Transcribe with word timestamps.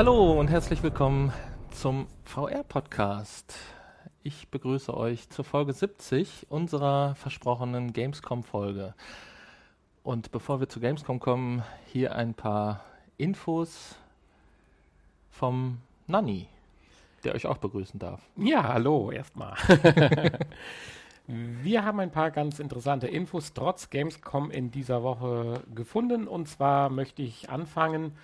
Hallo 0.00 0.40
und 0.40 0.48
herzlich 0.48 0.82
willkommen 0.82 1.30
zum 1.72 2.06
VR-Podcast. 2.24 3.54
Ich 4.22 4.48
begrüße 4.48 4.96
euch 4.96 5.28
zur 5.28 5.44
Folge 5.44 5.74
70 5.74 6.46
unserer 6.48 7.14
versprochenen 7.16 7.92
Gamescom-Folge. 7.92 8.94
Und 10.02 10.32
bevor 10.32 10.58
wir 10.58 10.70
zu 10.70 10.80
Gamescom 10.80 11.20
kommen, 11.20 11.62
hier 11.92 12.14
ein 12.14 12.32
paar 12.32 12.82
Infos 13.18 13.96
vom 15.30 15.82
Nanni, 16.06 16.48
der 17.22 17.34
euch 17.34 17.44
auch 17.44 17.58
begrüßen 17.58 18.00
darf. 18.00 18.22
Ja, 18.36 18.62
hallo 18.72 19.10
erstmal. 19.10 19.54
Wir 21.26 21.84
haben 21.84 22.00
ein 22.00 22.10
paar 22.10 22.30
ganz 22.30 22.58
interessante 22.58 23.06
Infos 23.06 23.52
trotz 23.52 23.90
Gamescom 23.90 24.50
in 24.50 24.70
dieser 24.70 25.02
Woche 25.02 25.62
gefunden. 25.74 26.26
Und 26.26 26.48
zwar 26.48 26.88
möchte 26.88 27.20
ich 27.20 27.50
anfangen 27.50 28.16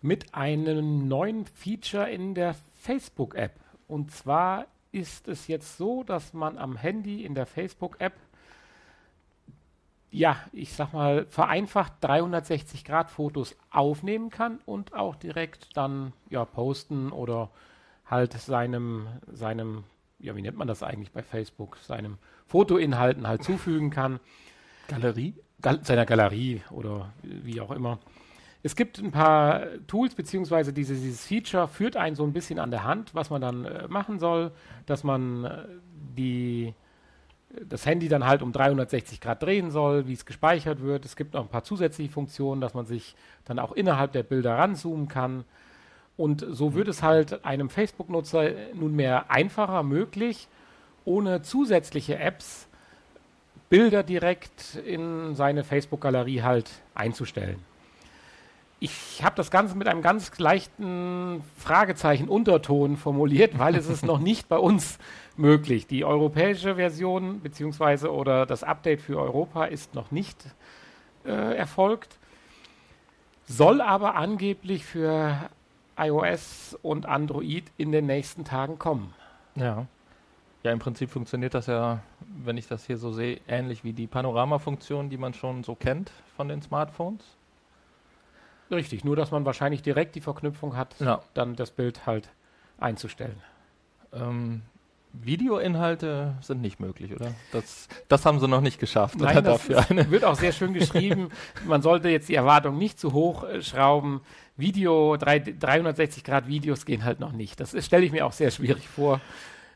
mit 0.00 0.34
einem 0.34 1.08
neuen 1.08 1.46
Feature 1.46 2.10
in 2.10 2.34
der 2.34 2.54
Facebook-App. 2.80 3.52
Und 3.86 4.12
zwar 4.12 4.66
ist 4.92 5.28
es 5.28 5.46
jetzt 5.46 5.76
so, 5.76 6.02
dass 6.02 6.32
man 6.32 6.58
am 6.58 6.76
Handy 6.76 7.24
in 7.24 7.34
der 7.34 7.46
Facebook-App, 7.46 8.14
ja, 10.10 10.36
ich 10.52 10.72
sag 10.72 10.92
mal, 10.92 11.26
vereinfacht 11.26 11.92
360-Grad-Fotos 12.02 13.56
aufnehmen 13.70 14.30
kann 14.30 14.58
und 14.66 14.94
auch 14.94 15.14
direkt 15.14 15.76
dann 15.76 16.12
ja, 16.30 16.44
posten 16.44 17.12
oder 17.12 17.50
halt 18.06 18.32
seinem, 18.32 19.06
seinem 19.30 19.84
ja, 20.18 20.34
wie 20.34 20.42
nennt 20.42 20.56
man 20.56 20.68
das 20.68 20.82
eigentlich 20.82 21.12
bei 21.12 21.22
Facebook, 21.22 21.78
seinem 21.78 22.18
Fotoinhalten 22.46 23.26
halt 23.28 23.44
zufügen 23.44 23.90
kann. 23.90 24.18
Galerie? 24.88 25.34
Gal 25.62 25.84
seiner 25.84 26.06
Galerie 26.06 26.62
oder 26.70 27.12
wie 27.22 27.60
auch 27.60 27.70
immer. 27.70 27.98
Es 28.62 28.76
gibt 28.76 28.98
ein 28.98 29.10
paar 29.10 29.62
Tools, 29.86 30.14
beziehungsweise 30.14 30.72
dieses, 30.72 31.00
dieses 31.00 31.26
Feature 31.26 31.66
führt 31.66 31.96
einen 31.96 32.14
so 32.14 32.24
ein 32.24 32.32
bisschen 32.32 32.58
an 32.58 32.70
der 32.70 32.84
Hand, 32.84 33.14
was 33.14 33.30
man 33.30 33.40
dann 33.40 33.64
äh, 33.64 33.88
machen 33.88 34.18
soll, 34.18 34.52
dass 34.84 35.02
man 35.02 35.44
äh, 35.44 35.64
die, 36.18 36.74
das 37.66 37.86
Handy 37.86 38.08
dann 38.08 38.26
halt 38.26 38.42
um 38.42 38.52
360 38.52 39.20
Grad 39.20 39.42
drehen 39.42 39.70
soll, 39.70 40.06
wie 40.06 40.12
es 40.12 40.26
gespeichert 40.26 40.82
wird. 40.82 41.06
Es 41.06 41.16
gibt 41.16 41.34
noch 41.34 41.42
ein 41.42 41.48
paar 41.48 41.64
zusätzliche 41.64 42.12
Funktionen, 42.12 42.60
dass 42.60 42.74
man 42.74 42.84
sich 42.84 43.16
dann 43.46 43.58
auch 43.58 43.72
innerhalb 43.72 44.12
der 44.12 44.24
Bilder 44.24 44.58
ranzoomen 44.58 45.08
kann. 45.08 45.44
Und 46.18 46.44
so 46.50 46.74
wird 46.74 46.88
es 46.88 47.02
halt 47.02 47.46
einem 47.46 47.70
Facebook-Nutzer 47.70 48.50
nunmehr 48.74 49.30
einfacher 49.30 49.82
möglich, 49.82 50.48
ohne 51.06 51.40
zusätzliche 51.40 52.18
Apps 52.18 52.68
Bilder 53.70 54.02
direkt 54.02 54.74
in 54.84 55.34
seine 55.34 55.64
Facebook-Galerie 55.64 56.42
halt 56.42 56.70
einzustellen. 56.94 57.69
Ich 58.82 59.22
habe 59.22 59.36
das 59.36 59.50
Ganze 59.50 59.76
mit 59.76 59.88
einem 59.88 60.00
ganz 60.00 60.38
leichten 60.38 61.44
Fragezeichen 61.58 62.30
Unterton 62.30 62.96
formuliert, 62.96 63.58
weil 63.58 63.76
es 63.76 63.86
ist 63.86 64.06
noch 64.06 64.18
nicht 64.18 64.48
bei 64.48 64.56
uns 64.56 64.98
möglich. 65.36 65.86
Die 65.86 66.02
europäische 66.02 66.76
Version 66.76 67.42
beziehungsweise 67.42 68.10
oder 68.10 68.46
das 68.46 68.64
Update 68.64 69.02
für 69.02 69.20
Europa 69.20 69.66
ist 69.66 69.94
noch 69.94 70.10
nicht 70.10 70.36
äh, 71.26 71.56
erfolgt, 71.56 72.16
soll 73.46 73.82
aber 73.82 74.14
angeblich 74.14 74.86
für 74.86 75.50
iOS 75.98 76.78
und 76.80 77.04
Android 77.04 77.64
in 77.76 77.92
den 77.92 78.06
nächsten 78.06 78.44
Tagen 78.44 78.78
kommen. 78.78 79.12
Ja. 79.56 79.86
Ja, 80.62 80.72
im 80.72 80.78
Prinzip 80.78 81.10
funktioniert 81.10 81.52
das 81.52 81.66
ja, 81.66 82.00
wenn 82.44 82.56
ich 82.56 82.66
das 82.66 82.86
hier 82.86 82.96
so 82.96 83.12
sehe, 83.12 83.40
ähnlich 83.46 83.84
wie 83.84 83.92
die 83.92 84.06
Panorama-Funktion, 84.06 85.10
die 85.10 85.18
man 85.18 85.34
schon 85.34 85.64
so 85.64 85.74
kennt 85.74 86.10
von 86.36 86.48
den 86.48 86.62
Smartphones. 86.62 87.22
Richtig, 88.70 89.04
nur 89.04 89.16
dass 89.16 89.30
man 89.30 89.44
wahrscheinlich 89.44 89.82
direkt 89.82 90.14
die 90.14 90.20
Verknüpfung 90.20 90.76
hat, 90.76 90.94
ja. 91.00 91.22
dann 91.34 91.56
das 91.56 91.70
Bild 91.70 92.06
halt 92.06 92.30
einzustellen. 92.78 93.40
Ähm, 94.12 94.62
Videoinhalte 95.12 96.36
sind 96.40 96.60
nicht 96.60 96.78
möglich, 96.78 97.12
oder? 97.12 97.34
Das, 97.52 97.88
das 98.08 98.24
haben 98.24 98.38
sie 98.38 98.46
noch 98.46 98.60
nicht 98.60 98.78
geschafft. 98.78 99.18
Nein, 99.18 99.42
das 99.42 99.68
wird 99.68 100.24
auch 100.24 100.36
sehr 100.36 100.52
schön 100.52 100.72
geschrieben. 100.72 101.30
Man 101.66 101.82
sollte 101.82 102.08
jetzt 102.08 102.28
die 102.28 102.36
Erwartung 102.36 102.78
nicht 102.78 102.98
zu 102.98 103.12
hoch 103.12 103.44
äh, 103.44 103.60
schrauben. 103.60 104.20
Video, 104.56 105.16
360 105.16 106.22
Grad 106.22 106.46
Videos 106.46 106.84
gehen 106.84 107.04
halt 107.04 107.18
noch 107.18 107.32
nicht. 107.32 107.58
Das 107.58 107.74
stelle 107.84 108.04
ich 108.04 108.12
mir 108.12 108.24
auch 108.24 108.32
sehr 108.32 108.50
schwierig 108.50 108.88
vor, 108.88 109.20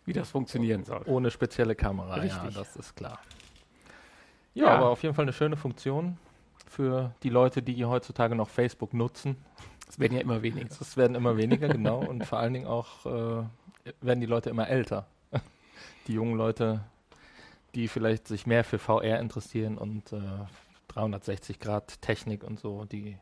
wie 0.05 0.13
das 0.13 0.31
funktionieren 0.31 0.85
soll. 0.85 1.03
Ohne 1.07 1.31
spezielle 1.31 1.75
Kamera, 1.75 2.15
Richtig. 2.15 2.55
ja, 2.55 2.61
das 2.61 2.77
ist 2.77 2.95
klar. 2.95 3.19
Ja, 4.53 4.67
ja, 4.67 4.71
aber 4.77 4.91
auf 4.91 5.03
jeden 5.03 5.15
Fall 5.15 5.25
eine 5.25 5.33
schöne 5.33 5.57
Funktion 5.57 6.17
für 6.67 7.15
die 7.23 7.31
Leute, 7.31 7.63
die 7.63 7.85
heutzutage 7.85 8.35
noch 8.35 8.49
Facebook 8.49 8.95
nutzen. 8.95 9.37
Es 9.89 9.99
werden 9.99 10.15
ja 10.15 10.21
immer 10.21 10.43
weniger. 10.43 10.67
Es 10.69 10.97
werden 10.97 11.15
immer 11.15 11.37
weniger, 11.37 11.69
genau. 11.69 11.99
Und 12.05 12.25
vor 12.25 12.39
allen 12.39 12.55
Dingen 12.55 12.67
auch 12.67 13.07
äh, 13.07 13.45
werden 14.01 14.21
die 14.21 14.27
Leute 14.27 14.51
immer 14.51 14.69
älter 14.69 15.07
die 16.07 16.13
jungen 16.13 16.37
Leute, 16.37 16.81
die 17.75 17.89
vielleicht 17.89 18.29
sich 18.29 18.47
mehr 18.47 18.65
für 18.65 18.79
VR 18.79 19.19
interessieren 19.21 19.79
und 19.79 20.13
äh, 20.13 20.21
360 20.89 21.59
Grad 21.59 22.01
Technik 22.03 22.45
und 22.45 22.61
so, 22.61 22.85
die 22.85 23.17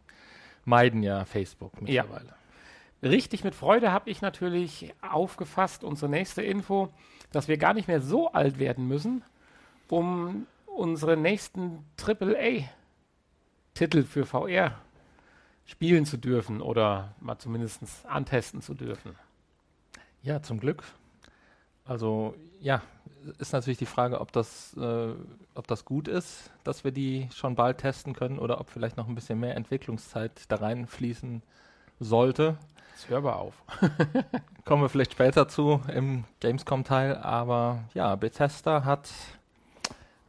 meiden 0.65 1.03
ja 1.03 1.25
Facebook 1.25 1.81
mittlerweile. 1.81 2.27
Ja. 2.27 3.09
Richtig 3.09 3.43
mit 3.43 3.55
Freude 3.55 3.91
habe 3.91 4.11
ich 4.11 4.21
natürlich 4.23 4.95
aufgefasst, 5.01 5.83
unsere 5.83 6.11
nächste 6.11 6.43
Info, 6.43 6.89
dass 7.33 7.49
wir 7.49 7.57
gar 7.57 7.75
nicht 7.75 7.89
mehr 7.89 8.01
so 8.01 8.31
alt 8.31 8.59
werden 8.59 8.87
müssen, 8.87 9.25
um 9.89 10.47
unsere 10.67 11.17
nächsten 11.17 11.85
AAA-Titel 13.75 14.05
für 14.05 14.27
VR 14.27 14.73
spielen 15.65 16.05
zu 16.05 16.17
dürfen 16.17 16.61
oder 16.61 17.15
mal 17.21 17.39
zumindest 17.39 17.83
antesten 18.07 18.61
zu 18.61 18.75
dürfen. 18.75 19.17
Ja, 20.23 20.43
zum 20.43 20.61
Glück. 20.61 20.85
Also 21.85 22.35
ja, 22.61 22.83
ist 23.39 23.53
natürlich 23.53 23.79
die 23.79 23.87
Frage, 23.87 24.21
ob 24.21 24.33
das, 24.33 24.77
äh, 24.77 25.15
ob 25.55 25.67
das 25.67 25.85
gut 25.85 26.09
ist, 26.09 26.51
dass 26.65 26.85
wir 26.85 26.93
die 26.93 27.29
schon 27.35 27.55
bald 27.55 27.79
testen 27.79 28.15
können 28.15 28.39
oder 28.39 28.61
ob 28.61 28.71
vielleicht 28.71 28.97
noch 28.97 29.09
ein 29.09 29.15
bisschen 29.15 29.41
mehr 29.41 29.57
Entwicklungszeit 29.57 30.33
da 30.49 30.57
reinfließen 30.57 31.43
sollte. 31.99 32.59
Jetzt 32.93 33.09
hör 33.09 33.21
mal 33.21 33.33
auf. 33.33 33.55
Kommen 34.65 34.83
wir 34.83 34.89
vielleicht 34.89 35.13
später 35.13 35.49
zu 35.49 35.81
im 35.93 36.25
Gamescom-Teil, 36.41 37.17
aber 37.17 37.85
ja, 37.95 38.15
Bethesda 38.17 38.85
hat 38.85 39.11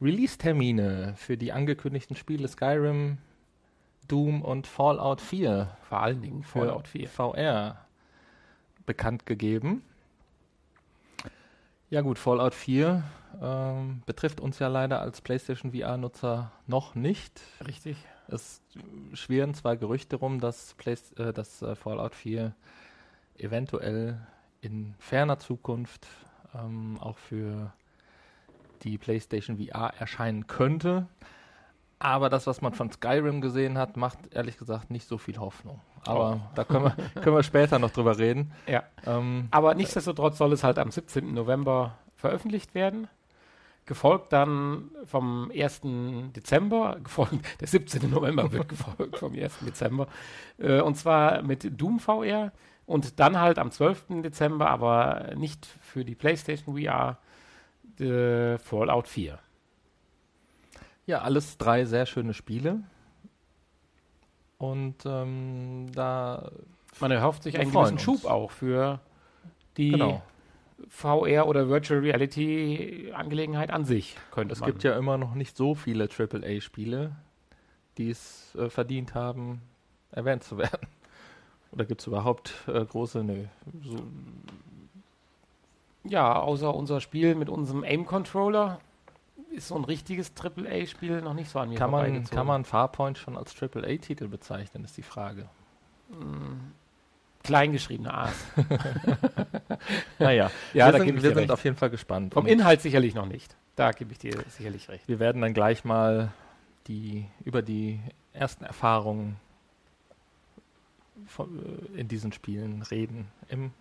Release-Termine 0.02 1.14
für 1.18 1.38
die 1.38 1.52
angekündigten 1.52 2.16
Spiele 2.16 2.48
Skyrim, 2.48 3.18
Doom 4.08 4.42
und 4.42 4.68
Fallout 4.68 5.22
4. 5.22 5.76
Vor 5.90 6.00
allen 6.00 6.22
Dingen 6.22 6.44
Fallout 6.44 6.88
4. 6.88 7.08
VR 7.08 7.86
bekannt 8.86 9.26
gegeben. 9.26 9.84
Ja 11.90 12.02
gut, 12.02 12.18
Fallout 12.18 12.56
4 12.56 13.04
ähm, 13.42 14.02
betrifft 14.06 14.42
uns 14.42 14.60
ja 14.60 14.68
leider 14.68 15.02
als 15.02 15.22
PlayStation 15.22 15.72
VR-Nutzer 15.72 16.52
noch 16.68 16.96
nicht. 16.96 17.42
Richtig. 17.68 17.98
Es 18.28 18.62
schwirren 19.14 19.54
zwei 19.54 19.76
Gerüchte 19.76 20.16
rum, 20.16 20.40
dass, 20.40 20.74
Play 20.76 20.96
äh, 21.18 21.34
dass 21.34 21.62
äh, 21.62 21.76
Fallout 21.76 22.16
4 22.16 22.56
eventuell 23.38 24.20
in 24.62 24.96
ferner 24.98 25.40
Zukunft 25.40 26.08
ähm, 26.56 26.98
auch 27.00 27.18
für 27.18 27.74
die 28.84 28.98
PlayStation 28.98 29.58
VR 29.58 29.94
erscheinen 29.98 30.48
könnte. 30.48 31.08
Aber 32.04 32.30
das, 32.30 32.48
was 32.48 32.62
man 32.62 32.74
von 32.74 32.92
Skyrim 32.92 33.40
gesehen 33.40 33.78
hat, 33.78 33.96
macht 33.96 34.20
ehrlich 34.34 34.58
gesagt 34.58 34.92
nicht 34.92 35.08
so 35.08 35.18
viel 35.18 35.38
Hoffnung. 35.38 35.80
Aber 36.06 36.36
oh. 36.36 36.50
da 36.54 36.66
können 36.66 36.84
wir, 36.84 36.92
können 37.22 37.38
wir 37.38 37.44
später 37.44 37.80
noch 37.80 37.92
drüber 37.92 38.18
reden. 38.18 38.52
Ja. 38.68 38.84
Ähm, 39.06 39.48
Aber 39.52 39.74
nichtsdestotrotz 39.74 40.38
soll 40.38 40.52
es 40.52 40.66
halt 40.66 40.80
am 40.80 40.92
17. 40.92 41.34
November 41.34 41.98
veröffentlicht 42.18 42.76
werden. 42.76 43.08
Gefolgt 43.86 44.34
dann 44.34 44.92
vom 45.06 45.50
1. 45.56 45.82
Dezember, 46.36 46.98
gefolgt, 47.04 47.62
der 47.62 47.70
17. 47.70 48.10
November 48.10 48.52
wird 48.52 48.68
gefolgt 48.68 49.18
vom 49.18 49.34
1. 49.34 49.60
Dezember. 49.62 50.08
Äh, 50.58 50.82
und 50.82 50.96
zwar 50.96 51.42
mit 51.42 51.80
Doom 51.80 52.02
VR 52.02 52.52
und 52.86 53.18
dann 53.22 53.40
halt 53.40 53.60
am 53.60 53.72
12. 53.72 54.22
Dezember, 54.24 54.70
aber 54.70 55.32
nicht 55.38 55.66
für 55.80 56.04
die 56.04 56.16
PlayStation 56.16 56.78
VR, 56.78 57.18
äh, 57.98 58.58
Fallout 58.58 59.08
4. 59.08 59.40
Ja, 61.06 61.22
alles 61.22 61.58
drei 61.58 61.86
sehr 61.86 62.06
schöne 62.06 62.34
Spiele. 62.34 62.80
Und 64.58 65.06
ähm, 65.06 65.88
da. 65.94 66.52
Man 67.00 67.12
erhofft 67.12 67.44
sich 67.44 67.60
einen 67.60 67.72
gewissen 67.72 68.00
Schub 68.00 68.26
auch 68.26 68.52
für 68.52 69.00
die 69.78 69.92
genau. 69.92 70.22
VR 70.88 71.48
oder 71.48 71.68
Virtual 71.68 72.00
Reality 72.00 73.12
Angelegenheit 73.14 73.72
an 73.72 73.84
sich, 73.84 74.16
könnte 74.32 74.54
es 74.54 74.60
man. 74.60 74.70
Gibt 74.70 74.84
ja 74.84 74.98
immer 74.98 75.18
noch 75.18 75.34
nicht 75.34 75.58
so 75.58 75.76
viele 75.76 76.08
AAA-Spiele, 76.08 77.16
die 77.98 78.10
es 78.10 78.56
äh, 78.56 78.70
verdient 78.70 79.16
haben, 79.16 79.62
erwähnt 80.12 80.44
zu 80.44 80.58
werden. 80.60 80.88
Oder 81.72 81.86
gibt 81.86 82.02
es 82.02 82.08
überhaupt 82.08 82.54
äh, 82.68 82.86
große? 82.86 83.24
Nö. 83.24 83.46
So. 83.84 83.98
Ja, 86.04 86.40
außer 86.40 86.74
unser 86.74 87.02
Spiel 87.02 87.36
mit 87.36 87.50
unserem 87.50 87.84
Aim-Controller 87.84 88.80
ist 89.56 89.68
so 89.70 89.76
ein 89.76 89.84
richtiges 89.86 90.32
AAA-Spiel 90.40 91.22
noch 91.22 91.34
nicht 91.34 91.50
so 91.50 91.60
an 91.60 91.70
mir 91.70 91.78
kann 91.78 91.92
man, 91.92 92.24
kann 92.26 92.48
man 92.48 92.66
Farpoint 92.66 93.18
schon 93.18 93.38
als 93.38 93.54
AAA-Titel 93.62 94.28
bezeichnen, 94.28 94.84
ist 94.84 94.98
die 94.98 95.04
Frage. 95.04 95.48
Hm, 96.10 96.72
kleingeschriebene 97.44 98.14
A's. 98.14 98.36
naja, 100.20 100.50
Ja, 100.74 100.88
wir 100.88 100.92
da 100.94 100.98
sind, 101.00 101.16
wir 101.16 101.22
sind 101.22 101.38
recht. 101.38 101.52
auf 101.52 101.64
jeden 101.64 101.76
Fall 101.76 101.90
gespannt. 101.90 102.34
Vom 102.34 102.46
Und 102.46 102.50
Inhalt 102.52 102.82
sicherlich 102.82 103.14
noch 103.16 103.26
nicht. 103.26 103.56
Da 103.76 103.92
gebe 103.92 104.12
ich 104.12 104.20
dir 104.20 104.44
sicherlich 104.50 104.88
recht. 104.90 105.08
wir 105.08 105.20
werden 105.20 105.42
dann 105.42 105.54
gleich 105.54 105.84
mal 105.84 106.32
die, 106.88 107.26
über 107.44 107.62
die 107.62 108.00
ersten 108.34 108.64
Erfahrungen 108.66 109.38
von, 111.28 111.60
äh, 111.96 112.00
in 112.00 112.08
diesen 112.08 112.32
Spielen 112.32 112.82
reden 112.84 113.28
im 113.50 113.72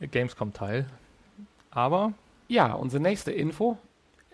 Gamescom-Teil. 0.00 0.86
Aber 1.70 2.12
Ja, 2.48 2.72
unsere 2.74 3.02
nächste 3.02 3.32
Info, 3.32 3.78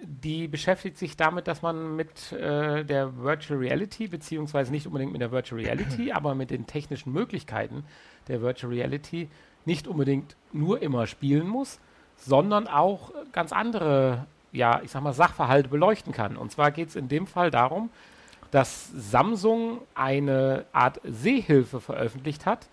die 0.03 0.49
beschäftigt 0.49 0.99
sich 0.99 1.17
damit, 1.17 1.47
dass 1.47 1.63
man 1.63 1.97
mit 1.97 2.33
äh, 2.33 2.85
der 2.85 3.17
Virtual 3.19 3.59
Reality, 3.59 4.09
beziehungsweise 4.09 4.71
nicht 4.71 4.87
unbedingt 4.87 5.13
mit 5.13 5.21
der 5.21 5.33
Virtual 5.33 5.61
Reality, 5.61 6.13
aber 6.13 6.35
mit 6.35 6.51
den 6.51 6.67
technischen 6.67 7.13
Möglichkeiten 7.13 7.85
der 8.29 8.41
Virtual 8.41 8.73
Reality 8.73 9.29
nicht 9.65 9.87
unbedingt 9.87 10.37
nur 10.53 10.83
immer 10.83 11.07
spielen 11.07 11.47
muss, 11.47 11.79
sondern 12.17 12.67
auch 12.67 13.13
ganz 13.33 13.53
andere, 13.53 14.27
ja, 14.53 14.81
ich 14.83 14.91
sag 14.91 15.03
mal, 15.03 15.13
Sachverhalte 15.13 15.69
beleuchten 15.69 16.13
kann. 16.13 16.37
Und 16.37 16.51
zwar 16.53 16.71
geht 16.71 16.89
es 16.89 16.97
in 16.97 17.09
dem 17.09 17.27
Fall 17.27 17.51
darum, 17.51 17.91
dass 18.51 18.91
Samsung 18.95 19.81
eine 19.95 20.65
Art 20.73 21.01
Sehhilfe 21.05 21.81
veröffentlicht 21.81 22.47
hat. 22.47 22.69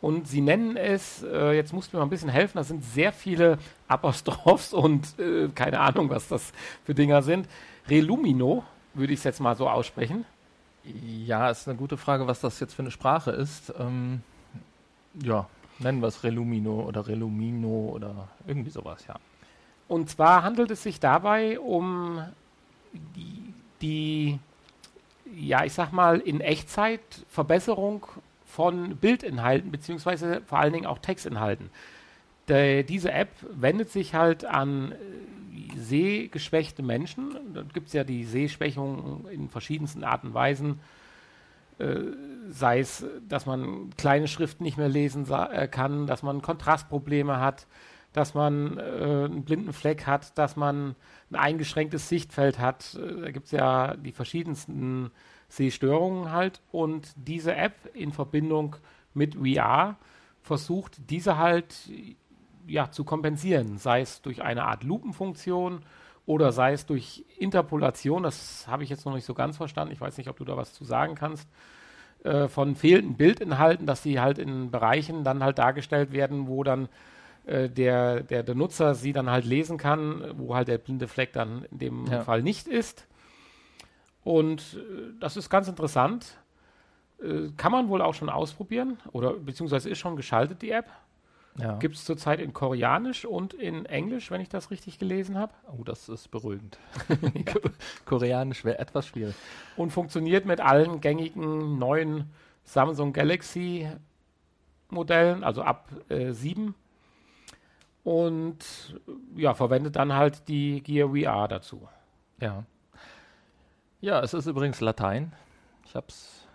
Und 0.00 0.26
sie 0.26 0.40
nennen 0.40 0.76
es, 0.76 1.22
äh, 1.22 1.52
jetzt 1.52 1.72
musst 1.72 1.92
du 1.92 1.96
mir 1.96 2.00
mal 2.00 2.06
ein 2.06 2.10
bisschen 2.10 2.30
helfen, 2.30 2.56
das 2.56 2.68
sind 2.68 2.82
sehr 2.82 3.12
viele 3.12 3.58
Apostrophs 3.86 4.72
und 4.72 5.18
äh, 5.18 5.48
keine 5.54 5.80
Ahnung, 5.80 6.08
was 6.08 6.28
das 6.28 6.52
für 6.84 6.94
Dinger 6.94 7.22
sind. 7.22 7.46
Relumino, 7.88 8.64
würde 8.94 9.12
ich 9.12 9.18
es 9.18 9.24
jetzt 9.24 9.40
mal 9.40 9.56
so 9.56 9.68
aussprechen. 9.68 10.24
ja, 10.84 11.50
ist 11.50 11.68
eine 11.68 11.76
gute 11.76 11.98
Frage, 11.98 12.26
was 12.26 12.40
das 12.40 12.60
jetzt 12.60 12.74
für 12.74 12.82
eine 12.82 12.90
Sprache 12.90 13.30
ist. 13.30 13.74
Ähm, 13.78 14.22
ja, 15.22 15.46
nennen 15.78 16.00
wir 16.00 16.08
es 16.08 16.24
Relumino 16.24 16.80
oder 16.80 17.06
Relumino 17.06 17.90
oder 17.94 18.28
irgendwie 18.46 18.70
sowas, 18.70 19.04
ja. 19.06 19.16
Und 19.86 20.08
zwar 20.08 20.44
handelt 20.44 20.70
es 20.70 20.82
sich 20.82 21.00
dabei 21.00 21.58
um 21.58 22.24
die, 22.92 23.52
die 23.82 24.38
ja, 25.36 25.64
ich 25.64 25.72
sag 25.72 25.92
mal, 25.92 26.18
in 26.20 26.40
Echtzeit 26.40 27.00
Verbesserung 27.28 28.06
von 28.50 28.96
Bildinhalten, 28.96 29.70
beziehungsweise 29.70 30.42
vor 30.44 30.58
allen 30.58 30.72
Dingen 30.72 30.86
auch 30.86 30.98
Textinhalten. 30.98 31.70
Der, 32.48 32.82
diese 32.82 33.12
App 33.12 33.30
wendet 33.50 33.90
sich 33.90 34.14
halt 34.14 34.44
an 34.44 34.92
äh, 34.92 34.96
sehgeschwächte 35.76 36.82
Menschen. 36.82 37.36
Da 37.54 37.62
gibt 37.62 37.88
es 37.88 37.92
ja 37.92 38.04
die 38.04 38.24
Sehschwächung 38.24 39.28
in 39.30 39.48
verschiedensten 39.48 40.04
Arten 40.04 40.28
und 40.28 40.34
Weisen. 40.34 40.80
Äh, 41.78 42.12
sei 42.50 42.80
es, 42.80 43.06
dass 43.28 43.46
man 43.46 43.90
kleine 43.96 44.28
Schriften 44.28 44.64
nicht 44.64 44.76
mehr 44.76 44.88
lesen 44.88 45.26
äh, 45.30 45.68
kann, 45.68 46.06
dass 46.06 46.22
man 46.22 46.42
Kontrastprobleme 46.42 47.40
hat, 47.40 47.66
dass 48.12 48.34
man 48.34 48.76
äh, 48.76 48.80
einen 48.80 49.44
blinden 49.44 49.72
Fleck 49.72 50.06
hat, 50.06 50.36
dass 50.36 50.56
man 50.56 50.96
ein 51.30 51.36
eingeschränktes 51.36 52.08
Sichtfeld 52.08 52.58
hat. 52.58 52.98
Da 53.22 53.30
gibt 53.30 53.46
es 53.46 53.52
ja 53.52 53.96
die 53.96 54.12
verschiedensten 54.12 55.10
Sehstörungen 55.50 56.32
halt. 56.32 56.60
Und 56.72 57.12
diese 57.16 57.54
App 57.54 57.74
in 57.92 58.12
Verbindung 58.12 58.76
mit 59.12 59.34
VR 59.34 59.96
versucht, 60.42 61.10
diese 61.10 61.36
halt 61.36 61.74
ja, 62.66 62.90
zu 62.90 63.04
kompensieren, 63.04 63.76
sei 63.78 64.00
es 64.00 64.22
durch 64.22 64.42
eine 64.42 64.64
Art 64.64 64.84
Lupenfunktion 64.84 65.82
oder 66.24 66.52
sei 66.52 66.72
es 66.72 66.86
durch 66.86 67.24
Interpolation, 67.38 68.22
das 68.22 68.66
habe 68.68 68.84
ich 68.84 68.90
jetzt 68.90 69.04
noch 69.04 69.14
nicht 69.14 69.24
so 69.24 69.34
ganz 69.34 69.56
verstanden, 69.56 69.92
ich 69.92 70.00
weiß 70.00 70.16
nicht, 70.18 70.28
ob 70.28 70.36
du 70.36 70.44
da 70.44 70.56
was 70.56 70.72
zu 70.72 70.84
sagen 70.84 71.14
kannst, 71.16 71.48
äh, 72.22 72.46
von 72.48 72.76
fehlenden 72.76 73.16
Bildinhalten, 73.16 73.86
dass 73.86 74.02
sie 74.02 74.20
halt 74.20 74.38
in 74.38 74.70
Bereichen 74.70 75.24
dann 75.24 75.42
halt 75.42 75.58
dargestellt 75.58 76.12
werden, 76.12 76.46
wo 76.46 76.62
dann 76.62 76.88
äh, 77.46 77.68
der, 77.68 78.22
der, 78.22 78.42
der 78.44 78.54
Nutzer 78.54 78.94
sie 78.94 79.12
dann 79.12 79.30
halt 79.30 79.44
lesen 79.46 79.78
kann, 79.78 80.22
wo 80.36 80.54
halt 80.54 80.68
der 80.68 80.78
blinde 80.78 81.08
Fleck 81.08 81.32
dann 81.32 81.64
in 81.72 81.78
dem 81.78 82.06
Ja. 82.06 82.20
Fall 82.22 82.42
nicht 82.42 82.68
ist. 82.68 83.06
Und 84.24 84.60
äh, 84.74 85.12
das 85.20 85.36
ist 85.36 85.50
ganz 85.50 85.68
interessant. 85.68 86.38
Äh, 87.22 87.50
kann 87.56 87.72
man 87.72 87.88
wohl 87.88 88.02
auch 88.02 88.14
schon 88.14 88.28
ausprobieren 88.28 88.98
oder 89.12 89.34
beziehungsweise 89.34 89.88
ist 89.90 89.98
schon 89.98 90.16
geschaltet, 90.16 90.62
die 90.62 90.70
App. 90.70 90.90
ja. 91.58 91.76
Gibt 91.78 91.96
es 91.96 92.04
zurzeit 92.04 92.40
in 92.40 92.52
Koreanisch 92.52 93.24
und 93.24 93.54
in 93.54 93.86
Englisch, 93.86 94.30
wenn 94.30 94.40
ich 94.40 94.48
das 94.48 94.70
richtig 94.70 94.98
gelesen 94.98 95.38
habe. 95.38 95.52
Oh, 95.72 95.84
das 95.84 96.08
ist 96.08 96.30
beruhigend. 96.30 96.78
Koreanisch 98.04 98.64
wäre 98.64 98.78
etwas 98.78 99.06
schwierig. 99.06 99.34
Und 99.76 99.90
funktioniert 99.90 100.46
mit 100.46 100.60
allen 100.60 101.00
gängigen 101.00 101.78
neuen 101.78 102.30
Samsung 102.64 103.12
Galaxy 103.12 103.88
Modellen, 104.90 105.44
also 105.44 105.62
ab 105.62 105.88
äh, 106.08 106.32
7. 106.32 106.74
Und 108.02 108.58
ja, 109.36 109.54
verwendet 109.54 109.96
dann 109.96 110.14
halt 110.14 110.48
die 110.48 110.82
Gear 110.82 111.10
VR 111.10 111.48
dazu. 111.48 111.88
Ja. 112.40 112.64
Ja, 114.00 114.20
es 114.20 114.34
ist 114.34 114.46
übrigens 114.46 114.80
Latein. 114.80 115.32
Ich 115.86 115.94
habe 115.94 116.06
es 116.08 116.46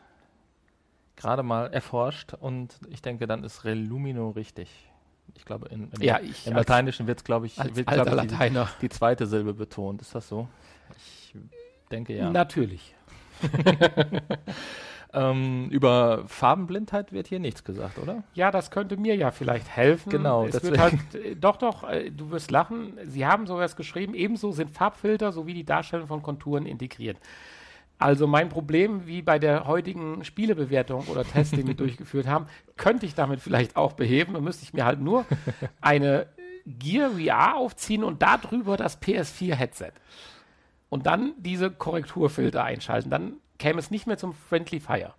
gerade 1.15 1.43
mal 1.43 1.67
erforscht 1.73 2.33
und 2.33 2.77
ich 2.89 3.01
denke, 3.01 3.27
dann 3.27 3.43
ist 3.43 3.63
Relumino 3.65 4.29
richtig. 4.31 4.69
Ich 5.35 5.45
glaube, 5.45 5.67
in, 5.69 5.89
in 5.91 6.01
Ja, 6.01 6.19
ich 6.19 6.47
im 6.47 6.55
als- 6.55 6.67
Lateinischen 6.67 7.07
wird 7.07 7.19
es, 7.19 7.23
glaube 7.23 7.45
ich, 7.47 7.57
wird, 7.57 7.87
glaub 7.87 8.07
ich, 8.23 8.31
die, 8.31 8.61
die 8.81 8.89
zweite 8.89 9.27
Silbe 9.27 9.53
betont. 9.53 10.01
Ist 10.01 10.15
das 10.15 10.27
so? 10.27 10.47
Ich 10.97 11.35
denke 11.91 12.15
ja. 12.15 12.29
Natürlich. 12.29 12.93
Ähm, 15.15 15.69
über 15.69 16.25
Farbenblindheit 16.27 17.13
wird 17.13 17.27
hier 17.27 17.39
nichts 17.39 17.63
gesagt, 17.63 17.97
oder? 17.97 18.23
Ja, 18.33 18.51
das 18.51 18.69
könnte 18.69 18.97
mir 18.97 19.15
ja 19.15 19.31
vielleicht 19.31 19.69
helfen. 19.69 20.09
Genau, 20.09 20.45
Es 20.45 20.61
wird 20.61 20.77
halt, 20.77 21.15
äh, 21.15 21.35
doch, 21.35 21.55
doch, 21.55 21.89
äh, 21.89 22.11
du 22.11 22.31
wirst 22.31 22.51
lachen. 22.51 22.99
Sie 23.03 23.25
haben 23.25 23.47
sowas 23.47 23.77
geschrieben. 23.77 24.13
Ebenso 24.13 24.51
sind 24.51 24.71
Farbfilter 24.71 25.31
sowie 25.31 25.53
die 25.53 25.63
Darstellung 25.63 26.07
von 26.07 26.21
Konturen 26.21 26.65
integriert. 26.65 27.17
Also 27.97 28.27
mein 28.27 28.49
Problem, 28.49 29.07
wie 29.07 29.21
bei 29.21 29.39
der 29.39 29.67
heutigen 29.67 30.25
Spielebewertung 30.25 31.07
oder 31.07 31.23
Test, 31.23 31.55
den 31.55 31.65
wir 31.65 31.75
durchgeführt 31.75 32.27
haben, 32.27 32.47
könnte 32.75 33.05
ich 33.05 33.15
damit 33.15 33.39
vielleicht 33.39 33.77
auch 33.77 33.93
beheben. 33.93 34.33
Dann 34.33 34.43
müsste 34.43 34.63
ich 34.63 34.73
mir 34.73 34.83
halt 34.83 34.99
nur 34.99 35.25
eine 35.79 36.27
Gear 36.65 37.11
VR 37.11 37.55
aufziehen 37.55 38.03
und 38.03 38.21
darüber 38.21 38.75
das 38.75 39.01
PS4-Headset. 39.01 39.93
Und 40.89 41.05
dann 41.05 41.33
diese 41.37 41.71
Korrekturfilter 41.71 42.63
einschalten. 42.63 43.09
Dann 43.09 43.37
käme 43.57 43.79
es 43.79 43.91
nicht 43.91 44.07
mehr 44.07 44.17
zum 44.17 44.33
Friendly 44.33 44.79
Fire. 44.79 45.13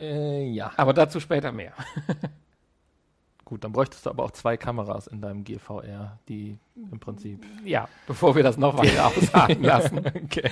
Äh, 0.00 0.44
ja. 0.50 0.72
Aber 0.76 0.92
dazu 0.92 1.20
später 1.20 1.52
mehr. 1.52 1.72
Gut, 3.44 3.62
dann 3.62 3.72
bräuchtest 3.72 4.06
du 4.06 4.10
aber 4.10 4.24
auch 4.24 4.30
zwei 4.30 4.56
Kameras 4.56 5.06
in 5.06 5.20
deinem 5.20 5.44
GVR, 5.44 6.18
die 6.28 6.58
im 6.90 6.98
Prinzip. 6.98 7.44
Ja, 7.64 7.88
bevor 8.06 8.34
wir 8.34 8.42
das 8.42 8.56
noch 8.56 8.78
weiter 8.78 9.06
ausarten 9.16 9.62
lassen, 9.62 9.98
Okay. 10.24 10.50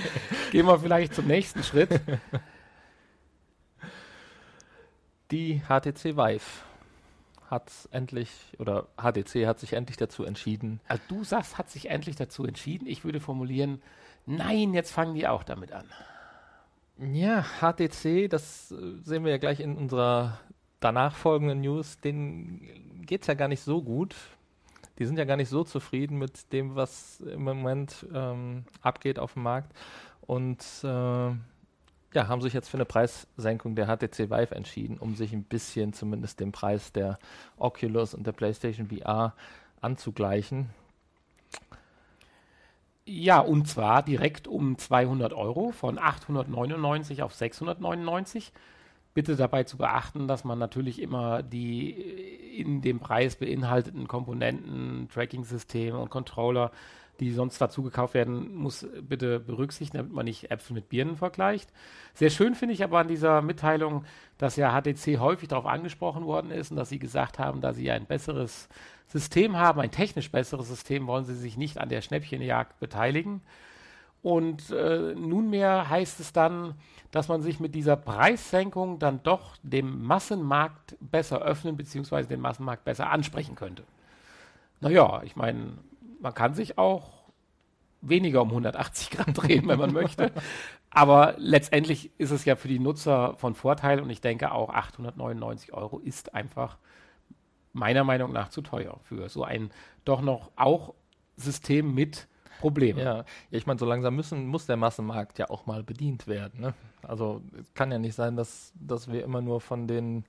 gehen 0.51 0.67
wir 0.67 0.79
vielleicht 0.79 1.15
zum 1.15 1.25
nächsten 1.25 1.63
Schritt. 1.63 1.99
Die 5.31 5.61
HTC 5.67 6.15
Vive 6.15 6.43
hat 7.49 7.71
endlich, 7.91 8.29
oder 8.59 8.87
HTC 8.97 9.47
hat 9.47 9.59
sich 9.59 9.73
endlich 9.73 9.97
dazu 9.97 10.23
entschieden, 10.23 10.79
Also 10.87 11.01
du 11.07 11.23
sagst, 11.23 11.57
hat 11.57 11.69
sich 11.71 11.89
endlich 11.89 12.15
dazu 12.15 12.45
entschieden. 12.45 12.87
Ich 12.87 13.03
würde 13.03 13.19
formulieren, 13.19 13.81
nein, 14.27 14.73
jetzt 14.73 14.91
fangen 14.91 15.15
die 15.15 15.27
auch 15.27 15.43
damit 15.43 15.71
an. 15.71 15.85
Ja, 16.97 17.43
HTC, 17.59 18.29
das 18.29 18.71
äh, 18.71 18.75
sehen 19.01 19.23
wir 19.23 19.31
ja 19.31 19.37
gleich 19.37 19.59
in 19.59 19.77
unserer 19.77 20.39
danach 20.79 21.15
folgenden 21.15 21.61
News, 21.61 21.99
denen 21.99 23.03
geht 23.05 23.21
es 23.21 23.27
ja 23.27 23.33
gar 23.33 23.47
nicht 23.47 23.61
so 23.61 23.81
gut. 23.81 24.15
Die 24.99 25.05
sind 25.05 25.17
ja 25.17 25.25
gar 25.25 25.37
nicht 25.37 25.49
so 25.49 25.63
zufrieden 25.63 26.19
mit 26.19 26.53
dem, 26.53 26.75
was 26.75 27.19
im 27.21 27.43
Moment 27.43 28.05
ähm, 28.13 28.65
abgeht 28.81 29.17
auf 29.17 29.33
dem 29.33 29.43
Markt. 29.43 29.73
Und 30.21 30.63
äh, 30.83 30.87
ja, 30.87 32.27
haben 32.27 32.41
sich 32.41 32.53
jetzt 32.53 32.69
für 32.69 32.77
eine 32.77 32.85
Preissenkung 32.85 33.75
der 33.75 33.87
HTC 33.87 34.29
Vive 34.29 34.53
entschieden, 34.55 34.99
um 34.99 35.15
sich 35.15 35.33
ein 35.33 35.43
bisschen 35.43 35.93
zumindest 35.93 36.39
dem 36.39 36.51
Preis 36.51 36.91
der 36.91 37.17
Oculus 37.57 38.13
und 38.13 38.27
der 38.27 38.33
PlayStation 38.33 38.87
VR 38.87 39.33
anzugleichen. 39.81 40.69
Ja, 43.05 43.39
und 43.39 43.67
zwar 43.67 44.01
direkt 44.01 44.47
um 44.47 44.77
200 44.77 45.33
Euro 45.33 45.71
von 45.71 45.99
899 45.99 47.21
auf 47.21 47.33
699. 47.33 48.53
Bitte 49.13 49.35
dabei 49.35 49.63
zu 49.63 49.77
beachten, 49.77 50.27
dass 50.27 50.43
man 50.45 50.57
natürlich 50.57 51.01
immer 51.01 51.43
die 51.43 51.91
äh, 51.91 52.61
in 52.61 52.81
dem 52.81 52.99
Preis 52.99 53.35
beinhalteten 53.35 54.07
Komponenten, 54.07 55.09
Tracking-Systeme 55.13 55.97
und 55.97 56.09
Controller, 56.09 56.71
die 57.19 57.31
sonst 57.31 57.59
dazu 57.59 57.83
gekauft 57.83 58.13
werden, 58.13 58.55
muss 58.55 58.87
bitte 59.01 59.39
berücksichtigen, 59.39 59.97
damit 59.97 60.13
man 60.13 60.25
nicht 60.25 60.51
Äpfel 60.51 60.73
mit 60.73 60.89
Birnen 60.89 61.15
vergleicht. 61.15 61.71
Sehr 62.13 62.29
schön 62.29 62.55
finde 62.55 62.73
ich 62.73 62.83
aber 62.83 62.99
an 62.99 63.07
dieser 63.07 63.41
Mitteilung, 63.41 64.05
dass 64.37 64.55
ja 64.55 64.71
HTC 64.71 65.19
häufig 65.19 65.49
darauf 65.49 65.65
angesprochen 65.65 66.25
worden 66.25 66.51
ist 66.51 66.71
und 66.71 66.77
dass 66.77 66.89
sie 66.89 66.99
gesagt 66.99 67.39
haben, 67.39 67.61
da 67.61 67.73
sie 67.73 67.91
ein 67.91 68.05
besseres 68.05 68.67
System 69.07 69.57
haben, 69.57 69.79
ein 69.79 69.91
technisch 69.91 70.31
besseres 70.31 70.67
System, 70.67 71.07
wollen 71.07 71.25
sie 71.25 71.35
sich 71.35 71.55
nicht 71.55 71.77
an 71.77 71.89
der 71.89 72.01
Schnäppchenjagd 72.01 72.79
beteiligen. 72.79 73.41
Und 74.23 74.71
äh, 74.71 75.13
nunmehr 75.15 75.89
heißt 75.89 76.19
es 76.21 76.31
dann, 76.31 76.75
dass 77.11 77.27
man 77.27 77.41
sich 77.41 77.59
mit 77.59 77.75
dieser 77.75 77.97
Preissenkung 77.97 78.97
dann 78.97 79.21
doch 79.21 79.57
dem 79.61 80.01
Massenmarkt 80.03 80.95
besser 81.01 81.41
öffnen 81.41 81.75
bzw. 81.75 82.23
den 82.23 82.39
Massenmarkt 82.39 82.85
besser 82.85 83.11
ansprechen 83.11 83.55
könnte. 83.55 83.83
Naja, 84.79 85.21
ich 85.23 85.35
meine, 85.35 85.73
man 86.23 86.33
kann 86.33 86.53
sich 86.53 86.77
auch 86.77 87.11
weniger 88.01 88.41
um 88.41 88.49
180 88.49 89.11
Grad 89.11 89.27
drehen, 89.33 89.67
wenn 89.67 89.77
man 89.77 89.93
möchte. 89.93 90.31
Aber 90.89 91.35
letztendlich 91.37 92.11
ist 92.17 92.31
es 92.31 92.45
ja 92.45 92.55
für 92.55 92.67
die 92.67 92.79
Nutzer 92.79 93.35
von 93.35 93.55
Vorteil 93.55 93.99
und 93.99 94.09
ich 94.09 94.21
denke 94.21 94.51
auch 94.51 94.69
899 94.69 95.73
Euro 95.73 95.99
ist 95.99 96.33
einfach 96.33 96.77
meiner 97.73 98.03
Meinung 98.03 98.31
nach 98.31 98.49
zu 98.49 98.61
teuer 98.61 98.99
für 99.03 99.27
so 99.29 99.43
ein 99.43 99.71
doch 100.05 100.21
noch 100.21 100.51
auch 100.55 100.93
System 101.35 101.93
mit 101.93 102.27
Probleme. 102.59 103.03
Ja, 103.03 103.25
ich 103.51 103.65
meine, 103.65 103.79
so 103.79 103.85
langsam 103.85 104.15
müssen, 104.15 104.47
muss 104.47 104.65
der 104.65 104.77
Massenmarkt 104.77 105.39
ja 105.39 105.49
auch 105.49 105.65
mal 105.65 105.83
bedient 105.83 106.27
werden. 106.27 106.61
Ne? 106.61 106.73
Also 107.01 107.41
es 107.59 107.73
kann 107.73 107.91
ja 107.91 107.99
nicht 107.99 108.15
sein, 108.15 108.37
dass, 108.37 108.71
dass 108.75 109.11
wir 109.11 109.23
immer 109.23 109.41
nur 109.41 109.59
von 109.59 109.87
den 109.87 110.23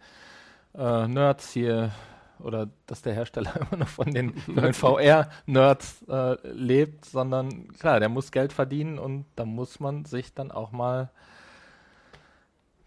äh, 0.74 1.06
Nerds 1.06 1.52
hier 1.52 1.92
oder 2.40 2.68
dass 2.86 3.02
der 3.02 3.14
Hersteller 3.14 3.54
immer 3.60 3.78
noch 3.80 3.88
von 3.88 4.12
den, 4.12 4.34
den 4.46 4.74
VR-Nerds 4.74 6.04
äh, 6.08 6.48
lebt, 6.48 7.04
sondern 7.04 7.68
klar, 7.72 8.00
der 8.00 8.08
muss 8.08 8.32
Geld 8.32 8.52
verdienen 8.52 8.98
und 8.98 9.26
da 9.36 9.44
muss 9.44 9.80
man 9.80 10.04
sich 10.04 10.34
dann 10.34 10.50
auch 10.50 10.72
mal 10.72 11.10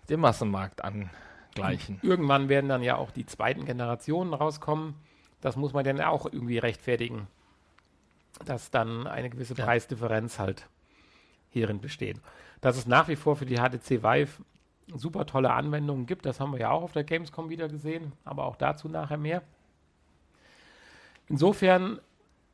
dem 0.09 0.21
Massenmarkt 0.21 0.83
angleichen. 0.83 1.99
Irgendwann 2.01 2.49
werden 2.49 2.69
dann 2.69 2.81
ja 2.81 2.95
auch 2.95 3.11
die 3.11 3.25
zweiten 3.25 3.65
Generationen 3.65 4.33
rauskommen. 4.33 4.95
Das 5.41 5.55
muss 5.55 5.73
man 5.73 5.83
dann 5.83 6.01
auch 6.01 6.25
irgendwie 6.25 6.57
rechtfertigen 6.57 7.27
dass 8.45 8.71
dann 8.71 9.07
eine 9.07 9.29
gewisse 9.29 9.55
ja. 9.55 9.65
Preisdifferenz 9.65 10.39
halt 10.39 10.67
hierin 11.49 11.79
besteht. 11.79 12.19
Dass 12.61 12.77
es 12.77 12.87
nach 12.87 13.07
wie 13.07 13.15
vor 13.15 13.35
für 13.35 13.45
die 13.45 13.57
HTC 13.57 14.03
Vive 14.03 14.43
super 14.95 15.25
tolle 15.25 15.51
Anwendungen 15.51 16.05
gibt, 16.05 16.25
das 16.25 16.39
haben 16.39 16.53
wir 16.53 16.59
ja 16.59 16.71
auch 16.71 16.83
auf 16.83 16.93
der 16.93 17.03
Gamescom 17.03 17.49
wieder 17.49 17.67
gesehen, 17.67 18.13
aber 18.23 18.45
auch 18.45 18.55
dazu 18.55 18.87
nachher 18.87 19.17
mehr. 19.17 19.41
Insofern, 21.29 21.99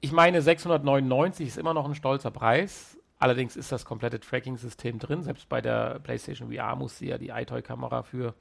ich 0.02 0.12
meine, 0.12 0.42
699 0.42 1.48
ist 1.48 1.58
immer 1.58 1.74
noch 1.74 1.86
ein 1.86 1.96
stolzer 1.96 2.32
Preis. 2.32 2.98
Allerdings 3.20 3.56
ist 3.56 3.72
das 3.72 3.86
komplette 3.86 4.20
Tracking-System 4.20 5.00
drin. 5.00 5.24
Selbst 5.24 5.48
bei 5.48 5.62
der 5.62 6.00
PlayStation 6.00 6.52
VR 6.52 6.76
muss 6.76 6.98
sie 6.98 7.08
ja 7.08 7.18
die 7.18 7.30
iToy-Kamera 7.30 8.04
für, 8.04 8.34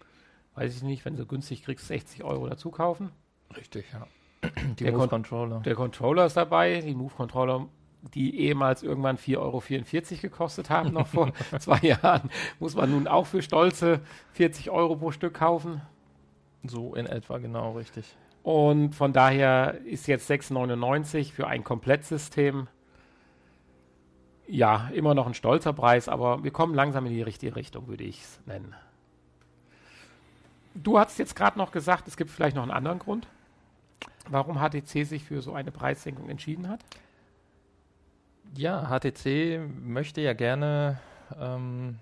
weiß 0.55 0.75
ich 0.75 0.83
nicht, 0.83 1.05
wenn 1.05 1.17
du 1.17 1.27
günstig 1.27 1.63
kriegst, 1.63 1.87
60 1.87 2.25
Euro 2.25 2.49
dazu 2.49 2.71
kaufen. 2.71 3.13
Richtig, 3.57 3.85
ja. 3.93 4.07
Die 4.79 4.85
der 4.85 4.93
Move 4.93 5.07
Controller. 5.07 5.61
Der 5.61 5.77
Controller 5.77 6.27
ist 6.27 6.37
dabei, 6.37 6.81
die 6.81 6.97
Move 6.97 7.15
Controller, 7.15 7.69
die 8.15 8.41
ehemals 8.41 8.83
irgendwann 8.83 9.17
4,44 9.17 9.39
Euro 9.39 9.63
gekostet 10.23 10.71
haben, 10.71 10.93
noch 10.93 11.07
vor 11.07 11.33
zwei 11.59 11.79
Jahren, 11.79 12.31
muss 12.59 12.75
man 12.75 12.91
nun 12.91 13.07
auch 13.07 13.27
für 13.27 13.43
stolze 13.43 14.01
40 14.33 14.71
Euro 14.71 14.97
pro 14.97 15.11
Stück 15.13 15.35
kaufen. 15.35 15.81
So 16.65 16.95
in 16.95 17.07
etwa, 17.07 17.39
genau, 17.39 17.73
richtig. 17.73 18.05
Und 18.43 18.95
von 18.95 19.13
daher 19.13 19.79
ist 19.85 20.07
jetzt 20.09 20.31
6,99 20.31 21.33
für 21.33 21.47
ein 21.47 21.65
Komplettsystem 21.65 22.67
ja 24.49 24.91
immer 24.93 25.15
noch 25.15 25.27
ein 25.27 25.35
stolzer 25.35 25.73
Preis, 25.73 26.09
aber 26.09 26.43
wir 26.43 26.51
kommen 26.51 26.75
langsam 26.75 27.07
in 27.07 27.13
die 27.13 27.23
richtige 27.23 27.55
Richtung, 27.57 27.87
würde 27.87 28.05
ich 28.05 28.21
es 28.21 28.41
nennen. 28.47 28.75
Du 30.75 30.99
hast 30.99 31.19
jetzt 31.19 31.37
gerade 31.37 31.59
noch 31.59 31.71
gesagt, 31.71 32.09
es 32.09 32.17
gibt 32.17 32.31
vielleicht 32.31 32.57
noch 32.57 32.63
einen 32.63 32.73
anderen 32.73 32.99
Grund 32.99 33.27
warum 34.29 34.59
HTC 34.59 35.05
sich 35.05 35.25
für 35.25 35.43
so 35.43 35.55
eine 35.55 35.71
Preissenkung 35.71 36.29
entschieden 36.29 36.69
hat? 36.69 36.81
Ja, 38.55 38.89
HTC 38.91 39.61
möchte 39.83 40.21
ja 40.21 40.35
gerne 40.35 40.99
ähm, 41.41 41.99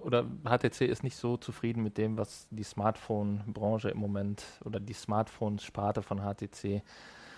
oder 0.00 0.24
HTC 0.44 0.82
ist 0.82 1.04
nicht 1.04 1.16
so 1.16 1.36
zufrieden 1.36 1.82
mit 1.84 1.96
dem, 1.96 2.18
was 2.18 2.48
die 2.50 2.64
Smartphone-Branche 2.64 3.90
im 3.90 3.98
Moment 3.98 4.44
oder 4.64 4.80
die 4.80 4.92
Smartphones-Sparte 4.92 6.02
von 6.02 6.18
HTC 6.18 6.82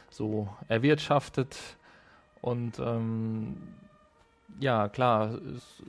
so 0.08 0.48
erwirtschaftet. 0.68 1.58
Und 2.40 2.78
ähm, 2.78 3.56
ja, 4.60 4.88
klar, 4.88 5.34
es, 5.34 5.82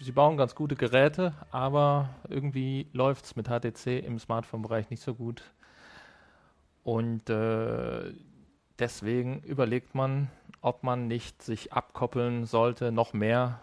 sie 0.00 0.12
bauen 0.12 0.36
ganz 0.36 0.56
gute 0.56 0.74
Geräte, 0.74 1.34
aber 1.52 2.08
irgendwie 2.28 2.88
läuft 2.92 3.26
es 3.26 3.36
mit 3.36 3.46
HTC 3.48 4.04
im 4.04 4.18
Smartphone-Bereich 4.18 4.90
nicht 4.90 5.02
so 5.02 5.14
gut. 5.14 5.42
Und 6.82 7.30
äh, 7.30 8.12
deswegen 8.78 9.40
überlegt 9.42 9.94
man, 9.94 10.28
ob 10.60 10.82
man 10.82 11.08
nicht 11.08 11.42
sich 11.42 11.72
abkoppeln 11.72 12.44
sollte, 12.44 12.92
noch 12.92 13.12
mehr, 13.12 13.60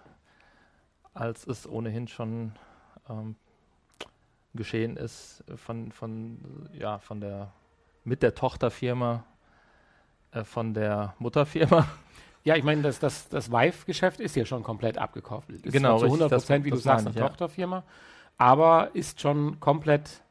als 1.14 1.46
es 1.46 1.68
ohnehin 1.68 2.08
schon 2.08 2.54
ähm, 3.10 3.36
geschehen 4.54 4.98
ist 4.98 5.44
von, 5.56 5.92
von, 5.92 6.70
ja, 6.74 6.98
von 7.00 7.22
der, 7.22 7.54
mit 8.04 8.24
der 8.24 8.36
Tochterfirma, 8.36 9.24
äh, 10.32 10.44
von 10.44 10.74
der 10.74 11.14
Mutterfirma. 11.20 11.88
Ja, 12.44 12.56
ich 12.56 12.64
meine, 12.64 12.82
das, 12.82 13.00
das, 13.00 13.28
das 13.28 13.52
Vive-Geschäft 13.52 14.22
ist 14.22 14.34
ja 14.38 14.46
schon 14.46 14.64
komplett 14.64 14.98
abgekoppelt. 14.98 15.66
Ist 15.66 15.74
genau, 15.74 15.98
zu 15.98 16.06
100 16.06 16.30
Prozent, 16.30 16.64
wie 16.64 16.70
du 16.70 16.78
sagst, 16.78 17.06
eine 17.06 17.14
ja. 17.14 17.28
Tochterfirma, 17.28 17.84
aber 18.38 18.92
ist 18.94 19.20
schon 19.20 19.60
komplett 19.60 20.24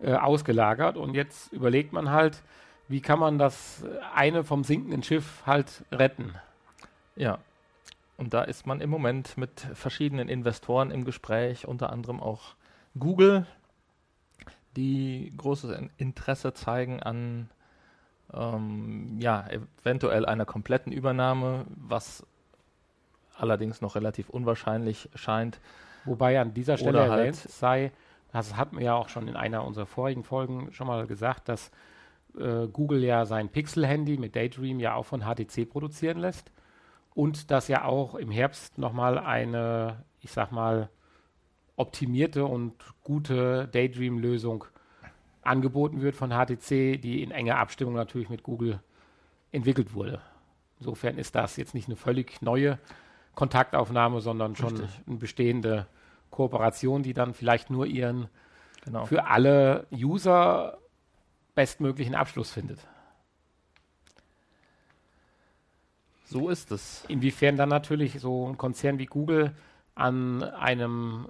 äh, 0.00 0.14
ausgelagert. 0.14 0.96
Und 0.96 1.14
jetzt 1.14 1.52
überlegt 1.52 1.92
man 1.92 2.10
halt, 2.10 2.42
wie 2.88 3.00
kann 3.00 3.18
man 3.18 3.38
das 3.38 3.84
eine 4.14 4.44
vom 4.44 4.64
sinkenden 4.64 5.02
Schiff 5.02 5.42
halt 5.46 5.84
retten. 5.90 6.34
Ja. 7.16 7.38
Und 8.16 8.34
da 8.34 8.42
ist 8.42 8.66
man 8.66 8.80
im 8.80 8.90
Moment 8.90 9.36
mit 9.36 9.60
verschiedenen 9.74 10.28
Investoren 10.28 10.90
im 10.90 11.04
Gespräch, 11.04 11.66
unter 11.66 11.90
anderem 11.90 12.20
auch 12.20 12.54
Google, 12.98 13.46
die 14.76 15.32
großes 15.36 15.76
Interesse 15.96 16.54
zeigen 16.54 17.02
an 17.02 17.50
ähm, 18.32 19.16
ja, 19.18 19.46
eventuell 19.82 20.26
einer 20.26 20.44
kompletten 20.44 20.92
Übernahme, 20.92 21.66
was 21.76 22.24
allerdings 23.36 23.80
noch 23.80 23.94
relativ 23.94 24.30
unwahrscheinlich 24.30 25.08
scheint. 25.14 25.60
Wobei 26.04 26.40
an 26.40 26.54
dieser 26.54 26.76
Stelle 26.76 27.04
Oder 27.04 27.10
halt 27.10 27.34
sei, 27.36 27.92
das 28.32 28.56
hat 28.56 28.72
man 28.72 28.82
ja 28.82 28.94
auch 28.94 29.08
schon 29.08 29.28
in 29.28 29.36
einer 29.36 29.64
unserer 29.64 29.86
vorigen 29.86 30.24
Folgen 30.24 30.72
schon 30.72 30.86
mal 30.86 31.06
gesagt, 31.06 31.48
dass 31.48 31.70
äh, 32.38 32.66
Google 32.68 33.04
ja 33.04 33.24
sein 33.26 33.48
Pixel-Handy 33.48 34.18
mit 34.18 34.36
Daydream 34.36 34.80
ja 34.80 34.94
auch 34.94 35.06
von 35.06 35.22
HTC 35.22 35.68
produzieren 35.68 36.18
lässt 36.18 36.50
und 37.14 37.50
dass 37.50 37.68
ja 37.68 37.84
auch 37.84 38.14
im 38.14 38.30
Herbst 38.30 38.78
nochmal 38.78 39.18
eine, 39.18 40.04
ich 40.20 40.32
sag 40.32 40.52
mal, 40.52 40.88
optimierte 41.76 42.44
und 42.44 42.74
gute 43.02 43.68
Daydream-Lösung 43.68 44.64
angeboten 45.42 46.02
wird 46.02 46.14
von 46.14 46.30
HTC, 46.30 47.00
die 47.00 47.22
in 47.22 47.30
enger 47.30 47.58
Abstimmung 47.58 47.94
natürlich 47.94 48.28
mit 48.28 48.42
Google 48.42 48.80
entwickelt 49.50 49.94
wurde. 49.94 50.20
Insofern 50.78 51.18
ist 51.18 51.34
das 51.34 51.56
jetzt 51.56 51.74
nicht 51.74 51.88
eine 51.88 51.96
völlig 51.96 52.42
neue 52.42 52.78
Kontaktaufnahme, 53.34 54.20
sondern 54.20 54.56
schon 54.56 54.76
Richtig. 54.76 55.00
eine 55.06 55.16
bestehende 55.16 55.86
Kooperation, 56.30 57.02
die 57.02 57.14
dann 57.14 57.34
vielleicht 57.34 57.70
nur 57.70 57.86
ihren 57.86 58.28
genau. 58.84 59.04
für 59.06 59.26
alle 59.26 59.86
User 59.92 60.78
bestmöglichen 61.54 62.14
Abschluss 62.14 62.50
findet. 62.50 62.80
So 66.24 66.48
ist 66.48 66.72
es. 66.72 67.04
Inwiefern 67.08 67.56
dann 67.56 67.68
natürlich 67.68 68.20
so 68.20 68.48
ein 68.48 68.56
Konzern 68.56 68.98
wie 68.98 69.06
Google 69.06 69.54
an 69.94 70.42
einem 70.42 71.28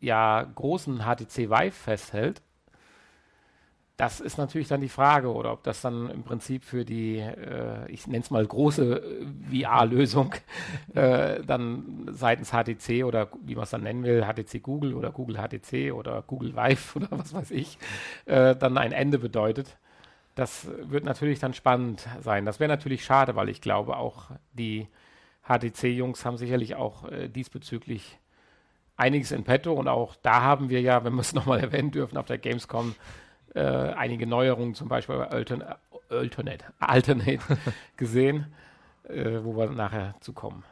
ja 0.00 0.42
großen 0.42 0.98
HTC 1.04 1.50
Vive 1.50 1.72
festhält, 1.72 2.42
das 3.96 4.20
ist 4.20 4.38
natürlich 4.38 4.66
dann 4.66 4.80
die 4.80 4.88
Frage, 4.88 5.32
oder 5.32 5.52
ob 5.52 5.62
das 5.62 5.80
dann 5.80 6.10
im 6.10 6.24
Prinzip 6.24 6.64
für 6.64 6.84
die, 6.84 7.18
äh, 7.18 7.88
ich 7.88 8.08
nenne 8.08 8.24
es 8.24 8.30
mal 8.30 8.44
große 8.44 9.00
äh, 9.52 9.62
VR-Lösung, 9.62 10.34
äh, 10.94 11.42
dann 11.44 12.08
seitens 12.10 12.50
HTC 12.50 13.04
oder 13.04 13.28
wie 13.44 13.54
man 13.54 13.64
es 13.64 13.70
dann 13.70 13.84
nennen 13.84 14.02
will, 14.02 14.24
HTC 14.24 14.62
Google 14.62 14.94
oder 14.94 15.12
Google 15.12 15.36
HTC 15.36 15.92
oder 15.92 16.22
Google 16.26 16.56
Vive 16.56 16.96
oder 16.96 17.08
was 17.12 17.32
weiß 17.32 17.52
ich, 17.52 17.78
äh, 18.26 18.56
dann 18.56 18.78
ein 18.78 18.92
Ende 18.92 19.18
bedeutet. 19.18 19.76
Das 20.34 20.66
wird 20.80 21.04
natürlich 21.04 21.38
dann 21.38 21.54
spannend 21.54 22.08
sein. 22.20 22.44
Das 22.44 22.58
wäre 22.58 22.68
natürlich 22.68 23.04
schade, 23.04 23.36
weil 23.36 23.48
ich 23.48 23.60
glaube, 23.60 23.96
auch 23.96 24.30
die 24.52 24.88
HTC-Jungs 25.46 26.24
haben 26.24 26.36
sicherlich 26.36 26.74
auch 26.74 27.08
äh, 27.12 27.28
diesbezüglich 27.28 28.18
einiges 28.96 29.30
in 29.30 29.44
petto 29.44 29.72
und 29.72 29.86
auch 29.86 30.16
da 30.16 30.42
haben 30.42 30.68
wir 30.68 30.80
ja, 30.80 31.04
wenn 31.04 31.14
wir 31.14 31.20
es 31.20 31.32
nochmal 31.34 31.60
erwähnen 31.60 31.92
dürfen, 31.92 32.16
auf 32.16 32.26
der 32.26 32.38
Gamescom 32.38 32.96
äh, 33.54 33.60
einige 33.60 34.26
Neuerungen, 34.26 34.74
zum 34.74 34.88
Beispiel 34.88 35.16
bei 35.16 35.28
Altern 35.28 35.64
Alternate, 36.08 36.64
Alternate 36.78 37.58
gesehen, 37.96 38.52
äh, 39.04 39.40
wo 39.42 39.56
wir 39.56 39.70
nachher 39.70 40.14
zu 40.20 40.32
kommen. 40.32 40.64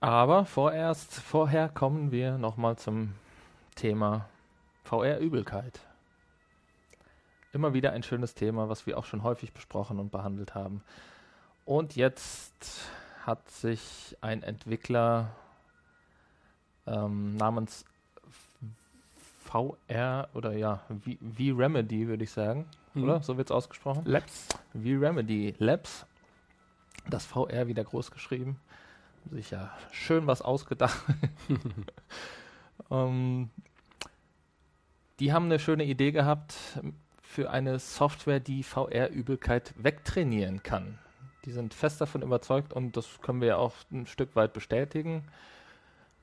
Aber 0.00 0.46
vorerst, 0.46 1.20
vorher 1.20 1.68
kommen 1.68 2.10
wir 2.10 2.38
nochmal 2.38 2.76
zum 2.76 3.14
Thema 3.74 4.28
VR-Übelkeit. 4.84 5.80
immer 7.52 7.74
wieder 7.74 7.92
ein 7.92 8.02
schönes 8.02 8.34
Thema, 8.34 8.68
was 8.68 8.86
wir 8.86 8.96
auch 8.96 9.04
schon 9.04 9.22
häufig 9.22 9.52
besprochen 9.52 9.98
und 9.98 10.10
behandelt 10.10 10.54
haben. 10.54 10.82
Und 11.64 11.96
jetzt 11.96 12.90
hat 13.26 13.50
sich 13.50 14.16
ein 14.20 14.42
Entwickler 14.42 15.36
ähm, 16.86 17.36
namens 17.36 17.84
VR 19.44 20.28
oder 20.34 20.52
ja, 20.52 20.80
V-Remedy 21.36 22.06
würde 22.06 22.24
ich 22.24 22.30
sagen, 22.30 22.66
mhm. 22.94 23.04
oder? 23.04 23.22
So 23.22 23.36
wird 23.36 23.48
es 23.48 23.52
ausgesprochen. 23.52 24.02
Labs. 24.04 24.48
V-Remedy 24.72 25.54
Labs. 25.58 26.06
Das 27.08 27.26
VR 27.26 27.66
wieder 27.66 27.84
groß 27.84 28.10
geschrieben. 28.10 28.60
Sich 29.30 29.50
ja 29.50 29.70
schön 29.90 30.26
was 30.26 30.42
ausgedacht. 30.42 30.98
ähm, 32.90 33.50
die 35.18 35.32
haben 35.32 35.46
eine 35.46 35.58
schöne 35.58 35.84
Idee 35.84 36.12
gehabt 36.12 36.54
für 37.22 37.50
eine 37.50 37.78
Software, 37.78 38.40
die 38.40 38.62
VR-Übelkeit 38.62 39.74
wegtrainieren 39.76 40.62
kann. 40.62 40.98
Die 41.44 41.52
sind 41.52 41.74
fest 41.74 42.00
davon 42.00 42.22
überzeugt 42.22 42.72
und 42.72 42.96
das 42.96 43.20
können 43.20 43.40
wir 43.40 43.48
ja 43.48 43.56
auch 43.56 43.74
ein 43.92 44.06
Stück 44.06 44.36
weit 44.36 44.52
bestätigen. 44.52 45.24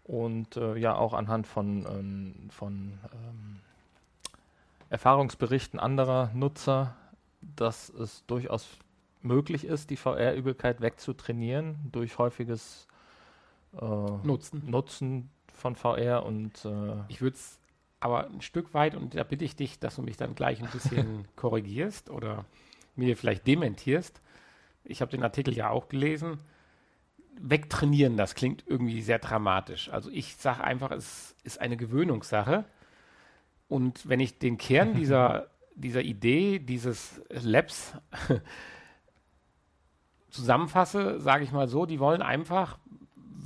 Und 0.07 0.55
äh, 0.55 0.77
ja, 0.77 0.95
auch 0.95 1.13
anhand 1.13 1.47
von, 1.47 1.85
ähm, 1.85 2.49
von 2.49 2.97
ähm, 3.13 3.59
Erfahrungsberichten 4.89 5.79
anderer 5.79 6.31
Nutzer, 6.33 6.95
dass 7.41 7.89
es 7.89 8.25
durchaus 8.25 8.67
möglich 9.21 9.65
ist, 9.65 9.89
die 9.89 9.97
VR-Übelkeit 9.97 10.79
wegzutrainieren 10.79 11.75
durch 11.91 12.17
häufiges 12.17 12.87
äh, 13.73 13.85
Nutzen. 13.85 14.63
Nutzen 14.65 15.29
von 15.53 15.75
VR 15.75 16.25
und 16.25 16.63
äh, 16.65 16.93
ich 17.09 17.21
würde 17.21 17.35
es 17.35 17.59
aber 17.99 18.27
ein 18.27 18.41
Stück 18.41 18.73
weit, 18.73 18.95
und 18.95 19.15
da 19.15 19.23
bitte 19.23 19.43
ich 19.43 19.55
dich, 19.55 19.79
dass 19.79 19.95
du 19.95 20.03
mich 20.03 20.17
dann 20.17 20.35
gleich 20.35 20.61
ein 20.61 20.69
bisschen 20.69 21.27
korrigierst 21.35 22.09
oder 22.09 22.45
mir 22.95 23.17
vielleicht 23.17 23.47
dementierst. 23.47 24.21
Ich 24.83 25.01
habe 25.01 25.11
den 25.11 25.23
Artikel 25.23 25.53
ja 25.53 25.69
auch 25.69 25.89
gelesen. 25.89 26.39
Wegtrainieren, 27.39 28.17
das 28.17 28.35
klingt 28.35 28.63
irgendwie 28.67 29.01
sehr 29.01 29.19
dramatisch. 29.19 29.89
Also 29.89 30.09
ich 30.11 30.35
sage 30.35 30.63
einfach, 30.63 30.91
es 30.91 31.35
ist 31.43 31.61
eine 31.61 31.77
Gewöhnungssache. 31.77 32.65
Und 33.67 34.07
wenn 34.07 34.19
ich 34.19 34.39
den 34.39 34.57
Kern 34.57 34.95
dieser, 34.95 35.47
dieser 35.75 36.01
Idee, 36.01 36.59
dieses 36.59 37.21
Labs 37.29 37.93
zusammenfasse, 40.29 41.19
sage 41.19 41.43
ich 41.43 41.51
mal 41.51 41.67
so, 41.67 41.85
die 41.85 41.99
wollen 41.99 42.21
einfach 42.21 42.77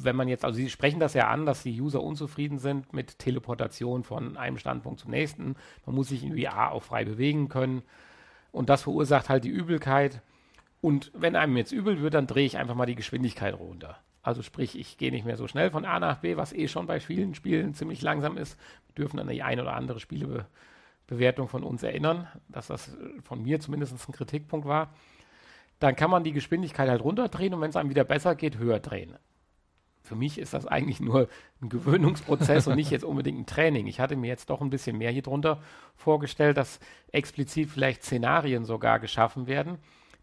wenn 0.03 0.15
man 0.15 0.27
jetzt, 0.27 0.45
also 0.45 0.55
Sie 0.55 0.69
sprechen 0.69 0.99
das 0.99 1.13
ja 1.13 1.27
an, 1.27 1.45
dass 1.45 1.63
die 1.63 1.79
User 1.79 2.01
unzufrieden 2.01 2.59
sind 2.59 2.93
mit 2.93 3.19
Teleportation 3.19 4.03
von 4.03 4.37
einem 4.37 4.57
Standpunkt 4.57 4.99
zum 4.99 5.11
nächsten. 5.11 5.55
Man 5.85 5.95
muss 5.95 6.09
sich 6.09 6.23
in 6.23 6.37
VR 6.37 6.71
auch 6.71 6.83
frei 6.83 7.05
bewegen 7.05 7.49
können. 7.49 7.83
Und 8.51 8.69
das 8.69 8.83
verursacht 8.83 9.29
halt 9.29 9.43
die 9.43 9.49
Übelkeit. 9.49 10.21
Und 10.81 11.11
wenn 11.13 11.35
einem 11.35 11.55
jetzt 11.57 11.71
übel 11.71 12.01
wird, 12.01 12.15
dann 12.15 12.27
drehe 12.27 12.45
ich 12.45 12.57
einfach 12.57 12.75
mal 12.75 12.85
die 12.85 12.95
Geschwindigkeit 12.95 13.53
runter. 13.53 13.99
Also 14.23 14.41
sprich, 14.41 14.77
ich 14.77 14.97
gehe 14.97 15.11
nicht 15.11 15.25
mehr 15.25 15.37
so 15.37 15.47
schnell 15.47 15.71
von 15.71 15.85
A 15.85 15.99
nach 15.99 16.17
B, 16.17 16.37
was 16.37 16.53
eh 16.53 16.67
schon 16.67 16.87
bei 16.87 16.99
vielen 16.99 17.33
Spielen 17.33 17.73
ziemlich 17.73 18.01
langsam 18.01 18.37
ist. 18.37 18.59
Wir 18.87 18.95
dürfen 18.95 19.19
an 19.19 19.27
die 19.27 19.41
ein 19.41 19.59
oder 19.59 19.73
andere 19.73 19.99
Spielebewertung 19.99 21.47
von 21.47 21.63
uns 21.63 21.83
erinnern, 21.83 22.27
dass 22.47 22.67
das 22.67 22.95
von 23.23 23.41
mir 23.41 23.59
zumindest 23.59 23.93
ein 24.07 24.13
Kritikpunkt 24.13 24.67
war. 24.67 24.93
Dann 25.79 25.95
kann 25.95 26.11
man 26.11 26.23
die 26.23 26.33
Geschwindigkeit 26.33 26.89
halt 26.89 27.03
runterdrehen 27.03 27.53
und 27.53 27.61
wenn 27.61 27.69
es 27.69 27.75
einem 27.75 27.89
wieder 27.89 28.03
besser 28.03 28.35
geht, 28.35 28.57
höher 28.57 28.79
drehen 28.79 29.17
für 30.11 30.15
mich 30.15 30.37
ist 30.37 30.53
das 30.53 30.67
eigentlich 30.67 30.99
nur 30.99 31.29
ein 31.61 31.69
Gewöhnungsprozess 31.69 32.67
und 32.67 32.75
nicht 32.75 32.91
jetzt 32.91 33.05
unbedingt 33.05 33.39
ein 33.39 33.45
Training. 33.45 33.87
Ich 33.87 33.99
hatte 33.99 34.15
mir 34.15 34.27
jetzt 34.27 34.49
doch 34.49 34.59
ein 34.59 34.69
bisschen 34.69 34.97
mehr 34.97 35.11
hier 35.11 35.21
drunter 35.21 35.61
vorgestellt, 35.95 36.57
dass 36.57 36.79
explizit 37.13 37.69
vielleicht 37.69 38.03
Szenarien 38.03 38.65
sogar 38.65 38.99
geschaffen 38.99 39.47
werden, 39.47 39.77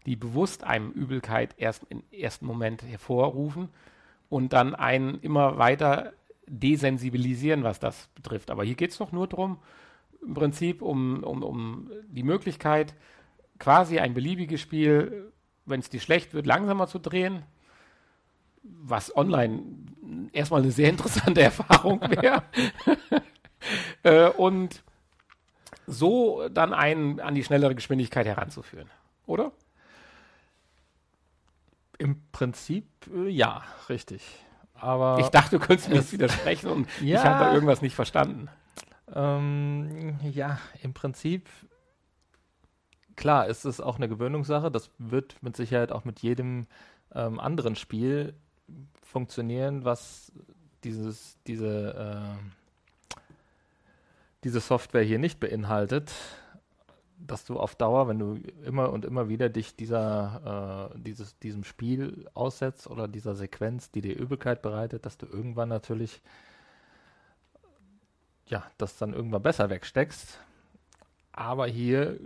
die 0.05 0.15
bewusst 0.15 0.63
einem 0.63 0.91
Übelkeit 0.91 1.55
erst 1.57 1.85
im 1.89 2.03
ersten 2.11 2.45
Moment 2.45 2.83
hervorrufen 2.83 3.69
und 4.29 4.53
dann 4.53 4.75
einen 4.75 5.19
immer 5.21 5.57
weiter 5.57 6.13
desensibilisieren, 6.47 7.63
was 7.63 7.79
das 7.79 8.09
betrifft. 8.15 8.49
Aber 8.49 8.63
hier 8.63 8.75
geht 8.75 8.91
es 8.91 8.97
doch 8.97 9.11
nur 9.11 9.27
darum, 9.27 9.59
im 10.21 10.33
Prinzip 10.33 10.81
um, 10.81 11.23
um, 11.23 11.43
um 11.43 11.91
die 12.07 12.23
Möglichkeit, 12.23 12.95
quasi 13.59 13.99
ein 13.99 14.13
beliebiges 14.13 14.59
Spiel, 14.61 15.31
wenn 15.65 15.79
es 15.79 15.89
dir 15.89 15.99
schlecht 15.99 16.33
wird, 16.33 16.45
langsamer 16.45 16.87
zu 16.87 16.99
drehen, 16.99 17.43
was 18.63 19.15
online 19.15 19.63
erstmal 20.33 20.61
eine 20.61 20.71
sehr 20.71 20.89
interessante 20.89 21.41
Erfahrung 21.41 22.01
wäre. 22.01 22.43
äh, 24.03 24.29
und 24.29 24.83
so 25.87 26.47
dann 26.49 26.73
einen 26.73 27.19
an 27.19 27.35
die 27.35 27.43
schnellere 27.43 27.75
Geschwindigkeit 27.75 28.25
heranzuführen, 28.25 28.89
oder? 29.25 29.51
Im 31.99 32.23
Prinzip 32.31 32.87
äh, 33.13 33.29
ja, 33.29 33.63
richtig. 33.87 34.23
Aber 34.73 35.19
ich 35.19 35.27
dachte, 35.27 35.59
du 35.59 35.65
könntest 35.65 35.89
mir 35.89 35.95
jetzt 35.95 36.13
widersprechen 36.13 36.69
und 36.69 36.87
ja, 37.01 37.19
ich 37.19 37.23
habe 37.23 37.45
da 37.45 37.53
irgendwas 37.53 37.81
nicht 37.81 37.95
verstanden. 37.95 38.49
Ähm, 39.13 40.19
ja, 40.23 40.59
im 40.81 40.93
Prinzip 40.93 41.47
klar 43.15 43.47
ist 43.47 43.65
es 43.65 43.81
auch 43.81 43.97
eine 43.97 44.07
Gewöhnungssache. 44.07 44.71
Das 44.71 44.89
wird 44.97 45.35
mit 45.43 45.57
Sicherheit 45.57 45.91
auch 45.91 46.05
mit 46.05 46.21
jedem 46.21 46.67
ähm, 47.13 47.39
anderen 47.39 47.75
Spiel 47.75 48.33
funktionieren, 49.03 49.83
was 49.83 50.31
dieses, 50.83 51.37
diese, 51.45 52.37
äh, 52.39 53.19
diese 54.43 54.61
Software 54.61 55.03
hier 55.03 55.19
nicht 55.19 55.39
beinhaltet, 55.39 56.13
dass 57.19 57.45
du 57.45 57.59
auf 57.59 57.75
Dauer, 57.75 58.07
wenn 58.07 58.19
du 58.19 58.39
immer 58.63 58.91
und 58.91 59.05
immer 59.05 59.29
wieder 59.29 59.49
dich 59.49 59.75
dieser, 59.75 60.91
äh, 60.95 60.99
dieses, 60.99 61.37
diesem 61.39 61.63
Spiel 61.63 62.29
aussetzt 62.33 62.87
oder 62.87 63.07
dieser 63.07 63.35
Sequenz, 63.35 63.91
die 63.91 64.01
dir 64.01 64.17
Übelkeit 64.17 64.61
bereitet, 64.61 65.05
dass 65.05 65.17
du 65.17 65.25
irgendwann 65.25 65.69
natürlich 65.69 66.21
ja, 68.49 68.63
das 68.77 68.97
dann 68.97 69.13
irgendwann 69.13 69.43
besser 69.43 69.69
wegsteckst. 69.69 70.39
Aber 71.31 71.67
hier 71.67 72.19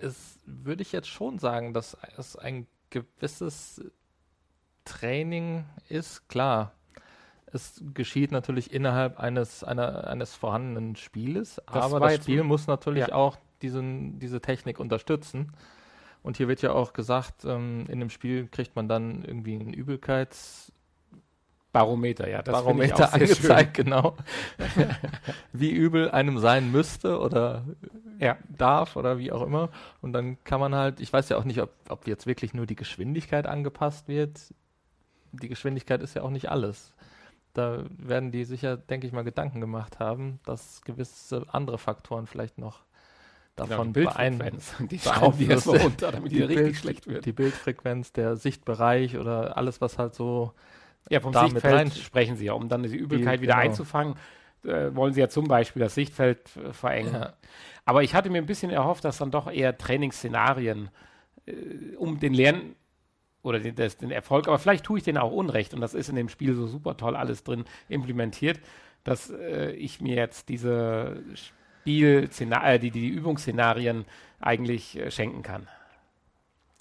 ist, 0.00 0.40
würde 0.44 0.82
ich 0.82 0.92
jetzt 0.92 1.08
schon 1.08 1.38
sagen, 1.38 1.72
dass 1.72 1.96
es 2.18 2.36
ein 2.36 2.66
gewisses 2.90 3.80
Training 4.84 5.64
ist, 5.88 6.28
klar, 6.28 6.72
es 7.46 7.80
geschieht 7.94 8.32
natürlich 8.32 8.72
innerhalb 8.72 9.18
eines, 9.20 9.62
einer, 9.62 10.08
eines 10.08 10.34
vorhandenen 10.34 10.96
Spieles, 10.96 11.62
das 11.66 11.84
aber 11.84 12.00
das 12.00 12.16
Spiel 12.16 12.42
muss 12.42 12.66
natürlich 12.66 13.08
ja. 13.08 13.14
auch 13.14 13.38
diesen, 13.64 14.18
diese 14.18 14.40
Technik 14.40 14.78
unterstützen. 14.78 15.52
Und 16.22 16.36
hier 16.36 16.48
wird 16.48 16.62
ja 16.62 16.72
auch 16.72 16.92
gesagt, 16.92 17.44
ähm, 17.44 17.86
in 17.88 18.00
dem 18.00 18.10
Spiel 18.10 18.48
kriegt 18.48 18.76
man 18.76 18.88
dann 18.88 19.24
irgendwie 19.24 19.54
einen 19.54 19.74
Übelkeits- 19.74 20.70
Barometer, 21.72 22.28
ja, 22.28 22.40
das 22.40 22.52
Barometer 22.52 23.12
angezeigt, 23.12 23.74
genau. 23.74 24.16
wie 25.52 25.72
übel 25.72 26.08
einem 26.08 26.38
sein 26.38 26.70
müsste 26.70 27.18
oder 27.18 27.64
ja. 28.20 28.36
darf 28.48 28.94
oder 28.94 29.18
wie 29.18 29.32
auch 29.32 29.42
immer. 29.42 29.70
Und 30.00 30.12
dann 30.12 30.38
kann 30.44 30.60
man 30.60 30.72
halt, 30.72 31.00
ich 31.00 31.12
weiß 31.12 31.30
ja 31.30 31.36
auch 31.36 31.42
nicht, 31.42 31.60
ob, 31.60 31.70
ob 31.88 32.06
jetzt 32.06 32.28
wirklich 32.28 32.54
nur 32.54 32.66
die 32.66 32.76
Geschwindigkeit 32.76 33.48
angepasst 33.48 34.06
wird 34.06 34.54
die 35.40 35.48
Geschwindigkeit 35.48 36.02
ist 36.02 36.14
ja 36.14 36.22
auch 36.22 36.30
nicht 36.30 36.50
alles. 36.50 36.92
Da 37.52 37.84
werden 37.98 38.32
die 38.32 38.44
sicher, 38.44 38.76
denke 38.76 39.06
ich 39.06 39.12
mal, 39.12 39.22
Gedanken 39.22 39.60
gemacht 39.60 40.00
haben, 40.00 40.40
dass 40.44 40.82
gewisse 40.82 41.46
andere 41.52 41.78
Faktoren 41.78 42.26
vielleicht 42.26 42.58
noch 42.58 42.80
davon 43.56 43.92
genau, 43.92 44.10
beeinflussen. 44.10 44.88
Die 44.88 44.98
schrauben 44.98 45.38
die 45.38 45.46
erstmal 45.46 45.78
runter, 45.78 46.12
damit 46.12 46.32
die, 46.32 46.36
die 46.36 46.42
richtig 46.42 46.64
Bild, 46.64 46.76
schlecht 46.76 47.06
wird. 47.06 47.24
Die 47.26 47.32
Bildfrequenz, 47.32 48.12
der 48.12 48.36
Sichtbereich 48.36 49.16
oder 49.16 49.56
alles, 49.56 49.80
was 49.80 49.98
halt 49.98 50.14
so 50.14 50.52
ja, 51.10 51.20
vom 51.20 51.32
Sichtfeld 51.32 51.74
rein 51.74 51.90
sprechen 51.90 52.36
sie 52.36 52.46
ja, 52.46 52.54
um 52.54 52.68
dann 52.68 52.82
die 52.82 52.96
Übelkeit 52.96 53.38
die, 53.38 53.42
wieder 53.42 53.54
genau. 53.54 53.64
einzufangen, 53.64 54.14
äh, 54.64 54.94
wollen 54.94 55.12
sie 55.12 55.20
ja 55.20 55.28
zum 55.28 55.46
Beispiel 55.46 55.80
das 55.80 55.94
Sichtfeld 55.94 56.56
äh, 56.56 56.72
verengen. 56.72 57.14
Ja. 57.14 57.34
Aber 57.84 58.02
ich 58.02 58.14
hatte 58.14 58.30
mir 58.30 58.38
ein 58.38 58.46
bisschen 58.46 58.70
erhofft, 58.70 59.04
dass 59.04 59.18
dann 59.18 59.30
doch 59.30 59.50
eher 59.50 59.76
Trainingsszenarien 59.76 60.88
äh, 61.46 61.52
um 61.96 62.18
den 62.18 62.32
Lern 62.34 62.74
oder 63.42 63.60
den, 63.60 63.74
das, 63.74 63.98
den 63.98 64.10
Erfolg, 64.10 64.48
aber 64.48 64.58
vielleicht 64.58 64.84
tue 64.84 64.98
ich 64.98 65.04
den 65.04 65.18
auch 65.18 65.30
Unrecht 65.30 65.74
und 65.74 65.80
das 65.82 65.92
ist 65.92 66.08
in 66.08 66.16
dem 66.16 66.30
Spiel 66.30 66.54
so 66.54 66.66
super 66.66 66.96
toll 66.96 67.14
alles 67.14 67.44
drin 67.44 67.64
implementiert, 67.90 68.58
dass 69.04 69.30
äh, 69.30 69.72
ich 69.72 70.00
mir 70.00 70.16
jetzt 70.16 70.48
diese 70.48 71.22
Spiel, 71.84 72.30
äh, 72.40 72.78
die, 72.78 72.90
die 72.90 73.08
Übungsszenarien 73.08 74.06
eigentlich 74.40 74.96
äh, 74.96 75.10
schenken 75.10 75.42
kann. 75.42 75.68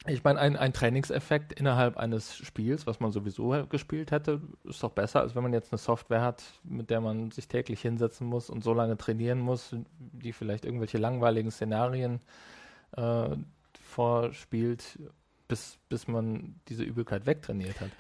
Ich 0.06 0.24
meine, 0.24 0.40
ein, 0.40 0.56
ein 0.56 0.74
Trainingseffekt 0.74 1.54
innerhalb 1.54 1.98
eines 1.98 2.36
Spiels, 2.38 2.88
was 2.88 3.00
man 3.00 3.12
sowieso 3.12 3.66
gespielt 3.68 4.12
hätte, 4.12 4.42
ist 4.64 4.82
doch 4.82 4.92
besser, 4.92 5.22
als 5.22 5.36
wenn 5.36 5.44
man 5.44 5.54
jetzt 5.54 5.72
eine 5.72 5.78
Software 5.78 6.22
hat, 6.22 6.44
mit 6.64 6.90
der 6.90 7.02
man 7.02 7.32
sich 7.32 7.48
täglich 7.48 7.82
hinsetzen 7.82 8.28
muss 8.28 8.50
und 8.50 8.64
so 8.64 8.74
lange 8.74 8.98
trainieren 8.98 9.40
muss, 9.40 9.76
die 9.98 10.34
vielleicht 10.34 10.66
irgendwelche 10.66 10.98
langweiligen 10.98 11.52
Szenarien 11.52 12.22
äh, 12.98 13.30
vorspielt 13.82 15.00
bis, 15.48 15.78
bis 15.90 16.08
man 16.08 16.56
diese 16.68 16.84
Übelkeit 16.84 17.26
wegtrainiert 17.26 17.80
hat. 17.80 17.92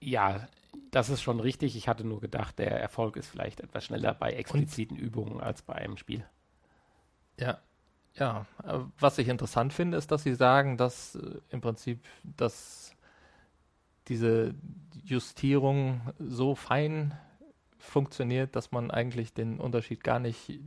Ja, 0.00 0.48
das 0.90 1.08
ist 1.08 1.22
schon 1.22 1.40
richtig. 1.40 1.76
Ich 1.76 1.88
hatte 1.88 2.04
nur 2.04 2.20
gedacht, 2.20 2.58
der 2.58 2.80
Erfolg 2.80 3.16
ist 3.16 3.28
vielleicht 3.28 3.60
etwas 3.60 3.84
schneller 3.84 4.14
bei 4.14 4.30
expliziten 4.30 4.96
Und, 4.96 5.02
Übungen 5.02 5.40
als 5.40 5.62
bei 5.62 5.74
einem 5.74 5.96
Spiel. 5.96 6.24
Ja. 7.38 7.58
Ja, 8.16 8.46
äh, 8.62 8.78
was 9.00 9.18
ich 9.18 9.28
interessant 9.28 9.72
finde, 9.72 9.98
ist, 9.98 10.12
dass 10.12 10.22
Sie 10.22 10.34
sagen, 10.34 10.76
dass 10.76 11.16
äh, 11.16 11.40
im 11.50 11.60
Prinzip 11.60 12.00
dass 12.22 12.94
diese 14.06 14.54
Justierung 15.02 16.00
so 16.18 16.54
fein 16.54 17.18
funktioniert, 17.78 18.54
dass 18.54 18.70
man 18.70 18.90
eigentlich 18.90 19.34
den 19.34 19.58
Unterschied 19.58 20.04
gar 20.04 20.18
nicht 20.18 20.60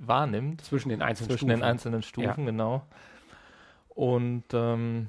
wahrnimmt. 0.00 0.62
Zwischen 0.62 0.88
den 0.88 1.02
einzelnen 1.02 1.30
zwischen 1.30 1.38
Stufen. 1.38 1.60
den 1.60 1.62
einzelnen 1.62 2.02
Stufen, 2.02 2.44
ja. 2.44 2.50
genau. 2.50 2.86
Und 3.88 4.44
ähm, 4.52 5.08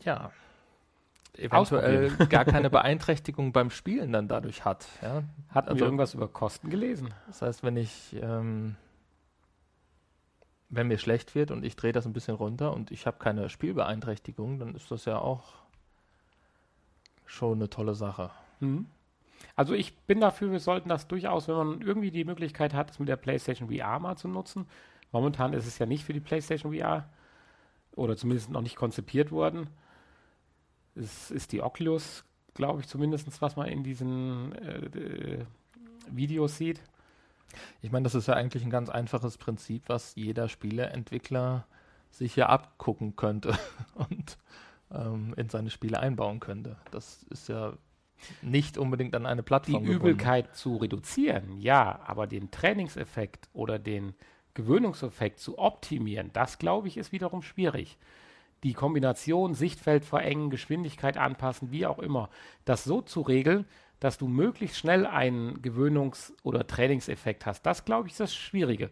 ja, 0.00 0.32
eventuell 1.36 2.10
gar 2.28 2.44
keine 2.44 2.70
Beeinträchtigung 2.70 3.52
beim 3.52 3.70
Spielen 3.70 4.12
dann 4.12 4.28
dadurch 4.28 4.64
hat. 4.64 4.86
Ja? 5.00 5.22
Hatten 5.50 5.68
also, 5.68 5.80
wir 5.80 5.84
irgendwas 5.86 6.14
über 6.14 6.28
Kosten 6.28 6.70
gelesen? 6.70 7.14
Das 7.26 7.42
heißt, 7.42 7.62
wenn 7.62 7.76
ich 7.76 8.16
ähm, 8.20 8.76
wenn 10.72 10.88
mir 10.88 10.98
schlecht 10.98 11.34
wird 11.34 11.50
und 11.50 11.64
ich 11.64 11.76
drehe 11.76 11.92
das 11.92 12.06
ein 12.06 12.14
bisschen 12.14 12.34
runter 12.34 12.72
und 12.72 12.90
ich 12.90 13.06
habe 13.06 13.18
keine 13.18 13.50
Spielbeeinträchtigung, 13.50 14.58
dann 14.58 14.74
ist 14.74 14.90
das 14.90 15.04
ja 15.04 15.18
auch 15.18 15.52
schon 17.26 17.58
eine 17.58 17.68
tolle 17.68 17.94
Sache. 17.94 18.30
Mhm. 18.60 18.86
Also 19.54 19.74
ich 19.74 19.94
bin 19.98 20.20
dafür, 20.20 20.50
wir 20.50 20.60
sollten 20.60 20.88
das 20.88 21.08
durchaus, 21.08 21.46
wenn 21.46 21.56
man 21.56 21.82
irgendwie 21.82 22.10
die 22.10 22.24
Möglichkeit 22.24 22.72
hat, 22.72 22.90
es 22.90 22.98
mit 22.98 23.08
der 23.08 23.16
PlayStation 23.16 23.68
VR 23.70 23.98
mal 23.98 24.16
zu 24.16 24.28
nutzen. 24.28 24.66
Momentan 25.12 25.52
ist 25.52 25.66
es 25.66 25.78
ja 25.78 25.84
nicht 25.84 26.04
für 26.04 26.14
die 26.14 26.20
PlayStation 26.20 26.74
VR 26.74 27.06
oder 27.94 28.16
zumindest 28.16 28.50
noch 28.50 28.62
nicht 28.62 28.76
konzipiert 28.76 29.30
worden. 29.30 29.68
Es 30.94 31.30
ist 31.30 31.52
die 31.52 31.62
Oculus, 31.62 32.24
glaube 32.54 32.80
ich, 32.80 32.88
zumindest, 32.88 33.40
was 33.40 33.56
man 33.56 33.68
in 33.68 33.82
diesen 33.82 34.52
äh, 34.52 34.86
äh, 34.86 35.44
Videos 36.10 36.56
sieht. 36.56 36.80
Ich 37.80 37.92
meine, 37.92 38.04
das 38.04 38.14
ist 38.14 38.28
ja 38.28 38.34
eigentlich 38.34 38.64
ein 38.64 38.70
ganz 38.70 38.88
einfaches 38.88 39.38
Prinzip, 39.38 39.84
was 39.88 40.14
jeder 40.14 40.48
Spieleentwickler 40.48 41.66
sich 42.10 42.36
ja 42.36 42.48
abgucken 42.48 43.16
könnte 43.16 43.58
und 43.94 44.38
ähm, 44.90 45.34
in 45.36 45.48
seine 45.48 45.70
Spiele 45.70 46.00
einbauen 46.00 46.40
könnte. 46.40 46.76
Das 46.90 47.24
ist 47.30 47.48
ja 47.48 47.74
nicht 48.40 48.78
unbedingt 48.78 49.14
an 49.14 49.26
eine 49.26 49.42
Plattform. 49.42 49.82
Die 49.82 49.92
gebunden. 49.92 50.14
Übelkeit 50.14 50.54
zu 50.54 50.76
reduzieren, 50.76 51.58
ja, 51.60 52.00
aber 52.06 52.26
den 52.26 52.50
Trainingseffekt 52.50 53.48
oder 53.52 53.78
den 53.78 54.14
Gewöhnungseffekt 54.54 55.40
zu 55.40 55.58
optimieren, 55.58 56.30
das 56.32 56.58
glaube 56.58 56.88
ich, 56.88 56.96
ist 56.96 57.12
wiederum 57.12 57.42
schwierig. 57.42 57.98
Die 58.62 58.74
Kombination 58.74 59.54
Sichtfeld 59.54 60.04
verengen, 60.04 60.50
Geschwindigkeit 60.50 61.16
anpassen, 61.16 61.70
wie 61.72 61.86
auch 61.86 61.98
immer, 61.98 62.30
das 62.64 62.84
so 62.84 63.00
zu 63.00 63.22
regeln, 63.22 63.66
dass 63.98 64.18
du 64.18 64.26
möglichst 64.26 64.78
schnell 64.78 65.06
einen 65.06 65.62
Gewöhnungs- 65.62 66.32
oder 66.42 66.66
Trainingseffekt 66.66 67.46
hast. 67.46 67.62
Das, 67.62 67.84
glaube 67.84 68.08
ich, 68.08 68.14
ist 68.14 68.20
das 68.20 68.34
Schwierige. 68.34 68.90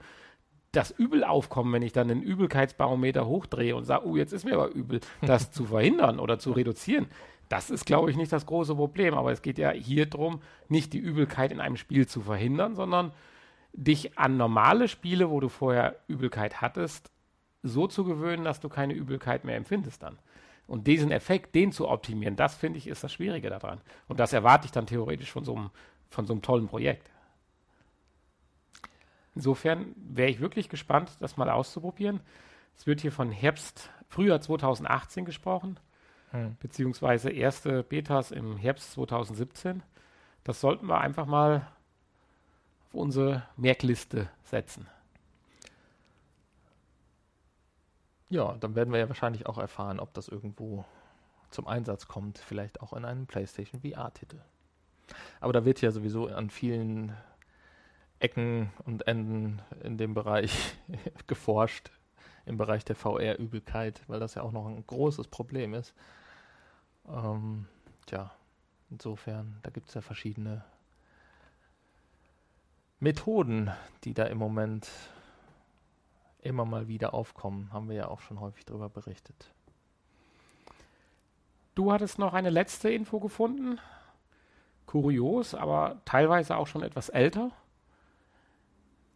Das 0.72 0.92
Übelaufkommen, 0.92 1.72
wenn 1.72 1.82
ich 1.82 1.92
dann 1.92 2.06
den 2.06 2.22
Übelkeitsbarometer 2.22 3.26
hochdrehe 3.26 3.74
und 3.74 3.84
sage, 3.84 4.06
oh, 4.06 4.16
jetzt 4.16 4.32
ist 4.32 4.44
mir 4.44 4.54
aber 4.54 4.68
übel, 4.68 5.00
das 5.22 5.50
zu 5.50 5.66
verhindern 5.66 6.20
oder 6.20 6.38
zu 6.38 6.52
reduzieren, 6.52 7.08
das 7.48 7.70
ist, 7.70 7.84
glaube 7.84 8.10
ich, 8.10 8.16
nicht 8.16 8.32
das 8.32 8.46
große 8.46 8.76
Problem. 8.76 9.14
Aber 9.14 9.32
es 9.32 9.42
geht 9.42 9.58
ja 9.58 9.72
hier 9.72 10.06
darum, 10.06 10.40
nicht 10.68 10.92
die 10.92 10.98
Übelkeit 10.98 11.50
in 11.50 11.60
einem 11.60 11.76
Spiel 11.76 12.06
zu 12.06 12.20
verhindern, 12.20 12.76
sondern 12.76 13.12
dich 13.72 14.16
an 14.16 14.36
normale 14.36 14.86
Spiele, 14.86 15.30
wo 15.30 15.40
du 15.40 15.48
vorher 15.48 15.96
Übelkeit 16.06 16.60
hattest, 16.60 17.10
so 17.62 17.86
zu 17.86 18.04
gewöhnen, 18.04 18.44
dass 18.44 18.60
du 18.60 18.68
keine 18.68 18.94
Übelkeit 18.94 19.44
mehr 19.44 19.56
empfindest 19.56 20.02
dann. 20.02 20.18
Und 20.66 20.86
diesen 20.86 21.10
Effekt, 21.10 21.54
den 21.54 21.72
zu 21.72 21.88
optimieren, 21.88 22.36
das 22.36 22.54
finde 22.54 22.78
ich, 22.78 22.86
ist 22.86 23.02
das 23.02 23.12
Schwierige 23.12 23.50
daran. 23.50 23.80
Und 24.08 24.20
das 24.20 24.32
erwarte 24.32 24.66
ich 24.66 24.72
dann 24.72 24.86
theoretisch 24.86 25.32
von 25.32 25.44
so 25.44 25.56
einem, 25.56 25.70
von 26.10 26.26
so 26.26 26.32
einem 26.32 26.42
tollen 26.42 26.68
Projekt. 26.68 27.10
Insofern 29.34 29.94
wäre 29.96 30.30
ich 30.30 30.40
wirklich 30.40 30.68
gespannt, 30.68 31.10
das 31.20 31.36
mal 31.36 31.50
auszuprobieren. 31.50 32.20
Es 32.76 32.86
wird 32.86 33.00
hier 33.00 33.12
von 33.12 33.30
Herbst, 33.30 33.90
Frühjahr 34.08 34.40
2018 34.40 35.24
gesprochen, 35.24 35.78
hm. 36.30 36.56
beziehungsweise 36.60 37.30
erste 37.30 37.82
Betas 37.82 38.30
im 38.30 38.56
Herbst 38.56 38.92
2017. 38.92 39.82
Das 40.44 40.60
sollten 40.60 40.86
wir 40.86 41.00
einfach 41.00 41.26
mal 41.26 41.66
auf 42.86 42.94
unsere 42.94 43.42
Merkliste 43.56 44.28
setzen. 44.44 44.86
Ja, 48.30 48.56
dann 48.60 48.76
werden 48.76 48.92
wir 48.92 49.00
ja 49.00 49.08
wahrscheinlich 49.08 49.46
auch 49.46 49.58
erfahren, 49.58 49.98
ob 49.98 50.14
das 50.14 50.28
irgendwo 50.28 50.84
zum 51.50 51.66
Einsatz 51.66 52.06
kommt, 52.06 52.38
vielleicht 52.38 52.80
auch 52.80 52.92
in 52.92 53.04
einem 53.04 53.26
PlayStation 53.26 53.80
VR-Titel. 53.80 54.38
Aber 55.40 55.52
da 55.52 55.64
wird 55.64 55.80
ja 55.80 55.90
sowieso 55.90 56.28
an 56.28 56.48
vielen 56.48 57.16
Ecken 58.20 58.70
und 58.84 59.08
Enden 59.08 59.60
in 59.82 59.98
dem 59.98 60.14
Bereich 60.14 60.76
geforscht, 61.26 61.90
im 62.46 62.56
Bereich 62.56 62.84
der 62.84 62.94
VR-Übelkeit, 62.94 64.00
weil 64.06 64.20
das 64.20 64.36
ja 64.36 64.42
auch 64.42 64.52
noch 64.52 64.68
ein 64.68 64.86
großes 64.86 65.26
Problem 65.26 65.74
ist. 65.74 65.92
Ähm, 67.08 67.66
tja, 68.06 68.30
insofern, 68.90 69.58
da 69.62 69.70
gibt 69.70 69.88
es 69.88 69.94
ja 69.94 70.02
verschiedene 70.02 70.64
Methoden, 73.00 73.72
die 74.04 74.14
da 74.14 74.24
im 74.24 74.38
Moment 74.38 74.88
immer 76.42 76.64
mal 76.64 76.88
wieder 76.88 77.14
aufkommen. 77.14 77.72
Haben 77.72 77.88
wir 77.88 77.96
ja 77.96 78.08
auch 78.08 78.20
schon 78.20 78.40
häufig 78.40 78.64
darüber 78.64 78.88
berichtet. 78.88 79.52
Du 81.74 81.92
hattest 81.92 82.18
noch 82.18 82.34
eine 82.34 82.50
letzte 82.50 82.90
Info 82.90 83.20
gefunden. 83.20 83.78
Kurios, 84.86 85.54
aber 85.54 86.02
teilweise 86.04 86.56
auch 86.56 86.66
schon 86.66 86.82
etwas 86.82 87.08
älter. 87.08 87.52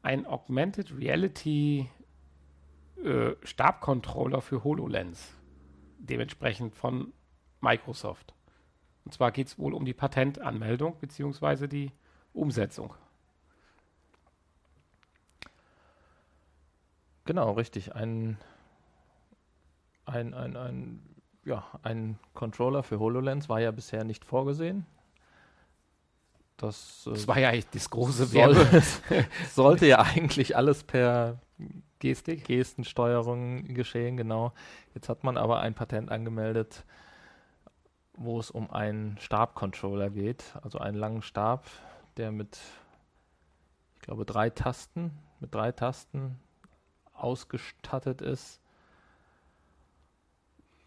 Ein 0.03 0.27
Augmented 0.27 0.97
Reality 0.97 1.89
äh, 3.03 3.35
Stabcontroller 3.43 4.41
für 4.41 4.63
HoloLens. 4.63 5.35
Dementsprechend 5.99 6.75
von 6.75 7.13
Microsoft. 7.61 8.35
Und 9.05 9.13
zwar 9.13 9.33
geht 9.33 9.49
es 9.49 9.59
wohl 9.59 9.75
um 9.75 9.85
die 9.85 9.95
Patentanmeldung 9.95 10.97
bzw. 11.01 11.67
die 11.67 11.93
Umsetzung. 12.33 12.95
Genau, 17.25 17.53
richtig. 17.53 17.95
Ein, 17.95 18.37
ein, 20.05 20.35
ein, 20.35 20.57
ein, 20.57 21.03
ja, 21.45 21.65
ein 21.83 22.19
Controller 22.35 22.83
für 22.83 22.99
HoloLens 22.99 23.49
war 23.49 23.61
ja 23.61 23.71
bisher 23.71 24.05
nicht 24.05 24.25
vorgesehen. 24.25 24.87
Das, 26.57 27.07
äh, 27.07 27.11
das 27.11 27.27
war 27.27 27.39
ja 27.39 27.49
eigentlich 27.49 27.71
das 27.71 27.91
große 27.91 28.27
soll, 28.27 28.57
sollte 29.51 29.87
ja 29.87 30.01
eigentlich 30.01 30.57
alles 30.57 30.85
per 30.85 31.39
Gestik, 31.99 32.45
Gestensteuerung 32.45 33.75
geschehen, 33.75 34.17
genau. 34.17 34.53
Jetzt 34.95 35.09
hat 35.09 35.25
man 35.25 35.39
aber 35.39 35.61
ein 35.61 35.75
Patent 35.75 36.11
angemeldet, 36.11 36.85
wo 38.13 38.39
es 38.39 38.51
um 38.51 38.71
einen 38.71 39.19
Stabcontroller 39.19 40.11
geht, 40.11 40.45
also 40.63 40.79
einen 40.79 40.99
langen 40.99 41.23
Stab, 41.23 41.67
der 42.19 42.31
mit, 42.31 42.59
ich 43.97 44.03
glaube, 44.03 44.27
drei 44.27 44.51
Tasten, 44.51 45.19
mit 45.41 45.55
drei 45.55 45.73
Tasten 45.73 46.39
ausgestattet 47.15 48.21
ist. 48.21 48.61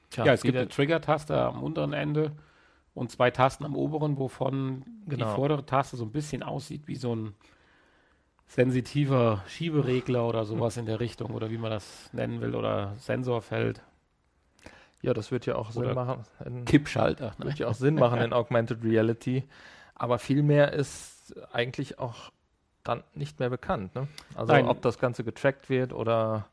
Tja, 0.10 0.26
ja, 0.26 0.34
es 0.34 0.42
gibt 0.42 0.58
eine 0.58 0.68
Trigger-Taste 0.68 1.38
am 1.38 1.64
unteren 1.64 1.94
Ende 1.94 2.32
und 2.94 3.12
zwei 3.12 3.30
Tasten 3.32 3.66
am 3.66 3.76
oberen, 3.76 4.18
wovon 4.18 4.86
genau. 5.06 5.26
die 5.30 5.36
vordere 5.36 5.66
Taste 5.66 5.98
so 5.98 6.06
ein 6.06 6.12
bisschen 6.12 6.44
aussieht 6.44 6.88
wie 6.88 6.96
so 6.96 7.16
ein 7.16 7.36
sensitiver 8.48 9.44
Schieberegler 9.48 10.28
oder 10.28 10.46
sowas 10.46 10.78
in 10.78 10.86
der 10.86 11.00
Richtung 11.00 11.32
oder 11.32 11.52
wie 11.52 11.58
man 11.58 11.70
das 11.70 12.12
nennen 12.14 12.42
will 12.42 12.56
oder 12.56 12.96
Sensorfeld. 12.96 13.82
Ja, 15.02 15.14
das 15.14 15.32
wird 15.32 15.46
ja 15.46 15.56
auch 15.56 15.72
Sinn 15.72 15.94
machen. 15.94 16.24
In, 16.44 16.66
Kippschalter. 16.66 17.36
Ne? 17.38 17.46
Wird 17.46 17.60
ja 17.60 17.68
auch 17.68 17.76
Sinn 17.76 17.96
machen 17.96 18.20
in 18.24 18.34
Augmented 18.34 18.84
Reality. 18.84 19.44
Aber 19.94 20.18
viel 20.18 20.42
mehr 20.42 20.74
ist 20.74 21.36
eigentlich 21.52 22.00
auch 22.00 22.32
dann 22.88 23.04
nicht 23.14 23.40
mehr 23.40 23.50
bekannt. 23.50 23.96
Ne? 23.96 24.08
Also 24.36 24.54
Nein. 24.54 24.68
ob 24.68 24.82
das 24.82 25.00
Ganze 25.00 25.24
getrackt 25.24 25.70
wird 25.70 25.94
oder 25.94 26.48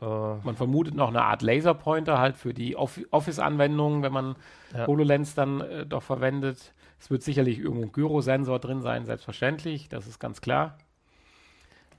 äh 0.00 0.04
man 0.04 0.56
vermutet 0.56 0.94
noch 0.94 1.08
eine 1.08 1.22
Art 1.22 1.42
Laserpointer 1.42 2.18
halt 2.18 2.36
für 2.36 2.54
die 2.54 2.76
Office-Anwendungen, 2.76 4.02
wenn 4.02 4.12
man 4.12 4.36
ja. 4.74 4.86
HoloLens 4.86 5.34
dann 5.34 5.60
äh, 5.60 5.86
doch 5.86 6.02
verwendet. 6.02 6.74
Es 6.98 7.10
wird 7.10 7.22
sicherlich 7.22 7.58
irgendwo 7.58 7.82
ein 7.82 7.92
Gyrosensor 7.92 8.58
drin 8.58 8.80
sein, 8.80 9.04
selbstverständlich, 9.04 9.88
das 9.88 10.06
ist 10.06 10.18
ganz 10.18 10.40
klar. 10.40 10.78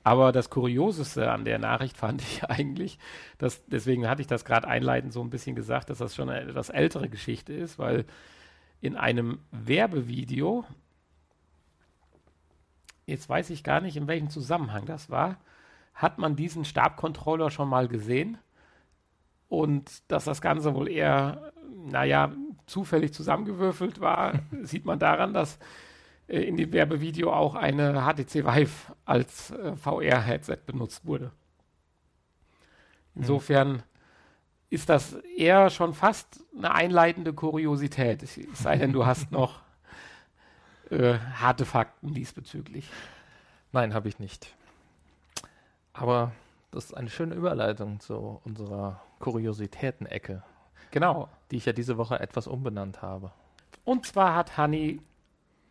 Aber 0.04 0.32
das 0.32 0.50
Kurioseste 0.50 1.30
an 1.32 1.44
der 1.44 1.60
Nachricht 1.60 1.98
fand 2.06 2.22
ich 2.22 2.46
eigentlich, 2.46 2.98
dass, 3.38 3.66
deswegen 3.66 4.08
hatte 4.08 4.22
ich 4.22 4.28
das 4.28 4.46
gerade 4.46 4.68
einleitend 4.68 5.12
so 5.12 5.22
ein 5.22 5.30
bisschen 5.30 5.56
gesagt, 5.56 5.90
dass 5.90 5.98
das 5.98 6.16
schon 6.16 6.30
eine 6.30 6.50
etwas 6.50 6.70
ältere 6.70 7.10
Geschichte 7.10 7.54
ist, 7.54 7.78
weil 7.78 8.06
in 8.80 8.96
einem 8.96 9.40
Werbevideo 9.52 10.64
jetzt 13.08 13.28
weiß 13.28 13.50
ich 13.50 13.64
gar 13.64 13.82
nicht, 13.82 13.98
in 13.98 14.08
welchem 14.08 14.30
Zusammenhang 14.30 14.86
das 14.86 15.10
war, 15.10 15.38
hat 15.96 16.20
man 16.20 16.36
diesen 16.36 16.66
Stabcontroller 16.66 17.50
schon 17.50 17.70
mal 17.70 17.88
gesehen 17.88 18.38
und 19.50 20.12
dass 20.12 20.26
das 20.26 20.42
Ganze 20.42 20.76
wohl 20.76 20.90
eher, 20.90 21.54
naja, 21.74 22.32
zufällig 22.68 23.14
zusammengewürfelt 23.14 24.00
war, 24.02 24.40
sieht 24.62 24.86
man 24.86 25.00
daran, 25.00 25.34
dass 25.34 25.58
äh, 26.28 26.42
in 26.42 26.58
dem 26.58 26.74
Werbevideo 26.74 27.34
auch 27.34 27.56
eine 27.56 28.04
HTC 28.06 28.46
Vive 28.46 28.94
als 29.06 29.52
äh, 29.52 29.76
VR-Headset 29.76 30.60
benutzt 30.66 31.06
wurde. 31.06 31.32
Insofern 33.16 33.82
ist 34.70 34.90
das 34.90 35.14
eher 35.14 35.70
schon 35.70 35.94
fast 35.94 36.44
eine 36.56 36.74
einleitende 36.74 37.34
Kuriosität. 37.34 38.22
Es 38.22 38.38
sei 38.54 38.78
denn, 38.78 38.94
du 38.94 39.06
hast 39.06 39.32
noch 39.32 39.62
äh, 40.90 41.20
harte 41.20 41.66
Fakten 41.66 42.14
diesbezüglich. 42.14 42.90
Nein, 43.72 43.94
habe 43.94 44.08
ich 44.10 44.20
nicht. 44.20 44.56
Aber 45.94 46.32
das 46.72 46.86
ist 46.86 46.94
eine 46.94 47.10
schöne 47.10 47.36
Überleitung 47.36 48.00
zu 48.00 48.42
unserer 48.44 49.02
Kuriositäten-Ecke. 49.20 50.44
Genau. 50.92 51.30
Die 51.52 51.58
ich 51.58 51.66
ja 51.66 51.74
diese 51.74 51.98
Woche 51.98 52.20
etwas 52.20 52.48
umbenannt 52.48 53.02
habe. 53.02 53.32
Und 53.84 54.06
zwar 54.06 54.36
hat 54.36 54.58
Hanni 54.58 55.02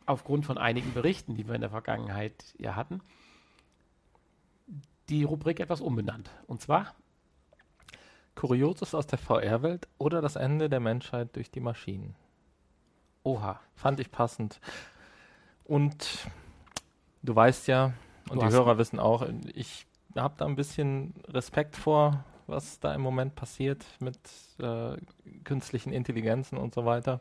aufgrund 0.07 0.47
von 0.47 0.59
einigen 0.59 0.95
Berichten, 0.95 1.35
die 1.35 1.47
wir 1.47 1.55
in 1.55 1.61
der 1.61 1.71
Vergangenheit 1.71 2.55
ja 2.59 2.77
hatten, 2.77 3.01
die 5.09 5.25
Rubrik 5.25 5.61
etwas 5.61 5.81
umbenannt. 5.81 6.31
Und 6.47 6.61
zwar 6.61 6.95
Kurioses 8.35 8.95
aus 8.95 9.07
der 9.07 9.19
VR-Welt 9.19 9.89
oder 9.99 10.21
das 10.21 10.37
Ende 10.37 10.69
der 10.69 10.81
Menschheit 10.81 11.35
durch 11.37 11.51
die 11.51 11.61
Maschinen. 11.61 12.15
Oha, 13.23 13.61
fand 13.75 14.01
ich 14.01 14.11
passend. 14.11 14.61
Und 15.67 16.29
du 17.23 17.35
weißt 17.35 17.69
ja, 17.69 17.93
und 18.29 18.43
du 18.43 18.47
die 18.47 18.53
Hörer 18.53 18.79
wissen 18.79 18.99
auch, 18.99 19.27
ich 19.55 19.87
habe 20.17 20.35
da 20.39 20.47
ein 20.47 20.57
bisschen 20.57 21.15
Respekt 21.29 21.77
vor, 21.77 22.25
was 22.47 22.81
da 22.81 22.95
im 22.95 23.01
Moment 23.01 23.35
passiert 23.35 23.85
mit 24.01 24.19
äh, 24.59 24.97
künstlichen 25.45 25.93
Intelligenzen 25.93 26.57
und 26.57 26.75
so 26.75 26.85
weiter. 26.85 27.21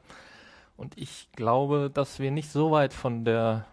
Und 0.77 0.97
ich 0.97 1.29
glaube, 1.31 1.89
dass 1.93 2.19
wir 2.19 2.31
nicht 2.31 2.51
so 2.51 2.71
weit 2.71 2.93
von 2.93 3.25
der 3.25 3.65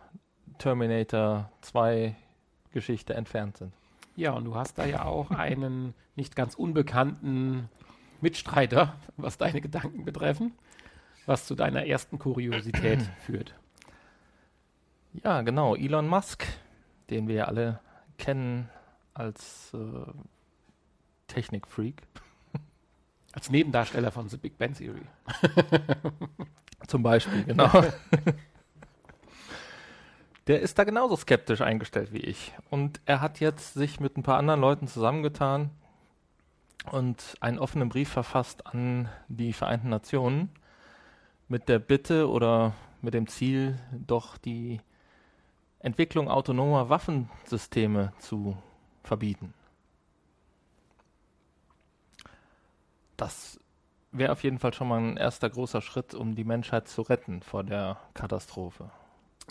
Terminator 0.59 1.51
2 1.63 2.15
Geschichte 2.71 3.15
entfernt 3.15 3.59
sind. 3.59 3.73
Ja, 4.17 4.33
und 4.33 4.45
du 4.45 4.55
hast 4.55 4.79
da 4.79 4.85
ja 4.85 5.05
auch 5.05 5.31
einen 5.31 5.95
nicht 6.17 6.37
ganz 6.37 6.55
unbekannten 6.55 7.69
Mitstreiter, 8.21 8.95
was 9.17 9.37
deine 9.39 9.61
Gedanken 9.61 10.05
betreffen, 10.05 10.53
was 11.27 11.47
zu 11.47 11.55
deiner 11.55 11.87
ersten 11.87 12.19
Kuriosität 12.19 13.03
führt. 13.27 13.55
Ja, 15.13 15.43
genau. 15.43 15.77
Elon 15.77 16.09
Musk, 16.09 16.47
den 17.11 17.29
wir 17.29 17.35
ja 17.35 17.45
alle 17.45 17.81
kennen 18.19 18.69
als 19.15 19.73
äh, 19.75 20.13
Technikfreak. 21.29 22.03
Als 23.35 23.49
Nebendarsteller 23.49 24.13
von 24.13 24.29
The 24.29 24.37
Big 24.37 24.59
Bang 24.59 24.75
Theory. 24.75 25.01
Zum 26.87 27.03
Beispiel, 27.03 27.45
genau. 27.45 27.71
Der 30.47 30.61
ist 30.61 30.79
da 30.79 30.85
genauso 30.85 31.17
skeptisch 31.17 31.63
eingestellt 31.63 32.13
wie 32.13 32.19
ich. 32.19 32.53
Und 32.69 33.01
er 33.07 33.23
hat 33.23 33.41
jetzt 33.41 33.73
sich 33.75 34.01
mit 34.01 34.19
ein 34.19 34.23
paar 34.23 34.37
anderen 34.39 34.61
Leuten 34.61 34.87
zusammengetan 34.87 35.71
und 36.91 37.37
einen 37.41 37.59
offenen 37.59 37.89
Brief 37.89 38.11
verfasst 38.11 38.67
an 38.67 39.09
die 39.29 39.53
Vereinten 39.53 39.89
Nationen 39.89 40.51
mit 41.49 41.69
der 41.69 41.79
Bitte 41.79 42.29
oder 42.29 42.75
mit 43.01 43.15
dem 43.15 43.29
Ziel, 43.29 43.79
doch 43.93 44.37
die 44.37 44.81
Entwicklung 45.83 46.29
autonomer 46.29 46.89
Waffensysteme 46.89 48.13
zu 48.19 48.57
verbieten. 49.03 49.53
Das 53.17 53.59
wäre 54.13 54.33
auf 54.33 54.45
jeden 54.45 54.59
Fall 54.59 54.73
schon 54.73 54.89
mal 54.89 55.01
ein 55.01 55.17
erster 55.17 55.51
großer 55.51 55.81
Schritt, 55.81 56.15
um 56.15 56.37
die 56.37 56.45
Menschheit 56.45 56.87
zu 56.87 57.03
retten 57.03 57.43
vor 57.43 57.65
der 57.65 57.99
Katastrophe. 58.15 58.91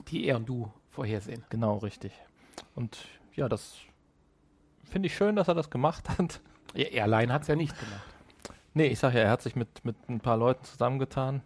Die 0.08 0.26
er 0.26 0.38
und 0.38 0.48
du 0.48 0.72
vorhersehen. 0.90 1.44
Genau, 1.50 1.78
richtig. 1.78 2.14
Und 2.76 3.06
ja, 3.36 3.50
das 3.50 3.76
finde 4.84 5.08
ich 5.08 5.16
schön, 5.16 5.36
dass 5.36 5.50
er 5.50 5.56
das 5.56 5.70
gemacht 5.70 6.10
hat. 6.10 6.40
Er, 6.74 6.94
er 6.94 7.04
allein 7.04 7.34
hat 7.34 7.42
es 7.42 7.50
ja 7.50 7.56
nicht 7.56 7.78
gemacht. 7.78 8.06
Nee, 8.74 8.88
ich 8.88 9.00
sage 9.00 9.18
ja, 9.18 9.26
er 9.26 9.32
hat 9.32 9.42
sich 9.42 9.58
mit, 9.58 9.84
mit 9.84 9.98
ein 10.08 10.22
paar 10.22 10.38
Leuten 10.38 10.64
zusammengetan. 10.64 11.42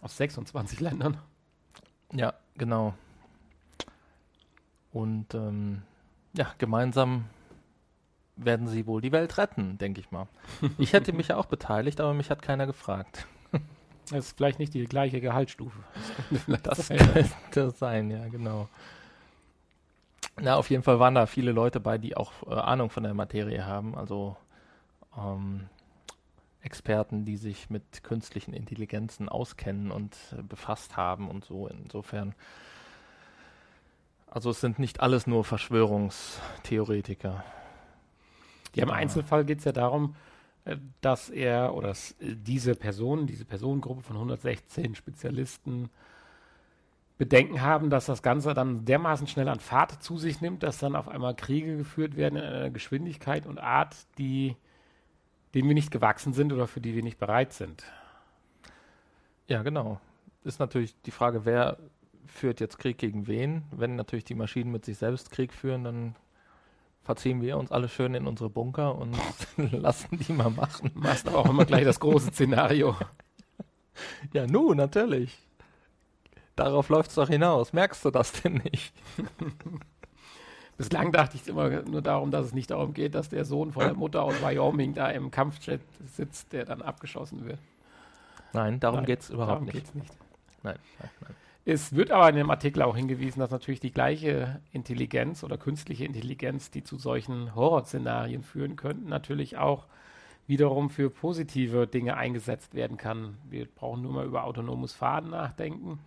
Aus 0.00 0.16
26 0.16 0.80
Ländern. 0.80 1.18
Ja, 2.12 2.34
genau. 2.56 2.94
Und 4.94 5.34
ähm, 5.34 5.82
ja, 6.34 6.46
gemeinsam 6.56 7.26
werden 8.36 8.68
sie 8.68 8.86
wohl 8.86 9.02
die 9.02 9.12
Welt 9.12 9.36
retten, 9.36 9.76
denke 9.76 10.00
ich 10.00 10.10
mal. 10.10 10.28
Ich 10.78 10.92
hätte 10.92 11.12
mich 11.12 11.28
ja 11.28 11.36
auch 11.36 11.46
beteiligt, 11.46 12.00
aber 12.00 12.14
mich 12.14 12.30
hat 12.30 12.40
keiner 12.40 12.66
gefragt. 12.66 13.26
Das 14.10 14.26
ist 14.26 14.36
vielleicht 14.36 14.58
nicht 14.58 14.74
die 14.74 14.84
gleiche 14.84 15.20
Gehaltsstufe. 15.20 15.78
Das, 16.62 16.88
das 16.88 16.88
könnte 16.88 17.70
sein, 17.70 18.10
ja, 18.10 18.28
genau. 18.28 18.68
Na, 20.40 20.56
auf 20.56 20.70
jeden 20.70 20.82
Fall 20.82 20.98
waren 20.98 21.14
da 21.14 21.26
viele 21.26 21.52
Leute 21.52 21.80
bei, 21.80 21.98
die 21.98 22.16
auch 22.16 22.32
äh, 22.46 22.54
Ahnung 22.54 22.90
von 22.90 23.02
der 23.02 23.14
Materie 23.14 23.64
haben, 23.66 23.96
also 23.96 24.36
ähm, 25.16 25.68
Experten, 26.60 27.24
die 27.24 27.36
sich 27.36 27.70
mit 27.70 28.02
künstlichen 28.02 28.52
Intelligenzen 28.52 29.28
auskennen 29.28 29.90
und 29.90 30.16
äh, 30.36 30.42
befasst 30.42 30.96
haben 30.96 31.28
und 31.28 31.44
so. 31.44 31.68
Insofern, 31.68 32.34
also 34.34 34.50
es 34.50 34.60
sind 34.60 34.80
nicht 34.80 35.00
alles 35.00 35.28
nur 35.28 35.44
Verschwörungstheoretiker. 35.44 37.44
Ja, 38.74 38.82
im 38.82 38.90
Einzelfall 38.90 39.44
geht 39.44 39.60
es 39.60 39.64
ja 39.64 39.70
darum, 39.70 40.16
äh, 40.64 40.76
dass 41.00 41.30
er 41.30 41.72
oder 41.74 41.88
dass 41.88 42.12
äh, 42.20 42.34
diese 42.34 42.74
Person, 42.74 43.28
diese 43.28 43.44
Personengruppe 43.44 44.02
von 44.02 44.16
116 44.16 44.96
Spezialisten 44.96 45.88
Bedenken 47.16 47.62
haben, 47.62 47.90
dass 47.90 48.06
das 48.06 48.22
Ganze 48.22 48.54
dann 48.54 48.84
dermaßen 48.84 49.28
schnell 49.28 49.48
an 49.48 49.60
Fahrt 49.60 50.02
zu 50.02 50.18
sich 50.18 50.40
nimmt, 50.40 50.64
dass 50.64 50.78
dann 50.78 50.96
auf 50.96 51.06
einmal 51.06 51.36
Kriege 51.36 51.76
geführt 51.76 52.16
werden 52.16 52.36
in 52.36 52.42
einer 52.42 52.70
Geschwindigkeit 52.70 53.46
und 53.46 53.58
Art, 53.58 53.94
die 54.18 54.56
denen 55.54 55.68
wir 55.68 55.74
nicht 55.74 55.92
gewachsen 55.92 56.32
sind 56.32 56.52
oder 56.52 56.66
für 56.66 56.80
die 56.80 56.96
wir 56.96 57.04
nicht 57.04 57.20
bereit 57.20 57.52
sind. 57.52 57.84
Ja, 59.46 59.62
genau. 59.62 60.00
Ist 60.42 60.58
natürlich 60.58 61.00
die 61.02 61.12
Frage, 61.12 61.44
wer 61.44 61.78
führt 62.26 62.60
jetzt 62.60 62.78
Krieg 62.78 62.98
gegen 62.98 63.26
wen? 63.26 63.64
Wenn 63.70 63.96
natürlich 63.96 64.24
die 64.24 64.34
Maschinen 64.34 64.70
mit 64.70 64.84
sich 64.84 64.98
selbst 64.98 65.30
Krieg 65.30 65.52
führen, 65.52 65.84
dann 65.84 66.16
verziehen 67.02 67.42
wir 67.42 67.58
uns 67.58 67.70
alle 67.70 67.88
schön 67.88 68.14
in 68.14 68.26
unsere 68.26 68.50
Bunker 68.50 68.96
und 68.96 69.16
lassen 69.56 70.18
die 70.18 70.32
mal 70.32 70.50
machen. 70.50 70.90
Machst 70.94 71.28
aber 71.28 71.38
auch 71.38 71.50
immer 71.50 71.64
gleich 71.64 71.84
das 71.84 72.00
große 72.00 72.30
Szenario. 72.30 72.96
Ja, 74.32 74.46
nun, 74.46 74.76
natürlich. 74.76 75.38
Darauf 76.56 76.88
läuft 76.88 77.10
es 77.10 77.16
doch 77.16 77.28
hinaus. 77.28 77.72
Merkst 77.72 78.04
du 78.04 78.10
das 78.10 78.32
denn 78.32 78.54
nicht? 78.54 78.94
Bislang 80.76 81.12
dachte 81.12 81.36
ich 81.36 81.46
immer 81.46 81.82
nur 81.82 82.02
darum, 82.02 82.30
dass 82.30 82.46
es 82.46 82.52
nicht 82.52 82.70
darum 82.70 82.94
geht, 82.94 83.14
dass 83.14 83.28
der 83.28 83.44
Sohn 83.44 83.72
von 83.72 83.84
der 83.84 83.94
Mutter 83.94 84.22
aus 84.22 84.42
Wyoming 84.42 84.94
da 84.94 85.08
im 85.10 85.30
Kampfjet 85.30 85.80
sitzt, 86.04 86.52
der 86.52 86.64
dann 86.64 86.82
abgeschossen 86.82 87.44
wird. 87.44 87.60
Nein, 88.52 88.80
darum 88.80 89.04
geht 89.04 89.20
es 89.20 89.30
überhaupt 89.30 89.52
darum 89.52 89.64
nicht. 89.64 89.74
Geht's 89.74 89.94
nicht. 89.94 90.12
Nein, 90.62 90.78
nein, 90.98 91.10
nein. 91.20 91.34
Es 91.66 91.94
wird 91.94 92.10
aber 92.10 92.28
in 92.28 92.36
dem 92.36 92.50
Artikel 92.50 92.82
auch 92.82 92.94
hingewiesen, 92.94 93.40
dass 93.40 93.50
natürlich 93.50 93.80
die 93.80 93.92
gleiche 93.92 94.60
Intelligenz 94.72 95.42
oder 95.42 95.56
künstliche 95.56 96.04
Intelligenz, 96.04 96.70
die 96.70 96.84
zu 96.84 96.98
solchen 96.98 97.54
Horrorszenarien 97.54 98.42
führen 98.42 98.76
könnten, 98.76 99.08
natürlich 99.08 99.56
auch 99.56 99.86
wiederum 100.46 100.90
für 100.90 101.08
positive 101.08 101.86
Dinge 101.86 102.18
eingesetzt 102.18 102.74
werden 102.74 102.98
kann. 102.98 103.38
Wir 103.48 103.66
brauchen 103.66 104.02
nur 104.02 104.12
mal 104.12 104.26
über 104.26 104.44
autonomes 104.44 104.92
Fahren 104.92 105.30
nachdenken, 105.30 106.00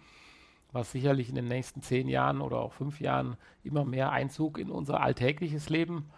was 0.71 0.91
sicherlich 0.91 1.29
in 1.29 1.35
den 1.35 1.47
nächsten 1.47 1.81
zehn 1.81 2.07
Jahren 2.07 2.41
oder 2.41 2.57
auch 2.59 2.73
fünf 2.73 3.01
Jahren 3.01 3.35
immer 3.63 3.83
mehr 3.83 4.11
Einzug 4.11 4.59
in 4.59 4.69
unser 4.69 5.01
alltägliches 5.01 5.69
Leben 5.69 6.11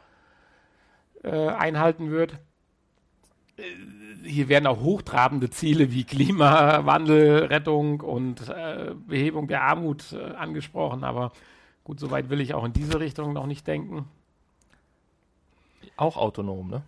äh, 1.23 1.47
einhalten 1.47 2.11
wird. 2.11 2.39
Äh, 3.59 4.27
hier 4.27 4.49
werden 4.49 4.67
auch 4.67 4.81
hochtrabende 4.81 5.49
Ziele 5.49 5.91
wie 5.91 6.03
Klimawandelrettung 6.03 8.01
und 8.01 8.49
äh, 8.49 8.93
Behebung 9.07 9.47
der 9.47 9.63
Armut 9.63 10.13
äh, 10.13 10.35
angesprochen, 10.35 11.03
aber 11.03 11.31
gut, 11.83 11.99
soweit 11.99 12.29
will 12.29 12.41
ich 12.41 12.53
auch 12.53 12.65
in 12.65 12.73
diese 12.73 12.99
Richtung 12.99 13.33
noch 13.33 13.45
nicht 13.45 13.65
denken. 13.65 14.07
Auch 15.95 16.17
autonom, 16.17 16.69
ne? 16.69 16.83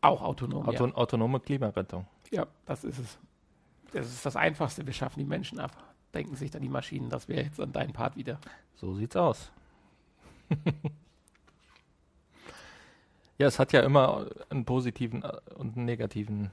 Auch 0.00 0.22
autonom. 0.22 0.66
Auto 0.68 0.86
ja. 0.86 0.94
Autonome 0.94 1.40
Klimarettung. 1.40 2.06
Ja, 2.30 2.46
das 2.66 2.84
ist 2.84 2.98
es. 2.98 3.18
Das 3.92 4.06
ist 4.06 4.26
das 4.26 4.36
Einfachste. 4.36 4.86
Wir 4.86 4.92
schaffen 4.92 5.20
die 5.20 5.24
Menschen 5.24 5.60
ab. 5.60 5.70
Denken 6.12 6.36
sich 6.36 6.50
dann 6.50 6.62
die 6.62 6.68
Maschinen. 6.68 7.08
Das 7.08 7.28
wäre 7.28 7.42
jetzt 7.42 7.60
an 7.60 7.72
deinem 7.72 7.92
Part 7.92 8.16
wieder. 8.16 8.38
So 8.74 8.94
sieht's 8.94 9.16
aus. 9.16 9.50
Ja, 13.38 13.46
es 13.46 13.58
hat 13.58 13.72
ja 13.72 13.80
immer 13.80 14.26
einen 14.50 14.64
positiven 14.64 15.22
äh, 15.22 15.32
und 15.56 15.76
einen 15.76 15.86
negativen 15.86 16.50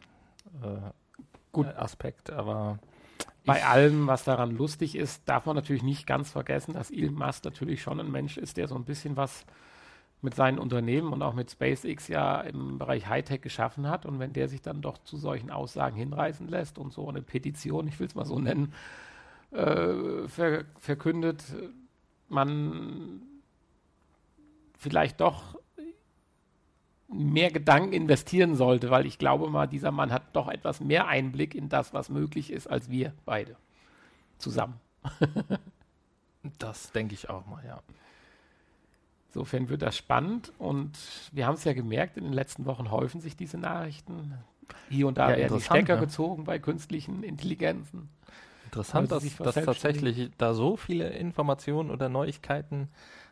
äh, 0.63 0.91
Gut. 1.52 1.67
Aspekt, 1.76 2.32
aber 2.32 2.80
bei 3.46 3.65
allem, 3.65 4.08
was 4.08 4.24
daran 4.24 4.56
lustig 4.56 4.96
ist, 4.96 5.28
darf 5.28 5.46
man 5.46 5.56
natürlich 5.56 5.84
nicht 5.84 6.06
ganz 6.06 6.30
vergessen, 6.30 6.74
dass 6.74 6.91
Elon 6.91 7.15
Musk 7.15 7.44
natürlich 7.44 7.82
schon 7.82 8.00
ein 8.00 8.12
Mensch 8.12 8.38
ist, 8.38 8.58
der 8.58 8.67
so 8.67 8.76
ein 8.76 8.86
bisschen 8.86 9.17
was 9.17 9.46
mit 10.22 10.36
seinen 10.36 10.60
Unternehmen 10.60 11.12
und 11.12 11.24
auch 11.24 11.34
mit 11.34 11.50
SpaceX 11.50 12.08
ja 12.08 12.41
im 12.41 12.78
Bereich 12.78 13.08
Hightech 13.08 13.41
geschaffen 13.41 13.89
hat. 13.89 14.06
Und 14.06 14.20
wenn 14.20 14.34
der 14.34 14.48
sich 14.48 14.62
dann 14.62 14.82
doch 14.82 15.00
zu 15.00 15.17
solchen 15.17 15.50
Aussagen 15.50 15.96
hinreißen 15.98 16.48
lässt 16.48 16.78
und 16.78 16.94
so 16.94 17.10
eine 17.10 17.24
Petition, 17.24 17.88
ich 17.88 18.00
will 18.00 18.08
es 18.08 18.15
mal 18.15 18.26
so 18.26 18.38
nennen, 18.38 18.74
äh, 19.52 20.28
ver 20.28 20.65
verkündet, 20.80 21.44
man 22.30 23.22
vielleicht 24.78 25.20
doch 25.20 25.58
mehr 27.12 27.52
Gedanken 27.52 27.93
investieren 27.93 28.56
sollte, 28.56 28.89
weil 28.89 29.06
ich 29.06 29.17
glaube 29.17 29.50
mal, 29.50 29.67
dieser 29.67 29.91
Mann 29.91 30.12
hat 30.12 30.24
doch 30.34 30.47
etwas 30.47 30.80
mehr 30.80 31.08
Einblick 31.08 31.56
in 31.56 31.69
das, 31.69 31.93
was 31.93 32.10
möglich 32.10 32.52
ist, 32.52 32.67
als 32.67 32.89
wir 32.89 33.13
beide 33.26 33.56
zusammen. 34.38 34.80
das 36.60 36.91
denke 36.91 37.13
ich 37.13 37.30
auch 37.30 37.45
mal, 37.45 37.63
ja. 37.65 37.82
Insofern 39.28 39.69
wird 39.69 39.82
das 39.82 39.95
spannend 39.95 40.52
und 40.58 40.97
wir 41.32 41.47
haben 41.47 41.56
es 41.56 41.63
ja 41.63 41.74
gemerkt, 41.74 42.17
in 42.17 42.26
den 42.26 42.34
letzten 42.34 42.65
Wochen 42.65 42.91
häufen 42.91 43.21
sich 43.21 43.38
diese 43.38 43.58
Nachrichten. 43.58 44.34
Hier 44.89 45.08
und 45.08 45.17
da 45.17 45.32
ja, 45.32 45.38
werden 45.38 45.58
die 45.58 45.63
Stecker 45.63 45.95
ja. 45.95 46.00
gezogen 46.00 46.43
bei 46.43 46.60
künstlichen 46.60 47.24
Intelligenzen. 47.24 48.10
Interessant, 48.65 49.12
dass, 49.12 49.36
dass 49.38 49.56
tatsächlich 49.56 50.32
da 50.38 50.54
so 50.54 50.78
viele 50.78 51.10
Informationen 51.10 51.91
oder 51.91 52.10
Neuigkeiten 52.10 52.89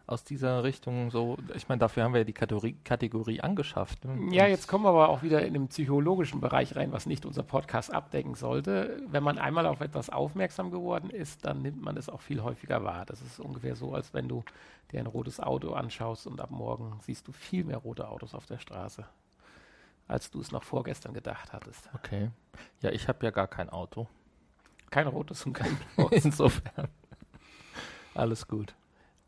aus 0.09 0.23
dieser 0.23 0.63
Richtung 0.63 1.11
so, 1.11 1.37
ich 1.53 1.69
meine, 1.69 1.79
dafür 1.79 2.03
haben 2.03 2.13
wir 2.13 2.19
ja 2.19 2.25
die 2.25 2.33
Kategorie, 2.33 2.75
Kategorie 2.83 3.41
angeschafft. 3.41 4.05
Ne? 4.05 4.35
Ja, 4.35 4.47
jetzt 4.47 4.67
kommen 4.67 4.83
wir 4.83 4.89
aber 4.89 5.09
auch 5.09 5.21
wieder 5.21 5.45
in 5.45 5.53
den 5.53 5.67
psychologischen 5.67 6.41
Bereich 6.41 6.75
rein, 6.75 6.91
was 6.91 7.05
nicht 7.05 7.25
unser 7.25 7.43
Podcast 7.43 7.93
abdecken 7.93 8.35
sollte. 8.35 9.01
Wenn 9.07 9.23
man 9.23 9.37
einmal 9.37 9.67
auf 9.67 9.81
etwas 9.81 10.09
aufmerksam 10.09 10.71
geworden 10.71 11.11
ist, 11.11 11.45
dann 11.45 11.61
nimmt 11.61 11.81
man 11.81 11.95
es 11.95 12.09
auch 12.09 12.21
viel 12.21 12.41
häufiger 12.41 12.83
wahr. 12.83 13.05
Das 13.05 13.21
ist 13.21 13.39
ungefähr 13.39 13.75
so, 13.75 13.93
als 13.93 14.13
wenn 14.13 14.27
du 14.27 14.43
dir 14.91 14.99
ein 14.99 15.07
rotes 15.07 15.39
Auto 15.39 15.73
anschaust 15.73 16.25
und 16.25 16.41
ab 16.41 16.49
morgen 16.49 16.99
siehst 17.01 17.27
du 17.27 17.31
viel 17.31 17.63
mehr 17.63 17.77
rote 17.77 18.07
Autos 18.09 18.33
auf 18.33 18.47
der 18.47 18.57
Straße, 18.57 19.05
als 20.07 20.31
du 20.31 20.41
es 20.41 20.51
noch 20.51 20.63
vorgestern 20.63 21.13
gedacht 21.13 21.53
hattest. 21.53 21.87
Okay. 21.93 22.31
Ja, 22.81 22.89
ich 22.91 23.07
habe 23.07 23.23
ja 23.23 23.31
gar 23.31 23.47
kein 23.47 23.69
Auto. 23.69 24.07
Kein 24.89 25.05
rotes 25.05 25.45
und 25.45 25.53
kein 25.53 25.77
blaues. 25.95 26.25
Insofern. 26.25 26.87
Alles 28.15 28.47
gut. 28.47 28.73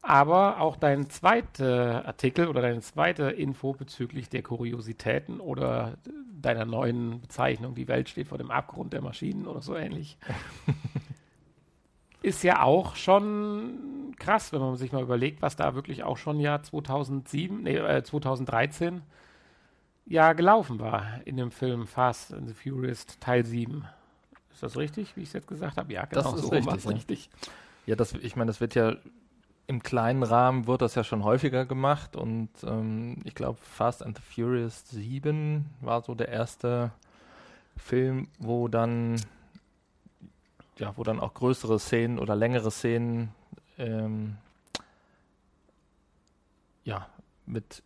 Aber 0.02 0.60
auch 0.60 0.78
dein 0.78 1.10
zweiter 1.10 2.06
Artikel 2.08 2.48
oder 2.48 2.62
deine 2.62 2.82
zweite 2.82 3.26
Info 3.26 3.74
bezüglich 3.74 4.30
der 4.30 4.42
Kuriositäten 4.42 5.40
oder 5.40 5.98
deiner 6.42 6.66
neuen 6.66 7.22
Bezeichnung, 7.22 7.76
die 7.76 7.88
Welt 7.88 8.10
steht 8.10 8.28
vor 8.28 8.40
dem 8.40 8.50
Abgrund 8.50 8.94
der 8.94 9.02
Maschinen 9.02 9.46
oder 9.46 9.62
so 9.62 9.76
ähnlich, 9.76 10.18
ist 12.24 12.44
ja 12.44 12.64
auch 12.64 12.96
schon 12.96 14.16
krass, 14.18 14.52
wenn 14.52 14.60
man 14.62 14.76
sich 14.76 14.92
mal 14.92 15.04
überlegt, 15.04 15.42
was 15.44 15.56
da 15.56 15.76
wirklich 15.76 16.04
auch 16.04 16.18
schon 16.18 16.40
ja 16.40 16.62
2007, 16.62 17.64
nee, 17.64 17.78
äh, 17.78 18.04
2013 18.04 19.02
ja 20.06 20.34
gelaufen 20.34 20.80
war 20.80 21.22
in 21.26 21.38
dem 21.38 21.52
Film 21.52 21.86
Fast 21.88 22.34
and 22.34 22.48
the 22.48 22.54
Furious 22.54 23.06
Teil 23.20 23.46
7. 23.46 23.86
Ist 24.52 24.64
das 24.64 24.78
richtig, 24.78 25.16
wie 25.16 25.22
ich 25.22 25.30
es 25.30 25.34
jetzt 25.34 25.48
gesagt 25.48 25.78
habe? 25.78 25.94
Ja, 25.94 26.06
genau, 26.06 26.24
das 26.24 26.34
ist 26.34 26.42
so 26.42 26.50
richtig, 26.50 26.84
ja. 26.84 26.92
richtig. 26.92 27.30
Ja, 27.86 27.96
das, 27.96 28.14
ich 28.14 28.36
meine, 28.36 28.50
das 28.50 28.62
wird 28.62 28.76
ja 28.76 28.96
im 29.68 29.84
kleinen 29.84 30.24
Rahmen 30.24 30.68
wird 30.68 30.82
das 30.82 30.96
ja 30.96 31.04
schon 31.04 31.24
häufiger 31.24 31.66
gemacht 31.66 32.16
und 32.16 32.50
ähm, 32.64 33.18
ich 33.24 33.36
glaube 33.36 33.60
Fast 33.62 34.04
and 34.04 34.18
the 34.18 34.24
Furious 34.24 34.90
7 34.90 35.66
war 35.82 36.02
so 36.02 36.16
der 36.16 36.30
erste 36.30 36.92
Film, 37.78 38.28
wo 38.40 38.68
dann 38.68 39.16
ja, 40.78 40.94
wo 40.98 41.04
dann 41.04 41.20
auch 41.20 41.34
größere 41.34 41.80
Szenen 41.80 42.18
oder 42.18 42.36
längere 42.36 42.72
Szenen 42.72 43.30
ähm, 43.78 44.38
ja, 46.84 47.08
mit 47.46 47.84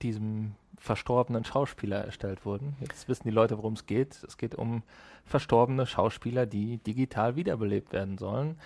diesem 0.00 0.54
verstorbenen 0.78 1.44
Schauspieler 1.44 2.04
erstellt 2.04 2.44
wurden. 2.44 2.76
Jetzt 2.80 3.08
wissen 3.08 3.24
die 3.24 3.30
Leute, 3.30 3.56
worum 3.58 3.74
es 3.74 3.86
geht. 3.86 4.22
Es 4.24 4.36
geht 4.36 4.54
um 4.54 4.82
verstorbene 5.24 5.86
Schauspieler, 5.86 6.46
die 6.46 6.78
digital 6.78 7.36
wiederbelebt 7.36 7.92
werden 7.92 8.18
sollen. 8.18 8.58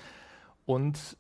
Und 0.65 1.17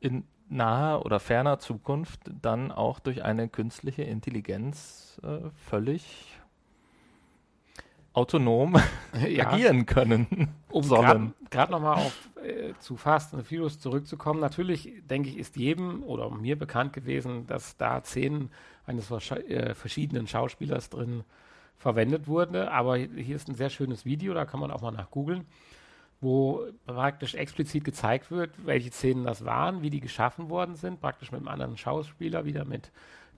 in 0.00 0.24
naher 0.48 1.04
oder 1.04 1.20
ferner 1.20 1.58
Zukunft 1.58 2.20
dann 2.42 2.70
auch 2.70 3.00
durch 3.00 3.24
eine 3.24 3.48
künstliche 3.48 4.02
Intelligenz 4.02 5.20
äh, 5.22 5.50
völlig 5.68 6.36
autonom 8.12 8.76
ja. 9.28 9.48
agieren 9.48 9.86
können. 9.86 10.54
Um. 10.70 11.34
Gerade 11.50 11.72
nochmal 11.72 11.96
auf 11.96 12.30
äh, 12.42 12.72
zu 12.78 12.96
Fast 12.96 13.34
and 13.34 13.46
Furious 13.46 13.78
zurückzukommen. 13.78 14.40
Natürlich, 14.40 14.92
denke 15.08 15.28
ich, 15.28 15.36
ist 15.36 15.56
jedem 15.56 16.02
oder 16.02 16.30
mir 16.30 16.58
bekannt 16.58 16.92
gewesen, 16.92 17.46
dass 17.46 17.76
da 17.76 18.02
Szenen 18.02 18.50
eines 18.86 19.10
äh, 19.10 19.74
verschiedenen 19.74 20.26
Schauspielers 20.26 20.90
drin 20.90 21.24
verwendet 21.76 22.26
wurden. 22.26 22.56
Aber 22.56 22.96
hier 22.96 23.36
ist 23.36 23.48
ein 23.48 23.54
sehr 23.54 23.70
schönes 23.70 24.04
Video, 24.04 24.32
da 24.32 24.44
kann 24.44 24.60
man 24.60 24.70
auch 24.70 24.80
mal 24.80 24.92
nach 24.92 25.10
googeln 25.10 25.44
wo 26.20 26.66
praktisch 26.86 27.34
explizit 27.34 27.84
gezeigt 27.84 28.30
wird, 28.30 28.50
welche 28.64 28.90
Szenen 28.90 29.24
das 29.24 29.44
waren, 29.44 29.82
wie 29.82 29.90
die 29.90 30.00
geschaffen 30.00 30.48
worden 30.48 30.74
sind, 30.74 31.00
praktisch 31.00 31.30
mit 31.30 31.40
einem 31.40 31.48
anderen 31.48 31.76
Schauspieler, 31.76 32.44
wieder 32.44 32.64
mit 32.64 32.90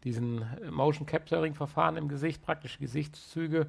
diesen 0.05 0.43
äh, 0.63 0.71
Motion 0.71 1.07
Capturing 1.07 1.55
Verfahren 1.55 1.97
im 1.97 2.09
Gesicht, 2.09 2.43
praktische 2.43 2.79
Gesichtszüge 2.79 3.67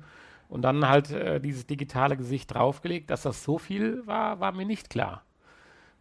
und 0.48 0.62
dann 0.62 0.88
halt 0.88 1.12
äh, 1.12 1.40
dieses 1.40 1.66
digitale 1.66 2.18
Gesicht 2.18 2.54
draufgelegt. 2.54 3.10
Dass 3.10 3.24
das 3.24 3.44
so 3.44 3.58
viel 3.58 4.06
war, 4.06 4.40
war 4.40 4.52
mir 4.52 4.66
nicht 4.66 4.90
klar. 4.90 5.24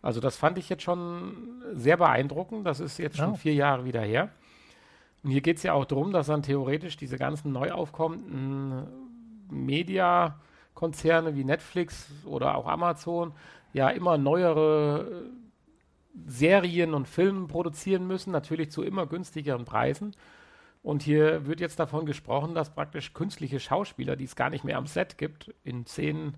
Also 0.02 0.20
das 0.20 0.36
fand 0.36 0.58
ich 0.58 0.68
jetzt 0.68 0.82
schon 0.82 1.62
sehr 1.74 1.96
beeindruckend. 1.96 2.66
Das 2.66 2.80
ist 2.80 2.98
jetzt 2.98 3.16
schon 3.16 3.36
vier 3.36 3.54
Jahre 3.54 3.84
wieder 3.84 4.02
her. 4.02 4.30
Und 5.22 5.30
hier 5.30 5.40
geht 5.40 5.56
es 5.56 5.64
ja 5.64 5.72
auch 5.72 5.84
darum, 5.84 6.12
dass 6.12 6.28
dann 6.28 6.42
theoretisch 6.42 6.96
diese 6.96 7.18
ganzen 7.18 7.52
neu 7.52 7.72
aufkommenden 7.72 8.86
Media 9.50 10.38
Konzerne 10.78 11.34
wie 11.34 11.42
Netflix 11.42 12.06
oder 12.24 12.54
auch 12.54 12.68
Amazon 12.68 13.32
ja 13.72 13.88
immer 13.88 14.16
neuere 14.16 15.24
äh, 15.24 16.30
Serien 16.30 16.94
und 16.94 17.08
Filme 17.08 17.48
produzieren 17.48 18.06
müssen, 18.06 18.30
natürlich 18.30 18.70
zu 18.70 18.84
immer 18.84 19.06
günstigeren 19.06 19.64
Preisen. 19.64 20.14
Und 20.84 21.02
hier 21.02 21.48
wird 21.48 21.58
jetzt 21.58 21.80
davon 21.80 22.06
gesprochen, 22.06 22.54
dass 22.54 22.72
praktisch 22.72 23.12
künstliche 23.12 23.58
Schauspieler, 23.58 24.14
die 24.14 24.22
es 24.22 24.36
gar 24.36 24.50
nicht 24.50 24.62
mehr 24.62 24.78
am 24.78 24.86
Set 24.86 25.18
gibt, 25.18 25.52
in 25.64 25.84
Szenen 25.84 26.36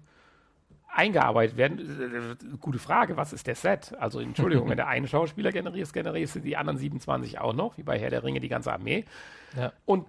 eingearbeitet 0.88 1.58
werden. 1.58 2.38
Äh, 2.42 2.56
gute 2.56 2.78
Frage, 2.78 3.18
was 3.18 3.34
ist 3.34 3.46
der 3.46 3.56
Set? 3.56 3.92
Also 4.00 4.20
Entschuldigung, 4.20 4.70
wenn 4.70 4.78
der 4.78 4.88
eine 4.96 5.06
Schauspieler 5.06 5.52
generiert, 5.52 5.92
generierst 5.92 6.36
du 6.36 6.40
die 6.40 6.56
anderen 6.56 6.78
27 6.78 7.38
auch 7.38 7.52
noch, 7.52 7.76
wie 7.76 7.82
bei 7.82 7.98
Herr 7.98 8.08
der 8.08 8.24
Ringe 8.24 8.40
die 8.40 8.48
ganze 8.48 8.72
Armee. 8.72 9.04
Ja. 9.54 9.74
Und 9.84 10.06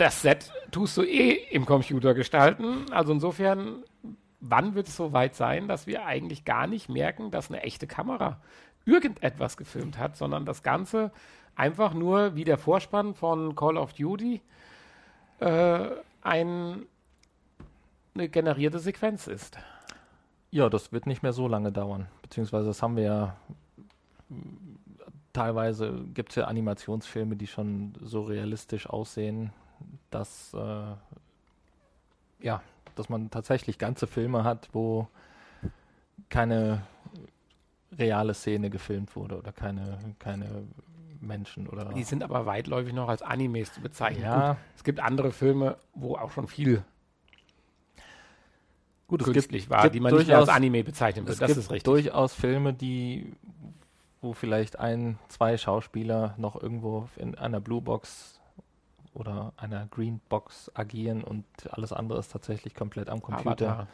das 0.00 0.22
Set 0.22 0.52
tust 0.70 0.96
du 0.96 1.02
eh 1.02 1.32
im 1.50 1.66
Computer 1.66 2.14
gestalten. 2.14 2.86
Also 2.90 3.12
insofern, 3.12 3.82
wann 4.40 4.74
wird 4.74 4.88
es 4.88 4.96
so 4.96 5.12
weit 5.12 5.34
sein, 5.34 5.68
dass 5.68 5.86
wir 5.86 6.04
eigentlich 6.06 6.44
gar 6.44 6.66
nicht 6.66 6.88
merken, 6.88 7.30
dass 7.30 7.50
eine 7.50 7.62
echte 7.62 7.86
Kamera 7.86 8.40
irgendetwas 8.84 9.56
gefilmt 9.56 9.98
hat, 9.98 10.16
sondern 10.16 10.46
das 10.46 10.62
Ganze 10.62 11.12
einfach 11.56 11.92
nur 11.92 12.34
wie 12.36 12.44
der 12.44 12.58
Vorspann 12.58 13.14
von 13.14 13.54
Call 13.54 13.76
of 13.76 13.92
Duty 13.92 14.40
äh, 15.40 15.88
ein, 16.22 16.86
eine 18.14 18.28
generierte 18.28 18.78
Sequenz 18.78 19.26
ist. 19.26 19.58
Ja, 20.50 20.70
das 20.70 20.92
wird 20.92 21.06
nicht 21.06 21.22
mehr 21.22 21.32
so 21.32 21.48
lange 21.48 21.72
dauern. 21.72 22.08
Beziehungsweise 22.22 22.68
das 22.68 22.82
haben 22.82 22.96
wir 22.96 23.02
ja 23.02 23.36
teilweise 25.32 26.04
gibt 26.14 26.30
es 26.30 26.36
ja 26.36 26.44
Animationsfilme, 26.44 27.36
die 27.36 27.46
schon 27.46 27.94
so 28.00 28.22
realistisch 28.22 28.88
aussehen, 28.88 29.52
dass, 30.10 30.52
äh, 30.54 30.94
ja, 32.40 32.62
dass 32.94 33.08
man 33.08 33.30
tatsächlich 33.30 33.78
ganze 33.78 34.06
Filme 34.06 34.44
hat, 34.44 34.68
wo 34.72 35.08
keine 36.28 36.82
reale 37.96 38.34
Szene 38.34 38.70
gefilmt 38.70 39.16
wurde 39.16 39.38
oder 39.38 39.52
keine, 39.52 39.98
keine 40.18 40.64
Menschen 41.20 41.66
oder. 41.68 41.86
Die 41.86 42.04
sind 42.04 42.22
aber 42.22 42.46
weitläufig 42.46 42.92
noch 42.92 43.08
als 43.08 43.22
Animes 43.22 43.72
zu 43.72 43.80
bezeichnen. 43.80 44.24
Ja. 44.24 44.52
Gut, 44.52 44.58
es 44.76 44.84
gibt 44.84 45.00
andere 45.00 45.32
Filme, 45.32 45.76
wo 45.94 46.16
auch 46.16 46.30
schon 46.30 46.46
viel 46.46 46.84
Gut, 49.06 49.24
künstlich 49.24 49.62
gibt, 49.62 49.70
war, 49.70 49.82
gibt 49.84 49.94
die 49.94 50.00
man 50.00 50.14
nicht 50.14 50.30
als 50.32 50.48
Anime 50.48 50.84
bezeichnen 50.84 51.26
würde. 51.26 51.40
Das 51.40 51.56
ist 51.56 51.70
richtig. 51.70 51.84
durchaus 51.84 52.34
Filme, 52.34 52.74
die, 52.74 53.32
wo 54.20 54.34
vielleicht 54.34 54.78
ein, 54.78 55.18
zwei 55.28 55.56
Schauspieler 55.56 56.34
noch 56.36 56.60
irgendwo 56.60 57.08
in 57.16 57.34
einer 57.34 57.60
Bluebox 57.60 58.37
oder 59.18 59.52
einer 59.56 59.86
Greenbox 59.86 60.70
agieren 60.74 61.24
und 61.24 61.44
alles 61.72 61.92
andere 61.92 62.20
ist 62.20 62.30
tatsächlich 62.30 62.74
komplett 62.74 63.10
am 63.10 63.20
Computer. 63.20 63.50
Avatar. 63.70 63.88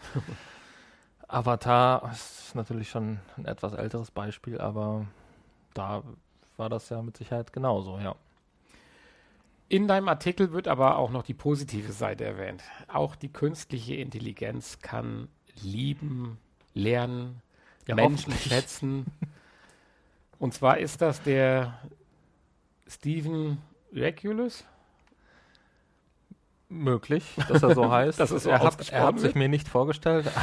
Avatar 1.29 2.13
ist 2.13 2.55
natürlich 2.55 2.91
schon 2.91 3.19
ein 3.39 3.47
etwas 3.47 3.73
älteres 3.73 4.11
Beispiel, 4.11 4.61
aber 4.61 5.07
da 5.73 6.03
war 6.59 6.69
das 6.69 6.91
ja 6.91 7.01
mit 7.03 7.17
Sicherheit 7.17 7.53
genauso, 7.53 7.99
ja. 7.99 8.15
In 9.69 9.89
deinem 9.89 10.09
Artikel 10.09 10.53
wird 10.53 10.69
aber 10.69 10.99
auch 10.99 11.11
noch 11.11 11.23
die 11.23 11.35
positive 11.35 11.93
Seite 11.93 12.25
erwähnt. 12.25 12.63
Auch 12.87 13.17
die 13.17 13.33
künstliche 13.33 13.95
Intelligenz 13.95 14.79
kann 14.81 15.29
lieben, 15.63 16.39
lernen, 16.75 17.41
ja, 17.89 17.95
Menschen 17.95 18.33
schätzen. 18.35 19.07
Und 20.39 20.53
zwar 20.53 20.79
ist 20.79 21.01
das 21.01 21.23
der 21.23 21.79
Stephen 22.87 23.59
Regulus, 23.93 24.65
Möglich, 26.75 27.37
dass 27.49 27.63
er 27.63 27.75
so 27.75 27.91
heißt. 27.91 28.19
das 28.19 28.31
ist 28.31 28.45
so 28.45 28.51
er, 28.51 28.61
hat, 28.61 28.91
er 28.91 29.07
hat 29.07 29.21
sich 29.21 29.35
mir 29.35 29.49
nicht 29.49 29.69
vorgestellt. 29.69 30.31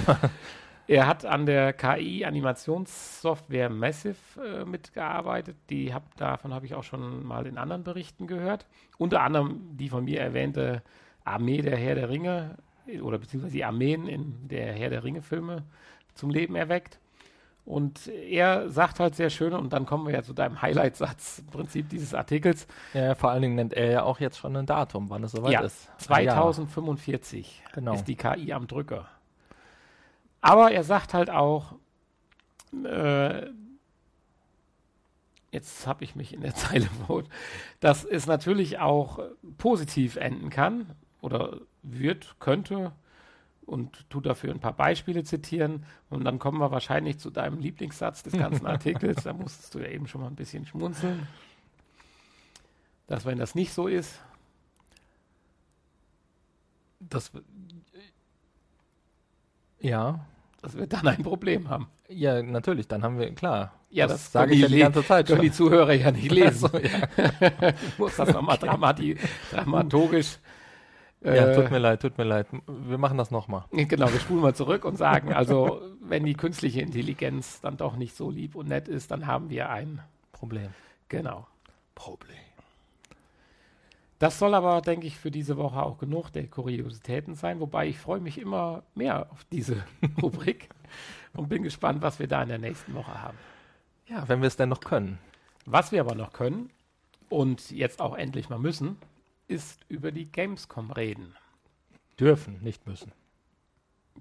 Er 0.87 1.07
hat 1.07 1.25
an 1.25 1.45
der 1.45 1.71
KI-Animationssoftware 1.71 3.69
Massive 3.69 4.17
äh, 4.43 4.65
mitgearbeitet. 4.65 5.55
Die 5.69 5.93
hab, 5.93 6.17
davon 6.17 6.53
habe 6.53 6.65
ich 6.65 6.75
auch 6.75 6.83
schon 6.83 7.25
mal 7.25 7.45
in 7.45 7.57
anderen 7.57 7.83
Berichten 7.83 8.27
gehört. 8.27 8.65
Unter 8.97 9.21
anderem 9.21 9.77
die 9.77 9.87
von 9.87 10.03
mir 10.03 10.19
erwähnte 10.19 10.83
Armee 11.23 11.61
der 11.61 11.77
Herr 11.77 11.95
der 11.95 12.09
Ringe 12.09 12.57
oder 13.01 13.19
beziehungsweise 13.19 13.53
die 13.53 13.63
Armeen 13.63 14.07
in 14.07 14.49
der 14.49 14.73
Herr 14.73 14.89
der 14.89 15.03
Ringe-Filme 15.05 15.63
zum 16.13 16.29
Leben 16.29 16.55
erweckt. 16.55 16.99
Und 17.63 18.07
er 18.07 18.69
sagt 18.69 18.99
halt 18.99 19.15
sehr 19.15 19.29
schön, 19.29 19.53
und 19.53 19.71
dann 19.71 19.85
kommen 19.85 20.07
wir 20.07 20.13
ja 20.13 20.23
zu 20.23 20.33
deinem 20.33 20.61
Highlight-Satz 20.61 21.39
im 21.39 21.47
Prinzip 21.47 21.89
dieses 21.89 22.13
Artikels. 22.13 22.67
Ja, 22.93 23.13
vor 23.15 23.29
allen 23.29 23.43
Dingen 23.43 23.55
nennt 23.55 23.73
er 23.73 23.91
ja 23.91 24.03
auch 24.03 24.19
jetzt 24.19 24.39
schon 24.39 24.55
ein 24.55 24.65
Datum, 24.65 25.09
wann 25.09 25.23
es 25.23 25.31
soweit 25.31 25.53
ja, 25.53 25.61
ist. 25.61 25.89
2045 25.99 27.63
Genau. 27.73 27.93
ist 27.93 28.05
die 28.05 28.15
KI 28.15 28.53
am 28.53 28.67
Drücker. 28.67 29.07
Aber 30.41 30.71
er 30.71 30.83
sagt 30.83 31.13
halt 31.13 31.29
auch, 31.29 31.75
äh, 32.83 33.45
jetzt 35.51 35.85
habe 35.85 36.03
ich 36.03 36.15
mich 36.15 36.33
in 36.33 36.41
der 36.41 36.55
Zeile 36.55 36.85
verholt, 36.85 37.27
dass 37.79 38.03
es 38.03 38.25
natürlich 38.25 38.79
auch 38.79 39.19
positiv 39.57 40.15
enden 40.15 40.49
kann 40.49 40.87
oder 41.21 41.57
wird, 41.83 42.35
könnte 42.39 42.91
und 43.65 44.09
tu 44.09 44.21
dafür 44.21 44.51
ein 44.53 44.59
paar 44.59 44.73
Beispiele 44.75 45.23
zitieren 45.23 45.85
und 46.09 46.25
dann 46.25 46.39
kommen 46.39 46.59
wir 46.59 46.71
wahrscheinlich 46.71 47.19
zu 47.19 47.29
deinem 47.29 47.59
Lieblingssatz 47.59 48.23
des 48.23 48.33
ganzen 48.33 48.65
Artikels, 48.67 49.23
da 49.23 49.33
musstest 49.33 49.75
du 49.75 49.79
ja 49.79 49.87
eben 49.87 50.07
schon 50.07 50.21
mal 50.21 50.27
ein 50.27 50.35
bisschen 50.35 50.65
schmunzeln, 50.65 51.27
dass 53.07 53.25
wenn 53.25 53.37
das 53.37 53.55
nicht 53.55 53.73
so 53.73 53.87
ist, 53.87 54.19
Das, 56.99 57.31
ja, 59.79 60.25
dass 60.61 60.77
wir 60.77 60.87
dann 60.87 61.07
ein 61.07 61.23
Problem 61.23 61.69
haben. 61.69 61.87
ja, 62.07 62.41
natürlich, 62.43 62.87
dann 62.87 63.03
haben 63.03 63.17
wir, 63.19 63.33
klar. 63.33 63.73
Ja, 63.89 64.07
das 64.07 64.31
sage 64.31 64.51
können 64.51 64.53
ich 64.53 64.61
ja 64.61 64.67
die 64.69 64.77
ganze 64.77 65.03
Zeit 65.03 65.27
Können 65.27 65.39
schon. 65.39 65.45
die 65.45 65.51
Zuhörer 65.51 65.93
ja 65.93 66.11
nicht 66.11 66.31
lesen. 66.31 66.69
Ach 66.71 66.71
so, 66.71 66.77
ja. 66.77 67.07
Ich 67.81 67.97
muss 67.97 68.15
das 68.15 68.31
nochmal 68.31 68.57
dramati 68.59 69.17
dramaturgisch. 69.49 70.37
Ja, 71.23 71.33
äh, 71.33 71.55
tut 71.55 71.71
mir 71.71 71.77
leid, 71.77 72.01
tut 72.01 72.17
mir 72.17 72.23
leid. 72.23 72.47
Wir 72.67 72.97
machen 72.97 73.17
das 73.17 73.29
nochmal. 73.29 73.65
Genau, 73.71 74.11
wir 74.11 74.19
spulen 74.19 74.41
mal 74.41 74.55
zurück 74.55 74.85
und 74.85 74.97
sagen, 74.97 75.33
also 75.33 75.81
wenn 76.01 76.25
die 76.25 76.33
künstliche 76.33 76.81
Intelligenz 76.81 77.61
dann 77.61 77.77
doch 77.77 77.95
nicht 77.95 78.15
so 78.15 78.31
lieb 78.31 78.55
und 78.55 78.67
nett 78.67 78.87
ist, 78.87 79.11
dann 79.11 79.27
haben 79.27 79.49
wir 79.49 79.69
ein, 79.69 80.01
Problem. 80.31 80.69
genau. 81.09 81.47
Problem. 81.93 82.37
Das 84.17 84.37
soll 84.37 84.53
aber, 84.53 84.81
denke 84.81 85.07
ich, 85.07 85.17
für 85.17 85.31
diese 85.31 85.57
Woche 85.57 85.81
auch 85.81 85.97
genug 85.97 86.29
der 86.31 86.47
Kuriositäten 86.47 87.33
sein, 87.35 87.59
wobei 87.59 87.87
ich 87.87 87.97
freue 87.97 88.19
mich 88.19 88.39
immer 88.39 88.83
mehr 88.93 89.31
auf 89.31 89.43
diese 89.51 89.83
Rubrik 90.21 90.69
und 91.33 91.49
bin 91.49 91.63
gespannt, 91.63 92.01
was 92.01 92.19
wir 92.19 92.27
da 92.27 92.43
in 92.43 92.49
der 92.49 92.59
nächsten 92.59 92.93
Woche 92.93 93.21
haben. 93.21 93.37
Ja, 94.07 94.27
wenn 94.27 94.41
wir 94.41 94.47
es 94.47 94.57
denn 94.57 94.69
noch 94.69 94.81
können. 94.81 95.17
Was 95.65 95.91
wir 95.91 96.01
aber 96.01 96.15
noch 96.15 96.33
können 96.33 96.69
und 97.29 97.71
jetzt 97.71 97.99
auch 97.99 98.15
endlich 98.15 98.49
mal 98.49 98.59
müssen, 98.59 98.97
ist 99.51 99.85
über 99.89 100.11
die 100.11 100.25
Gamescom 100.31 100.91
reden. 100.91 101.35
Dürfen, 102.19 102.61
nicht 102.61 102.87
müssen. 102.87 103.11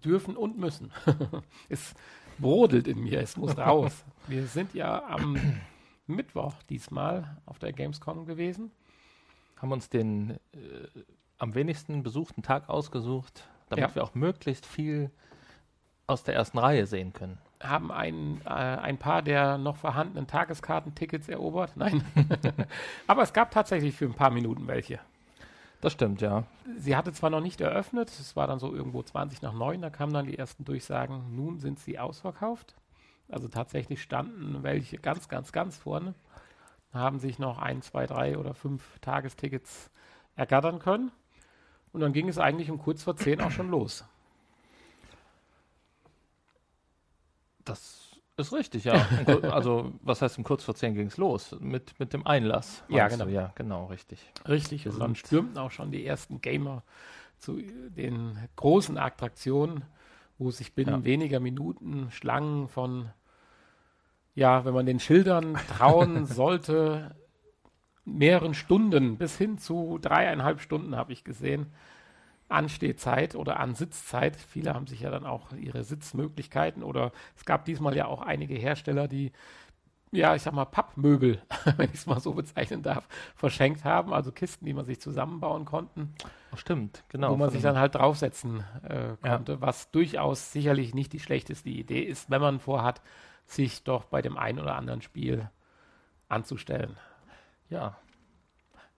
dürfen 0.05 0.37
und 0.37 0.59
müssen. 0.59 0.93
es 1.69 1.95
brodelt 2.39 2.89
in 2.89 3.01
mir, 3.01 3.21
es 3.21 3.37
muss 3.37 3.57
raus. 3.59 4.05
Wir 4.27 4.47
sind 4.47 4.75
ja 4.75 5.05
am 5.07 5.37
Mittwoch 6.07 6.55
diesmal 6.71 7.37
auf 7.47 7.59
der 7.59 7.73
Gamescom 7.73 8.27
gewesen. 8.27 8.71
Haben 9.59 9.73
uns 9.73 9.89
den 9.91 10.31
äh, 10.31 10.37
am 11.39 11.55
wenigsten 11.55 12.03
besuchten 12.03 12.43
Tag 12.43 12.69
ausgesucht, 12.69 13.49
damit 13.69 13.89
Ja. 13.91 13.95
wir 13.95 14.05
auch 14.05 14.15
möglichst 14.15 14.65
viel 14.67 15.11
aus 16.07 16.25
der 16.25 16.35
ersten 16.35 16.59
Reihe 16.59 16.87
sehen 16.87 17.13
können. 17.13 17.39
Haben 17.63 17.93
ein, 17.93 18.41
äh, 18.47 18.49
ein 18.49 18.97
paar 18.99 19.21
der 19.23 19.59
noch 19.59 19.77
vorhandenen 19.77 20.27
Tageskartentickets 20.27 21.29
erobert. 21.29 21.77
Nein. 21.77 22.03
Aber 23.07 23.23
es 23.23 23.33
gab 23.35 23.51
tatsächlich 23.51 23.95
für 23.95 24.07
ein 24.07 24.15
paar 24.15 24.31
Minuten 24.31 24.67
welche. 24.67 24.99
Das 25.81 25.95
stimmt, 25.95 26.21
ja. 26.21 26.45
Sie 26.77 26.95
hatte 26.95 27.13
zwar 27.13 27.31
noch 27.31 27.41
nicht 27.41 27.61
eröffnet, 27.61 28.11
es 28.11 28.37
war 28.37 28.47
dann 28.47 28.59
so 28.59 28.75
irgendwo 28.75 29.03
20 29.03 29.41
nach 29.41 29.55
9, 29.55 29.81
da 29.81 29.91
kamen 29.91 30.13
dann 30.13 30.27
die 30.27 30.37
ersten 30.37 30.65
Durchsagen, 30.65 31.35
nun 31.35 31.59
sind 31.59 31.79
sie 31.79 31.99
ausverkauft. 31.99 32.75
Also 33.31 33.49
tatsächlich 33.49 34.03
standen 34.03 34.63
welche 34.63 34.99
ganz, 34.99 35.29
ganz, 35.29 35.53
ganz 35.53 35.77
vorne, 35.77 36.15
haben 36.93 37.19
sich 37.19 37.39
noch 37.39 37.59
ein, 37.59 37.81
zwei, 37.81 38.07
drei 38.07 38.37
oder 38.37 38.55
fünf 38.55 38.99
Tagestickets 39.01 39.91
ergattern 40.37 40.81
können. 40.81 41.13
Und 41.93 42.01
dann 42.01 42.13
ging 42.13 42.29
es 42.29 42.39
eigentlich 42.39 42.71
um 42.71 42.79
kurz 42.79 43.03
vor 43.03 43.17
10 43.17 43.41
auch 43.41 43.51
schon 43.51 43.71
los. 43.71 44.05
Das 47.65 48.10
ist 48.41 48.53
richtig, 48.53 48.85
ja. 48.85 49.07
Also, 49.51 49.93
was 50.03 50.23
heißt 50.23 50.39
um 50.39 50.45
kurz 50.45 50.65
vor 50.65 50.75
zehn 50.75 50.95
ging 50.95 51.07
es 51.09 51.17
los? 51.17 51.57
Mit, 51.61 51.99
mit 51.99 52.13
dem 52.13 52.27
Einlass. 52.27 52.85
Ja, 52.89 53.05
meinst 53.05 53.21
du? 53.21 53.25
genau. 53.25 53.35
Ja, 53.35 53.53
genau, 53.55 53.87
richtig. 53.87 54.31
Richtig, 54.49 54.87
und 54.89 54.99
dann 54.99 55.15
stürmten 55.15 55.59
auch 55.59 55.71
schon 55.71 55.91
die 55.93 56.05
ersten 56.05 56.41
Gamer 56.41 56.83
zu 57.39 57.57
den 57.61 58.39
großen 58.57 58.99
Attraktionen, 58.99 59.85
wo 60.39 60.51
sich 60.51 60.75
binnen 60.75 61.01
Ja. 61.01 61.05
weniger 61.05 61.41
Minuten 61.41 62.11
Schlangen 62.11 62.69
von, 62.69 63.11
ja, 64.35 64.65
wenn 64.65 64.75
man 64.75 64.87
den 64.87 65.01
Schildern 65.01 65.59
trauen 65.67 66.27
sollte, 66.27 67.15
mehreren 68.05 68.55
Stunden 68.55 69.17
bis 69.19 69.37
hin 69.37 69.59
zu 69.59 69.99
dreieinhalb 70.01 70.61
Stunden 70.61 70.97
habe 70.97 71.13
ich 71.13 71.25
gesehen, 71.25 71.67
Anstehzeit 72.51 73.35
oder 73.35 73.59
Ansitzzeit. 73.61 74.37
Viele 74.37 74.75
haben 74.75 74.87
sich 74.87 75.01
ja 75.01 75.11
dann 75.11 75.25
auch 75.27 75.53
ihre 75.53 75.85
Sitzmöglichkeiten 75.85 76.83
oder 76.83 77.13
es 77.37 77.45
gab 77.45 77.65
diesmal 77.65 77.97
ja 77.97 78.07
auch 78.07 78.23
einige 78.23 78.55
Hersteller, 78.55 79.09
die 79.09 79.33
ja, 80.13 80.35
ich 80.35 80.43
sag 80.43 80.55
mal, 80.55 80.65
Pappmöbel, 80.65 81.41
wenn 81.77 81.89
ich 81.91 81.95
es 82.01 82.07
mal 82.07 82.19
so 82.19 82.35
bezeichnen 82.35 82.83
darf, 82.83 83.07
verschenkt 83.37 83.85
haben. 83.85 84.13
Also 84.13 84.33
Kisten, 84.33 84.65
die 84.67 84.73
man 84.75 84.85
sich 84.85 85.01
zusammenbauen 85.01 85.65
konnten, 85.65 86.13
Oh, 86.53 86.57
stimmt, 86.57 87.05
genau. 87.11 87.31
wo 87.31 87.37
man 87.37 87.51
sich 87.51 87.63
dann 87.63 87.79
halt 87.79 87.95
draufsetzen 87.95 88.65
äh, 88.83 89.11
Ja. 89.11 89.37
konnte, 89.37 89.61
was 89.61 89.93
durchaus 89.93 90.51
sicherlich 90.51 90.95
nicht 90.95 91.13
die 91.13 91.21
schlechteste 91.21 91.69
Idee 91.69 92.03
ist, 92.03 92.29
wenn 92.29 92.41
man 92.41 92.59
vorhat, 92.59 93.01
sich 93.47 93.85
doch 93.85 94.05
bei 94.05 94.21
dem 94.21 94.37
einen 94.37 94.59
oder 94.59 94.75
anderen 94.75 95.01
Spiel 95.01 95.49
anzustellen. 96.29 96.97
Ja. 97.69 97.97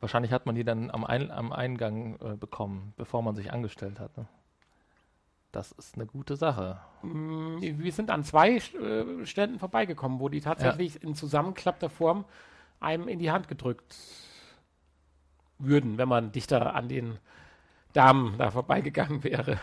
Wahrscheinlich 0.02 0.32
hat 0.32 0.46
man 0.46 0.56
die 0.56 0.64
dann 0.64 0.90
am, 0.90 1.04
Ein 1.04 1.30
am 1.30 1.52
Eingang 1.52 2.16
äh, 2.16 2.36
bekommen, 2.36 2.92
bevor 2.96 3.22
man 3.22 3.36
sich 3.36 3.52
angestellt 3.52 4.00
hat. 4.00 4.16
Ne? 4.16 4.26
Das 5.52 5.70
ist 5.70 5.94
eine 5.94 6.06
gute 6.06 6.34
Sache. 6.34 6.80
Mm, 7.02 7.60
Wir 7.60 7.92
sind 7.92 8.10
an 8.10 8.24
zwei 8.24 8.56
äh, 8.56 9.24
Ständen 9.24 9.60
vorbeigekommen, 9.60 10.18
wo 10.18 10.28
die 10.28 10.40
tatsächlich 10.40 11.00
in 11.04 11.14
zusammenklappter 11.14 11.88
Form 11.88 12.24
einem 12.80 13.06
in 13.06 13.20
die 13.20 13.30
Hand 13.30 13.46
gedrückt 13.46 13.96
würden, 15.58 15.98
wenn 15.98 16.08
man 16.08 16.32
dichter 16.32 16.74
an 16.74 16.88
den 16.88 17.18
Damen 17.92 18.38
da 18.38 18.50
vorbeigegangen 18.50 19.22
wäre. 19.22 19.60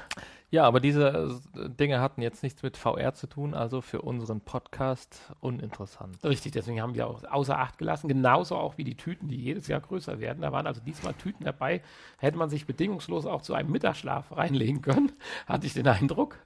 Ja, 0.52 0.64
aber 0.64 0.80
diese 0.80 1.40
äh, 1.56 1.70
Dinge 1.70 2.02
hatten 2.02 2.22
jetzt 2.24 2.42
nichts 2.42 2.64
mit 2.64 2.76
VR 2.76 3.14
zu 3.14 3.28
tun, 3.28 3.54
also 3.54 3.82
für 3.82 4.02
unseren 4.02 4.42
Podcast 4.42 5.32
uninteressant. 5.42 6.24
Richtig, 6.24 6.54
deswegen 6.54 6.82
haben 6.82 6.96
wir 6.96 7.08
auch 7.08 7.24
außer 7.24 7.58
Acht 7.58 7.78
gelassen. 7.78 8.08
Genauso 8.08 8.58
auch 8.58 8.78
wie 8.78 8.84
die 8.84 8.98
Tüten, 8.98 9.28
die 9.28 9.38
jedes 9.38 9.68
Jahr 9.68 9.80
größer 9.80 10.20
werden. 10.20 10.42
Da 10.42 10.52
waren 10.52 10.66
also 10.66 10.82
diesmal 10.82 11.14
Tüten 11.14 11.44
dabei. 11.44 11.84
Hätte 12.18 12.38
man 12.38 12.50
sich 12.50 12.66
bedingungslos 12.66 13.28
auch 13.28 13.44
zu 13.44 13.54
einem 13.54 13.72
Mittagsschlaf 13.72 14.32
reinlegen 14.36 14.82
können, 14.82 15.12
hatte 15.46 15.68
ich 15.68 15.74
den 15.74 15.88
Eindruck. 15.88 16.38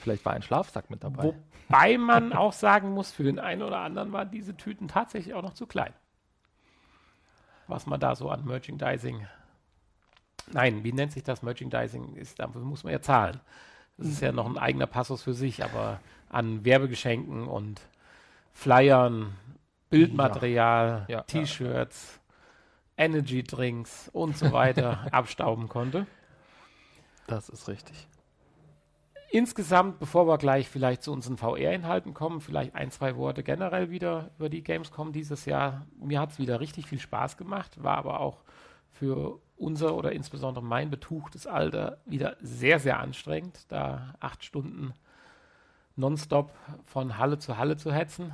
Vielleicht 0.00 0.24
war 0.24 0.32
ein 0.32 0.42
Schlafsack 0.42 0.90
mit 0.90 1.04
dabei. 1.04 1.34
Wobei 1.68 1.96
man 1.96 2.32
auch 2.32 2.52
sagen 2.52 2.90
muss, 2.90 3.12
für 3.12 3.22
den 3.22 3.38
einen 3.38 3.62
oder 3.62 3.78
anderen 3.78 4.12
waren 4.12 4.30
diese 4.30 4.56
Tüten 4.56 4.88
tatsächlich 4.88 5.32
auch 5.32 5.42
noch 5.42 5.54
zu 5.54 5.66
klein. 5.66 5.94
Was 7.68 7.86
man 7.86 8.00
da 8.00 8.14
so 8.16 8.28
an 8.28 8.44
Merchandising. 8.44 9.26
Nein, 10.52 10.84
wie 10.84 10.92
nennt 10.92 11.12
sich 11.12 11.22
das 11.22 11.42
Merchandising? 11.42 12.14
Ist, 12.14 12.38
dafür 12.38 12.60
muss 12.60 12.84
man 12.84 12.92
ja 12.92 13.00
zahlen. 13.00 13.40
Das 13.96 14.08
ist 14.08 14.20
ja 14.20 14.32
noch 14.32 14.46
ein 14.46 14.58
eigener 14.58 14.86
Passus 14.86 15.22
für 15.22 15.34
sich, 15.34 15.64
aber 15.64 16.00
an 16.28 16.64
Werbegeschenken 16.64 17.46
und 17.46 17.80
Flyern, 18.52 19.34
Bildmaterial, 19.90 21.06
Ja, 21.08 21.16
ja, 21.16 21.22
T-Shirts, 21.22 22.20
Energy 22.96 23.42
Drinks 23.42 24.08
und 24.12 24.36
so 24.36 24.52
weiter 24.52 25.06
abstauben 25.12 25.68
konnte. 25.68 26.06
Das 27.26 27.48
ist 27.48 27.68
richtig. 27.68 28.08
Insgesamt, 29.30 29.98
bevor 29.98 30.28
wir 30.28 30.38
gleich 30.38 30.68
vielleicht 30.68 31.02
zu 31.02 31.12
unseren 31.12 31.36
VR-Inhalten 31.36 32.14
kommen, 32.14 32.40
vielleicht 32.40 32.74
ein, 32.76 32.92
zwei 32.92 33.16
Worte 33.16 33.42
generell 33.42 33.90
wieder 33.90 34.30
über 34.38 34.48
die 34.48 34.62
Gamescom 34.62 35.12
dieses 35.12 35.44
Jahr. 35.44 35.86
Mir 35.98 36.20
hat 36.20 36.30
es 36.30 36.38
wieder 36.38 36.60
richtig 36.60 36.86
viel 36.86 37.00
Spaß 37.00 37.36
gemacht, 37.36 37.82
war 37.82 37.98
aber 37.98 38.20
auch 38.20 38.44
für 38.94 39.40
unser 39.56 39.94
oder 39.94 40.12
insbesondere 40.12 40.64
mein 40.64 40.90
betuchtes 40.90 41.46
Alter 41.46 41.98
wieder 42.06 42.36
sehr, 42.40 42.80
sehr 42.80 42.98
anstrengend, 42.98 43.66
da 43.68 44.14
acht 44.20 44.44
Stunden 44.44 44.94
nonstop 45.96 46.52
von 46.86 47.18
Halle 47.18 47.38
zu 47.38 47.56
Halle 47.56 47.76
zu 47.76 47.92
hetzen. 47.92 48.32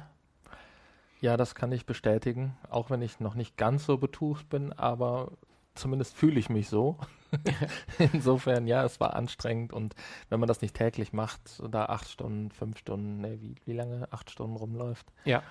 Ja, 1.21 1.37
das 1.37 1.55
kann 1.55 1.73
ich 1.73 1.85
bestätigen, 1.85 2.57
auch 2.71 2.89
wenn 2.89 3.03
ich 3.03 3.21
noch 3.21 3.35
nicht 3.35 3.57
ganz 3.57 3.85
so 3.85 3.99
betucht 3.99 4.49
bin, 4.49 4.73
aber 4.73 5.33
zumindest 5.75 6.17
fühle 6.17 6.39
ich 6.39 6.49
mich 6.49 6.69
so. 6.69 6.97
Insofern, 8.13 8.67
ja, 8.67 8.85
es 8.85 8.99
war 9.01 9.15
anstrengend 9.15 9.73
und 9.73 9.95
wenn 10.29 10.41
man 10.41 10.49
das 10.49 10.63
nicht 10.63 10.75
täglich 10.75 11.13
macht, 11.13 11.41
da 11.71 11.87
acht 11.87 12.09
Stunden, 12.09 12.51
fünf 12.51 12.79
Stunden, 12.79 13.21
ne, 13.21 13.41
wie, 13.41 13.55
wie 13.67 13.73
lange 13.73 14.09
acht 14.11 14.31
Stunden 14.31 14.57
rumläuft. 14.57 15.07
Ja. 15.25 15.43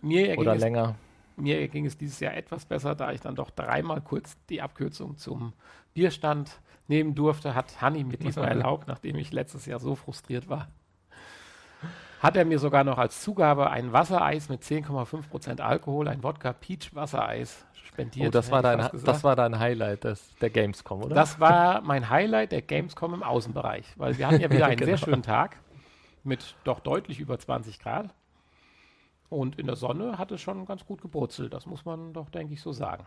Mir 0.00 0.38
Oder 0.38 0.54
es, 0.54 0.60
länger. 0.60 0.96
Mir 1.36 1.66
ging 1.68 1.86
es 1.86 1.98
dieses 1.98 2.20
Jahr 2.20 2.34
etwas 2.34 2.64
besser, 2.64 2.94
da 2.94 3.12
ich 3.12 3.20
dann 3.20 3.34
doch 3.34 3.50
dreimal 3.50 4.00
kurz 4.00 4.36
die 4.48 4.62
Abkürzung 4.62 5.16
zum 5.16 5.52
Bierstand 5.94 6.60
nehmen 6.86 7.14
durfte, 7.14 7.54
hat 7.54 7.80
Hanni 7.80 8.04
mir 8.04 8.18
diesmal 8.18 8.48
erlaubt, 8.48 8.88
nachdem 8.88 9.16
ich 9.16 9.32
letztes 9.32 9.66
Jahr 9.66 9.80
so 9.80 9.94
frustriert 9.94 10.48
war. 10.48 10.68
Hat 12.20 12.36
er 12.36 12.44
mir 12.46 12.58
sogar 12.58 12.84
noch 12.84 12.96
als 12.98 13.20
Zugabe 13.22 13.70
ein 13.70 13.92
Wassereis 13.92 14.48
mit 14.48 14.62
10,5% 14.62 15.60
Alkohol, 15.60 16.08
ein 16.08 16.22
Wodka 16.22 16.52
Peach 16.54 16.94
Wassereis 16.94 17.66
spendiert. 17.84 18.28
Oh, 18.28 18.30
das 18.30 18.50
war, 18.50 18.62
dein, 18.62 18.88
das 19.04 19.24
war 19.24 19.36
dein 19.36 19.58
Highlight 19.58 20.04
des, 20.04 20.34
der 20.40 20.48
Gamescom, 20.50 21.02
oder? 21.02 21.14
Das 21.14 21.38
war 21.38 21.82
mein 21.82 22.08
Highlight 22.08 22.52
der 22.52 22.62
Gamescom 22.62 23.12
im 23.12 23.22
Außenbereich, 23.22 23.84
weil 23.96 24.16
wir 24.16 24.26
hatten 24.26 24.40
ja 24.40 24.50
wieder 24.50 24.66
einen 24.66 24.78
sehr 24.84 24.94
Genau. 24.94 25.04
schönen 25.04 25.22
Tag 25.22 25.56
mit 26.22 26.54
doch 26.64 26.80
deutlich 26.80 27.20
über 27.20 27.38
20 27.38 27.78
Grad. 27.78 28.14
Und 29.30 29.58
in 29.58 29.66
der 29.66 29.76
Sonne 29.76 30.18
hat 30.18 30.30
es 30.32 30.40
schon 30.40 30.66
ganz 30.66 30.84
gut 30.86 31.00
gebrutzelt. 31.00 31.52
Das 31.54 31.66
muss 31.66 31.84
man 31.84 32.12
doch, 32.12 32.28
denke 32.30 32.54
ich, 32.54 32.60
so 32.62 32.72
sagen. 32.72 33.06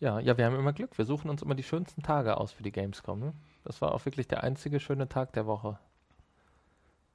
Ja, 0.00 0.20
ja, 0.20 0.38
wir 0.38 0.46
haben 0.46 0.54
immer 0.56 0.72
Glück. 0.72 0.96
Wir 0.96 1.04
suchen 1.04 1.28
uns 1.28 1.42
immer 1.42 1.54
die 1.56 1.62
schönsten 1.64 2.02
Tage 2.02 2.36
aus 2.36 2.52
für 2.52 2.62
die 2.62 2.72
Gamescom. 2.72 3.18
Ne? 3.18 3.32
Das 3.64 3.82
war 3.82 3.92
auch 3.92 4.04
wirklich 4.04 4.28
der 4.28 4.44
einzige 4.44 4.78
schöne 4.80 5.08
Tag 5.08 5.32
der 5.32 5.46
Woche 5.46 5.78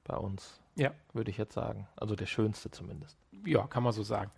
bei 0.04 0.18
uns, 0.18 0.60
Ja. 0.76 0.92
würde 1.14 1.32
ich 1.32 1.38
jetzt 1.38 1.54
sagen. 1.54 1.88
Also 1.96 2.16
der 2.16 2.26
schönste 2.26 2.70
zumindest. 2.72 3.18
Ja, 3.46 3.68
kann 3.68 3.84
man 3.84 3.94
so 3.94 4.04
sagen. 4.04 4.32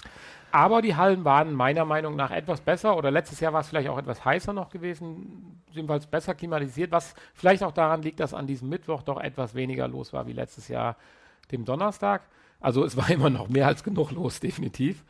Aber 0.52 0.82
die 0.82 0.96
Hallen 0.96 1.26
waren 1.26 1.54
meiner 1.54 1.86
Meinung 1.86 2.16
nach 2.16 2.32
etwas 2.32 2.62
besser 2.62 2.96
oder 2.98 3.10
letztes 3.12 3.40
Jahr 3.40 3.52
war 3.54 3.62
es 3.62 3.68
vielleicht 3.70 3.90
auch 3.90 3.98
etwas 3.98 4.24
heißer 4.24 4.54
noch 4.54 4.70
gewesen, 4.70 5.62
jedenfalls 5.72 6.06
besser 6.08 6.34
klimatisiert, 6.36 6.92
was 6.92 7.16
vielleicht 7.34 7.64
auch 7.64 7.72
daran 7.72 8.02
liegt, 8.04 8.20
dass 8.20 8.34
an 8.34 8.48
diesem 8.48 8.70
Mittwoch 8.70 9.02
doch 9.02 9.20
etwas 9.20 9.56
weniger 9.56 9.88
los 9.88 10.14
war 10.14 10.28
wie 10.28 10.34
letztes 10.34 10.68
Jahr 10.68 10.96
dem 11.52 11.66
Donnerstag. 11.66 12.22
Also 12.66 12.84
es 12.84 12.98
war 12.98 13.08
immer 13.12 13.30
noch 13.30 13.48
mehr 13.48 13.68
als 13.68 13.84
genug 13.84 14.12
los, 14.12 14.40
definitiv. 14.40 15.04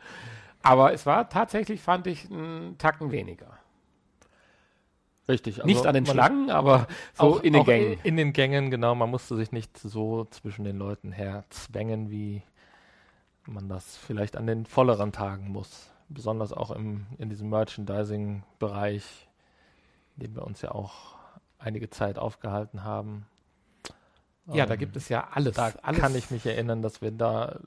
Aber 0.62 0.92
es 0.92 1.06
war 1.06 1.30
tatsächlich, 1.30 1.80
fand 1.80 2.06
ich, 2.06 2.30
einen 2.30 2.76
Tacken 2.76 3.12
weniger. 3.12 3.58
Richtig. 5.26 5.64
Nicht 5.64 5.86
an 5.86 5.94
den 5.94 6.04
Schlangen, 6.04 6.50
aber 6.50 6.86
so 7.14 7.22
auch, 7.22 7.40
in 7.40 7.54
den 7.54 7.64
Gängen. 7.64 7.98
In 8.04 8.16
den 8.16 8.32
Gängen, 8.34 8.70
genau. 8.70 8.94
Man 8.94 9.10
musste 9.10 9.36
sich 9.36 9.52
nicht 9.52 9.76
so 9.78 10.26
zwischen 10.26 10.64
den 10.64 10.76
Leuten 10.76 11.12
herzwängen, 11.12 12.10
wie 12.10 12.42
man 13.46 13.68
das 13.68 13.96
vielleicht 13.96 14.36
an 14.36 14.46
den 14.46 14.66
volleren 14.66 15.12
Tagen 15.12 15.48
muss. 15.48 15.90
Besonders 16.10 16.52
auch 16.52 16.70
im, 16.70 17.06
in 17.16 17.30
diesem 17.30 17.48
Merchandising-Bereich, 17.48 19.28
in 20.16 20.22
dem 20.22 20.36
wir 20.36 20.44
uns 20.44 20.60
ja 20.60 20.72
auch 20.72 21.16
einige 21.58 21.88
Zeit 21.88 22.18
aufgehalten 22.18 22.84
haben. 22.84 23.26
Ja, 24.52 24.66
da 24.66 24.74
Ähm, 24.74 24.80
gibt 24.80 24.96
es 24.96 25.08
ja 25.08 25.28
alles. 25.32 25.54
Da 25.56 25.72
alles. 25.82 26.00
kann 26.00 26.14
ich 26.14 26.30
mich 26.30 26.46
erinnern, 26.46 26.82
dass 26.82 27.02
wir 27.02 27.10
da 27.10 27.58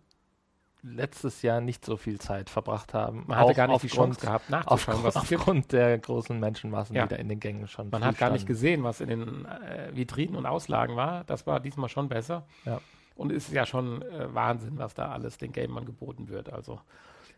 letztes 0.82 1.42
Jahr 1.42 1.60
nicht 1.60 1.84
so 1.86 1.98
viel 1.98 2.20
Zeit 2.22 2.50
verbracht 2.50 2.94
haben. 2.94 3.26
Man 3.28 3.38
hatte 3.38 3.52
auch 3.52 3.56
gar 3.56 3.68
nicht 3.68 3.84
die 3.84 3.88
Chance 3.90 4.22
gehabt, 4.22 4.50
nachzuschauen, 4.50 5.04
gibt. 5.04 5.18
aufgrund 5.18 5.72
der 5.74 5.98
großen 5.98 6.40
Menschenmassen, 6.40 6.96
Ja. 6.96 7.04
die 7.04 7.10
da 7.10 7.16
in 7.18 7.28
den 7.28 7.40
Gängen 7.42 7.68
schon 7.68 7.90
Man 7.90 8.04
hat 8.06 8.18
gar 8.18 8.30
nicht 8.30 8.44
standen. 8.44 8.48
gesehen, 8.54 8.84
was 8.84 9.02
in 9.02 9.10
den 9.10 9.46
äh, 9.46 9.90
Vitrinen 9.94 10.38
und 10.38 10.46
Auslagen 10.46 10.96
war. 10.96 11.26
Das 11.26 11.46
war 11.46 11.60
diesmal 11.60 11.90
schon 11.90 12.08
besser. 12.08 12.46
Ja. 12.64 12.80
Und 13.16 13.34
es 13.34 13.50
ist 13.50 13.54
ja 13.54 13.66
schon 13.66 14.02
äh, 14.04 14.34
Wahnsinn, 14.34 14.78
was 14.78 14.94
da 14.94 15.12
alles 15.12 15.38
den 15.38 15.52
Gamern 15.52 15.86
geboten 15.86 16.30
wird. 16.30 16.54
Also 16.54 16.80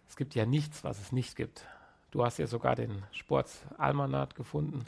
es 0.08 0.16
gibt 0.16 0.36
ja 0.36 0.46
nichts, 0.46 0.84
was 0.84 1.02
es 1.02 1.12
nicht 1.12 1.36
gibt. 1.36 1.66
Du 2.12 2.24
hast 2.24 2.38
ja 2.38 2.46
sogar 2.46 2.76
den 2.76 3.02
Sportsalmanat 3.12 4.36
gefunden. 4.36 4.86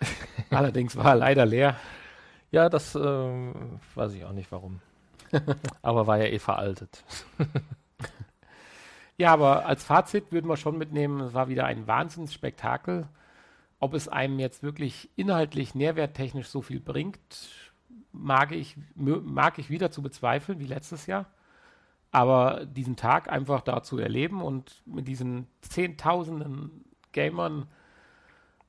Allerdings 0.50 0.94
war 0.96 1.06
er 1.12 1.14
leider 1.16 1.46
leer. 1.46 1.76
Ja, 2.50 2.68
das 2.68 2.94
ähm, 2.94 3.80
weiß 3.94 4.14
ich 4.14 4.24
auch 4.24 4.32
nicht 4.32 4.50
warum. 4.50 4.80
Aber 5.82 6.06
war 6.06 6.18
ja 6.18 6.26
eh 6.26 6.38
veraltet. 6.38 7.04
Ja, 9.18 9.32
aber 9.32 9.66
als 9.66 9.82
Fazit 9.82 10.30
würden 10.30 10.48
wir 10.48 10.56
schon 10.56 10.78
mitnehmen, 10.78 11.20
es 11.20 11.34
war 11.34 11.48
wieder 11.48 11.66
ein 11.66 11.88
Wahnsinnsspektakel. 11.88 13.08
Ob 13.80 13.94
es 13.94 14.08
einem 14.08 14.38
jetzt 14.38 14.62
wirklich 14.62 15.10
inhaltlich, 15.16 15.74
nährwerttechnisch 15.74 16.46
so 16.46 16.62
viel 16.62 16.80
bringt, 16.80 17.18
mag 18.12 18.52
ich, 18.52 18.76
mag 18.94 19.58
ich 19.58 19.70
wieder 19.70 19.90
zu 19.90 20.02
bezweifeln, 20.02 20.60
wie 20.60 20.66
letztes 20.66 21.06
Jahr. 21.06 21.26
Aber 22.12 22.64
diesen 22.64 22.94
Tag 22.94 23.28
einfach 23.28 23.60
da 23.62 23.82
zu 23.82 23.98
erleben 23.98 24.40
und 24.40 24.82
mit 24.86 25.08
diesen 25.08 25.48
Zehntausenden 25.62 26.84
Gamern 27.12 27.66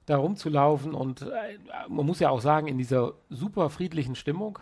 da 0.10 0.18
rumzulaufen 0.18 0.94
und 0.94 1.22
äh, 1.22 1.58
man 1.88 2.06
muss 2.06 2.20
ja 2.20 2.30
auch 2.30 2.42
sagen, 2.42 2.68
in 2.68 2.78
dieser 2.78 3.14
super 3.30 3.70
friedlichen 3.70 4.16
Stimmung 4.16 4.60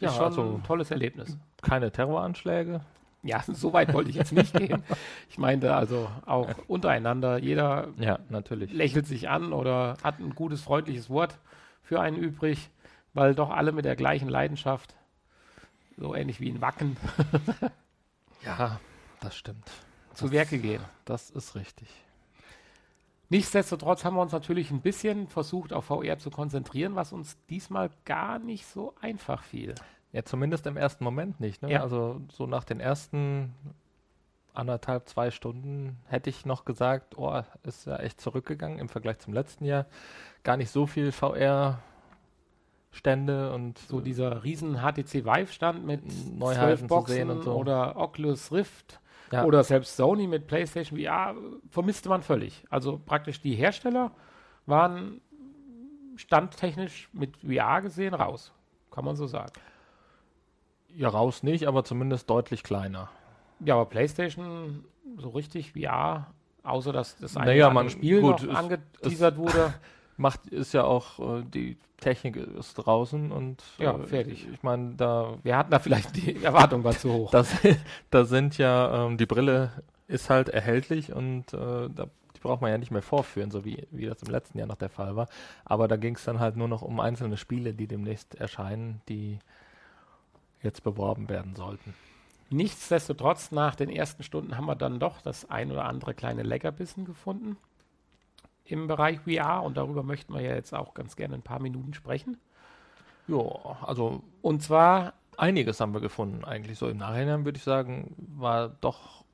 Ja, 0.00 0.08
ist 0.10 0.16
schon 0.16 0.24
also- 0.24 0.42
ein 0.56 0.62
tolles 0.62 0.90
Erlebnis. 0.90 1.36
Keine 1.62 1.90
Terroranschläge. 1.90 2.80
Ja, 3.24 3.42
so 3.46 3.72
weit 3.72 3.92
wollte 3.92 4.10
ich 4.10 4.16
jetzt 4.16 4.32
nicht 4.32 4.52
gehen. 4.54 4.82
Ich 5.30 5.38
meinte 5.38 5.74
also 5.74 6.08
auch 6.26 6.48
untereinander, 6.68 7.38
jeder 7.38 7.88
Ja, 7.98 8.18
natürlich. 8.28 8.72
lächelt 8.72 9.06
sich 9.06 9.28
an 9.28 9.52
oder 9.52 9.96
hat 10.02 10.18
ein 10.18 10.34
gutes, 10.34 10.60
freundliches 10.62 11.08
Wort 11.10 11.38
für 11.82 12.00
einen 12.00 12.16
übrig, 12.16 12.70
weil 13.14 13.34
doch 13.34 13.50
alle 13.50 13.72
mit 13.72 13.84
der 13.84 13.96
gleichen 13.96 14.28
Leidenschaft, 14.28 14.94
so 15.96 16.14
ähnlich 16.14 16.40
wie 16.40 16.48
in 16.48 16.60
Wacken, 16.60 16.96
Ja, 18.44 18.80
das 19.20 19.36
stimmt. 19.36 19.70
zu 20.14 20.32
Werke 20.32 20.58
gehen. 20.58 20.82
Das 21.04 21.30
ist 21.30 21.54
richtig. 21.54 21.88
Nichtsdestotrotz 23.32 24.04
haben 24.04 24.14
wir 24.16 24.20
uns 24.20 24.32
natürlich 24.32 24.70
ein 24.70 24.82
bisschen 24.82 25.26
versucht, 25.26 25.72
auf 25.72 25.86
VR 25.86 26.18
zu 26.18 26.30
konzentrieren, 26.30 26.96
was 26.96 27.14
uns 27.14 27.38
diesmal 27.48 27.88
gar 28.04 28.38
nicht 28.38 28.66
so 28.66 28.92
einfach 29.00 29.42
fiel. 29.42 29.74
Ja, 30.12 30.22
zumindest 30.22 30.66
im 30.66 30.76
ersten 30.76 31.02
Moment 31.02 31.40
nicht. 31.40 31.62
Ne? 31.62 31.72
Ja. 31.72 31.80
Also 31.80 32.20
so 32.30 32.46
nach 32.46 32.64
den 32.64 32.78
ersten 32.78 33.54
anderthalb, 34.52 35.08
zwei 35.08 35.30
Stunden 35.30 35.96
hätte 36.08 36.28
ich 36.28 36.44
noch 36.44 36.66
gesagt, 36.66 37.16
oh, 37.16 37.40
ist 37.62 37.86
ja 37.86 37.96
echt 37.96 38.20
zurückgegangen 38.20 38.78
im 38.78 38.90
Vergleich 38.90 39.20
zum 39.20 39.32
letzten 39.32 39.64
Jahr. 39.64 39.86
Gar 40.42 40.58
nicht 40.58 40.70
so 40.70 40.86
viel 40.86 41.10
VR-Stände 41.10 41.80
und 43.54 43.78
So 43.78 44.02
dieser 44.02 44.44
riesen 44.44 44.82
HTC 44.82 45.24
Vive-Stand 45.24 45.86
mit 45.86 46.02
Neuheiten 46.38 46.86
zu 46.86 47.04
sehen 47.06 47.30
und 47.30 47.44
so. 47.44 47.54
oder 47.54 47.96
Oculus 47.96 48.52
Rift 48.52 49.00
ja, 49.32 49.44
Oder 49.44 49.64
selbst 49.64 49.96
Sony 49.96 50.26
mit 50.26 50.46
PlayStation 50.46 50.98
VR 50.98 51.34
vermisste 51.70 52.08
man 52.08 52.22
völlig. 52.22 52.64
Also 52.70 52.98
praktisch 53.04 53.40
die 53.40 53.54
Hersteller 53.54 54.12
waren 54.66 55.20
standtechnisch 56.16 57.08
mit 57.12 57.36
VR 57.38 57.80
gesehen 57.82 58.14
raus. 58.14 58.52
Kann 58.90 59.04
man 59.04 59.16
so 59.16 59.26
sagen. 59.26 59.52
ja, 60.94 61.08
raus 61.08 61.42
nicht, 61.42 61.66
aber 61.66 61.84
zumindest 61.84 62.28
deutlich 62.28 62.62
kleiner. 62.62 63.08
Ja, 63.60 63.74
aber 63.74 63.86
PlayStation 63.86 64.84
so 65.16 65.30
richtig 65.30 65.72
VR, 65.72 66.26
außer 66.62 66.92
dass 66.92 67.16
das 67.16 67.36
eine 67.36 67.46
Naja, 67.52 67.70
man- 67.70 67.88
Spiel 67.88 68.20
gut, 68.20 68.42
noch 68.42 68.54
angeteasert 68.54 69.36
wurde. 69.38 69.72
Macht 70.22 70.46
ist 70.46 70.72
ja 70.72 70.84
auch, 70.84 71.18
äh, 71.18 71.42
die 71.42 71.76
Technik 71.98 72.36
ist 72.36 72.74
draußen 72.74 73.32
und 73.32 73.62
Ja, 73.78 73.96
äh, 73.96 74.06
fertig. 74.06 74.46
Ich 74.52 74.62
meine, 74.62 74.94
da 74.94 75.36
Wir 75.42 75.56
hatten 75.56 75.70
da 75.70 75.80
vielleicht 75.80 76.16
die 76.16 76.36
Erwartung 76.44 76.84
war 76.84 76.96
zu 76.96 77.12
hoch. 77.12 77.30
Das, 77.32 77.52
da 78.10 78.24
sind 78.24 78.56
ja, 78.56 79.06
ähm, 79.06 79.18
die 79.18 79.26
Brille 79.26 79.72
ist 80.06 80.30
halt 80.30 80.48
erhältlich 80.48 81.12
und 81.12 81.52
äh, 81.52 81.88
da, 81.88 82.06
die 82.36 82.40
braucht 82.40 82.60
man 82.60 82.70
ja 82.70 82.78
nicht 82.78 82.92
mehr 82.92 83.02
vorführen, 83.02 83.50
so 83.50 83.64
wie, 83.64 83.86
wie 83.90 84.06
das 84.06 84.22
im 84.22 84.30
letzten 84.30 84.58
Jahr 84.58 84.68
noch 84.68 84.76
der 84.76 84.90
Fall 84.90 85.16
war. 85.16 85.28
Aber 85.64 85.88
da 85.88 85.96
ging 85.96 86.14
es 86.14 86.24
dann 86.24 86.38
halt 86.38 86.56
nur 86.56 86.68
noch 86.68 86.82
um 86.82 87.00
einzelne 87.00 87.36
Spiele, 87.36 87.74
die 87.74 87.88
demnächst 87.88 88.36
erscheinen, 88.36 89.00
die 89.08 89.40
jetzt 90.62 90.84
beworben 90.84 91.28
werden 91.28 91.56
sollten. 91.56 91.94
Nichtsdestotrotz, 92.50 93.50
nach 93.50 93.74
den 93.74 93.90
ersten 93.90 94.22
Stunden 94.22 94.56
haben 94.56 94.66
wir 94.66 94.76
dann 94.76 95.00
doch 95.00 95.20
das 95.20 95.50
ein 95.50 95.72
oder 95.72 95.86
andere 95.86 96.14
kleine 96.14 96.42
Leckerbissen 96.44 97.04
gefunden 97.04 97.56
im 98.64 98.86
Bereich 98.86 99.20
VR 99.20 99.62
und 99.62 99.76
darüber 99.76 100.02
möchten 100.02 100.34
wir 100.34 100.40
ja 100.40 100.54
jetzt 100.54 100.74
auch 100.74 100.94
ganz 100.94 101.16
gerne 101.16 101.34
ein 101.34 101.42
paar 101.42 101.60
Minuten 101.60 101.94
sprechen. 101.94 102.38
Ja, 103.28 103.78
also 103.82 104.22
Und 104.40 104.62
zwar, 104.62 105.14
einiges 105.36 105.80
haben 105.80 105.94
wir 105.94 106.00
gefunden 106.00 106.44
eigentlich. 106.44 106.78
So 106.78 106.88
im 106.88 106.98
Nachhinein 106.98 107.44
würde 107.44 107.58
ich 107.58 107.64
sagen, 107.64 108.14
war 108.36 108.68
doch 108.68 109.24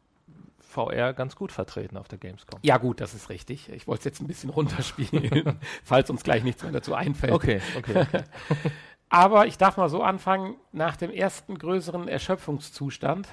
VR 0.58 1.14
ganz 1.14 1.34
gut 1.34 1.50
vertreten 1.50 1.96
auf 1.96 2.08
der 2.08 2.18
Gamescom. 2.18 2.60
ja 2.62 2.76
gut, 2.76 3.00
das 3.00 3.14
ist 3.14 3.30
richtig. 3.30 3.70
Ich 3.70 3.86
wollte 3.86 4.00
es 4.00 4.04
jetzt 4.04 4.20
ein 4.20 4.26
bisschen 4.26 4.50
runterspielen, 4.50 5.58
falls 5.84 6.10
uns 6.10 6.22
gleich 6.22 6.44
nichts 6.44 6.62
mehr 6.62 6.72
dazu 6.72 6.94
einfällt. 6.94 7.32
Okay, 7.32 7.60
okay. 7.76 8.02
okay. 8.02 8.24
Aber 9.08 9.46
ich 9.46 9.56
darf 9.56 9.78
mal 9.78 9.88
so 9.88 10.02
anfangen, 10.02 10.56
nach 10.72 10.96
dem 10.96 11.10
ersten 11.10 11.58
größeren 11.58 12.08
Erschöpfungszustand 12.08 13.28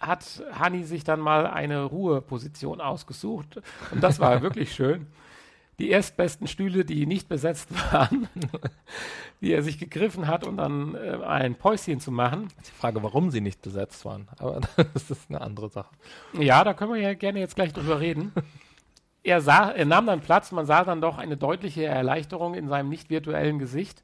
hat 0.00 0.42
Hani 0.52 0.84
sich 0.84 1.04
dann 1.04 1.20
mal 1.20 1.46
eine 1.46 1.84
Ruheposition 1.84 2.80
ausgesucht. 2.80 3.60
Und 3.90 4.02
das 4.02 4.20
war 4.20 4.42
wirklich 4.42 4.72
schön. 4.74 5.06
Die 5.78 5.90
erstbesten 5.90 6.48
Stühle, 6.48 6.84
die 6.84 7.06
nicht 7.06 7.28
besetzt 7.28 7.68
waren, 7.92 8.28
die 9.40 9.52
er 9.52 9.62
sich 9.62 9.78
gegriffen 9.78 10.26
hat, 10.26 10.44
um 10.44 10.56
dann 10.56 10.96
äh, 10.96 11.18
ein 11.24 11.54
Päuschen 11.54 12.00
zu 12.00 12.10
machen. 12.10 12.48
Die 12.66 12.72
Frage, 12.72 13.00
warum 13.02 13.30
sie 13.30 13.40
nicht 13.40 13.62
besetzt 13.62 14.04
waren, 14.04 14.28
aber 14.38 14.60
das 14.94 15.10
ist 15.10 15.30
eine 15.30 15.40
andere 15.40 15.68
Sache. 15.68 15.94
Ja, 16.32 16.64
da 16.64 16.74
können 16.74 16.94
wir 16.94 17.00
ja 17.00 17.14
gerne 17.14 17.38
jetzt 17.38 17.54
gleich 17.54 17.72
drüber 17.72 18.00
reden. 18.00 18.32
er, 19.22 19.40
sah, 19.40 19.70
er 19.70 19.84
nahm 19.84 20.06
dann 20.06 20.20
Platz, 20.20 20.50
man 20.50 20.66
sah 20.66 20.82
dann 20.82 21.00
doch 21.00 21.16
eine 21.16 21.36
deutliche 21.36 21.84
Erleichterung 21.84 22.54
in 22.54 22.66
seinem 22.68 22.88
nicht 22.88 23.08
virtuellen 23.08 23.60
Gesicht. 23.60 24.02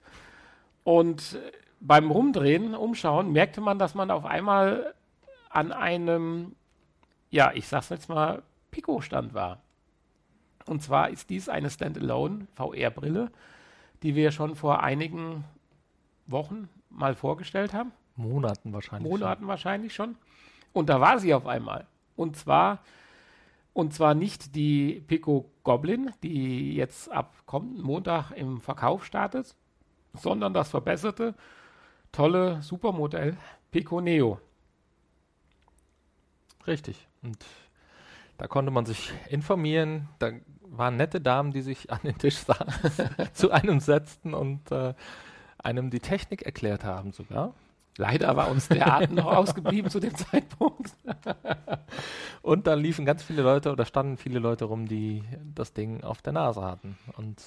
Und 0.85 1.39
beim 1.81 2.11
Rumdrehen, 2.11 2.75
Umschauen, 2.75 3.33
merkte 3.33 3.61
man, 3.61 3.79
dass 3.79 3.95
man 3.95 4.11
auf 4.13 4.25
einmal 4.25 4.95
an 5.55 5.73
einem, 5.73 6.57
ja, 7.31 7.53
ich 7.55 7.69
sag's 7.69 7.89
jetzt 7.89 8.09
mal, 8.09 8.43
Pico-Stand 8.71 9.35
war. 9.35 9.63
Und 10.67 10.83
zwar 10.83 11.11
ist 11.11 11.31
dies 11.31 11.49
eine 11.49 11.71
Standalone 11.71 12.47
VR-Brille, 12.55 13.31
die 14.03 14.15
wir 14.17 14.33
schon 14.33 14.57
vor 14.57 14.83
einigen 14.83 15.45
Wochen 16.27 16.69
mal 16.91 17.15
vorgestellt 17.15 17.73
haben. 17.73 17.93
Monaten 18.17 18.73
wahrscheinlich. 18.73 19.11
Monaten 19.11 19.43
schon. 19.43 19.49
wahrscheinlich 19.49 19.95
schon. 19.95 20.17
Und 20.73 20.89
da 20.89 21.01
war 21.01 21.19
sie 21.19 21.33
auf 21.35 21.47
einmal. 21.47 21.87
Und 22.17 22.37
zwar, 22.37 22.81
und 23.73 23.95
zwar 23.95 24.15
nicht 24.15 24.57
die 24.57 25.05
Pico 25.07 25.51
Goblin, 25.63 26.13
die 26.23 26.75
jetzt 26.75 27.11
ab 27.13 27.35
kommenden 27.47 27.85
Montag 27.85 28.33
im 28.33 28.61
Verkauf 28.61 29.05
startet, 29.05 29.55
sondern 30.15 30.53
das 30.53 30.71
verbesserte, 30.71 31.35
tolle 32.11 32.61
Supermodell 32.63 33.37
Pico 33.71 34.01
Neo. 34.01 34.41
Richtig. 36.67 37.07
Und 37.23 37.39
da 38.39 38.47
konnte 38.47 38.71
man 38.71 38.87
sich 38.87 39.13
informieren. 39.29 40.09
Da 40.19 40.33
waren 40.63 40.97
nette 40.97 41.21
Damen, 41.21 41.53
die 41.53 41.63
sich 41.63 41.91
an 41.93 42.01
den 42.03 42.19
Tisch 42.19 42.37
saßen, 42.37 43.11
zu 43.33 43.51
einem 43.51 43.81
setzten 43.81 44.35
und 44.35 44.71
äh, 44.73 44.95
einem 45.59 45.91
die 45.91 46.01
Technik 46.01 46.43
erklärt 46.43 46.85
haben 46.85 47.13
sogar. 47.13 47.55
Leider 47.97 48.35
war 48.35 48.51
uns 48.51 48.69
der 48.69 48.93
Atem 48.93 49.15
noch 49.15 49.27
ausgeblieben 49.37 49.89
zu 49.89 50.01
dem 50.01 50.15
Zeitpunkt. 50.17 50.93
und 52.43 52.67
dann 52.67 52.81
liefen 52.81 53.05
ganz 53.05 53.23
viele 53.23 53.43
Leute 53.43 53.71
oder 53.71 53.85
standen 53.85 54.17
viele 54.17 54.41
Leute 54.41 54.65
rum, 54.65 54.89
die 54.89 55.23
das 55.55 55.73
Ding 55.75 56.03
auf 56.03 56.21
der 56.21 56.33
Nase 56.33 56.63
hatten. 56.63 56.99
Und 57.17 57.43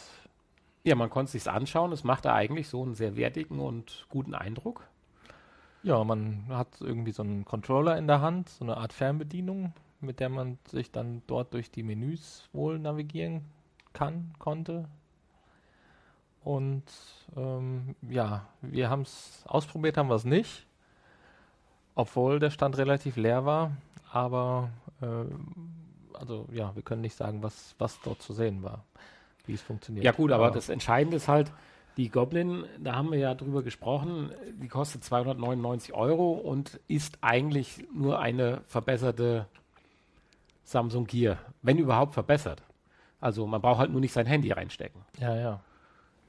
ja, 0.84 0.95
man 0.95 1.09
konnte 1.09 1.26
es 1.26 1.43
sich 1.43 1.51
anschauen. 1.51 1.91
Es 1.91 2.05
machte 2.05 2.32
eigentlich 2.32 2.70
so 2.70 2.82
einen 2.82 2.95
sehr 2.95 3.18
wertigen 3.18 3.59
und 3.59 4.05
guten 4.09 4.34
Eindruck. 4.34 4.88
Ja, 5.84 6.03
man 6.03 6.45
hat 6.49 6.67
irgendwie 6.82 7.11
so 7.11 7.23
einen 7.23 7.45
Controller 7.45 7.97
in 7.97 8.07
der 8.07 8.21
Hand, 8.21 8.49
so 8.49 8.65
eine 8.65 8.78
Art 8.78 8.93
Fernbedienung, 8.93 9.73
mit 10.01 10.19
der 10.19 10.30
man 10.30 10.57
sich 10.69 10.91
dann 10.91 11.21
dort 11.28 11.53
durch 11.53 11.71
die 11.71 11.84
Menüs 11.84 12.49
wohl 12.53 12.80
navigieren 12.80 13.45
kann, 13.93 14.34
konnte. 14.39 14.88
Und 16.43 16.84
ähm, 17.36 17.95
ja, 18.09 18.47
wir 18.61 18.89
haben 18.89 19.01
es 19.01 19.43
ausprobiert, 19.47 19.97
haben 19.97 20.09
wir 20.09 20.15
es 20.15 20.23
nicht, 20.23 20.65
obwohl 21.95 22.39
der 22.39 22.51
Stand 22.51 22.78
relativ 22.78 23.17
leer 23.17 23.45
war. 23.45 23.71
Aber 24.11 24.69
äh, 25.01 25.25
also 26.17 26.47
ja, 26.51 26.73
wir 26.75 26.84
können 26.84 27.01
nicht 27.01 27.15
sagen, 27.15 27.43
was, 27.43 27.75
was 27.80 27.99
dort 28.01 28.21
zu 28.21 28.34
sehen 28.34 28.63
war, 28.63 28.84
wie 29.45 29.53
es 29.53 29.61
funktioniert. 29.61 30.05
Ja 30.05 30.11
gut, 30.11 30.32
aber, 30.32 30.45
aber 30.45 30.55
das 30.55 30.69
Entscheidende 30.69 31.17
ist 31.17 31.28
halt, 31.28 31.51
die 31.97 32.09
Goblin, 32.09 32.65
da 32.79 32.95
haben 32.95 33.11
wir 33.11 33.17
ja 33.17 33.33
drüber 33.33 33.63
gesprochen, 33.63 34.31
die 34.61 34.67
kostet 34.67 35.03
299 35.03 35.93
Euro 35.93 36.31
und 36.31 36.79
ist 36.87 37.17
eigentlich 37.21 37.85
nur 37.93 38.19
eine 38.19 38.61
verbesserte 38.67 39.47
Samsung 40.63 41.07
Gear, 41.07 41.39
wenn 41.63 41.79
überhaupt 41.79 42.13
verbessert. 42.13 42.61
Also 43.19 43.47
man 43.47 43.61
braucht 43.61 43.79
halt 43.79 43.91
nur 43.91 44.01
nicht 44.01 44.13
sein 44.13 44.27
Handy 44.27 44.51
reinstecken. 44.51 45.01
Ja, 45.19 45.35
ja. 45.35 45.59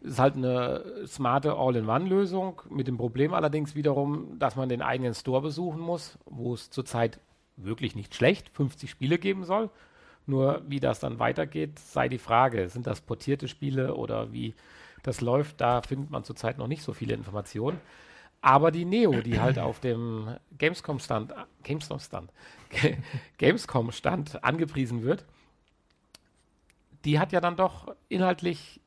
Ist 0.00 0.18
halt 0.18 0.36
eine 0.36 1.06
smarte 1.06 1.54
All-in-One-Lösung, 1.56 2.62
mit 2.70 2.86
dem 2.86 2.96
Problem 2.96 3.34
allerdings 3.34 3.74
wiederum, 3.74 4.38
dass 4.38 4.56
man 4.56 4.68
den 4.68 4.80
eigenen 4.80 5.12
Store 5.12 5.42
besuchen 5.42 5.80
muss, 5.80 6.18
wo 6.24 6.54
es 6.54 6.70
zurzeit 6.70 7.20
wirklich 7.56 7.94
nicht 7.94 8.14
schlecht 8.14 8.48
50 8.50 8.88
Spiele 8.88 9.18
geben 9.18 9.44
soll. 9.44 9.70
Nur 10.24 10.62
wie 10.68 10.78
das 10.78 11.00
dann 11.00 11.18
weitergeht, 11.18 11.78
sei 11.78 12.08
die 12.08 12.18
Frage. 12.18 12.68
Sind 12.68 12.86
das 12.86 13.00
portierte 13.00 13.48
Spiele 13.48 13.94
oder 13.96 14.32
wie 14.32 14.54
das 15.02 15.20
läuft? 15.20 15.60
Da 15.60 15.82
findet 15.82 16.10
man 16.10 16.24
zurzeit 16.24 16.58
noch 16.58 16.66
nicht 16.66 16.82
so 16.82 16.92
viele 16.92 17.14
Informationen. 17.14 17.80
Aber 18.40 18.70
die 18.70 18.84
Neo, 18.84 19.20
die 19.20 19.40
halt 19.40 19.58
auf 19.58 19.80
dem 19.80 20.36
Gamescom-Stand, 20.58 21.34
Gamescom-Stand, 21.64 22.30
Gamescom-Stand 23.38 24.44
angepriesen 24.44 25.02
wird, 25.02 25.24
die 27.04 27.18
hat 27.18 27.32
ja 27.32 27.40
dann 27.40 27.56
doch 27.56 27.92
inhaltlich 28.08 28.80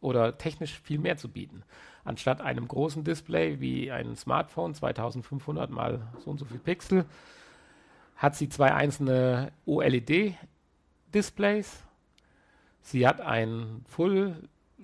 oder 0.00 0.38
technisch 0.38 0.78
viel 0.78 0.98
mehr 0.98 1.16
zu 1.16 1.28
bieten. 1.28 1.64
Anstatt 2.04 2.40
einem 2.42 2.68
großen 2.68 3.02
Display 3.04 3.58
wie 3.60 3.90
ein 3.90 4.14
Smartphone, 4.16 4.74
2500 4.74 5.70
mal 5.70 6.06
so 6.22 6.30
und 6.30 6.38
so 6.38 6.44
viel 6.44 6.58
Pixel, 6.58 7.06
hat 8.16 8.36
sie 8.36 8.50
zwei 8.50 8.74
einzelne 8.74 9.50
OLED-Displays. 9.64 11.82
Sie 12.82 13.08
hat 13.08 13.22
ein 13.22 13.86
Full, 13.88 14.36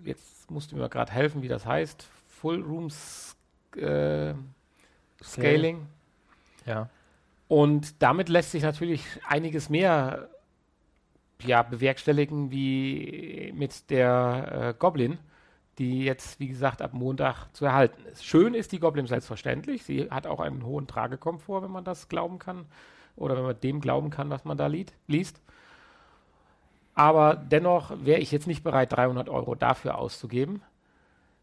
jetzt 0.05 0.51
musst 0.51 0.73
du 0.73 0.77
mir 0.77 0.89
gerade 0.89 1.13
helfen, 1.13 1.43
wie 1.43 1.49
das 1.49 1.67
heißt, 1.67 2.09
Full 2.29 2.63
Room 2.63 2.89
äh, 3.77 4.35
Scaling. 5.23 5.87
Ja. 6.67 6.89
Und 7.49 8.03
damit 8.03 8.29
lässt 8.29 8.53
sich 8.53 8.63
natürlich 8.63 9.05
einiges 9.27 9.69
mehr 9.69 10.29
ja, 11.43 11.63
bewerkstelligen 11.63 12.51
wie 12.51 13.53
mit 13.57 13.91
der 13.91 14.75
äh, 14.75 14.75
Goblin, 14.79 15.19
die 15.79 16.05
jetzt, 16.05 16.39
wie 16.39 16.49
gesagt, 16.49 16.83
ab 16.83 16.93
Montag 16.93 17.49
zu 17.55 17.65
erhalten 17.65 18.05
ist. 18.07 18.25
Schön 18.25 18.55
ist 18.55 18.73
die 18.73 18.81
Goblin 18.81 19.07
selbstverständlich. 19.07 19.83
Sie 19.83 20.11
hat 20.11 20.27
auch 20.27 20.41
einen 20.41 20.65
hohen 20.65 20.87
Tragekomfort, 20.87 21.63
wenn 21.63 21.71
man 21.71 21.85
das 21.85 22.09
glauben 22.09 22.39
kann. 22.39 22.67
Oder 23.17 23.37
wenn 23.37 23.45
man 23.45 23.61
dem 23.61 23.81
glauben 23.81 24.11
kann, 24.11 24.31
was 24.31 24.45
man 24.45 24.57
da 24.57 24.67
liest. 24.67 25.41
Aber 27.01 27.35
dennoch 27.35 27.93
wäre 28.05 28.21
ich 28.21 28.31
jetzt 28.31 28.47
nicht 28.47 28.63
bereit, 28.63 28.93
300 28.93 29.31
Euro 29.31 29.55
dafür 29.55 29.97
auszugeben, 29.97 30.61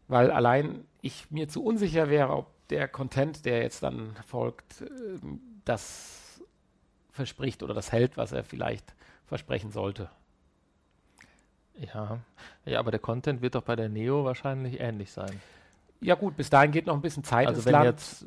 weil 0.06 0.30
allein 0.30 0.84
ich 1.00 1.32
mir 1.32 1.48
zu 1.48 1.64
unsicher 1.64 2.08
wäre, 2.08 2.30
ob 2.30 2.46
der 2.68 2.86
Content, 2.86 3.44
der 3.44 3.62
jetzt 3.62 3.82
dann 3.82 4.14
folgt, 4.24 4.82
äh, 4.82 4.86
das 5.64 6.40
verspricht 7.10 7.64
oder 7.64 7.74
das 7.74 7.90
hält, 7.90 8.16
was 8.16 8.30
er 8.30 8.44
vielleicht 8.44 8.94
versprechen 9.26 9.72
sollte. 9.72 10.08
Ja. 11.74 12.20
ja, 12.64 12.78
aber 12.78 12.92
der 12.92 13.00
Content 13.00 13.42
wird 13.42 13.56
doch 13.56 13.62
bei 13.62 13.74
der 13.74 13.88
Neo 13.88 14.24
wahrscheinlich 14.24 14.78
ähnlich 14.78 15.10
sein. 15.10 15.40
Ja 16.00 16.14
gut, 16.14 16.36
bis 16.36 16.50
dahin 16.50 16.70
geht 16.70 16.86
noch 16.86 16.94
ein 16.94 17.02
bisschen 17.02 17.24
Zeit 17.24 17.48
also 17.48 17.64
wenn 17.64 17.72
Land. 17.72 17.86
jetzt 17.86 18.22
äh, 18.22 18.26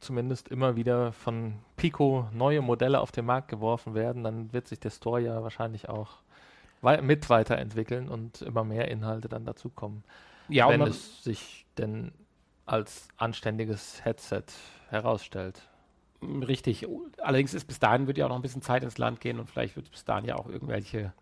zumindest 0.00 0.48
immer 0.48 0.76
wieder 0.76 1.12
von 1.12 1.54
Pico 1.76 2.28
neue 2.30 2.60
Modelle 2.60 3.00
auf 3.00 3.10
den 3.10 3.24
Markt 3.24 3.48
geworfen 3.48 3.94
werden, 3.94 4.22
dann 4.22 4.52
wird 4.52 4.68
sich 4.68 4.80
der 4.80 4.90
Store 4.90 5.22
ja 5.22 5.42
wahrscheinlich 5.42 5.88
auch 5.88 6.25
wei 6.86 7.02
mit 7.02 7.28
weiterentwickeln 7.28 8.08
und 8.08 8.40
immer 8.40 8.64
mehr 8.64 8.88
Inhalte 8.88 9.28
dann 9.28 9.44
dazukommen. 9.44 10.04
Ja, 10.48 10.68
wenn 10.70 10.80
es 10.82 11.22
sich 11.22 11.66
denn 11.76 12.12
als 12.64 13.08
anständiges 13.16 14.04
Headset 14.04 14.44
herausstellt. 14.88 15.60
Richtig. 16.22 16.86
Allerdings 17.20 17.52
ist 17.52 17.66
bis 17.66 17.78
dahin 17.78 18.06
wird 18.06 18.16
ja 18.16 18.24
auch 18.24 18.30
noch 18.30 18.36
ein 18.36 18.42
bisschen 18.42 18.62
Zeit 18.62 18.82
ins 18.82 18.98
Land 18.98 19.20
gehen 19.20 19.38
und 19.38 19.50
vielleicht 19.50 19.76
wird 19.76 19.86
es 19.86 19.90
bis 19.90 20.04
dahin 20.04 20.24
ja 20.24 20.36
auch 20.36 20.48
irgendwelche 20.48 21.12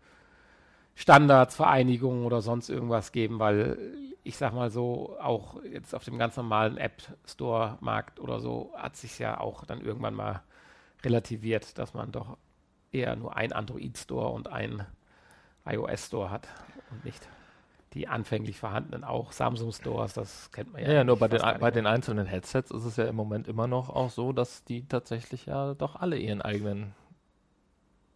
Standards, 0.95 1.55
Vereinigungen 1.55 2.23
oder 2.23 2.41
sonst 2.41 2.69
irgendwas 2.69 3.11
geben, 3.11 3.39
weil 3.39 3.77
ich 4.23 4.37
sag 4.37 4.53
mal 4.53 4.71
so, 4.71 5.17
auch 5.19 5.61
jetzt 5.63 5.93
auf 5.93 6.03
dem 6.03 6.17
ganz 6.17 6.37
normalen 6.37 6.77
App 6.77 7.01
Store 7.27 7.77
Markt 7.81 8.19
oder 8.19 8.39
so 8.39 8.73
hat 8.75 8.95
sich 8.95 9.19
ja 9.19 9.39
auch 9.39 9.65
dann 9.65 9.81
irgendwann 9.81 10.15
mal 10.15 10.41
relativiert, 11.03 11.77
dass 11.77 11.93
man 11.93 12.11
doch 12.11 12.37
eher 12.91 13.15
nur 13.15 13.35
ein 13.35 13.51
Android 13.51 13.97
Store 13.97 14.29
und 14.29 14.47
ein 14.47 14.85
iOS 15.65 16.07
Store 16.07 16.29
hat 16.29 16.47
und 16.91 17.05
nicht 17.05 17.27
die 17.93 18.09
anfänglich 18.09 18.59
vorhandenen 18.59 19.05
auch 19.05 19.31
Samsung 19.31 19.71
Stores, 19.71 20.13
das 20.13 20.51
kennt 20.51 20.73
man 20.73 20.81
ja. 20.81 20.91
Ja, 20.91 21.03
nur 21.05 21.17
bei 21.17 21.29
den, 21.29 21.41
bei 21.59 21.71
den 21.71 21.87
einzelnen 21.87 22.25
Headsets 22.25 22.69
ist 22.69 22.83
es 22.83 22.97
ja 22.97 23.05
im 23.05 23.15
Moment 23.15 23.47
immer 23.47 23.67
noch 23.67 23.89
auch 23.89 24.09
so, 24.09 24.33
dass 24.33 24.65
die 24.65 24.85
tatsächlich 24.85 25.45
ja 25.45 25.73
doch 25.73 25.95
alle 25.95 26.17
ihren 26.17 26.41
eigenen 26.41 26.93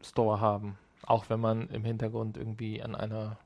Store 0.01 0.41
haben. 0.41 0.77
Auch 1.03 1.29
wenn 1.29 1.39
man 1.39 1.69
im 1.69 1.85
Hintergrund 1.85 2.35
irgendwie 2.35 2.83
an 2.83 2.93
einer 2.93 3.37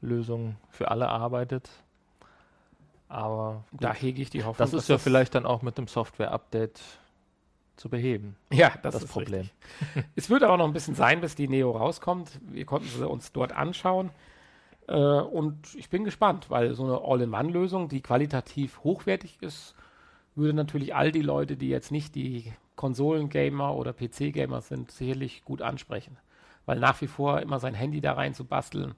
Lösung 0.00 0.56
für 0.70 0.90
alle 0.90 1.08
arbeitet. 1.08 1.68
Aber 3.08 3.64
gut, 3.72 3.82
da 3.82 3.92
hege 3.92 4.22
ich 4.22 4.30
die 4.30 4.44
Hoffnung. 4.44 4.70
Das 4.70 4.72
ist 4.72 4.88
ja 4.88 4.94
das 4.94 5.02
vielleicht 5.02 5.34
dann 5.34 5.46
auch 5.46 5.62
mit 5.62 5.78
dem 5.78 5.88
Software-Update 5.88 6.80
zu 7.82 7.88
beheben. 7.88 8.36
Ja, 8.52 8.70
das, 8.80 8.94
das 8.94 9.02
ist 9.02 9.12
Problem. 9.12 9.50
es 10.14 10.30
wird 10.30 10.44
aber 10.44 10.56
noch 10.56 10.66
ein 10.66 10.72
bisschen 10.72 10.94
sein, 10.94 11.20
bis 11.20 11.34
die 11.34 11.48
Neo 11.48 11.72
rauskommt. 11.72 12.30
Wir 12.46 12.64
konnten 12.64 12.86
sie 12.86 13.06
uns 13.06 13.32
dort 13.32 13.52
anschauen. 13.52 14.10
Äh, 14.86 14.94
und 14.94 15.74
ich 15.74 15.90
bin 15.90 16.04
gespannt, 16.04 16.48
weil 16.48 16.74
so 16.74 16.84
eine 16.84 17.00
All-in-One-Lösung, 17.02 17.88
die 17.88 18.00
qualitativ 18.00 18.84
hochwertig 18.84 19.38
ist, 19.40 19.74
würde 20.36 20.54
natürlich 20.54 20.94
all 20.94 21.10
die 21.10 21.22
Leute, 21.22 21.56
die 21.56 21.68
jetzt 21.68 21.90
nicht 21.90 22.14
die 22.14 22.52
Konsolen-Gamer 22.76 23.74
oder 23.74 23.92
PC-Gamer 23.92 24.60
sind, 24.60 24.92
sicherlich 24.92 25.44
gut 25.44 25.60
ansprechen. 25.60 26.16
Weil 26.64 26.78
nach 26.78 27.00
wie 27.00 27.08
vor 27.08 27.40
immer 27.40 27.58
sein 27.58 27.74
Handy 27.74 28.00
da 28.00 28.12
rein 28.12 28.32
zu 28.32 28.44
basteln, 28.44 28.94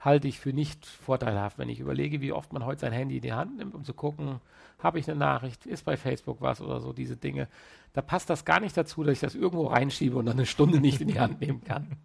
halte 0.00 0.28
ich 0.28 0.40
für 0.40 0.54
nicht 0.54 0.86
vorteilhaft, 0.86 1.58
wenn 1.58 1.68
ich 1.68 1.78
überlege, 1.78 2.22
wie 2.22 2.32
oft 2.32 2.54
man 2.54 2.64
heute 2.64 2.80
sein 2.80 2.92
Handy 2.92 3.16
in 3.16 3.22
die 3.22 3.34
Hand 3.34 3.58
nimmt, 3.58 3.74
um 3.74 3.84
zu 3.84 3.92
gucken, 3.92 4.40
habe 4.84 4.98
ich 4.98 5.08
eine 5.08 5.18
Nachricht, 5.18 5.66
ist 5.66 5.84
bei 5.84 5.96
Facebook 5.96 6.40
was 6.40 6.60
oder 6.60 6.80
so, 6.80 6.92
diese 6.92 7.16
Dinge. 7.16 7.48
Da 7.94 8.02
passt 8.02 8.28
das 8.28 8.44
gar 8.44 8.60
nicht 8.60 8.76
dazu, 8.76 9.02
dass 9.02 9.14
ich 9.14 9.20
das 9.20 9.34
irgendwo 9.34 9.66
reinschiebe 9.66 10.16
und 10.16 10.26
dann 10.26 10.36
eine 10.36 10.46
Stunde 10.46 10.78
nicht 10.78 11.00
in 11.00 11.08
die 11.08 11.18
Hand 11.18 11.40
nehmen 11.40 11.64
kann. 11.64 11.96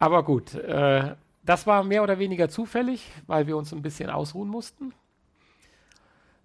Aber 0.00 0.24
gut, 0.24 0.54
äh, 0.54 1.14
das 1.44 1.66
war 1.66 1.84
mehr 1.84 2.02
oder 2.02 2.18
weniger 2.18 2.48
zufällig, 2.48 3.10
weil 3.26 3.46
wir 3.46 3.56
uns 3.56 3.72
ein 3.72 3.82
bisschen 3.82 4.10
ausruhen 4.10 4.48
mussten. 4.48 4.92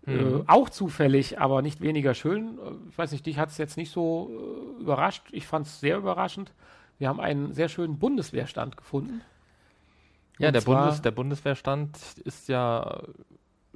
Mhm. 0.05 0.41
Äh, 0.41 0.43
auch 0.45 0.69
zufällig, 0.69 1.39
aber 1.39 1.63
nicht 1.63 1.81
weniger 1.81 2.13
schön. 2.13 2.59
Äh, 2.59 2.89
ich 2.89 2.97
weiß 2.97 3.11
nicht, 3.11 3.25
dich 3.25 3.39
hat 3.39 3.49
es 3.49 3.57
jetzt 3.57 3.77
nicht 3.77 3.91
so 3.91 4.29
äh, 4.77 4.81
überrascht. 4.81 5.23
Ich 5.31 5.47
fand 5.47 5.65
es 5.65 5.79
sehr 5.79 5.97
überraschend. 5.97 6.53
Wir 6.99 7.09
haben 7.09 7.19
einen 7.19 7.53
sehr 7.53 7.67
schönen 7.67 7.97
Bundeswehrstand 7.97 8.77
gefunden. 8.77 9.21
Ja, 10.37 10.51
der, 10.51 10.61
Bundes, 10.61 11.01
der 11.01 11.11
Bundeswehrstand 11.11 11.97
ist 12.23 12.47
ja 12.47 13.01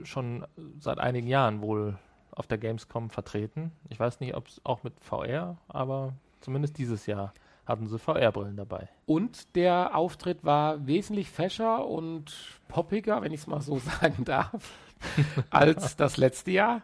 schon 0.04 0.45
seit 0.80 1.00
einigen 1.00 1.28
Jahren 1.28 1.62
wohl 1.62 1.97
auf 2.32 2.47
der 2.47 2.58
Gamescom 2.58 3.10
vertreten. 3.10 3.72
Ich 3.89 4.00
weiß 4.00 4.20
nicht, 4.20 4.36
ob 4.36 4.47
es 4.47 4.62
auch 4.64 4.84
mit 4.84 4.93
VR, 5.02 5.58
aber 5.68 6.14
zumindest 6.41 6.78
dieses 6.78 7.06
Jahr 7.06 7.34
hatten 7.66 7.88
sie 7.88 8.00
VR-Brillen 8.00 8.58
dabei. 8.58 8.89
Und 9.06 9.56
der 9.56 9.95
Auftritt 9.95 10.43
war 10.43 10.88
wesentlich 10.88 11.30
fescher 11.30 11.86
und 11.86 12.34
poppiger, 12.68 13.22
wenn 13.22 13.32
ich 13.32 13.41
es 13.41 13.47
mal 13.47 13.62
so 13.62 13.80
sagen 14.02 14.26
darf, 14.26 14.74
als 15.50 15.95
das 15.95 16.18
letzte 16.18 16.52
Jahr. 16.52 16.82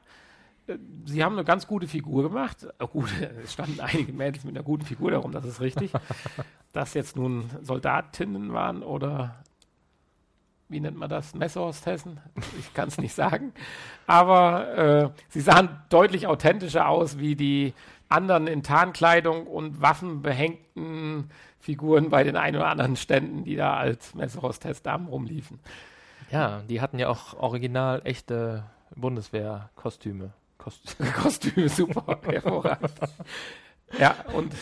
Sie 1.05 1.23
haben 1.23 1.33
eine 1.33 1.43
ganz 1.43 1.67
gute 1.67 1.87
Figur 1.87 2.23
gemacht. 2.23 2.67
Oh, 2.79 2.87
gut, 2.87 3.13
es 3.43 3.53
standen 3.53 3.79
einige 3.79 4.11
Mädels 4.11 4.43
mit 4.43 4.55
einer 4.55 4.63
guten 4.63 4.83
Figur 4.83 5.11
darum, 5.11 5.31
das 5.31 5.45
ist 5.45 5.61
richtig. 5.61 5.91
Dass 6.73 6.93
jetzt 6.93 7.15
nun 7.15 7.49
Soldatinnen 7.61 8.51
waren 8.51 8.83
oder 8.83 9.43
wie 10.75 10.81
nennt 10.81 10.97
man 10.97 11.09
das? 11.09 11.33
Messerhostessen? 11.33 12.19
Ich 12.59 12.73
kann 12.73 12.89
es 12.89 12.97
nicht 12.97 13.15
sagen. 13.15 13.53
Aber 14.07 14.77
äh, 14.77 15.09
sie 15.29 15.39
sahen 15.39 15.69
deutlich 15.87 16.27
authentischer 16.27 16.89
aus 16.89 17.17
wie 17.17 17.37
die 17.37 17.73
anderen 18.09 18.45
in 18.47 18.61
Tarnkleidung 18.61 19.47
und 19.47 19.81
waffenbehängten 19.81 21.31
Figuren 21.59 22.09
bei 22.09 22.25
den 22.25 22.35
ein 22.35 22.57
oder 22.57 22.67
anderen 22.67 22.97
Ständen, 22.97 23.45
die 23.45 23.55
da 23.55 23.77
als 23.77 24.15
Messerhostess-Damen 24.15 25.07
rumliefen. 25.07 25.61
Ja, 26.29 26.61
die 26.67 26.81
hatten 26.81 26.99
ja 26.99 27.07
auch 27.07 27.35
original 27.35 28.01
echte 28.03 28.65
Bundeswehrkostüme. 28.97 30.33
Kost 30.57 30.97
Kostüme, 31.13 31.69
super, 31.69 32.19
hervorragend. 32.25 32.91
ja, 33.97 34.13
und 34.33 34.53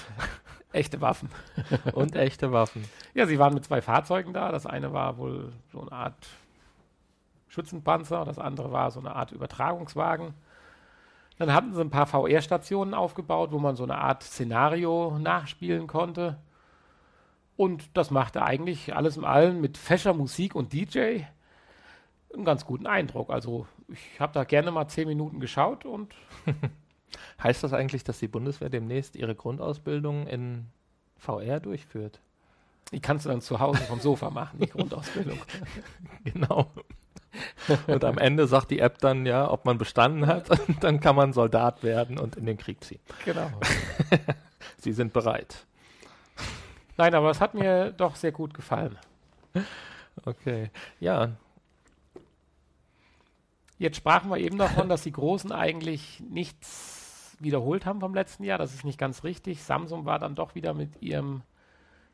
echte 0.74 1.02
Waffen. 1.02 1.30
und 1.94 2.16
echte 2.16 2.52
Waffen. 2.52 2.84
Ja, 3.14 3.26
sie 3.26 3.40
waren 3.40 3.54
mit 3.54 3.66
zwei 3.66 3.82
Fahrzeugen 3.82 4.34
da. 4.34 4.52
Das 4.52 4.66
eine 4.66 4.94
war 4.94 5.18
wohl 5.18 5.54
so 5.72 5.82
eine 5.82 5.92
Art 5.92 6.28
Schützenpanzer, 7.48 8.26
das 8.26 8.40
andere 8.40 8.72
war 8.72 8.90
so 8.90 9.00
eine 9.00 9.16
Art 9.16 9.32
Übertragungswagen. 9.32 10.34
Dann 11.38 11.54
hatten 11.54 11.74
sie 11.74 11.82
ein 11.82 11.90
paar 11.90 12.08
VR-Stationen 12.08 12.94
aufgebaut, 12.94 13.52
wo 13.52 13.60
man 13.60 13.76
so 13.76 13.84
eine 13.84 13.98
Art 13.98 14.24
Szenario 14.24 15.18
nachspielen 15.20 15.88
konnte. 15.88 16.38
Und 17.56 17.96
das 17.96 18.10
machte 18.12 18.44
eigentlich 18.44 18.96
alles 18.96 19.18
in 19.18 19.26
allem 19.26 19.62
mit 19.62 19.78
fescher 19.78 20.14
Musik 20.14 20.56
und 20.56 20.74
DJ 20.74 21.22
einen 22.34 22.46
ganz 22.46 22.66
guten 22.66 22.88
Eindruck. 22.88 23.30
Also 23.30 23.68
ich 23.88 24.20
habe 24.20 24.34
da 24.34 24.44
gerne 24.44 24.72
mal 24.72 24.88
zehn 24.88 25.08
Minuten 25.08 25.40
geschaut 25.40 25.86
und. 25.86 26.14
heißt 27.42 27.64
das 27.64 27.74
eigentlich, 27.74 28.04
dass 28.04 28.20
die 28.20 28.28
Bundeswehr 28.28 28.70
demnächst 28.70 29.16
ihre 29.16 29.36
Grundausbildung 29.36 30.28
in 30.28 30.66
VR 31.18 31.60
durchführt? 31.60 32.20
Die 32.92 33.00
kannst 33.00 33.26
du 33.26 33.30
dann 33.30 33.42
zu 33.42 33.60
Hause 33.60 33.82
vom 33.84 34.00
Sofa 34.00 34.30
machen, 34.30 34.60
die 34.60 34.68
Grundausbildung. 34.68 35.40
genau. 36.24 36.72
Und 37.88 38.04
am 38.04 38.18
Ende 38.18 38.46
sagt 38.46 38.70
die 38.70 38.80
App 38.80 39.00
dann, 39.00 39.26
ja, 39.26 39.50
ob 39.50 39.66
man 39.66 39.78
bestanden 39.78 40.28
hat, 40.28 40.50
dann 40.82 41.00
kann 41.00 41.16
man 41.16 41.34
Soldat 41.34 41.84
werden 41.84 42.20
und 42.20 42.36
in 42.36 42.46
den 42.46 42.58
Krieg 42.58 42.84
ziehen. 42.84 43.00
Genau. 43.26 43.50
Sie 44.78 44.94
sind 44.94 45.14
bereit. 45.14 45.66
Nein, 46.98 47.16
aber 47.16 47.32
es 47.32 47.42
hat 47.42 47.56
mir 47.56 47.92
doch 47.92 48.16
sehr 48.16 48.32
gut 48.32 48.54
gefallen. 48.54 48.98
Okay. 50.26 50.70
Ja. 51.00 51.32
Jetzt 53.80 53.98
sprachen 53.98 54.30
wir 54.30 54.38
eben 54.38 54.60
davon, 54.60 54.88
dass 54.88 55.02
die 55.02 55.12
Großen 55.12 55.52
eigentlich 55.52 56.22
nichts 56.30 57.03
wiederholt 57.44 57.86
haben 57.86 58.00
vom 58.00 58.14
letzten 58.14 58.44
Jahr. 58.44 58.58
Das 58.58 58.74
ist 58.74 58.86
nicht 58.86 58.98
ganz 58.98 59.24
richtig. 59.24 59.64
Samsung 59.64 60.06
war 60.06 60.20
dann 60.20 60.36
doch 60.36 60.56
wieder 60.56 60.74
mit 60.74 61.02
ihrem 61.02 61.42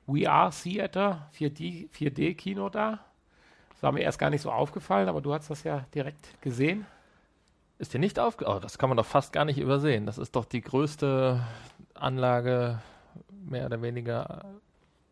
VR 0.06 0.52
Theater 0.52 1.30
4D, 1.38 1.90
4D-Kino 1.92 2.70
da. 2.70 3.00
Das 3.72 3.84
war 3.84 3.92
mir 3.92 4.02
erst 4.02 4.20
gar 4.20 4.30
nicht 4.30 4.42
so 4.42 4.52
aufgefallen, 4.52 5.08
aber 5.08 5.22
du 5.22 5.34
hast 5.34 5.50
das 5.50 5.64
ja 5.64 5.86
direkt 5.94 6.42
gesehen. 6.42 6.86
Ist 7.78 7.94
dir 7.94 8.00
nicht 8.00 8.20
aufgefallen? 8.20 8.58
Oh, 8.58 8.60
das 8.60 8.78
kann 8.78 8.90
man 8.90 8.98
doch 8.98 9.06
fast 9.06 9.32
gar 9.32 9.46
nicht 9.46 9.58
übersehen. 9.58 10.06
Das 10.06 10.18
ist 10.18 10.36
doch 10.36 10.46
die 10.46 10.62
größte 10.62 11.42
Anlage, 11.94 12.82
mehr 13.46 13.66
oder 13.66 13.82
weniger 13.82 14.46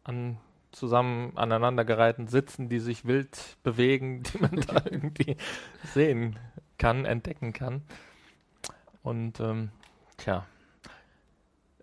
an 0.03 0.37
zusammen 0.71 1.31
aneinandergereihten 1.35 2.27
Sitzen, 2.27 2.69
die 2.69 2.79
sich 2.79 3.05
wild 3.05 3.57
bewegen, 3.63 4.23
die 4.33 4.37
man 4.39 4.55
da 4.61 4.81
irgendwie 4.91 5.37
sehen 5.93 6.37
kann, 6.77 7.05
entdecken 7.05 7.53
kann. 7.53 7.83
Und 9.01 9.39
ähm, 9.39 9.71
tja, 10.17 10.45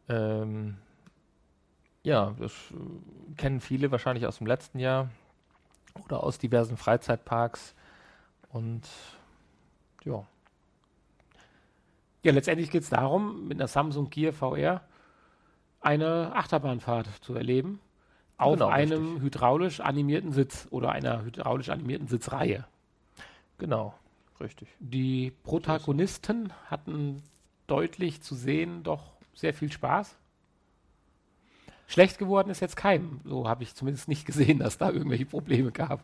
ähm, 0.09 0.77
ja, 2.03 2.35
das 2.39 2.53
kennen 3.37 3.61
viele 3.61 3.91
wahrscheinlich 3.91 4.27
aus 4.27 4.39
dem 4.39 4.47
letzten 4.47 4.79
Jahr 4.79 5.09
oder 6.05 6.23
aus 6.23 6.39
diversen 6.39 6.77
Freizeitparks. 6.77 7.75
Und 8.51 8.83
ja. 10.05 10.27
Ja, 12.23 12.33
letztendlich 12.33 12.71
geht 12.71 12.83
es 12.83 12.91
darum, 12.91 13.49
mit 13.49 13.59
einer 13.59 13.69
Samsung 13.69 14.11
Gear 14.11 14.33
VR 14.33 14.83
eine 15.81 16.33
Achterbahnfahrt 16.35 17.09
zu 17.23 17.35
erleben. 17.35 17.81
Auf 18.37 18.55
genau, 18.55 18.69
einem 18.69 19.05
richtig. 19.05 19.23
hydraulisch 19.23 19.81
animierten 19.81 20.33
Sitz 20.33 20.67
oder 20.71 20.91
einer 20.91 21.23
hydraulisch 21.23 21.69
animierten 21.71 22.09
Sitzreihe. 22.09 22.67
Genau, 23.59 23.95
richtig. 24.41 24.69
Die 24.81 25.33
Protagonisten 25.45 26.53
hatten 26.69 27.23
deutlich 27.67 28.23
zu 28.23 28.35
sehen 28.35 28.83
doch 28.83 29.13
sehr 29.35 29.55
viel 29.55 29.73
Spaß. 29.73 30.17
Schlecht 31.87 32.19
geworden 32.19 32.51
ist 32.51 32.61
jetzt 32.61 32.77
keinem. 32.77 33.21
So 33.25 33.49
habe 33.49 33.63
ich 33.63 33.75
zumindest 33.75 34.09
nicht 34.09 34.27
gesehen, 34.27 34.59
dass 34.59 34.79
da 34.79 34.91
irgendwelche 34.91 35.27
Probleme 35.27 35.71
gab. 35.71 36.01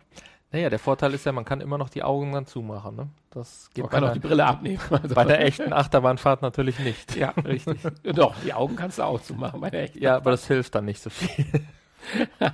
Naja, 0.53 0.69
der 0.69 0.81
Vorteil 0.81 1.15
ist 1.15 1.25
ja, 1.27 1.33
man 1.33 1.45
kann 1.45 1.61
immer 1.61 1.79
noch 1.79 1.91
die 1.91 2.03
Augen 2.03 2.33
dann 2.33 2.45
zumachen. 2.45 2.97
Ne? 2.97 3.09
Das 3.31 3.71
geht 3.73 3.85
man 3.85 3.91
kann 3.91 4.05
auch 4.05 4.13
die 4.13 4.19
Brille 4.19 4.45
abnehmen. 4.45 4.81
Also 4.91 5.15
bei 5.15 5.25
der 5.25 5.45
echten 5.45 5.73
Achterbahnfahrt 5.73 6.43
natürlich 6.43 6.79
nicht. 6.81 7.15
Ja, 7.15 7.31
richtig. 7.31 7.81
Doch, 8.03 8.35
die 8.45 8.53
Augen 8.53 8.75
kannst 8.75 8.99
du 8.99 9.05
auch 9.05 9.23
zumachen 9.23 9.61
bei 9.61 9.71
der 9.71 9.85
echten. 9.85 10.03
Ja, 10.03 10.17
aber 10.17 10.33
das 10.33 10.47
hilft 10.49 10.75
dann 10.75 10.87
nicht 10.87 11.01
so 11.01 11.09
viel. 11.09 11.47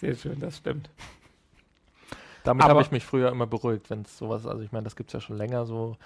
Sehr 0.00 0.14
schön, 0.14 0.38
das 0.38 0.58
stimmt. 0.58 0.88
Damit 2.44 2.64
habe 2.64 2.82
ich 2.82 2.90
mich 2.90 3.04
früher 3.04 3.30
immer 3.30 3.46
beruhigt, 3.46 3.90
wenn 3.90 4.02
es 4.02 4.16
sowas, 4.18 4.46
also 4.46 4.62
ich 4.62 4.72
meine, 4.72 4.84
das 4.84 4.96
gibt 4.96 5.10
es 5.10 5.14
ja 5.14 5.20
schon 5.20 5.36
länger 5.36 5.64
so, 5.64 5.96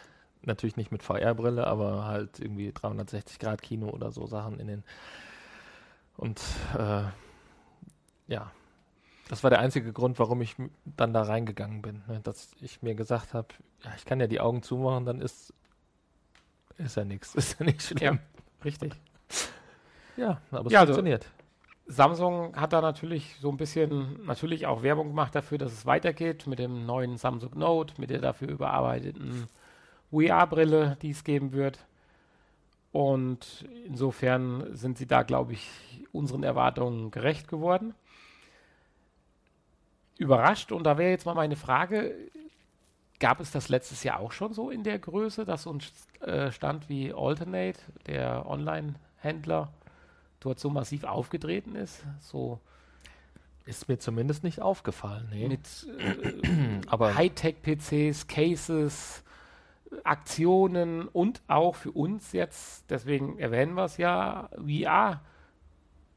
natürlich 0.47 0.76
nicht 0.76 0.92
mit 0.92 1.03
VR-Brille, 1.03 1.66
aber 1.66 2.05
halt 2.05 2.40
irgendwie 2.40 2.72
360 2.72 3.38
Grad 3.38 3.62
Kino 3.62 3.88
oder 3.88 4.11
so 4.11 4.26
Sachen 4.26 4.59
in 4.61 4.66
den 4.66 4.84
und 6.16 6.40
äh, 6.78 7.03
ja, 8.28 8.51
das 9.28 9.42
war 9.42 9.51
der 9.51 9.59
einzige 9.59 9.92
Grund, 9.92 10.18
warum 10.18 10.40
ich 10.40 10.57
dann 10.84 11.12
da 11.12 11.22
reingegangen 11.22 11.82
bin. 11.82 12.03
Ne? 12.07 12.20
Dass 12.22 12.53
ich 12.61 12.82
mir 12.82 12.94
gesagt 12.94 13.34
habe, 13.34 13.49
ja, 13.84 13.90
ich 13.97 14.05
kann 14.05 14.20
ja 14.20 14.26
die 14.26 14.40
Augen 14.40 14.62
zumachen, 14.62 15.05
dann 15.05 15.20
ist, 15.20 15.53
ist 16.78 16.97
ja 16.97 17.05
nichts. 17.05 17.34
Ist 17.34 17.59
ja 17.59 17.66
nicht 17.66 17.82
schlimm. 17.82 18.03
Ja, 18.03 18.64
richtig. 18.64 18.94
Ja, 20.16 20.40
aber 20.51 20.66
es 20.66 20.72
ja, 20.72 20.80
also 20.80 20.92
funktioniert. 20.92 21.24
Also, 21.24 21.36
Samsung 21.88 22.57
hat 22.57 22.72
da 22.72 22.80
natürlich 22.80 23.36
so 23.40 23.51
ein 23.51 23.57
bisschen 23.57 24.24
natürlich 24.26 24.66
auch 24.66 24.82
Werbung 24.82 25.09
gemacht 25.09 25.34
dafür, 25.34 25.59
dass 25.59 25.72
es 25.72 25.86
weitergeht 25.86 26.47
mit 26.47 26.59
dem 26.59 26.84
neuen 26.84 27.16
Samsung 27.16 27.57
Note, 27.57 27.94
mit 27.99 28.11
der 28.11 28.20
dafür 28.20 28.49
überarbeiteten 28.49 29.47
VR-Brille, 30.21 30.97
die 31.03 31.11
es 31.11 31.25
geben 31.25 31.53
wird. 31.53 31.87
Und 32.93 33.67
insofern 33.85 34.75
sind 34.75 34.97
sie 34.97 35.07
da, 35.07 35.23
glaube 35.23 35.53
ich, 35.53 35.69
unseren 36.12 36.43
Erwartungen 36.43 37.11
gerecht 37.11 37.49
geworden. 37.49 37.95
Überrascht, 40.19 40.73
und 40.73 40.85
da 40.85 40.97
wäre 40.97 41.11
jetzt 41.11 41.27
mal 41.27 41.35
meine 41.35 41.57
Frage, 41.57 42.14
gab 43.21 43.41
es 43.41 43.51
das 43.51 43.69
letztes 43.69 44.03
Jahr 44.03 44.21
auch 44.21 44.33
schon 44.33 44.55
so 44.55 44.71
in 44.71 44.83
der 44.83 44.99
Größe, 44.99 45.45
dass 45.45 45.64
so 45.64 45.73
ein 45.73 45.83
äh, 46.27 46.51
Stand 46.51 46.89
wie 46.89 47.12
Alternate, 47.12 47.79
der 48.07 48.47
Online-Händler, 48.47 49.73
dort 50.41 50.59
so 50.59 50.71
massiv 50.71 51.05
aufgetreten 51.05 51.75
ist? 51.75 52.03
So 52.21 52.61
ist 53.67 53.89
mir 53.89 53.99
zumindest 53.99 54.45
nicht 54.45 54.62
aufgefallen. 54.62 55.29
Nee. 55.31 55.49
Mit 55.49 55.87
äh, 55.99 56.81
Hightech-PCs, 57.14 58.27
Cases, 58.27 59.23
Aktionen 60.05 61.09
und 61.09 61.43
auch 61.49 61.74
für 61.74 61.93
uns 61.93 62.32
jetzt, 62.32 62.91
deswegen 62.91 63.39
erwähnen 63.39 63.74
wir 63.74 63.84
es 63.84 63.97
ja, 63.97 64.51
VR 64.57 65.20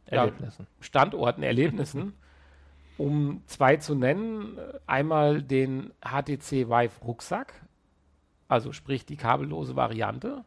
Erlebnissen. 0.05 0.63
Ja, 0.63 0.83
Standorten, 0.83 1.43
Erlebnissen, 1.43 2.13
um 2.97 3.43
zwei 3.45 3.77
zu 3.77 3.95
nennen. 3.95 4.57
Einmal 4.87 5.41
den 5.43 5.91
HTC 6.01 6.67
Vive 6.69 7.03
Rucksack, 7.05 7.53
also 8.47 8.71
sprich 8.71 9.05
die 9.05 9.17
kabellose 9.17 9.75
Variante, 9.75 10.43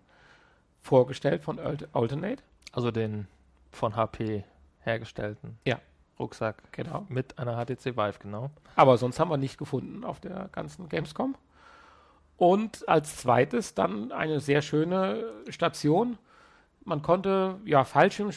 vorgestellt 0.80 1.42
von 1.42 1.58
Alternate. 1.92 2.42
Also 2.72 2.90
den 2.90 3.28
von 3.70 3.96
HP 3.96 4.44
hergestellten 4.80 5.58
ja. 5.64 5.78
Rucksack. 6.18 6.72
Genau. 6.72 7.06
Mit 7.08 7.38
einer 7.38 7.56
HTC 7.56 7.96
Vive, 7.96 8.18
genau. 8.18 8.50
Aber 8.76 8.96
sonst 8.98 9.20
haben 9.20 9.30
wir 9.30 9.36
nicht 9.36 9.58
gefunden 9.58 10.04
auf 10.04 10.20
der 10.20 10.48
ganzen 10.52 10.88
Gamescom. 10.88 11.36
Und 12.42 12.88
als 12.88 13.18
zweites 13.18 13.74
dann 13.74 14.10
eine 14.10 14.40
sehr 14.40 14.62
schöne 14.62 15.30
Station. 15.48 16.18
Man 16.84 17.00
konnte 17.00 17.60
ja 17.64 17.84
Fallschirm 17.84 18.32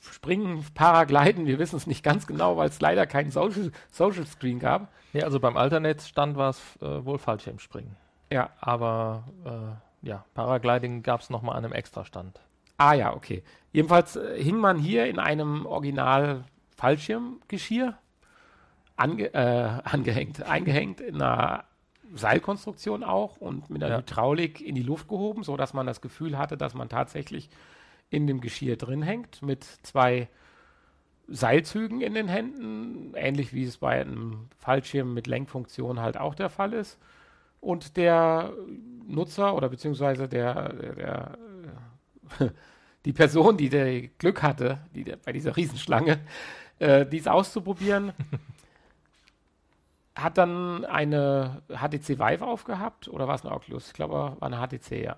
springen, 0.00 0.64
Paragliden, 0.72 1.44
wir 1.44 1.58
wissen 1.58 1.76
es 1.76 1.86
nicht 1.86 2.02
ganz 2.02 2.26
genau, 2.26 2.56
weil 2.56 2.70
es 2.70 2.80
leider 2.80 3.06
keinen 3.06 3.30
Social, 3.30 3.70
Social 3.90 4.24
Screen 4.24 4.60
gab. 4.60 4.90
Nee, 5.12 5.24
also 5.24 5.40
beim 5.40 5.58
Alternate-Stand 5.58 6.38
war 6.38 6.48
es 6.48 6.62
äh, 6.80 7.04
wohl 7.04 7.18
Fallschirmspringen. 7.18 7.94
Ja. 8.32 8.48
Aber 8.62 9.24
äh, 9.44 10.08
ja, 10.08 10.24
Paragliding 10.32 11.02
gab 11.02 11.20
es 11.20 11.28
nochmal 11.28 11.58
an 11.58 11.66
einem 11.66 11.74
Extrastand. 11.74 12.40
Ah 12.78 12.94
ja, 12.94 13.12
okay. 13.12 13.42
Jedenfalls 13.72 14.16
äh, 14.16 14.42
hing 14.42 14.56
man 14.56 14.78
hier 14.78 15.04
in 15.04 15.18
einem 15.18 15.66
Original 15.66 16.44
Fallschirmgeschirr 16.78 17.92
ange, 18.96 19.34
äh, 19.34 19.80
angehängt, 19.84 20.42
eingehängt 20.44 21.02
in 21.02 21.16
einer 21.20 21.64
Seilkonstruktion 22.14 23.02
auch 23.02 23.36
und 23.38 23.70
mit 23.70 23.82
der 23.82 23.88
Ja. 23.90 23.98
Hydraulik 23.98 24.60
in 24.60 24.74
die 24.74 24.82
Luft 24.82 25.08
gehoben, 25.08 25.42
so 25.42 25.56
dass 25.56 25.74
man 25.74 25.86
das 25.86 26.00
Gefühl 26.00 26.38
hatte, 26.38 26.56
dass 26.56 26.74
man 26.74 26.88
tatsächlich 26.88 27.48
in 28.10 28.26
dem 28.26 28.40
Geschirr 28.40 28.76
drin 28.76 29.02
hängt 29.02 29.42
mit 29.42 29.64
zwei 29.64 30.28
Seilzügen 31.26 32.00
in 32.02 32.14
den 32.14 32.28
Händen, 32.28 33.14
ähnlich 33.14 33.54
wie 33.54 33.64
es 33.64 33.78
bei 33.78 34.00
einem 34.00 34.48
Fallschirm 34.58 35.14
mit 35.14 35.26
Lenkfunktion 35.26 36.00
halt 36.00 36.18
auch 36.18 36.34
der 36.34 36.50
Fall 36.50 36.72
ist. 36.74 36.98
Und 37.60 37.96
der 37.96 38.52
Nutzer 39.06 39.54
oder 39.54 39.70
beziehungsweise 39.70 40.28
der, 40.28 40.72
der, 40.74 40.94
der 40.94 41.38
die 43.06 43.12
Person, 43.12 43.56
die 43.56 43.70
der 43.70 44.02
Glück 44.02 44.42
hatte, 44.42 44.78
die 44.94 45.04
der, 45.04 45.16
bei 45.16 45.32
dieser 45.32 45.56
Riesenschlange, 45.56 46.20
äh, 46.78 47.06
dies 47.06 47.26
auszuprobieren, 47.26 48.12
hat 50.14 50.38
dann 50.38 50.84
eine 50.84 51.62
HTC 51.68 52.18
Vive 52.18 52.46
aufgehabt 52.46 53.08
oder 53.08 53.26
war 53.26 53.34
es 53.34 53.44
eine 53.44 53.54
Oculus? 53.54 53.88
Ich 53.88 53.92
glaube, 53.94 54.14
war 54.14 54.36
eine 54.40 54.56
HTC, 54.56 55.02
ja. 55.02 55.16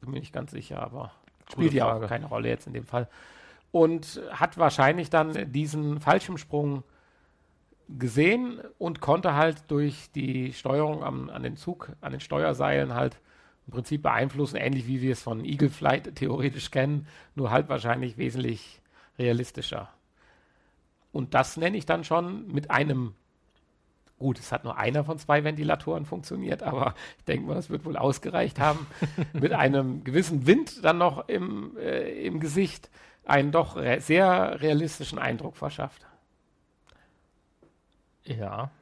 Bin 0.00 0.10
mir 0.10 0.20
nicht 0.20 0.32
ganz 0.32 0.50
sicher, 0.50 0.82
aber 0.82 1.12
spielt 1.50 1.72
ja 1.72 1.92
auch 1.92 2.06
keine 2.08 2.26
Rolle 2.26 2.48
jetzt 2.48 2.66
in 2.66 2.72
dem 2.72 2.86
Fall. 2.86 3.08
Und 3.70 4.20
hat 4.30 4.58
wahrscheinlich 4.58 5.10
dann 5.10 5.52
diesen 5.52 6.00
Fallschirmsprung 6.00 6.82
gesehen 7.88 8.60
und 8.78 9.00
konnte 9.00 9.34
halt 9.34 9.70
durch 9.70 10.10
die 10.14 10.52
Steuerung 10.52 11.04
am, 11.04 11.30
an 11.30 11.42
den 11.42 11.56
Zug, 11.56 11.92
an 12.00 12.12
den 12.12 12.20
Steuerseilen 12.20 12.94
halt 12.94 13.20
im 13.66 13.72
Prinzip 13.72 14.02
beeinflussen, 14.02 14.56
ähnlich 14.56 14.86
wie 14.86 15.00
wir 15.00 15.12
es 15.12 15.22
von 15.22 15.44
Eagle 15.44 15.70
Flight 15.70 16.16
theoretisch 16.16 16.70
kennen, 16.70 17.06
nur 17.34 17.50
halt 17.50 17.68
wahrscheinlich 17.68 18.18
wesentlich 18.18 18.80
realistischer. 19.18 19.88
Und 21.14 21.32
das 21.32 21.56
nenne 21.56 21.76
ich 21.76 21.86
dann 21.86 22.02
schon 22.02 22.48
mit 22.48 22.72
einem, 22.72 23.14
gut, 24.18 24.40
es 24.40 24.50
hat 24.50 24.64
nur 24.64 24.76
einer 24.76 25.04
von 25.04 25.16
zwei 25.16 25.44
Ventilatoren 25.44 26.06
funktioniert, 26.06 26.64
aber 26.64 26.96
ich 27.18 27.24
denke 27.24 27.46
mal, 27.46 27.56
es 27.56 27.70
wird 27.70 27.84
wohl 27.84 27.96
ausgereicht 27.96 28.58
haben, 28.58 28.88
mit 29.32 29.52
einem 29.52 30.02
gewissen 30.02 30.48
Wind 30.48 30.84
dann 30.84 30.98
noch 30.98 31.28
im, 31.28 31.76
äh, 31.78 32.26
im 32.26 32.40
Gesicht 32.40 32.90
einen 33.24 33.52
doch 33.52 33.76
re 33.76 34.00
sehr 34.00 34.60
realistischen 34.60 35.20
Eindruck 35.20 35.56
verschafft. 35.56 36.04
Ja. 38.24 38.72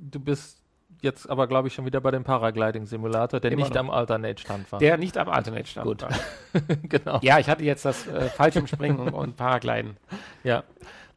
Du 0.00 0.20
bist 0.20 0.59
jetzt 1.02 1.28
aber, 1.28 1.46
glaube 1.46 1.68
ich, 1.68 1.74
schon 1.74 1.86
wieder 1.86 2.00
bei 2.00 2.10
dem 2.10 2.24
Paragliding-Simulator, 2.24 3.40
der 3.40 3.52
Immer 3.52 3.62
nicht 3.62 3.74
noch. 3.74 3.80
am 3.80 3.90
Alternate-Stand 3.90 4.70
war. 4.72 4.78
Der 4.78 4.96
nicht 4.96 5.16
am 5.16 5.28
Alternate 5.28 5.66
stand. 5.66 5.86
Gut. 5.86 6.02
war. 6.02 6.10
genau. 6.82 7.18
Ja, 7.22 7.38
ich 7.38 7.48
hatte 7.48 7.64
jetzt 7.64 7.84
das 7.84 8.06
äh, 8.06 8.28
Fallschirmspringen 8.28 8.98
und, 8.98 9.14
und 9.14 9.36
Paragliden. 9.36 9.96
Ja. 10.44 10.64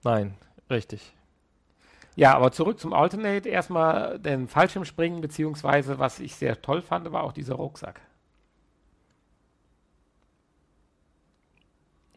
Nein, 0.03 0.35
richtig. 0.69 1.13
Ja, 2.15 2.35
aber 2.35 2.51
zurück 2.51 2.79
zum 2.79 2.93
Alternate. 2.93 3.49
Erstmal 3.49 4.19
den 4.19 4.47
Fallschirmspringen, 4.47 5.21
beziehungsweise 5.21 5.99
was 5.99 6.19
ich 6.19 6.35
sehr 6.35 6.61
toll 6.61 6.81
fand, 6.81 7.11
war 7.11 7.23
auch 7.23 7.33
dieser 7.33 7.55
Rucksack. 7.55 8.01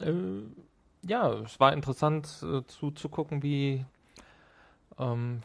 Äh, 0.01 0.13
ja, 1.03 1.33
es 1.35 1.59
war 1.61 1.73
interessant 1.73 2.43
äh, 2.43 2.65
zuzugucken, 2.67 3.43
wie 3.43 3.85
ähm, 4.99 5.43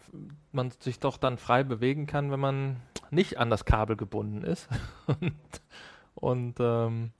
man 0.51 0.71
sich 0.71 0.99
doch 0.99 1.17
dann 1.17 1.37
frei 1.37 1.63
bewegen 1.63 2.07
kann, 2.07 2.31
wenn 2.31 2.39
man 2.39 2.77
nicht 3.09 3.37
an 3.37 3.49
das 3.49 3.65
Kabel 3.65 3.95
gebunden 3.97 4.43
ist. 4.43 4.67
und 5.07 5.33
und 6.15 6.55
ähm, 6.59 7.11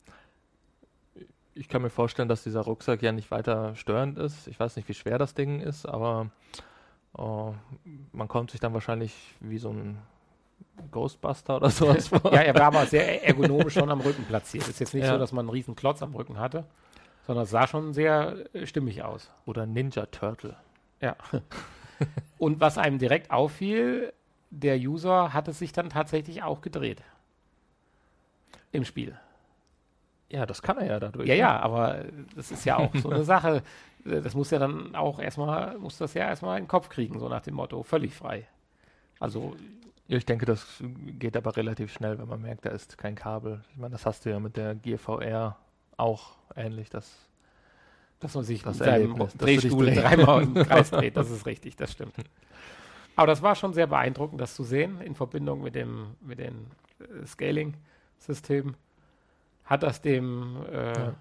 ich 1.53 1.67
kann 1.67 1.81
mir 1.81 1.89
vorstellen, 1.89 2.29
dass 2.29 2.43
dieser 2.43 2.61
Rucksack 2.61 3.01
ja 3.01 3.11
nicht 3.11 3.31
weiter 3.31 3.75
störend 3.75 4.17
ist. 4.17 4.47
Ich 4.47 4.59
weiß 4.59 4.75
nicht, 4.75 4.87
wie 4.87 4.93
schwer 4.93 5.17
das 5.17 5.33
Ding 5.33 5.59
ist, 5.59 5.85
aber 5.85 6.29
äh, 7.17 7.51
man 8.13 8.27
kommt 8.27 8.51
sich 8.51 8.59
dann 8.59 8.73
wahrscheinlich 8.73 9.13
wie 9.41 9.57
so 9.57 9.69
ein 9.71 9.97
Ghostbuster 10.91 11.57
oder 11.57 11.69
sowas 11.69 12.07
vor. 12.09 12.33
Ja, 12.33 12.41
er 12.41 12.55
war 12.55 12.63
aber 12.67 12.85
sehr 12.85 13.25
ergonomisch 13.27 13.73
schon 13.73 13.89
am 13.89 13.99
Rücken 14.01 14.23
platziert. 14.25 14.67
Ist 14.67 14.79
jetzt 14.79 14.93
nicht 14.93 15.03
Ja. 15.03 15.13
so, 15.13 15.17
dass 15.17 15.31
man 15.33 15.43
einen 15.45 15.49
riesen 15.49 15.75
Klotz 15.75 16.01
am 16.01 16.15
Rücken 16.15 16.39
hatte, 16.39 16.65
sondern 17.27 17.43
es 17.43 17.49
sah 17.51 17.67
schon 17.67 17.93
sehr 17.93 18.35
äh, 18.55 18.65
stimmig 18.65 19.03
aus. 19.03 19.29
Oder 19.45 19.65
Ninja 19.65 20.05
Turtle. 20.05 20.55
Ja. 21.01 21.15
Und 22.37 22.59
was 22.59 22.77
einem 22.77 22.97
direkt 22.99 23.31
auffiel, 23.31 24.13
der 24.49 24.77
User 24.77 25.33
hatte 25.33 25.53
sich 25.53 25.71
dann 25.73 25.89
tatsächlich 25.89 26.43
auch 26.43 26.61
gedreht. 26.61 27.03
Im 28.71 28.85
Spiel. 28.85 29.17
Ja, 30.29 30.45
das 30.45 30.61
kann 30.61 30.77
er 30.77 30.85
ja 30.87 30.99
dadurch. 30.99 31.27
Ja, 31.27 31.33
ne? 31.35 31.39
ja, 31.39 31.59
aber 31.59 32.05
das 32.35 32.51
ist 32.51 32.65
ja 32.65 32.77
auch 32.77 32.95
so 32.95 33.09
eine 33.09 33.23
Sache. 33.25 33.63
Das 34.05 34.33
muss 34.33 34.49
ja 34.51 34.59
dann 34.59 34.95
auch 34.95 35.19
erstmal, 35.19 35.77
muss 35.77 35.97
das 35.97 36.13
ja 36.13 36.25
erstmal 36.25 36.57
in 36.57 36.63
den 36.63 36.69
Kopf 36.69 36.89
kriegen, 36.89 37.19
so 37.19 37.27
nach 37.29 37.41
dem 37.41 37.55
Motto, 37.55 37.83
völlig 37.83 38.13
frei. 38.15 38.47
Also, 39.19 39.55
Ja, 40.07 40.17
ich 40.17 40.25
denke, 40.25 40.45
das 40.45 40.83
geht 41.19 41.37
aber 41.37 41.55
relativ 41.57 41.93
schnell, 41.93 42.17
wenn 42.19 42.27
man 42.27 42.41
merkt, 42.41 42.65
da 42.65 42.69
ist 42.71 42.97
kein 42.97 43.15
Kabel. 43.15 43.63
Ich 43.71 43.77
meine, 43.77 43.91
das 43.91 44.05
hast 44.05 44.25
du 44.25 44.29
ja 44.29 44.39
mit 44.39 44.57
der 44.57 44.75
Gear 44.75 44.97
VR 44.99 45.57
auch 45.97 46.37
ähnlich. 46.55 46.89
Das, 46.89 47.29
dass 48.21 48.35
man 48.35 48.45
sich 48.45 48.63
Das 48.63 48.77
seinem 48.77 49.15
Drehstuhl 49.37 49.87
drehst. 49.87 50.01
dreimal 50.03 50.43
im 50.43 50.55
Kreis 50.63 50.91
dreht, 50.91 51.17
das 51.17 51.29
ist 51.31 51.45
richtig, 51.45 51.75
das 51.75 51.91
stimmt. 51.91 52.15
Aber 53.17 53.27
das 53.27 53.41
war 53.41 53.55
schon 53.55 53.73
sehr 53.73 53.87
beeindruckend, 53.87 54.39
das 54.41 54.55
zu 54.55 54.63
sehen, 54.63 55.01
in 55.01 55.15
Verbindung 55.15 55.61
mit 55.63 55.75
dem, 55.75 56.15
mit 56.21 56.39
dem 56.39 56.67
äh, 56.99 57.25
Scaling-System. 57.27 58.75
Hat 59.65 59.83
das 59.83 60.01
dem 60.01 60.57
äh, 60.71 60.93
Ja. 60.93 61.15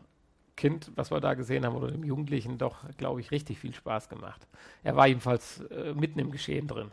Kind, 0.57 0.92
was 0.94 1.11
wir 1.11 1.20
da 1.20 1.34
gesehen 1.34 1.64
haben, 1.64 1.74
oder 1.76 1.90
dem 1.90 2.05
Jugendlichen 2.05 2.59
doch, 2.59 2.84
glaube 2.98 3.20
ich, 3.22 3.30
richtig 3.30 3.59
viel 3.59 3.74
Spaß 3.74 4.11
gemacht. 4.11 4.46
Er 4.82 4.94
war 4.96 5.07
jedenfalls 5.07 5.61
äh, 5.70 5.94
mitten 5.94 6.18
im 6.18 6.30
Geschehen 6.30 6.68
drin. 6.68 6.92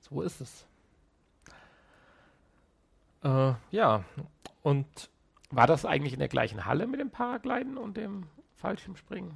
so 0.00 0.22
ist 0.22 0.40
es. 0.40 0.66
Äh, 3.22 3.54
ja, 3.70 4.04
und 4.62 4.86
War 5.50 5.66
das 5.66 5.84
eigentlich 5.84 6.12
in 6.12 6.18
der 6.18 6.28
gleichen 6.28 6.66
Halle 6.66 6.86
mit 6.86 7.00
dem 7.00 7.10
Paragliden 7.10 7.76
und 7.78 7.96
dem 7.96 8.24
Fallschirmspringen? 8.56 9.32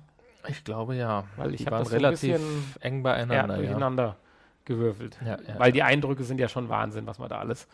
ich 0.48 0.64
glaube 0.64 0.96
ja, 0.96 1.24
Weil 1.36 1.52
ich 1.52 1.58
die 1.58 1.66
hab 1.66 1.72
waren 1.72 1.80
das 1.82 1.90
so 1.90 1.96
relativ 1.96 2.32
bisschen- 2.32 2.74
eng 2.80 2.96
Ja, 2.96 3.02
beieinander. 3.02 3.54
Ja, 3.54 3.60
durcheinander 3.60 4.16
gewürfelt. 4.64 5.18
Ja, 5.24 5.38
ja, 5.40 5.58
Weil 5.58 5.68
ja. 5.68 5.72
die 5.72 5.82
Eindrücke 5.82 6.24
sind 6.24 6.40
ja 6.40 6.48
schon 6.48 6.68
Wahnsinn, 6.68 7.06
was 7.06 7.18
man 7.18 7.28
da 7.28 7.38
alles 7.38 7.68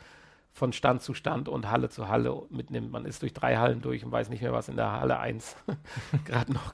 von 0.53 0.73
Stand 0.73 1.03
zu 1.03 1.15
Stand 1.15 1.49
und 1.49 1.71
Halle 1.71 1.89
zu 1.91 2.09
Halle 2.09 2.43
mitnimmt. 2.51 2.91
Man 2.91 3.05
ist 3.05 3.23
durch 3.23 3.33
drei 3.35 3.57
Hallen 3.57 3.83
durch 3.83 4.05
und 4.05 4.11
weiß 4.11 4.31
nicht 4.31 4.43
mehr, 4.43 4.53
was 4.53 4.69
in 4.69 4.77
der 4.77 4.91
Halle 4.93 5.19
1 5.21 5.55
gerade 6.25 6.53
noch 6.53 6.73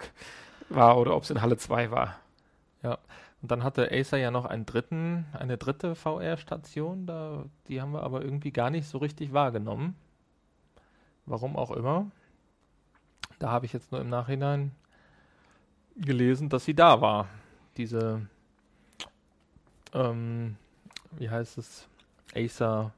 war 0.70 0.96
oder 0.98 1.14
ob 1.16 1.24
es 1.24 1.30
in 1.30 1.42
Halle 1.42 1.56
2 1.58 1.90
war. 1.90 2.16
Und 2.82 3.50
dann 3.50 3.64
hatte 3.64 3.90
Acer 3.90 4.18
ja 4.18 4.30
noch 4.30 4.44
einen 4.44 4.66
dritten, 4.66 5.26
eine 5.32 5.58
dritte 5.58 5.96
VR-Station, 5.96 7.06
da, 7.06 7.44
die 7.66 7.82
haben 7.82 7.90
wir 7.92 8.02
aber 8.04 8.22
irgendwie 8.22 8.52
gar 8.52 8.70
nicht 8.70 8.86
so 8.86 8.98
richtig 8.98 9.32
wahrgenommen. 9.32 9.96
Warum 11.26 11.56
auch 11.56 11.70
immer. 11.70 12.10
Da 13.38 13.50
habe 13.50 13.66
ich 13.66 13.72
jetzt 13.72 13.92
nur 13.92 14.00
im 14.00 14.08
Nachhinein 14.08 14.72
gelesen, 15.96 16.48
dass 16.48 16.64
sie 16.64 16.74
da 16.74 17.00
war. 17.00 17.28
Diese, 17.76 18.26
ähm, 19.92 20.56
wie 21.12 21.30
heißt 21.30 21.58
es? 21.58 21.88
Acer 22.34 22.92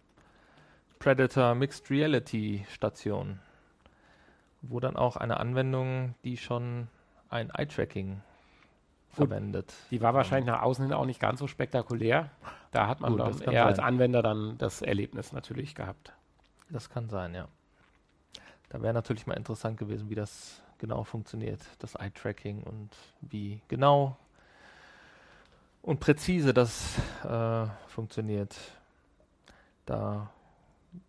Predator 0.99 1.55
Mixed 1.55 1.91
Reality 1.91 2.65
Station. 2.71 3.41
Wo 4.63 4.81
dann 4.81 4.97
auch 4.97 5.17
eine 5.17 5.39
Anwendung, 5.39 6.15
die 6.25 6.37
schon 6.37 6.89
ein 7.29 7.51
Eye-Tracking 7.51 8.23
verwendet. 9.11 9.73
Die 9.91 10.01
war 10.01 10.15
wahrscheinlich 10.15 10.47
nach 10.47 10.63
außen 10.63 10.85
hin 10.85 10.95
auch 10.95 11.05
nicht 11.07 11.21
ganz 11.21 11.39
so 11.41 11.47
spektakulär. 11.47 12.31
Da 12.71 12.87
hat 12.89 13.01
man 13.01 13.13
Gut, 13.13 13.21
dann 13.21 13.53
eher 13.53 13.67
als 13.67 13.77
sein. 13.77 13.87
Anwender 13.87 14.23
dann 14.23 14.59
das 14.59 14.83
Erlebnis 14.83 15.33
natürlich 15.33 15.75
gehabt. 15.75 16.13
Das 16.71 16.91
kann 16.91 17.09
sein, 17.09 17.35
ja. 17.35 17.49
Da 18.75 18.83
wäre 18.83 18.93
natürlich 18.93 19.29
mal 19.29 19.37
interessant 19.37 19.79
gewesen, 19.79 20.11
wie 20.11 20.17
das 20.17 20.61
genau 20.79 21.05
funktioniert, 21.05 21.61
das 21.79 21.95
Eye-Tracking 21.95 22.65
und 22.65 22.91
wie 23.21 23.61
genau 23.69 24.17
und 25.81 26.01
präzise 26.01 26.53
das 26.53 26.99
äh, 27.23 27.67
funktioniert. 27.87 28.57
Da 29.87 30.29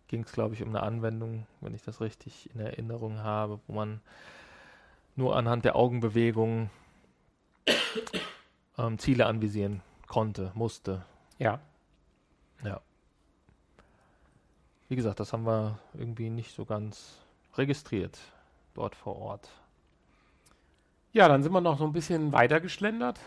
ging 0.06 0.22
es, 0.22 0.30
glaube 0.30 0.54
ich, 0.54 0.62
um 0.62 0.68
eine 0.68 0.84
Anwendung, 0.84 1.44
wenn 1.60 1.74
ich 1.74 1.82
das 1.82 2.00
richtig 2.00 2.48
in 2.54 2.60
Erinnerung 2.60 3.18
habe, 3.18 3.58
wo 3.66 3.72
man 3.72 4.00
nur 5.16 5.34
anhand 5.34 5.64
der 5.64 5.74
Augenbewegungen 5.74 6.70
ähm, 8.78 8.96
Ziele 9.00 9.26
anvisieren 9.26 9.82
konnte, 10.06 10.52
musste. 10.54 11.04
Ja. 11.40 11.58
Ja. 12.62 12.80
Wie 14.88 14.94
gesagt, 14.94 15.18
das 15.18 15.32
haben 15.32 15.46
wir 15.46 15.80
irgendwie 15.94 16.30
nicht 16.30 16.54
so 16.54 16.64
ganz 16.64 17.25
registriert 17.58 18.18
dort 18.74 18.94
vor 18.94 19.16
Ort. 19.16 19.50
Ja, 21.12 21.28
dann 21.28 21.42
sind 21.42 21.52
wir 21.52 21.60
noch 21.60 21.78
so 21.78 21.84
ein 21.84 21.92
bisschen 21.92 22.32
weiter 22.32 22.60
geschlendert 22.60 23.18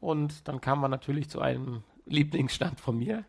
und 0.00 0.46
dann 0.46 0.60
kam 0.60 0.80
man 0.80 0.90
natürlich 0.90 1.28
zu 1.28 1.40
einem 1.40 1.82
Lieblingsstand 2.06 2.80
von 2.80 2.98
mir 2.98 3.24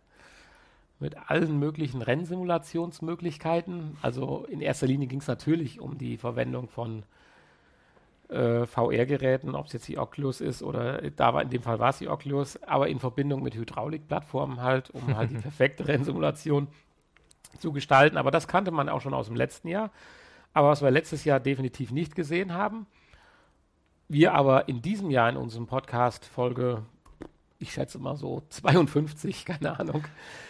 mit 0.99 1.29
allen 1.29 1.59
möglichen 1.59 2.01
Rennsimulationsmöglichkeiten. 2.01 3.97
Also 4.01 4.45
in 4.49 4.61
erster 4.61 4.87
Linie 4.87 5.07
ging 5.07 5.19
es 5.19 5.27
natürlich 5.27 5.79
um 5.79 5.97
die 5.97 6.17
Verwendung 6.17 6.69
von 6.69 7.03
äh, 8.29 8.65
VR-Geräten, 8.65 9.55
ob 9.55 9.67
es 9.67 9.73
jetzt 9.73 9.87
die 9.87 9.97
Oculus 9.97 10.41
ist 10.41 10.63
oder 10.63 11.01
da 11.11 11.33
war 11.33 11.41
in 11.41 11.49
dem 11.49 11.61
Fall 11.61 11.79
war 11.79 11.89
es 11.89 11.97
die 11.97 12.07
Oculus, 12.07 12.61
aber 12.63 12.87
in 12.87 12.99
Verbindung 12.99 13.43
mit 13.43 13.55
Hydraulikplattformen 13.55 14.61
halt, 14.61 14.89
um 14.91 15.15
halt 15.15 15.31
die 15.31 15.35
perfekte 15.41 15.87
Rennsimulation 15.87 16.67
zu 17.59 17.71
gestalten. 17.71 18.17
Aber 18.17 18.31
das 18.31 18.47
kannte 18.47 18.71
man 18.71 18.89
auch 18.89 19.01
schon 19.01 19.13
aus 19.13 19.27
dem 19.27 19.35
letzten 19.35 19.67
Jahr. 19.67 19.91
Aber 20.55 20.69
was 20.69 20.81
wir 20.81 20.89
letztes 20.89 21.25
Jahr 21.25 21.39
definitiv 21.39 21.91
nicht 21.91 22.15
gesehen 22.15 22.53
haben, 22.53 22.87
wir 24.07 24.33
aber 24.33 24.69
in 24.69 24.81
diesem 24.81 25.09
Jahr 25.11 25.29
in 25.29 25.35
unserem 25.37 25.67
Podcast 25.67 26.25
Folge, 26.25 26.81
ich 27.59 27.73
schätze 27.73 27.99
mal 27.99 28.15
so 28.15 28.41
52, 28.49 29.45
keine 29.45 29.77
Ahnung. 29.79 30.03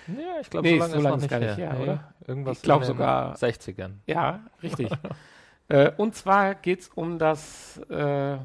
Ja, 0.08 0.40
ich 0.42 0.50
glaube, 0.50 0.68
Nee, 0.70 0.76
so 0.80 0.80
lange 0.80 0.92
so 0.92 0.98
ist 1.00 1.04
lange 1.04 1.18
ist 1.24 1.30
gar 1.30 1.40
nicht 1.40 1.58
her, 1.58 1.72
her, 1.74 1.80
oder? 1.82 2.14
Irgendwas 2.28 2.58
Ich 2.58 2.64
glaub 2.64 2.82
in 2.82 2.88
den 2.88 2.94
sogar- 2.98 3.36
60ern. 3.36 3.92
Ja, 4.06 4.42
richtig. 4.62 4.92
äh, 5.70 5.92
und 5.98 6.14
zwar 6.16 6.54
geht 6.56 6.82
es 6.82 6.88
um 6.90 7.18
das, 7.20 7.78
äh, 7.90 8.38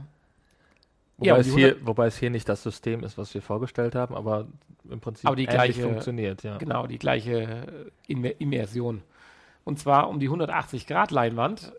Wobei, 1.18 1.28
Ja, 1.28 1.36
es 1.36 1.54
hier, 1.54 1.76
wobei 1.86 2.06
es 2.06 2.16
hier 2.16 2.30
nicht 2.30 2.48
das 2.48 2.62
System 2.62 3.04
ist, 3.04 3.18
was 3.18 3.34
wir 3.34 3.42
vorgestellt 3.42 3.94
haben, 3.94 4.14
aber 4.14 4.46
im 4.88 5.00
Prinzip 5.00 5.26
Aber 5.26 5.36
die 5.36 5.44
gleiche- 5.44 5.82
funktioniert, 5.82 6.42
ja. 6.42 6.56
genau 6.56 6.86
die 6.86 6.98
gleiche 6.98 7.90
Immer 8.06 8.30
Immersion. 8.40 9.02
Und 9.64 9.78
zwar 9.78 10.08
um 10.08 10.20
die 10.20 10.28
180-Grad-Leinwand. 10.28 11.72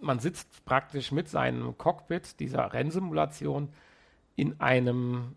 Man 0.00 0.18
sitzt 0.18 0.64
praktisch 0.64 1.12
mit 1.12 1.28
seinem 1.28 1.78
Cockpit 1.78 2.40
dieser 2.40 2.72
Rennsimulation 2.72 3.68
in 4.34 4.60
einem 4.60 5.36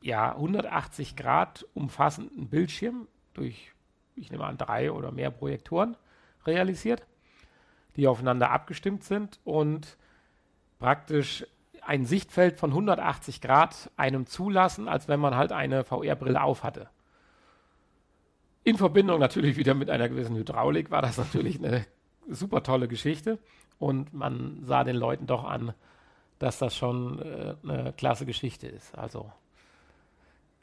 ja, 0.00 0.32
180 0.32 1.16
Grad 1.16 1.66
umfassenden 1.74 2.48
Bildschirm 2.48 3.08
durch, 3.32 3.72
ich 4.16 4.30
nehme 4.30 4.44
an, 4.44 4.58
drei 4.58 4.92
oder 4.92 5.10
mehr 5.10 5.30
Projektoren 5.30 5.96
realisiert, 6.46 7.06
die 7.96 8.06
aufeinander 8.06 8.50
abgestimmt 8.50 9.04
sind 9.04 9.40
und 9.44 9.96
praktisch 10.78 11.46
ein 11.80 12.04
Sichtfeld 12.04 12.58
von 12.58 12.70
180 12.70 13.40
Grad 13.40 13.90
einem 13.96 14.26
zulassen, 14.26 14.88
als 14.88 15.08
wenn 15.08 15.20
man 15.20 15.36
halt 15.36 15.52
eine 15.52 15.84
VR-Brille 15.84 16.42
aufhatte. 16.42 16.88
In 18.64 18.78
Verbindung 18.78 19.20
natürlich 19.20 19.56
wieder 19.56 19.74
mit 19.74 19.90
einer 19.90 20.08
gewissen 20.08 20.36
Hydraulik 20.36 20.90
war 20.90 21.02
das 21.02 21.18
natürlich 21.18 21.62
eine 21.62 21.84
super 22.28 22.62
tolle 22.62 22.88
Geschichte 22.88 23.38
und 23.78 24.14
man 24.14 24.62
sah 24.64 24.84
den 24.84 24.96
Leuten 24.96 25.26
doch 25.26 25.44
an, 25.44 25.74
dass 26.38 26.58
das 26.58 26.74
schon 26.74 27.20
äh, 27.20 27.54
eine 27.62 27.92
klasse 27.92 28.24
Geschichte 28.24 28.66
ist. 28.66 28.96
Also, 28.96 29.30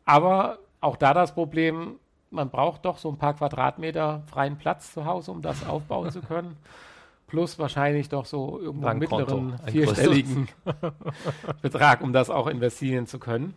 aber 0.03 0.57
auch 0.81 0.97
da 0.97 1.13
das 1.13 1.35
Problem, 1.35 1.99
man 2.31 2.49
braucht 2.49 2.85
doch 2.85 2.97
so 2.97 3.09
ein 3.09 3.17
paar 3.17 3.35
Quadratmeter 3.35 4.23
freien 4.25 4.57
Platz 4.57 4.93
zu 4.93 5.05
Hause, 5.05 5.31
um 5.31 5.43
das 5.43 5.65
aufbauen 5.67 6.09
zu 6.11 6.21
können. 6.21 6.57
Plus 7.27 7.59
wahrscheinlich 7.59 8.09
doch 8.09 8.25
so 8.25 8.59
irgendwo 8.59 8.87
einen 8.87 8.99
mittleren 8.99 9.57
vierstelligen 9.67 10.49
Betrag, 11.61 12.01
um 12.01 12.11
das 12.11 12.29
auch 12.29 12.47
investieren 12.47 13.07
zu 13.07 13.19
können. 13.19 13.53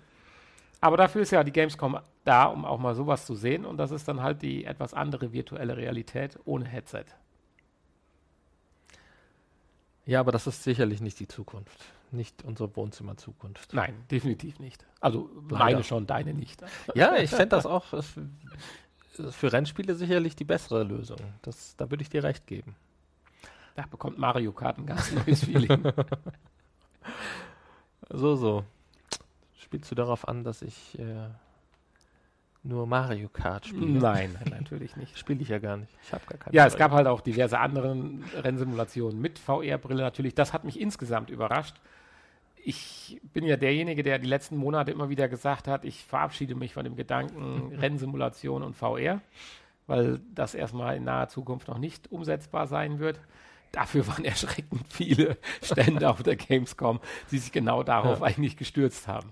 Aber 0.81 0.97
dafür 0.97 1.23
ist 1.23 1.33
ja 1.33 1.43
die 1.43 1.51
Gamescom 1.51 1.99
da, 2.25 2.47
um 2.47 2.65
auch 2.65 2.79
mal 2.79 2.95
sowas 2.95 3.27
zu 3.27 3.35
sehen. 3.35 3.65
Und 3.65 3.77
das 3.77 3.91
ist 3.91 4.09
dann 4.09 4.23
halt 4.23 4.43
die 4.43 4.65
etwas 4.65 4.95
andere 4.95 5.33
virtuelle 5.33 5.77
Realität 5.77 6.39
ohne 6.45 6.65
Headset. 6.65 7.05
Ja, 10.07 10.21
aber 10.21 10.33
das 10.33 10.47
ist 10.47 10.63
sicherlich 10.63 11.01
nicht 11.01 11.19
die 11.21 11.29
Zukunft. 11.29 11.79
Nicht 12.11 12.45
unsere 12.45 12.75
Wohnzimmer-Zukunft. 12.77 13.73
Nein, 13.73 14.05
definitiv 14.11 14.59
nicht. 14.59 14.85
Also 15.01 15.31
Leider. 15.49 15.65
meine 15.65 15.85
schon, 15.85 16.07
deine 16.07 16.35
nicht. 16.35 16.63
Ja, 16.95 17.17
ich 17.17 17.31
fände 17.31 17.49
das 17.49 17.67
auch 17.67 17.85
für 19.31 19.53
Rennspiele 19.53 19.95
sicherlich 19.95 20.37
die 20.37 20.45
bessere 20.45 20.85
Lösung. 20.85 21.19
Das, 21.43 21.77
da 21.77 21.91
würde 21.91 22.03
ich 22.03 22.11
dir 22.11 22.23
recht 22.23 22.47
geben. 22.47 22.77
Da 23.75 23.87
bekommt 23.87 24.19
Mario 24.19 24.53
Kart 24.53 24.79
ein 24.79 24.87
ganz 24.87 25.13
neues 25.13 25.45
Feeling. 25.45 25.83
So, 28.11 28.37
so. 28.37 28.65
Spielst 29.59 29.91
du 29.91 29.95
darauf 29.95 30.29
an, 30.29 30.45
dass 30.45 30.63
ich 30.63 30.99
äh, 30.99 31.29
nur 32.65 32.87
Mario 32.87 33.29
Kart 33.29 33.67
spiele? 33.67 33.99
nein, 34.01 34.37
nein, 34.51 34.61
natürlich 34.61 34.97
nicht. 34.97 35.19
Spiele 35.19 35.43
ich 35.43 35.49
ja 35.49 35.59
gar 35.59 35.77
nicht. 35.77 35.93
Ich 36.03 36.13
habe 36.13 36.25
gar 36.27 36.39
keine 36.39 36.57
Ja, 36.57 36.67
es 36.67 36.73
Mario 36.75 36.85
gab 36.87 36.93
halt 36.97 37.07
auch 37.07 37.21
diverse 37.21 37.59
andere 37.59 37.95
Rennsimulationen 38.43 39.21
mit 39.21 39.39
VR-Brille 39.39 40.03
natürlich. 40.03 40.35
Das 40.35 40.53
hat 40.53 40.65
mich 40.65 40.81
insgesamt 40.81 41.31
überrascht. 41.31 41.77
Ich 42.67 43.21
bin 43.35 43.45
ja 43.45 43.57
derjenige, 43.57 44.03
der 44.03 44.19
die 44.19 44.27
letzten 44.27 44.57
Monate 44.57 44.91
immer 44.91 45.11
wieder 45.11 45.29
gesagt 45.29 45.69
hat, 45.69 45.85
ich 45.85 46.03
verabschiede 46.05 46.55
mich 46.55 46.73
von 46.73 46.85
dem 46.85 46.97
Gedanken 46.97 47.75
Rennsimulation 47.79 48.63
und 48.63 48.75
VR, 48.75 49.21
weil 49.87 50.21
das 50.35 50.55
erstmal 50.55 50.97
in 50.97 51.05
naher 51.05 51.29
Zukunft 51.29 51.69
noch 51.69 51.79
nicht 51.79 52.11
umsetzbar 52.11 52.67
sein 52.67 52.99
wird. 52.99 53.21
Dafür 53.73 54.07
waren 54.07 54.25
erschreckend 54.25 54.87
viele 54.89 55.37
Stände 55.63 56.09
auf 56.09 56.23
der 56.23 56.37
Gamescom, 56.37 57.01
die 57.31 57.39
sich 57.39 57.53
genau 57.53 57.83
darauf 57.83 58.21
Ja. 58.21 58.27
eigentlich 58.27 58.57
gestürzt 58.57 59.09
haben. 59.09 59.29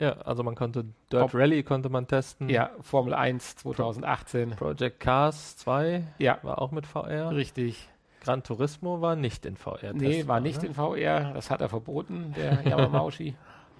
Ja, 0.00 0.12
also 0.24 0.42
man 0.42 0.54
konnte 0.56 0.86
Dirt 1.12 1.22
Ob- 1.22 1.34
Rally 1.34 1.62
konnte 1.62 1.88
man 1.90 2.08
testen. 2.08 2.48
Ja, 2.48 2.70
Formel 2.80 3.14
1 3.14 3.56
2018. 3.56 4.50
Project 4.56 4.98
Cars 4.98 5.56
2 5.58 6.02
Ja, 6.18 6.38
war 6.42 6.60
auch 6.60 6.72
mit 6.72 6.86
VR. 6.86 7.30
richtig. 7.32 7.88
Gran 8.22 8.42
Turismo 8.42 9.00
war 9.00 9.14
nicht 9.16 9.46
in 9.46 9.56
VR. 9.56 9.92
Nee, 9.94 10.26
war 10.26 10.40
nicht 10.40 10.62
in 10.64 10.74
VR. 10.74 11.32
Das 11.32 11.50
hat 11.50 11.60
er 11.60 11.68
verboten, 11.68 12.34
der 12.36 12.62
Yamamaushi. 12.66 13.34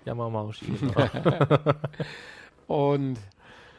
Yamamaushi. 0.04 0.66
Und 2.66 3.18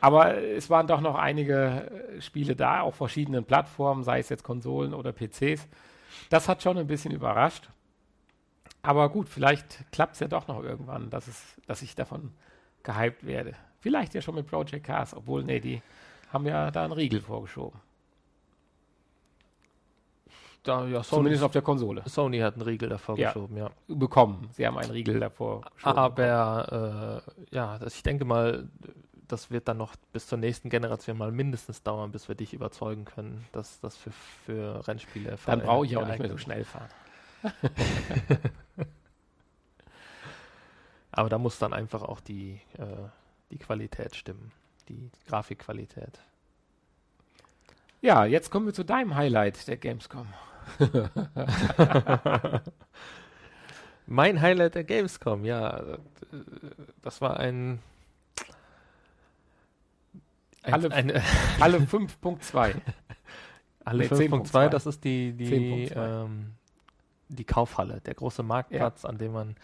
aber 0.01 0.35
es 0.41 0.69
waren 0.69 0.87
doch 0.87 0.99
noch 1.01 1.15
einige 1.15 1.89
äh, 2.17 2.21
Spiele 2.21 2.55
da, 2.55 2.81
auf 2.81 2.95
verschiedenen 2.95 3.43
Plattformen, 3.45 4.03
sei 4.03 4.19
es 4.19 4.29
jetzt 4.29 4.43
Konsolen 4.43 4.93
oder 4.95 5.11
PCs. 5.13 5.67
Das 6.29 6.49
hat 6.49 6.63
schon 6.63 6.77
ein 6.77 6.87
bisschen 6.87 7.11
überrascht. 7.11 7.69
Aber 8.83 9.09
gut, 9.09 9.29
vielleicht 9.29 9.91
klappt 9.91 10.13
es 10.15 10.19
ja 10.19 10.27
doch 10.27 10.47
noch 10.47 10.63
irgendwann, 10.63 11.09
dass, 11.09 11.27
es, 11.27 11.55
dass 11.67 11.81
ich 11.81 11.95
davon 11.95 12.31
gehypt 12.83 13.25
werde. 13.25 13.53
Vielleicht 13.79 14.13
ja 14.13 14.21
schon 14.21 14.35
mit 14.35 14.47
Project 14.47 14.85
Cars, 14.85 15.13
obwohl, 15.15 15.43
nee, 15.43 15.59
die 15.59 15.81
haben 16.31 16.45
ja 16.45 16.71
da 16.71 16.83
einen 16.83 16.93
Riegel 16.93 17.21
vorgeschoben. 17.21 17.79
da, 20.63 20.85
ja, 20.85 21.03
Sony, 21.03 21.19
Zumindest 21.19 21.43
auf 21.43 21.51
der 21.51 21.61
Konsole. 21.61 22.03
Sony 22.05 22.39
hat 22.39 22.53
einen 22.55 22.63
Riegel 22.63 22.89
davor 22.89 23.17
Ja. 23.17 23.29
geschoben, 23.31 23.57
ja. 23.57 23.69
Bekommen. 23.87 24.49
Sie 24.51 24.65
haben 24.65 24.77
einen 24.77 24.91
Riegel 24.91 25.19
davor 25.19 25.61
geschoben. 25.75 25.97
Aber 25.97 27.23
äh, 27.51 27.55
ja, 27.55 27.77
das, 27.79 27.95
ich 27.95 28.03
denke 28.03 28.25
mal, 28.25 28.67
das 29.27 29.49
wird 29.49 29.67
dann 29.67 29.77
noch 29.77 29.95
bis 30.11 30.27
zur 30.27 30.37
nächsten 30.37 30.69
Generation 30.69 31.17
mal 31.17 31.31
mindestens 31.31 31.81
dauern, 31.83 32.11
bis 32.11 32.27
wir 32.27 32.35
dich 32.35 32.53
überzeugen 32.53 33.05
können, 33.05 33.45
dass 33.51 33.79
das 33.79 33.97
für, 33.97 34.11
für 34.45 34.87
Rennspiele 34.87 35.37
Dann 35.45 35.61
brauche 35.61 35.85
ich 35.85 35.97
auch 35.97 36.05
nicht 36.05 36.19
mehr 36.19 36.29
so 36.29 36.37
schnell 36.37 36.63
fahren. 36.63 36.89
Aber 41.11 41.29
da 41.29 41.37
muss 41.37 41.59
dann 41.59 41.73
einfach 41.73 42.03
auch 42.03 42.19
die, 42.21 42.61
äh, 42.77 42.85
die 43.51 43.57
Qualität 43.57 44.15
stimmen, 44.15 44.51
die 44.87 45.11
Grafikqualität. 45.27 46.19
Ja, 48.01 48.25
jetzt 48.25 48.49
kommen 48.49 48.65
wir 48.65 48.73
zu 48.73 48.83
deinem 48.85 49.15
Highlight 49.15 49.67
der 49.67 49.77
Gamescom. 49.77 50.27
Mein 54.07 54.41
Highlight 54.41 54.75
der 54.75 54.83
Gamescom, 54.83 55.45
ja, 55.45 55.97
das 57.01 57.21
war 57.21 57.37
ein, 57.39 57.79
ein, 60.63 60.73
Alle- 60.73 60.91
ein 60.91 61.11
Alle 61.59 61.77
5.2. 61.79 62.75
Alle 63.83 64.03
Nee, 64.03 64.09
5.2, 64.09 64.51
10.2. 64.51 64.69
das 64.69 64.85
ist 64.85 65.03
die, 65.03 65.33
die, 65.33 65.89
10.2. 65.89 66.23
ähm, 66.25 66.53
die 67.35 67.45
Kaufhalle, 67.45 68.01
der 68.01 68.13
große 68.13 68.43
Marktplatz, 68.43 69.05
an 69.05 69.17
dem 69.17 69.33
man 69.33 69.55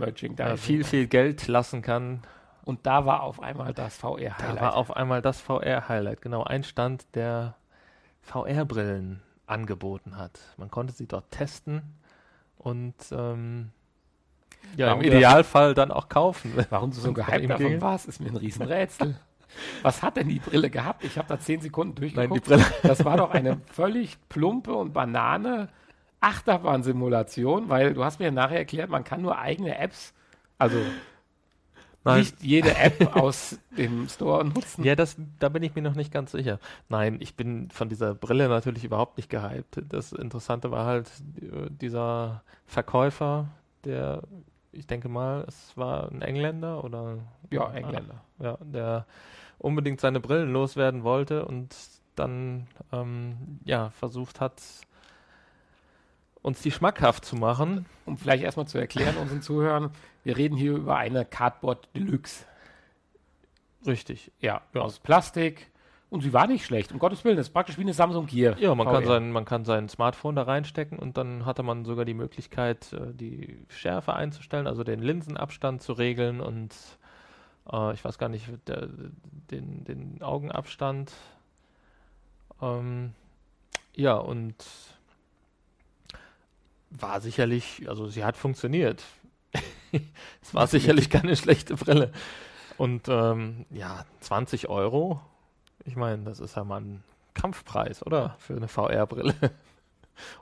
äh, 0.00 0.56
viel, 0.56 0.84
viel 0.84 1.06
Geld 1.06 1.46
lassen 1.48 1.82
kann. 1.82 2.22
Und 2.64 2.86
da 2.86 3.06
war 3.06 3.22
auf 3.22 3.40
einmal 3.40 3.72
das 3.72 3.98
Da 3.98 4.08
VR-Highlight. 4.08 4.60
war 4.60 4.76
auf 4.76 4.94
einmal 4.96 5.22
das 5.22 5.40
VR-Highlight, 5.40 6.20
genau, 6.20 6.42
ein 6.42 6.64
Stand, 6.64 7.06
der 7.14 7.54
VR-Brillen 8.22 9.22
angeboten 9.46 10.16
hat. 10.18 10.40
Man 10.56 10.70
konnte 10.70 10.92
sie 10.92 11.06
dort 11.06 11.30
testen 11.30 11.82
und 12.58 12.94
ähm, 13.12 13.70
ja, 14.76 14.88
Warum 14.88 15.02
im 15.02 15.12
Idealfall 15.12 15.74
dann 15.74 15.92
auch 15.92 16.08
kaufen. 16.08 16.52
Warum 16.70 16.90
du 16.90 16.96
so 16.96 17.08
ihm 17.10 17.14
davon 17.14 17.56
ginge. 17.56 17.80
warst, 17.80 18.08
ist 18.08 18.20
mir 18.20 18.30
ein 18.30 18.36
Riesenrätsel. 18.36 19.16
Was 19.82 20.02
hat 20.02 20.16
denn 20.16 20.28
die 20.28 20.40
Brille 20.40 20.68
gehabt? 20.68 21.04
Ich 21.04 21.16
habe 21.16 21.28
da 21.28 21.38
zehn 21.38 21.60
Sekunden 21.60 21.94
Nein, 22.00 22.00
die 22.00 22.40
durchgeguckt. 22.40 22.44
Brille. 22.46 22.64
das 22.82 23.04
war 23.04 23.16
doch 23.16 23.30
eine 23.30 23.60
völlig 23.72 24.18
plumpe 24.28 24.74
und 24.74 24.92
Banane 24.92 25.68
Achterbahnsimulation, 26.26 27.68
weil 27.68 27.94
du 27.94 28.04
hast 28.04 28.18
mir 28.18 28.30
nachher 28.32 28.58
erklärt, 28.58 28.90
man 28.90 29.04
kann 29.04 29.22
nur 29.22 29.38
eigene 29.38 29.78
Apps, 29.78 30.12
also 30.58 30.78
Nein. 32.04 32.18
nicht 32.18 32.42
jede 32.42 32.76
App 32.76 33.16
aus 33.16 33.58
dem 33.76 34.08
Store 34.08 34.44
nutzen. 34.44 34.84
Ja, 34.84 34.94
das, 34.94 35.16
da 35.40 35.48
bin 35.48 35.62
ich 35.62 35.74
mir 35.74 35.82
noch 35.82 35.94
nicht 35.96 36.12
ganz 36.12 36.32
sicher. 36.32 36.60
Nein, 36.88 37.18
ich 37.20 37.34
bin 37.34 37.68
von 37.70 37.88
dieser 37.88 38.14
Brille 38.14 38.48
natürlich 38.48 38.84
überhaupt 38.84 39.16
nicht 39.16 39.28
gehypt. 39.28 39.82
Das 39.88 40.12
Interessante 40.12 40.70
war 40.70 40.86
halt 40.86 41.10
äh, 41.40 41.68
dieser 41.70 42.42
Verkäufer, 42.66 43.48
der, 43.84 44.22
ich 44.72 44.86
denke 44.86 45.08
mal, 45.08 45.44
es 45.48 45.76
war 45.76 46.10
ein 46.12 46.22
Engländer 46.22 46.84
oder 46.84 47.18
Ja, 47.50 47.70
Engländer. 47.72 48.20
ja, 48.38 48.56
der 48.60 49.06
unbedingt 49.58 50.00
seine 50.00 50.20
Brillen 50.20 50.52
loswerden 50.52 51.02
wollte 51.02 51.44
und 51.44 51.74
dann 52.14 52.66
ähm, 52.92 53.58
ja 53.64 53.90
versucht 53.90 54.40
hat, 54.40 54.62
uns 56.46 56.62
die 56.62 56.70
schmackhaft 56.70 57.24
zu 57.24 57.34
machen. 57.34 57.86
Um 58.04 58.16
vielleicht 58.16 58.44
erstmal 58.44 58.68
zu 58.68 58.78
erklären 58.78 59.16
unseren 59.16 59.42
Zuhörern, 59.42 59.90
wir 60.22 60.36
reden 60.36 60.56
hier 60.56 60.74
über 60.74 60.96
eine 60.96 61.24
Cardboard 61.24 61.88
Deluxe. 61.96 62.44
Richtig. 63.84 64.30
Ja, 64.38 64.62
aus 64.74 65.00
Plastik. 65.00 65.72
Und 66.08 66.20
sie 66.20 66.32
war 66.32 66.46
nicht 66.46 66.64
schlecht, 66.64 66.92
um 66.92 67.00
Gottes 67.00 67.24
Willen. 67.24 67.36
Das 67.36 67.48
ist 67.48 67.52
praktisch 67.52 67.78
wie 67.78 67.82
eine 67.82 67.94
Samsung 67.94 68.26
Gear. 68.26 68.56
Ja, 68.60 68.72
man 68.76 68.86
kann, 68.86 69.04
sein, 69.04 69.32
man 69.32 69.44
kann 69.44 69.64
sein 69.64 69.88
Smartphone 69.88 70.36
da 70.36 70.42
reinstecken 70.42 71.00
und 71.00 71.16
dann 71.16 71.44
hatte 71.44 71.64
man 71.64 71.84
sogar 71.84 72.04
die 72.04 72.14
Möglichkeit, 72.14 72.92
äh, 72.92 73.12
die 73.12 73.66
Schärfe 73.68 74.14
einzustellen, 74.14 74.68
also 74.68 74.84
den 74.84 75.02
Linsenabstand 75.02 75.82
zu 75.82 75.94
regeln 75.94 76.40
und 76.40 76.72
äh, 77.72 77.92
ich 77.92 78.04
weiß 78.04 78.18
gar 78.18 78.28
nicht, 78.28 78.46
der, 78.68 78.88
den, 79.50 79.82
den 79.82 80.22
Augenabstand. 80.22 81.12
Ähm, 82.62 83.14
ja, 83.96 84.14
und 84.14 84.54
war 87.00 87.20
sicherlich, 87.20 87.88
also 87.88 88.08
sie 88.08 88.24
hat 88.24 88.36
funktioniert. 88.36 89.02
es 90.42 90.54
war 90.54 90.66
sicherlich 90.66 91.10
keine 91.10 91.36
schlechte 91.36 91.74
Brille. 91.76 92.12
Und 92.76 93.08
ähm, 93.08 93.66
ja, 93.70 94.04
20 94.20 94.68
Euro, 94.68 95.20
ich 95.84 95.96
meine, 95.96 96.24
das 96.24 96.40
ist 96.40 96.56
ja 96.56 96.64
mal 96.64 96.80
ein 96.80 97.04
Kampfpreis, 97.34 98.04
oder? 98.04 98.36
Für 98.38 98.56
eine 98.56 98.68
VR-Brille. 98.68 99.34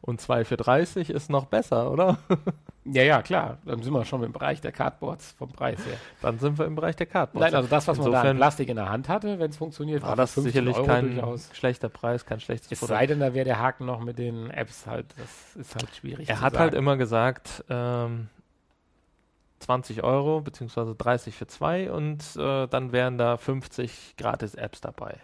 Und 0.00 0.20
2 0.20 0.44
für 0.44 0.56
30 0.56 1.10
ist 1.10 1.30
noch 1.30 1.46
besser, 1.46 1.90
oder? 1.90 2.18
Ja, 2.84 3.02
ja, 3.02 3.22
klar. 3.22 3.58
Dann 3.64 3.82
sind 3.82 3.92
wir 3.94 4.04
schon 4.04 4.22
im 4.22 4.32
Bereich 4.32 4.60
der 4.60 4.70
Cardboards 4.72 5.32
vom 5.38 5.50
Preis 5.50 5.78
her. 5.86 5.96
Dann 6.20 6.38
sind 6.38 6.58
wir 6.58 6.66
im 6.66 6.74
Bereich 6.74 6.96
der 6.96 7.06
Cardboards. 7.06 7.44
Nein, 7.46 7.54
also 7.54 7.68
das, 7.68 7.88
was 7.88 7.96
man 7.96 8.10
da 8.10 8.18
Insofern 8.18 8.36
Plastik 8.36 8.68
in 8.68 8.76
der 8.76 8.88
Hand 8.90 9.08
hatte, 9.08 9.38
wenn 9.38 9.50
es 9.50 9.56
funktioniert, 9.56 10.02
war 10.02 10.16
das 10.16 10.34
15 10.34 10.52
sicherlich 10.52 10.76
Euro 10.76 10.86
kein 10.86 11.14
durchaus. 11.14 11.48
schlechter 11.54 11.88
Preis, 11.88 12.26
kein 12.26 12.40
schlechtes 12.40 12.70
Es 12.70 12.78
Produkt. 12.78 12.98
sei 12.98 13.06
denn, 13.06 13.20
da 13.20 13.32
wäre 13.32 13.46
der 13.46 13.58
Haken 13.58 13.86
noch 13.86 14.00
mit 14.00 14.18
den 14.18 14.50
Apps 14.50 14.86
halt. 14.86 15.06
Das 15.16 15.56
ist 15.56 15.74
halt 15.74 15.94
schwierig. 15.94 16.28
Er 16.28 16.40
hat 16.42 16.52
sagen. 16.54 16.62
halt 16.62 16.74
immer 16.74 16.96
gesagt, 16.98 17.64
ähm, 17.70 18.28
20 19.60 20.04
Euro 20.04 20.42
beziehungsweise 20.42 20.94
30 20.94 21.34
für 21.34 21.46
zwei 21.46 21.90
und 21.90 22.22
äh, 22.36 22.66
dann 22.66 22.92
wären 22.92 23.16
da 23.16 23.38
50 23.38 24.14
gratis 24.18 24.54
Apps 24.54 24.82
dabei. 24.82 25.16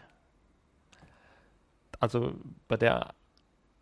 Also 1.98 2.32
bei 2.68 2.78
der 2.78 3.10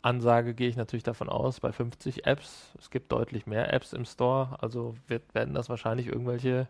Ansage 0.08 0.54
gehe 0.54 0.68
ich 0.68 0.76
natürlich 0.76 1.02
davon 1.02 1.28
aus, 1.28 1.60
bei 1.60 1.70
50 1.70 2.26
Apps, 2.26 2.72
es 2.78 2.90
gibt 2.90 3.12
deutlich 3.12 3.46
mehr 3.46 3.72
Apps 3.72 3.92
im 3.92 4.04
Store, 4.04 4.56
also 4.60 4.96
wird, 5.06 5.34
werden 5.34 5.54
das 5.54 5.68
wahrscheinlich 5.68 6.06
irgendwelche 6.06 6.66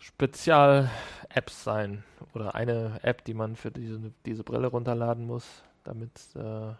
Spezial-Apps 0.00 1.64
sein 1.64 2.04
oder 2.34 2.54
eine 2.54 3.00
App, 3.02 3.24
die 3.24 3.34
man 3.34 3.56
für 3.56 3.70
diese, 3.70 4.12
diese 4.26 4.44
Brille 4.44 4.68
runterladen 4.68 5.26
muss, 5.26 5.62
damit 5.82 6.12
äh, 6.36 6.74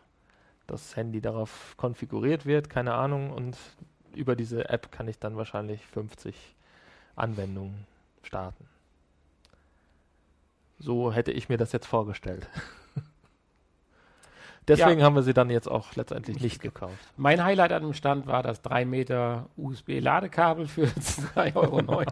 das 0.66 0.94
Handy 0.94 1.20
darauf 1.20 1.74
konfiguriert 1.76 2.46
wird, 2.46 2.70
keine 2.70 2.94
Ahnung, 2.94 3.30
und 3.30 3.56
über 4.14 4.36
diese 4.36 4.68
App 4.68 4.92
kann 4.92 5.08
ich 5.08 5.18
dann 5.18 5.36
wahrscheinlich 5.36 5.84
50 5.86 6.34
Anwendungen 7.16 7.86
starten. 8.22 8.66
So 10.78 11.12
hätte 11.12 11.32
ich 11.32 11.48
mir 11.48 11.58
das 11.58 11.72
jetzt 11.72 11.86
vorgestellt. 11.86 12.48
Deswegen 14.76 15.02
haben 15.02 15.14
wir 15.14 15.22
sie 15.22 15.34
dann 15.34 15.50
jetzt 15.50 15.68
auch 15.68 15.94
letztendlich 15.96 16.40
nicht 16.40 16.60
gekauft. 16.62 16.94
Mein 17.16 17.42
Highlight 17.44 17.72
an 17.72 17.82
dem 17.82 17.94
Stand 17.94 18.26
war 18.26 18.42
das 18.42 18.62
3 18.62 18.84
Meter 18.84 19.46
USB-Ladekabel 19.56 20.66
für 20.66 20.84
2,90 20.86 21.56
Euro. 21.56 22.02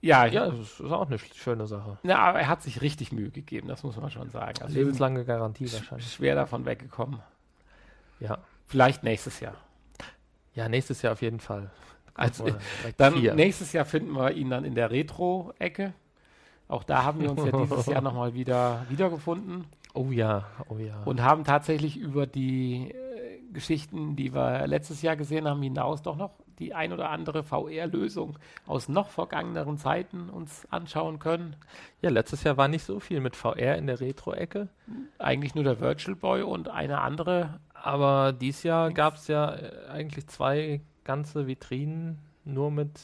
ja, 0.00 0.24
Ja, 0.26 0.48
das 0.50 0.80
ist 0.80 0.80
auch 0.80 1.06
eine 1.06 1.16
sch- 1.16 1.34
schöne 1.34 1.66
Sache. 1.66 1.98
Na, 2.02 2.18
aber 2.18 2.40
er 2.40 2.48
hat 2.48 2.62
sich 2.62 2.80
richtig 2.80 3.12
Mühe 3.12 3.30
gegeben, 3.30 3.68
das 3.68 3.82
muss 3.82 3.96
man 3.96 4.10
schon 4.10 4.30
sagen. 4.30 4.62
Also 4.62 4.74
Lebenslange 4.74 5.24
Garantie 5.24 5.66
sch- 5.66 5.74
wahrscheinlich. 5.74 6.10
schwer 6.12 6.34
davon 6.34 6.64
weggekommen. 6.64 7.20
Ja. 8.18 8.38
Vielleicht 8.66 9.02
nächstes 9.02 9.40
Jahr. 9.40 9.56
ja, 10.54 10.68
nächstes 10.68 11.02
Jahr 11.02 11.12
auf 11.12 11.22
jeden 11.22 11.40
Fall. 11.40 11.70
Also, 12.14 12.46
Dann 12.96 13.14
vier. 13.14 13.34
nächstes 13.34 13.72
Jahr 13.72 13.84
finden 13.84 14.12
wir 14.12 14.32
ihn 14.32 14.50
dann 14.50 14.64
in 14.64 14.74
der 14.74 14.90
Retro-Ecke. 14.90 15.92
Auch 16.70 16.84
da 16.84 17.02
haben 17.02 17.20
wir 17.20 17.30
uns 17.30 17.44
ja 17.44 17.50
dieses 17.50 17.86
Jahr 17.86 18.00
nochmal 18.02 18.34
wieder 18.34 18.86
wiedergefunden 18.88 19.66
Oh 19.92 20.10
ja, 20.10 20.44
oh 20.68 20.78
ja. 20.78 21.02
und 21.04 21.22
haben 21.22 21.44
tatsächlich 21.44 21.96
über 21.96 22.26
die 22.26 22.92
äh, 22.92 23.40
Geschichten, 23.52 24.14
die 24.14 24.32
wir 24.32 24.66
letztes 24.68 25.02
Jahr 25.02 25.16
gesehen 25.16 25.48
haben, 25.48 25.60
hinaus 25.62 26.02
doch 26.02 26.16
noch 26.16 26.30
die 26.60 26.74
ein 26.74 26.92
oder 26.92 27.10
andere 27.10 27.42
VR-Lösung 27.42 28.38
aus 28.66 28.88
noch 28.88 29.08
vergangeneren 29.08 29.78
Zeiten 29.78 30.28
uns 30.28 30.66
anschauen 30.70 31.18
können. 31.18 31.56
ja, 32.02 32.10
letztes 32.10 32.44
Jahr 32.44 32.56
war 32.56 32.68
nicht 32.68 32.84
so 32.84 33.00
viel 33.00 33.20
mit 33.20 33.34
VR 33.34 33.76
in 33.76 33.86
der 33.86 33.98
Retro-Ecke. 33.98 34.68
Eigentlich 35.18 35.54
nur 35.54 35.64
der 35.64 35.80
Virtual 35.80 36.14
Boy 36.14 36.42
und 36.42 36.68
eine 36.68 37.00
andere. 37.00 37.58
Aber 37.74 38.32
dieses 38.32 38.62
Jahr 38.62 38.92
gab 38.92 39.14
es 39.14 39.26
ja 39.26 39.54
äh, 39.54 39.88
eigentlich 39.88 40.28
zwei 40.28 40.82
ganze 41.02 41.46
Vitrinen 41.46 42.18
nur 42.44 42.70
mit 42.70 43.00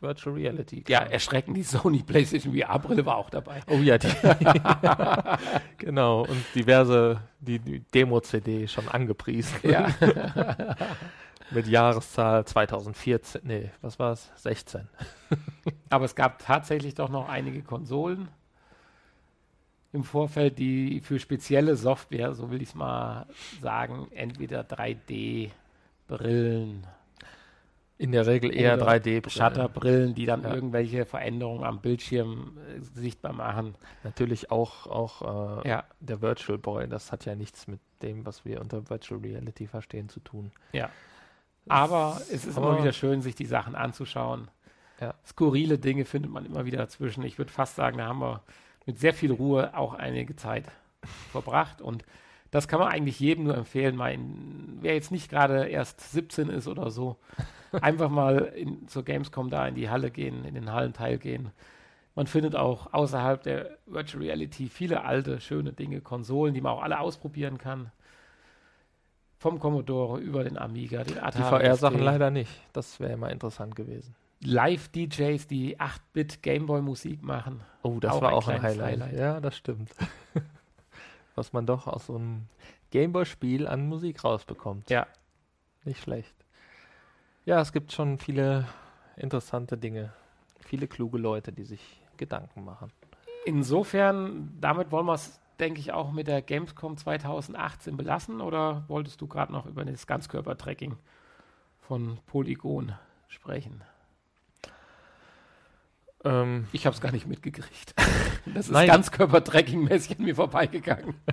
Virtual 0.00 0.34
Reality. 0.34 0.84
Ja, 0.88 1.00
erschreckend, 1.00 1.56
die 1.56 1.62
Sony 1.62 2.02
PlayStation 2.02 2.54
VR-Brille 2.54 3.06
war 3.06 3.16
auch 3.16 3.30
dabei. 3.30 3.60
Oh 3.68 3.78
ja, 3.78 3.98
die. 3.98 4.08
genau, 5.78 6.22
und 6.22 6.44
diverse, 6.54 7.20
die, 7.40 7.58
die 7.58 7.80
Demo-CD 7.80 8.68
schon 8.68 8.88
angepriesen. 8.88 9.58
Ja. 9.62 9.88
Mit 11.50 11.68
Jahreszahl 11.68 12.44
2014, 12.44 13.42
nee, 13.44 13.70
was 13.80 13.98
war 14.00 14.12
es? 14.12 14.32
16. 14.36 14.88
Aber 15.88 16.04
es 16.04 16.16
gab 16.16 16.40
tatsächlich 16.40 16.94
doch 16.94 17.08
noch 17.08 17.28
einige 17.28 17.62
Konsolen 17.62 18.28
im 19.92 20.04
Vorfeld, 20.04 20.58
die 20.58 21.00
für 21.00 21.18
spezielle 21.18 21.76
Software, 21.76 22.34
so 22.34 22.50
will 22.50 22.60
ich 22.62 22.70
es 22.70 22.74
mal 22.74 23.26
sagen, 23.62 24.08
entweder 24.14 24.60
3D-Brillen, 24.62 25.52
In 27.98 28.12
der 28.12 28.26
Regel 28.26 28.54
eher 28.54 28.74
Oder 28.74 28.88
3D. 28.92 29.28
Shutterbrillen, 29.30 30.14
die 30.14 30.26
dann 30.26 30.42
Ja. 30.42 30.54
irgendwelche 30.54 31.06
Veränderungen 31.06 31.64
am 31.64 31.80
Bildschirm 31.80 32.58
äh, 32.68 32.80
sichtbar 33.00 33.32
machen. 33.32 33.74
Natürlich 34.04 34.50
auch, 34.50 34.86
auch 34.86 35.62
äh, 35.64 35.68
Ja, 35.68 35.84
der 36.00 36.20
Virtual 36.20 36.58
Boy, 36.58 36.88
das 36.88 37.10
hat 37.10 37.24
ja 37.24 37.34
nichts 37.34 37.66
mit 37.66 37.80
dem, 38.02 38.26
was 38.26 38.44
wir 38.44 38.60
unter 38.60 38.90
Virtual 38.90 39.18
Reality 39.20 39.66
verstehen, 39.66 40.08
zu 40.08 40.20
tun. 40.20 40.52
ja. 40.72 40.90
Aber 41.68 42.20
es 42.30 42.46
ist 42.46 42.56
Aber- 42.56 42.68
immer 42.70 42.78
wieder 42.80 42.92
schön, 42.92 43.22
sich 43.22 43.34
die 43.34 43.44
Sachen 43.46 43.74
anzuschauen. 43.74 44.48
Ja. 45.00 45.14
Skurrile 45.26 45.78
Dinge 45.78 46.04
findet 46.04 46.30
man 46.30 46.46
immer 46.46 46.64
wieder 46.64 46.78
dazwischen. 46.78 47.24
Ich 47.24 47.38
würde 47.38 47.50
fast 47.50 47.74
sagen, 47.74 47.98
da 47.98 48.06
haben 48.06 48.20
wir 48.20 48.42
mit 48.86 49.00
sehr 49.00 49.12
viel 49.12 49.32
Ruhe 49.32 49.76
auch 49.76 49.94
einige 49.94 50.36
Zeit 50.36 50.66
verbracht. 51.32 51.80
Und 51.82 52.04
das 52.56 52.68
kann 52.68 52.80
man 52.80 52.88
eigentlich 52.88 53.20
jedem 53.20 53.44
nur 53.44 53.54
empfehlen. 53.54 53.96
Mal 53.96 54.14
in, 54.14 54.78
wer 54.80 54.94
jetzt 54.94 55.12
nicht 55.12 55.28
gerade 55.30 55.66
erst 55.66 56.00
17 56.12 56.48
ist 56.48 56.66
oder 56.68 56.90
so, 56.90 57.18
einfach 57.82 58.08
mal 58.08 58.38
in, 58.56 58.88
zur 58.88 59.04
Gamescom 59.04 59.50
da 59.50 59.68
in 59.68 59.74
die 59.74 59.90
Halle 59.90 60.10
gehen, 60.10 60.44
in 60.46 60.54
den 60.54 60.72
Hallenteil 60.72 61.18
gehen. 61.18 61.50
Man 62.14 62.26
findet 62.26 62.56
auch 62.56 62.94
außerhalb 62.94 63.42
der 63.42 63.76
Virtual 63.84 64.22
Reality 64.22 64.68
viele 64.70 65.04
alte, 65.04 65.38
schöne 65.38 65.74
Dinge, 65.74 66.00
Konsolen, 66.00 66.54
die 66.54 66.62
man 66.62 66.72
auch 66.72 66.82
alle 66.82 66.98
ausprobieren 66.98 67.58
kann. 67.58 67.92
Vom 69.36 69.58
Commodore 69.60 70.18
über 70.18 70.42
den 70.42 70.56
Amiga, 70.56 71.04
den 71.04 71.16
Die 71.16 71.20
Atari. 71.20 71.66
VR-Sachen 71.66 71.98
ST. 71.98 72.04
leider 72.04 72.30
nicht. 72.30 72.50
Das 72.72 72.98
wäre 73.00 73.18
mal 73.18 73.28
interessant 73.28 73.76
gewesen. 73.76 74.14
Live-DJs, 74.40 75.46
die 75.46 75.78
8-Bit 75.78 76.42
Gameboy-Musik 76.42 77.22
machen. 77.22 77.60
Oh, 77.82 77.98
das 78.00 78.14
Auch 78.14 78.22
war 78.22 78.28
ein 78.30 78.34
auch 78.34 78.48
ein 78.48 78.62
Highlight. 78.62 79.00
Highlight. 79.02 79.18
Ja, 79.18 79.40
das 79.40 79.56
stimmt. 79.58 79.90
Was 81.36 81.52
man 81.52 81.66
doch 81.66 81.86
aus 81.86 82.06
so 82.06 82.16
einem 82.16 82.48
Gameboy-Spiel 82.90 83.66
an 83.66 83.88
Musik 83.88 84.24
rausbekommt. 84.24 84.90
Ja. 84.90 85.06
Nicht 85.84 86.02
schlecht. 86.02 86.34
Ja, 87.44 87.60
es 87.60 87.72
gibt 87.72 87.92
schon 87.92 88.18
viele 88.18 88.66
interessante 89.16 89.78
Dinge. 89.78 90.12
Viele 90.60 90.88
kluge 90.88 91.18
Leute, 91.18 91.52
die 91.52 91.64
sich 91.64 92.02
Gedanken 92.16 92.64
machen. 92.64 92.90
Insofern, 93.44 94.56
damit 94.60 94.90
wollen 94.90 95.06
wir 95.06 95.14
es, 95.14 95.40
denke 95.60 95.78
ich, 95.78 95.92
auch 95.92 96.10
mit 96.10 96.26
der 96.26 96.42
Gamescom 96.42 96.96
2018 96.96 97.96
belassen. 97.96 98.40
Oder 98.40 98.84
wolltest 98.88 99.20
du 99.20 99.28
gerade 99.28 99.52
noch 99.52 99.66
über 99.66 99.84
das 99.84 100.06
Ganzkörper-Tracking 100.06 100.96
von 101.80 102.18
Polygon 102.26 102.94
sprechen? 103.28 103.82
Ähm, 106.24 106.66
ich 106.72 106.86
habe 106.86 106.94
es 106.94 107.00
gar 107.00 107.12
nicht 107.12 107.26
mitgekriegt. 107.26 107.94
Das 108.54 108.66
ist 108.66 108.72
Nein. 108.72 108.86
ganz 108.86 109.10
Körpertracking-mäßig 109.10 110.18
an 110.18 110.24
mir 110.24 110.34
vorbeigegangen. 110.34 111.14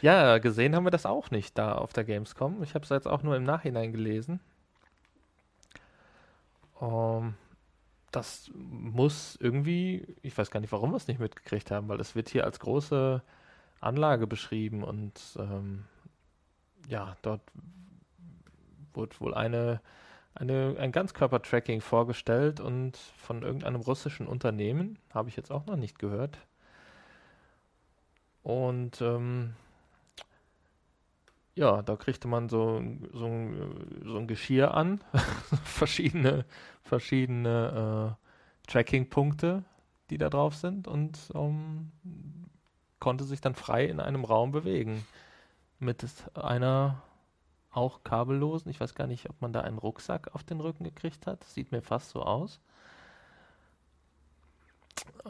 Ja, 0.00 0.38
gesehen 0.38 0.76
haben 0.76 0.86
wir 0.86 0.92
das 0.92 1.06
auch 1.06 1.32
nicht 1.32 1.58
da 1.58 1.72
auf 1.72 1.92
der 1.92 2.04
Gamescom. 2.04 2.62
Ich 2.62 2.74
habe 2.74 2.84
es 2.84 2.90
jetzt 2.90 3.08
auch 3.08 3.24
nur 3.24 3.34
im 3.34 3.42
Nachhinein 3.42 3.90
gelesen. 3.90 4.38
Um, 6.78 6.88
ähm, 6.90 7.34
das 8.10 8.50
muss 8.54 9.36
irgendwie, 9.40 10.16
ich 10.22 10.36
weiß 10.36 10.50
gar 10.50 10.60
nicht, 10.60 10.72
warum 10.72 10.92
wir 10.92 10.96
es 10.96 11.08
nicht 11.08 11.20
mitgekriegt 11.20 11.70
haben, 11.70 11.88
weil 11.88 12.00
es 12.00 12.14
wird 12.14 12.28
hier 12.28 12.44
als 12.44 12.58
große 12.60 13.22
Anlage 13.80 14.26
beschrieben 14.26 14.82
und 14.82 15.20
ähm, 15.38 15.84
ja, 16.88 17.16
dort 17.22 17.42
wurde 18.94 19.20
wohl 19.20 19.34
eine, 19.34 19.80
eine, 20.38 20.76
ein 20.78 20.92
Ganzkörper-Tracking 20.92 21.80
vorgestellt 21.80 22.60
und 22.60 22.96
von 22.96 23.42
irgendeinem 23.42 23.80
russischen 23.80 24.26
Unternehmen, 24.26 24.98
habe 25.12 25.28
ich 25.28 25.36
jetzt 25.36 25.50
auch 25.50 25.66
noch 25.66 25.76
nicht 25.76 25.98
gehört. 25.98 26.38
Und 28.42 29.00
ähm, 29.00 29.54
ja, 31.54 31.82
da 31.82 31.96
kriegte 31.96 32.28
man 32.28 32.48
so, 32.48 32.80
so, 33.12 33.26
ein, 33.26 34.00
so 34.04 34.16
ein 34.16 34.28
Geschirr 34.28 34.74
an, 34.74 35.00
verschiedene, 35.64 36.44
verschiedene 36.82 38.16
äh, 38.16 38.70
Tracking-Punkte, 38.70 39.64
die 40.10 40.18
da 40.18 40.30
drauf 40.30 40.54
sind 40.54 40.86
und 40.86 41.18
ähm, 41.34 41.90
konnte 43.00 43.24
sich 43.24 43.40
dann 43.40 43.54
frei 43.54 43.86
in 43.86 44.00
einem 44.00 44.24
Raum 44.24 44.52
bewegen. 44.52 45.04
Mit 45.80 46.04
einer 46.34 47.02
auch 47.70 48.02
kabellosen, 48.02 48.70
ich 48.70 48.80
weiß 48.80 48.94
gar 48.94 49.06
nicht, 49.06 49.28
ob 49.28 49.40
man 49.40 49.52
da 49.52 49.60
einen 49.60 49.78
Rucksack 49.78 50.34
auf 50.34 50.42
den 50.42 50.60
Rücken 50.60 50.84
gekriegt 50.84 51.26
hat, 51.26 51.44
sieht 51.44 51.72
mir 51.72 51.82
fast 51.82 52.10
so 52.10 52.22
aus. 52.22 52.60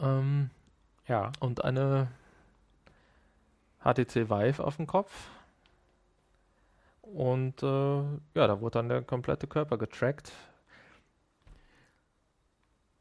Ähm, 0.00 0.50
ja. 1.06 1.32
Und 1.40 1.64
eine 1.64 2.08
HTC 3.80 4.30
Vive 4.30 4.64
auf 4.64 4.76
dem 4.76 4.86
Kopf 4.86 5.30
und 7.14 7.62
äh, 7.62 7.66
ja, 7.96 8.46
da 8.46 8.60
wurde 8.60 8.78
dann 8.78 8.88
der 8.88 9.02
komplette 9.02 9.46
Körper 9.46 9.78
getrackt. 9.78 10.32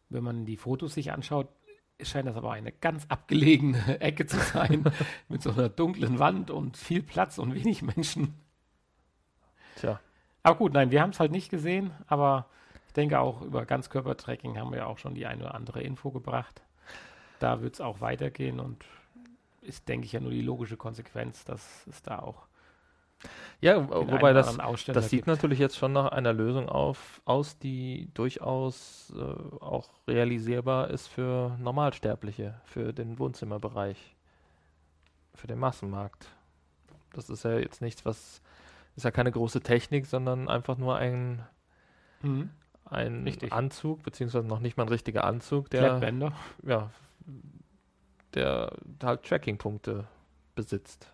Wenn 0.09 0.23
man 0.23 0.45
die 0.45 0.55
Fotos 0.55 0.93
sich 0.93 1.11
anschaut, 1.11 1.49
scheint 2.01 2.27
das 2.27 2.37
aber 2.37 2.51
eine 2.51 2.71
ganz 2.71 3.05
abgelegene 3.09 3.99
Ecke 4.01 4.25
zu 4.25 4.39
sein, 4.39 4.85
mit 5.29 5.41
so 5.41 5.51
einer 5.51 5.69
dunklen 5.69 6.19
Wand 6.19 6.51
und 6.51 6.77
viel 6.77 7.03
Platz 7.03 7.37
und 7.37 7.53
wenig 7.53 7.81
Menschen. 7.81 8.33
Tja. 9.77 9.99
Aber 10.43 10.57
gut, 10.57 10.73
nein, 10.73 10.91
wir 10.91 11.01
haben 11.01 11.11
es 11.11 11.19
halt 11.19 11.31
nicht 11.31 11.49
gesehen, 11.49 11.91
aber 12.07 12.45
ich 12.87 12.93
denke 12.93 13.19
auch 13.19 13.41
über 13.41 13.65
Ganzkörpertracking 13.65 14.57
haben 14.57 14.71
wir 14.71 14.87
auch 14.87 14.97
schon 14.97 15.13
die 15.13 15.25
eine 15.25 15.43
oder 15.43 15.55
andere 15.55 15.81
Info 15.81 16.11
gebracht. 16.11 16.61
Da 17.39 17.61
wird 17.61 17.75
es 17.75 17.81
auch 17.81 18.01
weitergehen 18.01 18.59
und 18.59 18.83
ist, 19.61 19.87
denke 19.87 20.05
ich, 20.05 20.13
ja 20.13 20.19
nur 20.19 20.31
die 20.31 20.41
logische 20.41 20.77
Konsequenz, 20.77 21.43
dass 21.43 21.85
es 21.87 22.01
da 22.01 22.19
auch 22.19 22.47
ja, 23.61 23.89
wobei 23.89 24.33
das, 24.33 24.55
das 24.85 25.09
sieht 25.09 25.25
gibt. 25.25 25.27
natürlich 25.27 25.57
jetzt 25.57 25.75
schon 25.75 25.93
nach 25.93 26.11
einer 26.11 26.33
Lösung 26.33 26.69
auf, 26.69 27.21
aus, 27.25 27.57
die 27.57 28.09
durchaus 28.13 29.11
äh, 29.17 29.63
auch 29.63 29.89
realisierbar 30.07 30.91
ist 30.91 31.07
für 31.07 31.57
Normalsterbliche, 31.59 32.61
für 32.65 32.93
den 32.93 33.17
Wohnzimmerbereich, 33.17 33.97
für 35.33 35.47
den 35.47 35.57
Massenmarkt. 35.57 36.27
Das 37.13 37.31
ist 37.31 37.43
ja 37.43 37.57
jetzt 37.57 37.81
nichts, 37.81 38.05
was 38.05 38.43
ist 38.97 39.03
ja 39.03 39.11
keine 39.11 39.31
große 39.31 39.61
Technik, 39.61 40.07
sondern 40.07 40.49
einfach 40.49 40.77
nur 40.77 40.97
ein, 40.97 41.43
mhm. 42.21 42.49
ein 42.85 43.31
Anzug, 43.51 44.03
beziehungsweise 44.03 44.47
noch 44.47 44.59
nicht 44.59 44.75
mal 44.75 44.83
ein 44.83 44.89
richtiger 44.89 45.23
Anzug, 45.23 45.69
der, 45.69 46.01
ja, 46.63 46.89
der 48.33 48.73
halt 49.03 49.23
Tracking-Punkte 49.23 50.07
besitzt. 50.55 51.11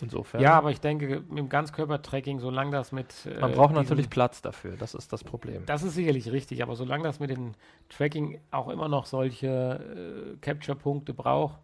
Insofern. 0.00 0.40
Ja, 0.40 0.54
aber 0.54 0.70
ich 0.70 0.80
denke, 0.80 1.22
mit 1.28 1.38
dem 1.38 1.50
Ganzkörpertracking, 1.50 2.40
solange 2.40 2.70
das 2.70 2.92
mit. 2.92 3.26
Äh, 3.26 3.38
Man 3.38 3.52
braucht 3.52 3.74
natürlich 3.74 4.08
Platz 4.08 4.40
dafür, 4.40 4.76
das 4.78 4.94
ist 4.94 5.12
das 5.12 5.22
Problem. 5.22 5.66
Das 5.66 5.82
ist 5.82 5.94
sicherlich 5.94 6.32
richtig, 6.32 6.62
aber 6.62 6.76
solange 6.76 7.04
das 7.04 7.20
mit 7.20 7.28
dem 7.28 7.52
Tracking 7.90 8.40
auch 8.50 8.70
immer 8.70 8.88
noch 8.88 9.04
solche 9.04 10.34
äh, 10.34 10.36
Capture-Punkte 10.38 11.12
braucht, 11.12 11.58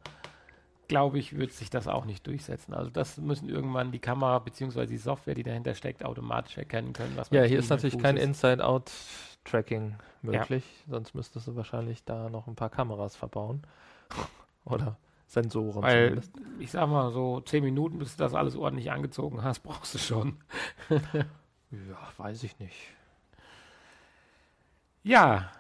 glaube 0.89 1.19
ich, 1.19 1.37
wird 1.37 1.53
sich 1.53 1.71
das 1.71 1.87
auch 1.87 2.05
nicht 2.05 2.27
durchsetzen. 2.27 2.75
Also 2.75 2.91
das 2.91 3.19
müssen 3.19 3.49
irgendwann 3.49 3.93
die 3.93 3.99
Kamera 3.99 4.39
bzw. 4.39 4.87
die 4.87 4.97
Software, 4.97 5.35
die 5.35 5.43
dahinter 5.43 5.75
steckt, 5.75 6.05
automatisch 6.05 6.57
erkennen 6.57 6.93
können. 6.93 7.13
Was 7.17 7.31
ja, 7.31 7.43
hier 7.43 7.59
ist 7.59 7.71
natürlich 7.71 7.99
kein 7.99 8.17
Inside-Out-Tracking 8.17 9.97
möglich, 10.23 10.65
ja. 10.87 10.93
sonst 10.95 11.15
müsstest 11.15 11.47
du 11.47 11.57
wahrscheinlich 11.57 12.05
da 12.05 12.29
noch 12.31 12.47
ein 12.47 12.57
paar 12.57 12.71
Kameras 12.71 13.15
verbauen. 13.15 13.63
Oder 14.65 14.97
Sensoren 15.27 15.83
Weil, 15.83 16.09
zumindest. 16.09 16.33
Ich 16.59 16.71
sag 16.71 16.89
mal, 16.89 17.13
so 17.13 17.41
zehn 17.41 17.63
Minuten, 17.63 17.99
bis 17.99 18.17
du 18.17 18.23
das 18.23 18.35
alles 18.35 18.57
ordentlich 18.57 18.91
angezogen 18.91 19.43
hast, 19.43 19.61
brauchst 19.63 19.95
du 19.95 19.99
schon. 19.99 20.39
ja, 20.89 22.09
weiß 22.17 22.43
ich 22.43 22.59
nicht. 22.59 22.77
Ja, 25.05 25.51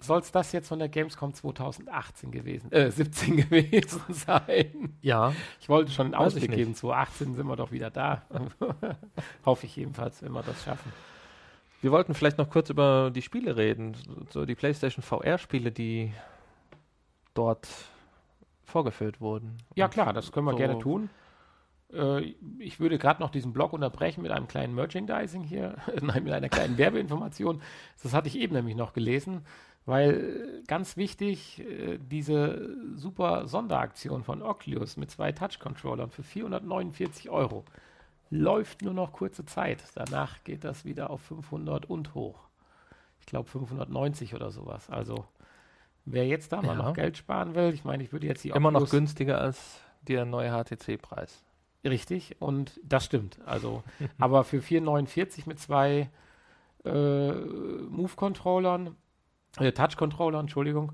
soll 0.00 0.20
es 0.20 0.32
das 0.32 0.52
jetzt 0.52 0.68
von 0.68 0.78
der 0.78 0.88
Gamescom 0.88 1.34
2018 1.34 2.30
gewesen, 2.30 2.72
äh, 2.72 2.90
17 2.90 3.36
gewesen 3.48 4.00
sein? 4.08 4.96
Ja. 5.00 5.32
Ich 5.60 5.68
wollte 5.68 5.92
schon 5.92 6.06
einen 6.06 6.14
Ausblick 6.14 6.50
geben, 6.50 6.74
2018 6.74 7.34
sind 7.34 7.46
wir 7.46 7.56
doch 7.56 7.72
wieder 7.72 7.90
da. 7.90 8.22
Hoffe 9.44 9.66
ich 9.66 9.76
jedenfalls, 9.76 10.22
wenn 10.22 10.32
wir 10.32 10.42
das 10.42 10.64
schaffen. 10.64 10.92
Wir 11.82 11.92
wollten 11.92 12.14
vielleicht 12.14 12.38
noch 12.38 12.50
kurz 12.50 12.68
über 12.68 13.10
die 13.14 13.22
Spiele 13.22 13.56
reden, 13.56 13.96
so 14.30 14.44
die 14.44 14.54
PlayStation 14.54 15.02
VR-Spiele, 15.02 15.72
die 15.72 16.12
dort 17.32 17.68
vorgeführt 18.64 19.20
wurden. 19.20 19.56
Ja 19.74 19.88
klar, 19.88 20.12
das 20.12 20.30
können 20.30 20.46
wir 20.46 20.52
so 20.52 20.58
gerne 20.58 20.78
tun. 20.78 21.10
Äh, 21.92 22.34
ich 22.58 22.80
würde 22.80 22.98
gerade 22.98 23.20
noch 23.22 23.30
diesen 23.30 23.52
Blog 23.52 23.72
unterbrechen 23.72 24.22
mit 24.22 24.30
einem 24.30 24.48
kleinen 24.48 24.74
Merchandising 24.74 25.42
hier, 25.42 25.76
nein, 26.02 26.24
mit 26.24 26.32
einer 26.32 26.48
kleinen 26.48 26.78
Werbeinformation. 26.78 27.62
Das 28.02 28.12
hatte 28.12 28.28
ich 28.28 28.38
eben 28.38 28.54
nämlich 28.54 28.76
noch 28.76 28.92
gelesen, 28.92 29.44
weil 29.86 30.60
äh, 30.60 30.62
ganz 30.66 30.96
wichtig, 30.96 31.60
äh, 31.60 31.98
diese 31.98 32.76
super 32.96 33.46
Sonderaktion 33.48 34.24
von 34.24 34.42
Oculus 34.42 34.96
mit 34.96 35.10
zwei 35.10 35.32
Touch-Controllern 35.32 36.10
für 36.10 36.22
449 36.22 37.30
Euro 37.30 37.64
läuft 38.30 38.82
nur 38.82 38.94
noch 38.94 39.12
kurze 39.12 39.44
Zeit. 39.44 39.82
Danach 39.94 40.44
geht 40.44 40.64
das 40.64 40.84
wieder 40.84 41.10
auf 41.10 41.20
500 41.22 41.88
und 41.88 42.14
hoch. 42.14 42.38
Ich 43.18 43.26
glaube 43.26 43.48
590 43.48 44.34
oder 44.34 44.50
sowas. 44.50 44.88
Also 44.88 45.26
Wer 46.04 46.26
jetzt 46.26 46.52
da 46.52 46.56
ja. 46.56 46.62
mal 46.62 46.76
noch 46.76 46.94
Geld 46.94 47.16
sparen 47.16 47.54
will, 47.54 47.72
ich 47.72 47.84
meine, 47.84 48.02
ich 48.02 48.12
würde 48.12 48.26
jetzt 48.26 48.42
die 48.44 48.48
Immer 48.50 48.70
Oculus 48.70 48.82
noch 48.82 48.90
günstiger 48.90 49.40
als 49.40 49.80
der 50.02 50.24
neue 50.24 50.50
HTC-Preis. 50.50 51.42
Richtig, 51.84 52.36
und 52.40 52.80
das 52.82 53.04
stimmt. 53.04 53.38
Also, 53.46 53.82
aber 54.18 54.44
für 54.44 54.58
4,49 54.58 55.42
mit 55.46 55.58
zwei 55.58 56.10
äh, 56.84 57.32
Move-Controllern, 57.32 58.96
äh, 59.58 59.72
Touch-Controllern, 59.72 60.42
Entschuldigung, 60.42 60.92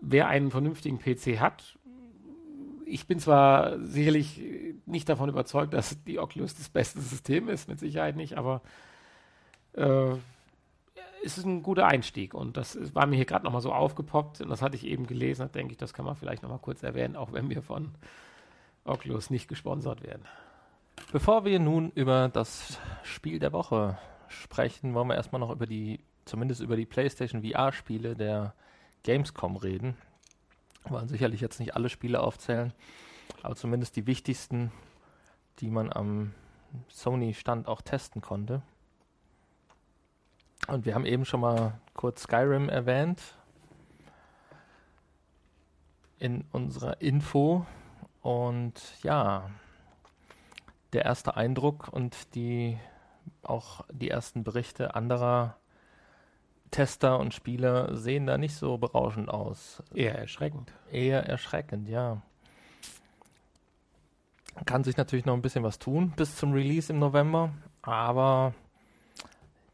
wer 0.00 0.28
einen 0.28 0.50
vernünftigen 0.50 0.98
PC 0.98 1.40
hat, 1.40 1.78
ich 2.86 3.06
bin 3.06 3.18
zwar 3.18 3.78
sicherlich 3.80 4.40
nicht 4.86 5.08
davon 5.08 5.28
überzeugt, 5.28 5.74
dass 5.74 6.02
die 6.04 6.18
Oculus 6.18 6.54
das 6.54 6.68
beste 6.68 7.00
System 7.00 7.48
ist, 7.48 7.68
mit 7.68 7.78
Sicherheit 7.78 8.16
nicht, 8.16 8.36
aber 8.36 8.62
äh, 9.72 10.12
ist 11.22 11.38
es 11.38 11.44
ein 11.44 11.62
guter 11.62 11.86
Einstieg. 11.86 12.34
Und 12.34 12.56
das 12.56 12.94
war 12.94 13.06
mir 13.06 13.16
hier 13.16 13.24
gerade 13.24 13.44
nochmal 13.44 13.62
so 13.62 13.72
aufgepoppt 13.72 14.40
und 14.42 14.48
das 14.48 14.62
hatte 14.62 14.76
ich 14.76 14.86
eben 14.86 15.06
gelesen. 15.06 15.42
Da 15.42 15.48
denke 15.48 15.72
ich, 15.72 15.78
das 15.78 15.94
kann 15.94 16.04
man 16.04 16.16
vielleicht 16.16 16.42
nochmal 16.42 16.58
kurz 16.58 16.82
erwähnen, 16.82 17.16
auch 17.16 17.32
wenn 17.32 17.48
wir 17.48 17.62
von 17.62 17.94
Oculus 18.84 19.30
nicht 19.30 19.48
gesponsert 19.48 20.02
werden. 20.02 20.22
Bevor 21.12 21.44
wir 21.44 21.58
nun 21.58 21.90
über 21.94 22.28
das 22.28 22.78
Spiel 23.02 23.38
der 23.38 23.52
Woche 23.52 23.98
sprechen, 24.28 24.94
wollen 24.94 25.08
wir 25.08 25.16
erstmal 25.16 25.40
noch 25.40 25.50
über 25.50 25.66
die, 25.66 26.00
zumindest 26.24 26.60
über 26.60 26.76
die 26.76 26.86
PlayStation 26.86 27.42
VR-Spiele 27.42 28.14
der 28.14 28.54
Gamescom 29.02 29.56
reden. 29.56 29.96
Wollen 30.84 31.08
sicherlich 31.08 31.40
jetzt 31.40 31.60
nicht 31.60 31.74
alle 31.74 31.88
Spiele 31.88 32.20
aufzählen, 32.20 32.72
aber 33.42 33.56
zumindest 33.56 33.96
die 33.96 34.06
wichtigsten, 34.06 34.70
die 35.60 35.70
man 35.70 35.92
am 35.92 36.34
Sony-Stand 36.88 37.68
auch 37.68 37.82
testen 37.82 38.20
konnte. 38.20 38.62
Und 40.66 40.86
wir 40.86 40.94
haben 40.94 41.06
eben 41.06 41.24
schon 41.24 41.40
mal 41.40 41.78
kurz 41.94 42.22
Skyrim 42.22 42.68
erwähnt 42.68 43.20
in 46.18 46.44
unserer 46.52 47.00
Info. 47.00 47.66
Und 48.22 48.80
ja, 49.02 49.50
der 50.94 51.04
erste 51.04 51.36
Eindruck 51.36 51.88
und 51.88 52.34
die 52.34 52.78
auch 53.42 53.84
die 53.90 54.08
ersten 54.08 54.44
Berichte 54.44 54.94
anderer 54.94 55.56
Tester 56.70 57.18
und 57.18 57.34
Spieler 57.34 57.96
sehen 57.96 58.26
da 58.26 58.38
nicht 58.38 58.54
so 58.54 58.78
berauschend 58.78 59.28
aus. 59.28 59.82
Eher 59.94 60.18
erschreckend. 60.18 60.72
Eher 60.90 61.24
erschreckend, 61.26 61.88
ja. 61.88 62.22
Kann 64.66 64.84
sich 64.84 64.96
natürlich 64.96 65.24
noch 65.24 65.34
ein 65.34 65.42
bisschen 65.42 65.64
was 65.64 65.78
tun 65.78 66.12
bis 66.16 66.36
zum 66.36 66.52
Release 66.52 66.92
im 66.92 66.98
November, 66.98 67.52
aber 67.82 68.54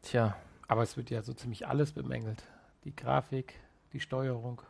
tja, 0.01 0.35
aber 0.67 0.81
es 0.83 0.97
wird 0.97 1.09
ja 1.11 1.21
so 1.21 1.33
ziemlich 1.33 1.67
alles 1.67 1.91
bemängelt. 1.91 2.43
die 2.83 2.95
Grafik, 2.95 3.59
die 3.93 3.99
Steuerung. 3.99 4.61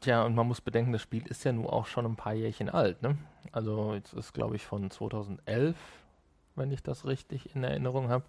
Tja, 0.00 0.24
und 0.24 0.34
man 0.34 0.48
muss 0.48 0.60
bedenken, 0.60 0.92
das 0.92 1.02
Spiel 1.02 1.26
ist 1.26 1.44
ja 1.44 1.52
nun 1.52 1.66
auch 1.66 1.86
schon 1.86 2.06
ein 2.06 2.16
paar 2.16 2.32
Jährchen 2.32 2.70
alt. 2.70 3.02
Ne? 3.02 3.18
Also 3.52 3.94
jetzt 3.94 4.14
ist, 4.14 4.32
glaube 4.32 4.56
ich, 4.56 4.64
von 4.64 4.90
2011, 4.90 5.76
wenn 6.56 6.72
ich 6.72 6.82
das 6.82 7.04
richtig 7.04 7.54
in 7.54 7.62
Erinnerung 7.62 8.08
habe. 8.08 8.24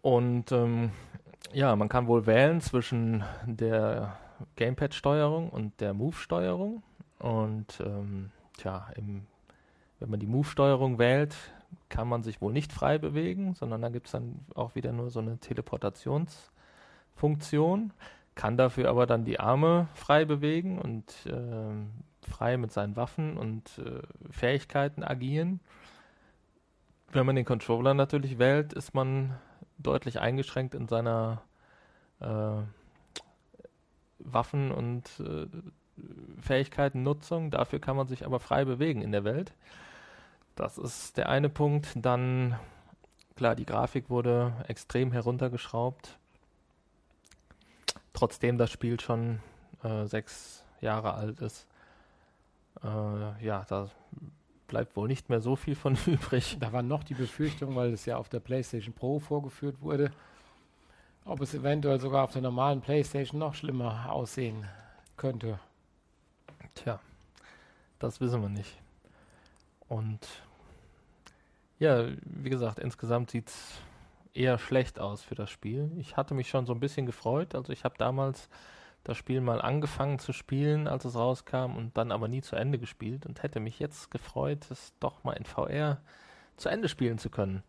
Und 0.00 0.52
ähm, 0.52 0.92
ja, 1.52 1.74
man 1.76 1.88
kann 1.88 2.06
wohl 2.06 2.26
wählen 2.26 2.60
zwischen 2.60 3.24
der 3.46 4.16
Gamepad-Steuerung 4.56 5.50
und 5.50 5.80
der 5.80 5.94
Move-Steuerung. 5.94 6.82
Und 7.18 7.80
ähm, 7.80 8.30
tja, 8.56 8.88
im, 8.96 9.26
wenn 10.00 10.10
man 10.10 10.20
die 10.20 10.26
Move-Steuerung 10.26 10.98
wählt, 10.98 11.36
kann 11.88 12.08
man 12.08 12.22
sich 12.22 12.40
wohl 12.40 12.52
nicht 12.52 12.72
frei 12.72 12.98
bewegen, 12.98 13.54
sondern 13.54 13.82
da 13.82 13.88
gibt 13.88 14.06
es 14.06 14.12
dann 14.12 14.44
auch 14.54 14.74
wieder 14.74 14.92
nur 14.92 15.10
so 15.10 15.20
eine 15.20 15.38
Teleportationsfunktion, 15.38 17.92
kann 18.34 18.56
dafür 18.56 18.90
aber 18.90 19.06
dann 19.06 19.24
die 19.24 19.38
Arme 19.38 19.86
frei 19.94 20.24
bewegen 20.24 20.78
und 20.78 21.14
äh, 21.26 22.28
frei 22.28 22.56
mit 22.56 22.72
seinen 22.72 22.96
Waffen 22.96 23.36
und 23.36 23.78
äh, 23.78 24.02
Fähigkeiten 24.30 25.04
agieren. 25.04 25.60
Wenn 27.12 27.26
man 27.26 27.36
den 27.36 27.44
Controller 27.44 27.94
natürlich 27.94 28.38
wählt, 28.38 28.72
ist 28.72 28.94
man 28.94 29.36
deutlich 29.78 30.20
eingeschränkt 30.20 30.74
in 30.74 30.88
seiner 30.88 31.42
äh, 32.20 32.62
Waffen- 34.18 34.72
und 34.72 35.08
äh, 35.20 35.46
Fähigkeitennutzung. 36.40 37.50
Dafür 37.50 37.78
kann 37.78 37.96
man 37.96 38.08
sich 38.08 38.24
aber 38.24 38.40
frei 38.40 38.64
bewegen 38.64 39.02
in 39.02 39.12
der 39.12 39.24
Welt. 39.24 39.52
Das 40.56 40.78
ist 40.78 41.16
der 41.16 41.28
eine 41.28 41.48
Punkt. 41.48 41.88
Dann, 41.96 42.58
klar, 43.36 43.54
die 43.54 43.66
Grafik 43.66 44.10
wurde 44.10 44.52
extrem 44.68 45.12
heruntergeschraubt. 45.12 46.18
Trotzdem 48.12 48.58
das 48.58 48.70
Spiel 48.70 49.00
schon 49.00 49.40
äh, 49.82 50.06
sechs 50.06 50.64
Jahre 50.80 51.14
alt 51.14 51.40
ist. 51.40 51.66
Äh, 52.82 53.44
ja, 53.44 53.64
da 53.68 53.90
bleibt 54.66 54.96
wohl 54.96 55.08
nicht 55.08 55.28
mehr 55.28 55.40
so 55.40 55.56
viel 55.56 55.74
von 55.74 55.96
übrig. 56.06 56.56
Da 56.60 56.72
war 56.72 56.82
noch 56.82 57.04
die 57.04 57.14
Befürchtung, 57.14 57.74
weil 57.76 57.92
es 57.92 58.06
ja 58.06 58.16
auf 58.16 58.28
der 58.28 58.40
PlayStation 58.40 58.94
Pro 58.94 59.18
vorgeführt 59.18 59.80
wurde, 59.80 60.10
ob 61.24 61.40
es 61.40 61.54
eventuell 61.54 62.00
sogar 62.00 62.24
auf 62.24 62.32
der 62.32 62.42
normalen 62.42 62.80
PlayStation 62.80 63.38
noch 63.38 63.54
schlimmer 63.54 64.10
aussehen 64.10 64.66
könnte. 65.16 65.58
Tja, 66.74 67.00
das 67.98 68.20
wissen 68.20 68.42
wir 68.42 68.48
nicht. 68.48 68.76
Und 69.88 70.20
ja, 71.78 72.06
wie 72.22 72.50
gesagt, 72.50 72.78
insgesamt 72.78 73.30
sieht 73.30 73.48
es 73.48 73.80
eher 74.32 74.58
schlecht 74.58 74.98
aus 74.98 75.22
für 75.22 75.34
das 75.34 75.50
Spiel. 75.50 75.90
Ich 75.96 76.16
hatte 76.16 76.34
mich 76.34 76.48
schon 76.48 76.66
so 76.66 76.72
ein 76.72 76.80
bisschen 76.80 77.06
gefreut. 77.06 77.54
Also 77.54 77.72
ich 77.72 77.84
habe 77.84 77.94
damals 77.98 78.48
das 79.04 79.18
Spiel 79.18 79.40
mal 79.40 79.60
angefangen 79.60 80.18
zu 80.18 80.32
spielen, 80.32 80.88
als 80.88 81.04
es 81.04 81.14
rauskam 81.14 81.76
und 81.76 81.96
dann 81.96 82.10
aber 82.10 82.26
nie 82.26 82.40
zu 82.40 82.56
Ende 82.56 82.78
gespielt 82.78 83.26
und 83.26 83.42
hätte 83.42 83.60
mich 83.60 83.78
jetzt 83.78 84.10
gefreut, 84.10 84.66
es 84.70 84.94
doch 84.98 85.22
mal 85.24 85.34
in 85.34 85.44
VR 85.44 86.00
zu 86.56 86.70
Ende 86.70 86.88
spielen 86.88 87.18
zu 87.18 87.30
können. 87.30 87.62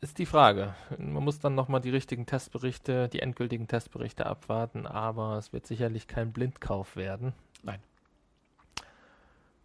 Ist 0.00 0.18
die 0.18 0.26
Frage. 0.26 0.74
Man 0.96 1.24
muss 1.24 1.40
dann 1.40 1.54
nochmal 1.54 1.80
die 1.80 1.90
richtigen 1.90 2.24
Testberichte, 2.24 3.08
die 3.08 3.20
endgültigen 3.20 3.66
Testberichte 3.66 4.26
abwarten, 4.26 4.86
aber 4.86 5.36
es 5.36 5.52
wird 5.52 5.66
sicherlich 5.66 6.06
kein 6.06 6.32
Blindkauf 6.32 6.96
werden. 6.96 7.34
Nein. 7.62 7.80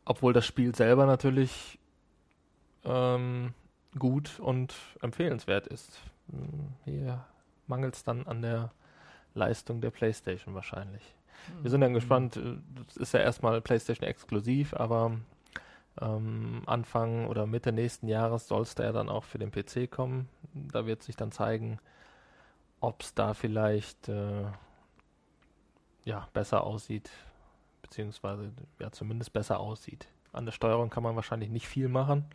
Obwohl 0.05 0.33
das 0.33 0.45
Spiel 0.45 0.75
selber 0.75 1.05
natürlich 1.05 1.79
ähm, 2.83 3.53
gut 3.97 4.39
und 4.39 4.73
empfehlenswert 5.01 5.67
ist. 5.67 5.99
Hm, 6.29 6.73
hier 6.83 7.23
mangelt 7.67 7.95
es 7.95 8.03
dann 8.03 8.25
an 8.25 8.41
der 8.41 8.71
Leistung 9.33 9.81
der 9.81 9.91
PlayStation 9.91 10.53
wahrscheinlich. 10.53 11.03
Wir 11.61 11.69
sind 11.69 11.81
dann 11.81 11.91
mhm. 11.91 11.95
gespannt, 11.95 12.37
äh, 12.37 12.57
das 12.85 12.97
ist 12.97 13.13
ja 13.13 13.19
erstmal 13.19 13.61
PlayStation 13.61 14.07
exklusiv, 14.07 14.73
aber 14.73 15.17
ähm, 16.01 16.63
Anfang 16.65 17.27
oder 17.27 17.45
Mitte 17.45 17.71
nächsten 17.71 18.07
Jahres 18.07 18.47
soll 18.47 18.63
es 18.63 18.75
da 18.75 18.83
ja 18.83 18.91
dann 18.91 19.09
auch 19.09 19.23
für 19.23 19.39
den 19.39 19.51
PC 19.51 19.89
kommen. 19.89 20.29
Da 20.53 20.85
wird 20.85 21.03
sich 21.03 21.15
dann 21.15 21.31
zeigen, 21.31 21.79
ob 22.79 23.01
es 23.01 23.13
da 23.13 23.33
vielleicht 23.33 24.09
äh, 24.09 24.45
ja, 26.05 26.27
besser 26.33 26.63
aussieht, 26.63 27.09
beziehungsweise 27.81 28.51
ja 28.79 28.91
zumindest 28.91 29.33
besser 29.33 29.59
aussieht. 29.59 30.07
An 30.31 30.45
der 30.45 30.51
Steuerung 30.51 30.89
kann 30.89 31.03
man 31.03 31.15
wahrscheinlich 31.15 31.49
nicht 31.49 31.67
viel 31.67 31.87
machen. 31.87 32.25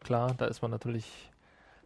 Klar, 0.00 0.34
da 0.34 0.46
ist 0.46 0.62
man 0.62 0.70
natürlich 0.70 1.30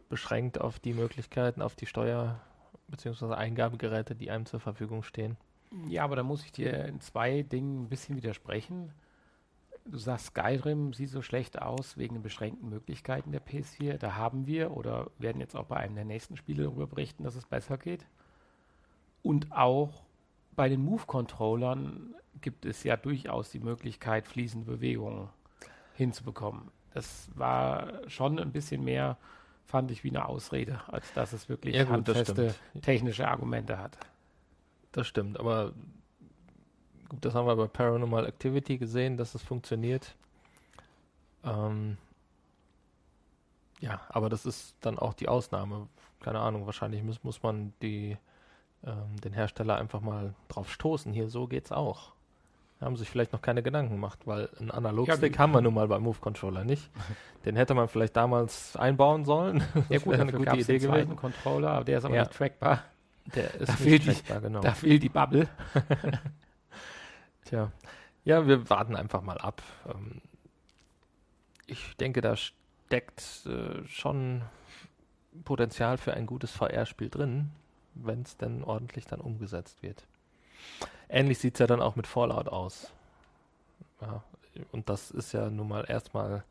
beschränkt 0.09 0.59
auf 0.61 0.79
die 0.79 0.93
Möglichkeiten, 0.93 1.61
auf 1.61 1.75
die 1.75 1.87
Steuer- 1.87 2.39
bzw. 2.87 3.33
Eingabegeräte, 3.33 4.15
die 4.15 4.31
einem 4.31 4.45
zur 4.45 4.59
Verfügung 4.59 5.03
stehen. 5.03 5.37
Ja, 5.87 6.03
aber 6.03 6.15
da 6.15 6.23
muss 6.23 6.43
ich 6.43 6.51
dir 6.51 6.85
in 6.85 7.01
zwei 7.01 7.41
Dingen 7.43 7.83
ein 7.83 7.89
bisschen 7.89 8.15
widersprechen. 8.15 8.91
Du 9.85 9.97
sagst, 9.97 10.27
Skyrim 10.27 10.93
sieht 10.93 11.09
so 11.09 11.21
schlecht 11.21 11.61
aus 11.61 11.97
wegen 11.97 12.15
den 12.15 12.23
beschränkten 12.23 12.69
Möglichkeiten 12.69 13.31
der 13.31 13.45
PS4. 13.45 13.97
Da 13.97 14.15
haben 14.15 14.47
wir 14.47 14.75
oder 14.75 15.11
werden 15.19 15.39
jetzt 15.39 15.55
auch 15.55 15.65
bei 15.65 15.77
einem 15.77 15.95
der 15.95 16.05
nächsten 16.05 16.37
Spiele 16.37 16.63
darüber 16.63 16.87
berichten, 16.87 17.23
dass 17.23 17.35
es 17.35 17.45
besser 17.45 17.77
geht. 17.77 18.05
Und 19.21 19.51
auch 19.51 20.03
bei 20.55 20.69
den 20.69 20.83
Move-Controllern 20.83 22.15
gibt 22.41 22.65
es 22.65 22.83
ja 22.83 22.97
durchaus 22.97 23.51
die 23.51 23.59
Möglichkeit, 23.59 24.27
fließende 24.27 24.65
Bewegungen 24.65 25.29
hinzubekommen. 25.93 26.71
Das 26.93 27.29
war 27.35 28.09
schon 28.09 28.39
ein 28.39 28.51
bisschen 28.51 28.83
mehr, 28.83 29.17
fand 29.65 29.91
ich, 29.91 30.03
wie 30.03 30.09
eine 30.09 30.27
Ausrede, 30.27 30.81
als 30.87 31.11
dass 31.13 31.33
es 31.33 31.49
wirklich 31.49 31.75
ja, 31.75 31.83
gut, 31.83 31.93
handfeste 31.93 32.55
technische 32.81 33.27
Argumente 33.27 33.77
hat. 33.77 33.97
Das 34.91 35.07
stimmt, 35.07 35.39
aber 35.39 35.73
gut, 37.09 37.23
das 37.25 37.35
haben 37.35 37.47
wir 37.47 37.55
bei 37.55 37.67
Paranormal 37.67 38.25
Activity 38.25 38.77
gesehen, 38.77 39.17
dass 39.17 39.35
es 39.35 39.41
funktioniert. 39.41 40.15
Ähm, 41.43 41.97
ja, 43.79 44.01
aber 44.09 44.29
das 44.29 44.45
ist 44.45 44.75
dann 44.81 44.97
auch 44.97 45.13
die 45.13 45.27
Ausnahme. 45.27 45.87
Keine 46.21 46.39
Ahnung, 46.39 46.65
wahrscheinlich 46.65 47.03
muss, 47.03 47.23
muss 47.23 47.43
man 47.43 47.73
die, 47.81 48.17
ähm, 48.83 49.19
den 49.23 49.33
Hersteller 49.33 49.75
einfach 49.75 50.01
mal 50.01 50.33
drauf 50.47 50.71
stoßen. 50.71 51.13
Hier, 51.13 51.29
so 51.29 51.47
geht's 51.47 51.71
auch 51.71 52.14
haben 52.81 52.97
sich 52.97 53.09
vielleicht 53.09 53.33
noch 53.33 53.41
keine 53.41 53.63
Gedanken 53.63 53.93
gemacht, 53.93 54.19
weil 54.25 54.49
ein 54.59 54.69
Analogstick 54.69 55.33
ja, 55.33 55.39
haben 55.39 55.53
wir 55.53 55.61
nun 55.61 55.73
mal 55.73 55.87
beim 55.87 56.03
Move 56.03 56.19
Controller 56.19 56.63
nicht. 56.63 56.89
Den 57.45 57.55
hätte 57.55 57.73
man 57.73 57.87
vielleicht 57.87 58.15
damals 58.15 58.75
einbauen 58.75 59.23
sollen. 59.23 59.63
Das 59.73 59.89
ja 59.89 59.99
gut, 59.99 60.15
eine 60.15 60.31
gute 60.31 60.57
Idee 60.57 60.79
gewesen. 60.79 61.15
Controller, 61.15 61.69
aber 61.71 61.85
der 61.85 61.99
ist 61.99 62.05
aber 62.05 62.15
ja. 62.15 62.23
nicht 62.23 62.33
trackbar. 62.33 62.83
Der 63.35 63.53
ist 63.59 63.69
da 63.69 63.83
nicht 63.83 64.05
trackbar, 64.05 64.37
die, 64.37 64.43
genau. 64.43 64.59
Da 64.61 64.73
fehlt 64.73 65.03
die 65.03 65.09
Bubble. 65.09 65.47
Tja, 67.45 67.71
ja, 68.23 68.47
wir 68.47 68.69
warten 68.69 68.95
einfach 68.95 69.21
mal 69.21 69.37
ab. 69.37 69.61
Ähm, 69.87 70.21
ich 71.67 71.95
denke, 71.97 72.21
da 72.21 72.35
steckt 72.35 73.45
äh, 73.45 73.87
schon 73.87 74.41
Potenzial 75.43 75.97
für 75.97 76.13
ein 76.13 76.25
gutes 76.25 76.51
VR-Spiel 76.51 77.09
drin, 77.09 77.51
wenn 77.93 78.21
es 78.21 78.37
denn 78.37 78.63
ordentlich 78.63 79.05
dann 79.05 79.21
umgesetzt 79.21 79.83
wird. 79.83 80.07
Ähnlich 81.09 81.39
sieht 81.39 81.55
es 81.55 81.59
ja 81.59 81.67
dann 81.67 81.81
auch 81.81 81.95
mit 81.95 82.07
Fallout 82.07 82.47
aus. 82.47 82.91
Ja, 84.01 84.23
und 84.71 84.89
das 84.89 85.11
ist 85.11 85.33
ja 85.33 85.49
nun 85.49 85.67
mal 85.67 85.85
erstmal 85.87 86.43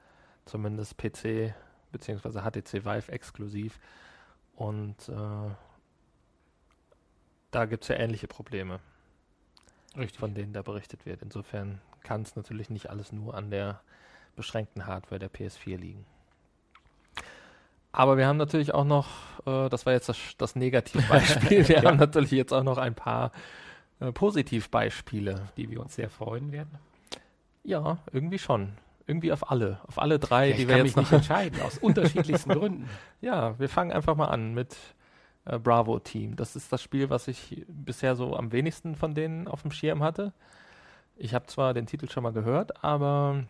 zumindest 0.45 0.97
PC 0.97 1.55
bzw. 1.93 2.41
HTC 2.41 2.85
Vive 2.85 3.13
exklusiv. 3.13 3.79
Und 4.55 5.09
äh, 5.09 5.51
da 7.51 7.65
gibt 7.67 7.85
es 7.85 7.89
ja 7.89 7.97
ähnliche 7.97 8.29
Probleme, 8.29 8.81
Richtig. 9.97 10.19
von 10.19 10.35
denen 10.35 10.53
da 10.53 10.63
berichtet 10.63 11.07
wird. 11.07 11.23
Insofern 11.23 11.81
kann 12.03 12.23
es 12.23 12.37
natürlich 12.37 12.71
nicht 12.71 12.91
alles 12.91 13.13
nur 13.13 13.35
an 13.35 13.51
der 13.51 13.81
beschränkten 14.37 14.87
Hardware 14.87 15.19
der 15.19 15.31
PS4 15.31 15.77
liegen. 15.77 16.05
Aber 17.93 18.17
wir 18.17 18.27
haben 18.27 18.37
natürlich 18.37 18.75
auch 18.75 18.85
noch, 18.85 19.07
äh, 19.47 19.69
das 19.69 19.87
war 19.87 19.93
jetzt 19.93 20.09
das, 20.09 20.19
das 20.37 20.57
Negativbeispiel, 20.57 21.69
wir 21.69 21.83
ja. 21.83 21.85
haben 21.85 21.99
natürlich 21.99 22.33
jetzt 22.33 22.53
auch 22.53 22.65
noch 22.65 22.77
ein 22.77 22.97
paar 22.97 23.31
äh, 24.01 24.13
Positivbeispiele. 24.13 25.49
Die 25.57 25.71
wir 25.71 25.81
uns 25.81 25.95
sehr 25.95 26.11
freuen 26.11 26.53
werden. 26.53 26.79
Ja, 27.63 27.99
irgendwie 28.13 28.39
schon. 28.39 28.73
Irgendwie 29.07 29.33
auf 29.33 29.51
alle. 29.51 29.81
Auf 29.87 29.99
alle 29.99 30.19
drei, 30.19 30.51
ja, 30.51 30.57
die 30.57 30.69
wir 30.69 30.79
jetzt 30.79 30.97
noch 30.97 31.03
nicht 31.03 31.13
entscheiden, 31.13 31.61
aus 31.63 31.79
unterschiedlichsten 31.79 32.51
Gründen. 32.59 32.89
Ja, 33.21 33.59
wir 33.59 33.69
fangen 33.69 33.93
einfach 33.93 34.17
mal 34.17 34.29
an 34.29 34.55
mit 34.55 34.77
äh, 35.45 35.59
Bravo 35.59 35.99
Team. 35.99 36.37
Das 36.37 36.57
ist 36.57 36.73
das 36.73 36.83
Spiel, 36.83 37.11
was 37.11 37.29
ich 37.29 37.65
bisher 37.69 38.17
so 38.17 38.37
am 38.37 38.53
wenigsten 38.53 38.95
von 38.95 39.15
denen 39.15 39.49
auf 39.49 39.63
dem 39.63 39.71
Schirm 39.71 40.03
hatte. 40.03 40.33
Ich 41.17 41.35
habe 41.35 41.47
zwar 41.47 41.75
den 41.75 41.87
Titel 41.87 42.09
schon 42.11 42.23
mal 42.23 42.33
gehört, 42.33 42.83
aber 42.83 43.45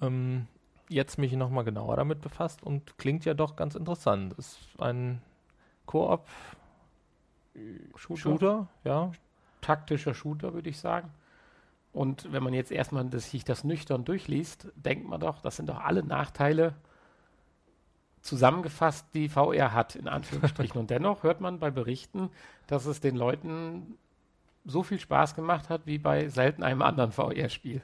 ähm, 0.00 0.46
jetzt 0.88 1.18
mich 1.18 1.32
nochmal 1.32 1.64
genauer 1.64 1.96
damit 1.96 2.20
befasst 2.20 2.62
und 2.62 2.96
klingt 2.98 3.24
ja 3.24 3.34
doch 3.34 3.56
ganz 3.56 3.74
interessant. 3.74 4.34
Ist 4.34 4.58
ein 4.78 5.20
Koop 5.86 6.26
Shooter. 7.94 8.20
Shooter, 8.20 8.68
ja. 8.84 9.12
Taktischer 9.60 10.14
Shooter, 10.14 10.54
würde 10.54 10.70
ich 10.70 10.78
sagen. 10.78 11.10
Und 11.92 12.32
wenn 12.32 12.42
man 12.42 12.54
jetzt 12.54 12.70
erstmal 12.70 13.04
das, 13.06 13.30
sich 13.30 13.44
das 13.44 13.64
nüchtern 13.64 14.04
durchliest, 14.04 14.68
denkt 14.76 15.08
man 15.08 15.20
doch, 15.20 15.40
das 15.42 15.56
sind 15.56 15.68
doch 15.68 15.80
alle 15.80 16.04
Nachteile 16.04 16.74
zusammengefasst 18.22 19.06
die 19.14 19.28
VR 19.28 19.72
hat, 19.72 19.96
in 19.96 20.08
Anführungsstrichen. 20.08 20.78
Und 20.80 20.90
dennoch 20.90 21.22
hört 21.22 21.40
man 21.40 21.58
bei 21.58 21.70
Berichten, 21.70 22.30
dass 22.66 22.86
es 22.86 23.00
den 23.00 23.16
Leuten 23.16 23.98
so 24.64 24.82
viel 24.82 25.00
Spaß 25.00 25.34
gemacht 25.34 25.70
hat 25.70 25.86
wie 25.86 25.98
bei 25.98 26.28
selten 26.28 26.62
einem 26.62 26.82
anderen 26.82 27.12
VR-Spiel. 27.12 27.82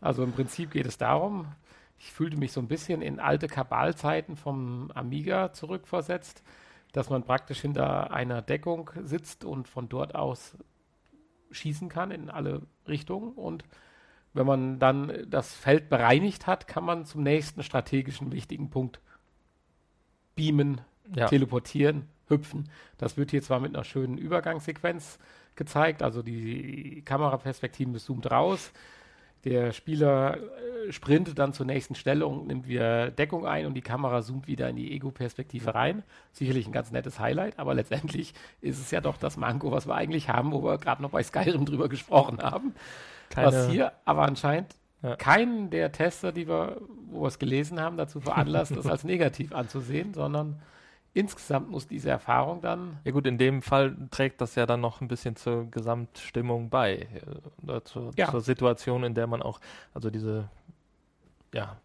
Also 0.00 0.24
im 0.24 0.32
Prinzip 0.32 0.70
geht 0.70 0.86
es 0.86 0.96
darum, 0.96 1.46
ich 1.98 2.10
fühlte 2.12 2.38
mich 2.38 2.52
so 2.52 2.60
ein 2.60 2.68
bisschen 2.68 3.02
in 3.02 3.20
alte 3.20 3.46
Kabalzeiten 3.46 4.34
vom 4.34 4.90
Amiga 4.94 5.52
zurückversetzt, 5.52 6.42
dass 6.92 7.10
man 7.10 7.24
praktisch 7.24 7.60
hinter 7.60 8.12
einer 8.12 8.42
Deckung 8.42 8.90
sitzt 9.02 9.44
und 9.44 9.68
von 9.68 9.88
dort 9.88 10.14
aus 10.14 10.56
schießen 11.50 11.88
kann 11.88 12.10
in 12.10 12.30
alle 12.30 12.62
Richtungen. 12.88 13.32
Und 13.32 13.64
wenn 14.32 14.46
man 14.46 14.78
dann 14.78 15.26
das 15.28 15.54
Feld 15.54 15.88
bereinigt 15.88 16.46
hat, 16.46 16.68
kann 16.68 16.84
man 16.84 17.04
zum 17.04 17.22
nächsten 17.22 17.62
strategischen 17.62 18.32
wichtigen 18.32 18.70
Punkt 18.70 19.00
beamen, 20.36 20.80
ja. 21.14 21.26
teleportieren, 21.26 22.08
hüpfen. 22.28 22.70
Das 22.98 23.16
wird 23.16 23.32
hier 23.32 23.42
zwar 23.42 23.60
mit 23.60 23.74
einer 23.74 23.84
schönen 23.84 24.16
Übergangssequenz 24.16 25.18
gezeigt, 25.56 26.02
also 26.02 26.22
die 26.22 27.02
Kameraperspektiven 27.04 27.96
zoomt 27.98 28.30
raus. 28.30 28.72
Der 29.44 29.72
Spieler 29.72 30.36
äh, 30.36 30.92
sprintet 30.92 31.38
dann 31.38 31.52
zur 31.52 31.66
nächsten 31.66 31.94
Stelle 31.94 32.26
und 32.26 32.46
nimmt 32.46 32.68
wieder 32.68 33.10
Deckung 33.10 33.46
ein 33.46 33.66
und 33.66 33.74
die 33.74 33.80
Kamera 33.80 34.22
zoomt 34.22 34.46
wieder 34.46 34.68
in 34.68 34.76
die 34.76 34.92
Ego-Perspektive 34.92 35.74
rein. 35.74 36.02
Sicherlich 36.32 36.66
ein 36.66 36.72
ganz 36.72 36.90
nettes 36.90 37.18
Highlight, 37.18 37.58
aber 37.58 37.74
letztendlich 37.74 38.34
ist 38.60 38.78
es 38.78 38.90
ja 38.90 39.00
doch 39.00 39.16
das 39.16 39.36
Manko, 39.36 39.70
was 39.70 39.86
wir 39.86 39.94
eigentlich 39.94 40.28
haben, 40.28 40.52
wo 40.52 40.62
wir 40.62 40.78
gerade 40.78 41.02
noch 41.02 41.10
bei 41.10 41.22
Skyrim 41.22 41.64
drüber 41.64 41.88
gesprochen 41.88 42.42
haben. 42.42 42.74
Keine 43.30 43.46
was 43.46 43.68
hier 43.68 43.92
aber 44.04 44.22
anscheinend 44.22 44.74
ja. 45.02 45.16
keinen 45.16 45.70
der 45.70 45.92
Tester, 45.92 46.32
die 46.32 46.48
wir, 46.48 46.80
wo 47.10 47.22
wir 47.22 47.28
es 47.28 47.38
gelesen 47.38 47.80
haben, 47.80 47.96
dazu 47.96 48.20
veranlasst, 48.20 48.76
das 48.76 48.86
als 48.86 49.04
negativ 49.04 49.54
anzusehen, 49.54 50.12
sondern 50.14 50.60
insgesamt 51.14 51.70
muss 51.70 51.86
diese 51.86 52.10
Erfahrung 52.10 52.60
dann. 52.60 52.98
Ja 53.04 53.12
gut, 53.12 53.26
in 53.26 53.38
dem 53.38 53.62
Fall 53.62 53.96
trägt 54.10 54.40
das 54.40 54.54
ja 54.54 54.66
dann 54.66 54.80
noch 54.80 55.00
ein 55.00 55.08
bisschen 55.08 55.36
zur 55.36 55.70
Gesamtstimmung 55.70 56.70
bei, 56.70 57.08
äh, 57.66 57.80
zur, 57.84 58.12
ja. 58.16 58.30
zur, 58.30 58.40
Situation, 58.40 59.04
in 59.04 59.14
der 59.14 59.26
man 59.26 59.42
auch, 59.42 59.60
also 59.92 60.10
diese, 60.10 60.48
ja, 61.52 61.76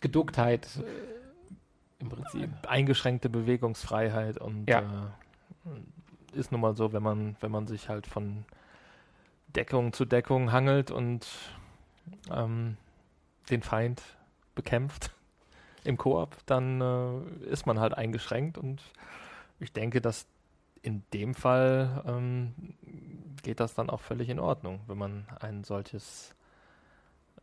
Geducktheit 0.00 0.66
äh, 0.78 2.02
im 2.02 2.08
Prinzip. 2.08 2.50
Eingeschränkte 2.66 3.28
Bewegungsfreiheit 3.28 4.38
und 4.38 4.68
ja. 4.68 4.80
äh, 4.80 6.38
ist 6.38 6.52
nun 6.52 6.62
mal 6.62 6.74
so, 6.74 6.92
wenn 6.92 7.02
man, 7.02 7.36
wenn 7.40 7.50
man 7.50 7.66
sich 7.66 7.88
halt 7.88 8.06
von 8.06 8.44
Deckung 9.48 9.92
zu 9.92 10.04
Deckung 10.06 10.52
hangelt 10.52 10.90
und 10.90 11.26
ähm, 12.30 12.76
den 13.50 13.62
Feind 13.62 14.02
bekämpft 14.54 15.12
im 15.84 15.96
Koop, 15.96 16.36
dann 16.46 16.80
äh, 16.80 17.46
ist 17.50 17.66
man 17.66 17.78
halt 17.78 17.94
eingeschränkt 17.94 18.58
und 18.58 18.82
ich 19.58 19.72
denke, 19.72 20.00
dass 20.00 20.26
in 20.82 21.02
dem 21.12 21.34
Fall 21.34 22.02
ähm, 22.06 22.54
geht 23.42 23.60
das 23.60 23.74
dann 23.74 23.90
auch 23.90 24.00
völlig 24.00 24.28
in 24.28 24.38
Ordnung, 24.38 24.80
wenn 24.86 24.98
man 24.98 25.26
ein 25.40 25.64
solches, 25.64 26.34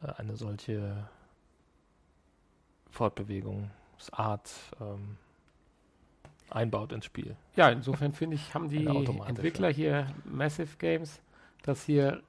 äh, 0.01 0.11
eine 0.17 0.35
solche 0.35 1.07
Fortbewegungsart 2.89 4.51
ähm, 4.81 5.17
einbaut 6.49 6.91
ins 6.91 7.05
Spiel. 7.05 7.35
Ja, 7.55 7.69
insofern 7.69 8.13
finde 8.13 8.35
ich, 8.35 8.53
haben 8.53 8.69
die 8.69 8.85
Entwickler 8.85 9.69
hier 9.69 10.07
Massive 10.25 10.77
Games 10.77 11.19
das 11.67 11.83
hier, 11.83 12.21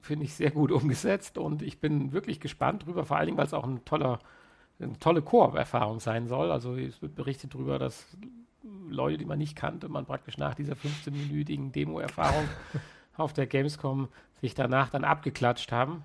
finde 0.00 0.24
ich, 0.24 0.34
sehr 0.34 0.50
gut 0.50 0.70
umgesetzt 0.70 1.38
und 1.38 1.62
ich 1.62 1.78
bin 1.78 2.12
wirklich 2.12 2.40
gespannt 2.40 2.86
drüber, 2.86 3.04
vor 3.04 3.16
allen 3.16 3.26
Dingen, 3.26 3.38
weil 3.38 3.46
es 3.46 3.54
auch 3.54 3.64
ein 3.64 3.84
toller 3.84 4.18
eine 4.82 4.98
tolle 4.98 5.22
Koop-Erfahrung 5.22 6.00
sein 6.00 6.26
soll. 6.28 6.50
Also 6.50 6.76
es 6.76 7.00
wird 7.02 7.14
berichtet 7.14 7.54
darüber, 7.54 7.78
dass 7.78 8.06
Leute, 8.88 9.18
die 9.18 9.24
man 9.24 9.38
nicht 9.38 9.56
kannte, 9.56 9.88
man 9.88 10.06
praktisch 10.06 10.38
nach 10.38 10.54
dieser 10.54 10.74
15-minütigen 10.74 11.72
Demo-Erfahrung 11.72 12.48
auf 13.16 13.32
der 13.32 13.46
Gamescom 13.46 14.08
sich 14.40 14.54
danach 14.54 14.90
dann 14.90 15.04
abgeklatscht 15.04 15.72
haben. 15.72 16.02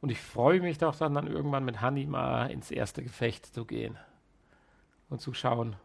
Und 0.00 0.10
ich 0.10 0.20
freue 0.20 0.60
mich 0.60 0.78
doch 0.78 0.96
dann, 0.96 1.14
dann 1.14 1.26
irgendwann 1.26 1.64
mit 1.64 1.80
Honey 1.80 2.06
mal 2.06 2.50
ins 2.50 2.70
erste 2.70 3.02
Gefecht 3.02 3.46
zu 3.46 3.64
gehen 3.64 3.96
und 5.08 5.20
zu 5.20 5.32
schauen, 5.32 5.76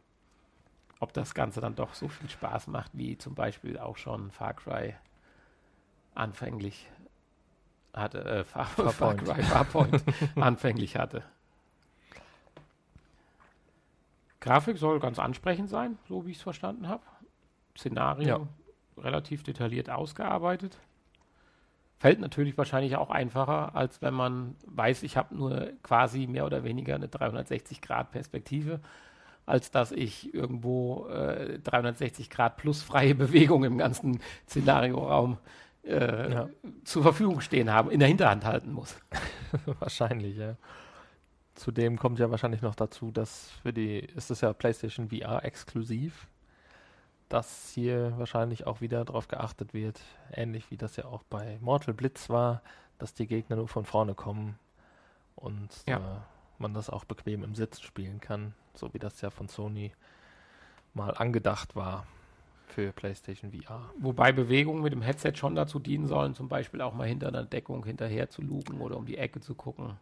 ob 1.00 1.14
das 1.14 1.34
Ganze 1.34 1.62
dann 1.62 1.76
doch 1.76 1.94
so 1.94 2.10
viel 2.10 2.30
Spaß 2.30 2.68
macht, 2.68 2.92
wie 2.94 3.18
zum 3.18 3.36
Beispiel 3.36 3.80
auch 3.80 3.98
schon 3.98 4.32
Far 4.32 4.54
Cry 4.54 4.96
anfänglich 6.16 6.90
hatte, 7.94 8.24
äh, 8.26 8.44
Far, 8.44 8.66
Far 8.66 9.16
Cry 9.16 9.42
Farpoint 9.42 10.04
anfänglich 10.36 10.98
hatte. 10.98 11.24
Grafik 14.42 14.78
soll 14.78 15.00
ganz 15.00 15.20
ansprechend 15.20 15.70
sein, 15.70 15.98
so 16.08 16.26
wie 16.26 16.32
ich 16.32 16.38
es 16.38 16.44
verstanden 16.44 16.88
habe. 16.88 17.04
Szenario 17.78 18.28
ja. 18.28 19.04
relativ 19.04 19.44
detailliert 19.44 19.90
ausgearbeitet. 19.90 20.78
Fällt 21.98 22.22
natürlich 22.22 22.58
wahrscheinlich 22.58 22.96
auch 22.96 23.10
einfacher, 23.10 23.76
als 23.76 24.02
wenn 24.02 24.14
man 24.14 24.56
weiß, 24.66 25.04
ich 25.04 25.18
habe 25.18 25.36
nur 25.36 25.74
quasi 25.84 26.28
mehr 26.28 26.46
oder 26.46 26.64
weniger 26.64 26.96
eine 26.96 27.08
360-Grad-Perspektive, 27.08 28.80
als 29.46 29.72
dass 29.72 29.92
ich 29.92 30.34
irgendwo 30.34 31.08
äh, 31.08 31.60
360 31.60 32.30
Grad 32.30 32.56
plus 32.56 32.82
freie 32.82 33.16
Bewegung 33.16 33.66
im 33.66 33.78
ganzen 33.78 34.22
Szenarioraum 34.48 35.40
äh, 35.84 36.32
ja. 36.32 36.50
zur 36.86 37.04
Verfügung 37.04 37.42
stehen 37.42 37.70
habe, 37.72 37.92
in 37.92 38.00
der 38.00 38.08
Hinterhand 38.08 38.46
halten 38.46 38.72
muss. 38.72 38.98
Wahrscheinlich, 39.80 40.38
ja. 40.38 40.56
Zudem 41.60 42.00
kommt 42.00 42.20
ja 42.20 42.32
wahrscheinlich 42.32 42.62
noch 42.62 42.74
dazu, 42.74 43.12
dass 43.12 43.52
für 43.62 43.74
die, 43.74 44.00
ist 44.00 44.32
es 44.32 44.40
ja 44.40 44.54
PlayStation 44.54 45.10
VR 45.10 45.44
exklusiv, 45.44 46.28
dass 47.28 47.72
hier 47.72 48.14
wahrscheinlich 48.18 48.66
auch 48.66 48.80
wieder 48.80 49.04
darauf 49.04 49.28
geachtet 49.28 49.74
wird, 49.74 50.00
ähnlich 50.32 50.72
wie 50.72 50.78
das 50.78 50.96
ja 50.96 51.04
auch 51.04 51.22
bei 51.24 51.58
Mortal 51.60 51.94
Blitz 51.94 52.30
war, 52.30 52.62
dass 52.98 53.14
die 53.14 53.28
Gegner 53.28 53.58
nur 53.58 53.68
von 53.68 53.84
vorne 53.84 54.16
kommen 54.16 54.58
und 55.36 55.70
ja. 55.86 55.98
äh, 55.98 56.20
man 56.60 56.74
das 56.74 56.90
auch 56.90 57.04
bequem 57.04 57.44
im 57.44 57.56
Sitzen 57.56 57.84
spielen 57.84 58.22
kann, 58.22 58.54
so 58.74 58.94
wie 58.94 59.00
das 59.00 59.20
ja 59.20 59.30
von 59.30 59.50
Sony 59.50 59.92
mal 60.94 61.12
angedacht 61.12 61.76
war 61.76 62.08
für 62.68 62.94
PlayStation 62.94 63.52
VR. 63.52 63.82
Wobei 63.98 64.32
Bewegungen 64.32 64.82
mit 64.82 64.94
dem 64.94 65.02
Headset 65.02 65.34
schon 65.36 65.56
dazu 65.56 65.78
dienen 65.78 66.08
sollen, 66.08 66.36
zum 66.36 66.48
Beispiel 66.48 66.80
auch 66.82 66.94
mal 66.94 67.08
hinter 67.08 67.28
einer 67.28 67.44
Deckung 67.44 67.84
hinterher 67.84 68.30
zu 68.30 68.42
lugen 68.42 68.80
oder 68.80 68.96
um 68.96 69.06
die 69.06 69.18
Ecke 69.18 69.42
zu 69.42 69.56
gucken. 69.56 69.98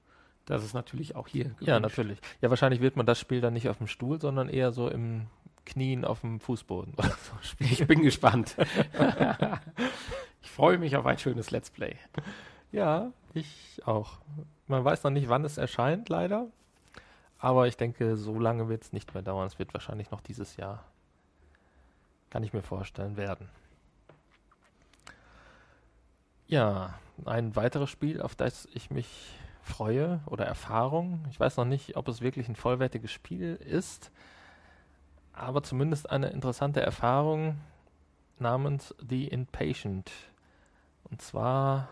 Das 0.47 0.63
ist 0.63 0.73
natürlich 0.73 1.15
auch 1.15 1.27
hier. 1.27 1.43
Gewünscht. 1.43 1.67
Ja, 1.67 1.79
natürlich. 1.79 2.19
Ja, 2.41 2.49
wahrscheinlich 2.49 2.81
wird 2.81 2.95
man 2.95 3.05
das 3.05 3.19
Spiel 3.19 3.41
dann 3.41 3.53
nicht 3.53 3.67
auf 3.67 3.77
dem 3.77 3.87
Stuhl, 3.87 4.19
sondern 4.19 4.47
eher 4.47 4.71
so 4.71 4.89
im 4.89 5.27
Knien 5.65 6.05
auf 6.05 6.21
dem 6.21 6.39
Fußboden 6.39 6.93
so 6.97 7.33
spielen. 7.41 7.71
Ich 7.73 7.85
bin 7.85 8.01
gespannt. 8.01 8.55
ich 10.41 10.49
freue 10.49 10.77
mich 10.77 10.95
auf 10.95 11.05
ein 11.05 11.19
schönes 11.19 11.51
Let's 11.51 11.69
Play. 11.69 11.97
Ja, 12.71 13.11
ich 13.33 13.81
auch. 13.85 14.19
Man 14.67 14.85
weiß 14.85 15.03
noch 15.03 15.11
nicht, 15.11 15.27
wann 15.27 15.43
es 15.43 15.57
erscheint, 15.57 16.07
leider. 16.07 16.47
Aber 17.39 17.67
ich 17.67 17.75
denke, 17.75 18.15
so 18.15 18.39
lange 18.39 18.69
wird 18.69 18.83
es 18.83 18.93
nicht 18.93 19.13
mehr 19.13 19.23
dauern. 19.23 19.47
Es 19.47 19.59
wird 19.59 19.73
wahrscheinlich 19.73 20.11
noch 20.11 20.21
dieses 20.21 20.55
Jahr, 20.55 20.85
kann 22.29 22.43
ich 22.43 22.53
mir 22.53 22.63
vorstellen, 22.63 23.17
werden. 23.17 23.49
Ja, 26.47 26.97
ein 27.25 27.57
weiteres 27.57 27.89
Spiel, 27.89 28.21
auf 28.21 28.35
das 28.35 28.67
ich 28.73 28.89
mich 28.89 29.37
freue 29.67 30.21
oder 30.25 30.45
Erfahrung. 30.45 31.25
Ich 31.29 31.39
weiß 31.39 31.57
noch 31.57 31.65
nicht, 31.65 31.95
ob 31.95 32.07
es 32.07 32.21
wirklich 32.21 32.47
ein 32.47 32.55
vollwertiges 32.55 33.11
Spiel 33.11 33.55
ist, 33.55 34.11
aber 35.33 35.61
zumindest 35.61 36.09
eine 36.09 36.29
interessante 36.29 36.81
Erfahrung 36.81 37.59
namens 38.39 38.95
The 39.07 39.27
Impatient. 39.27 40.11
Und 41.03 41.21
zwar 41.21 41.89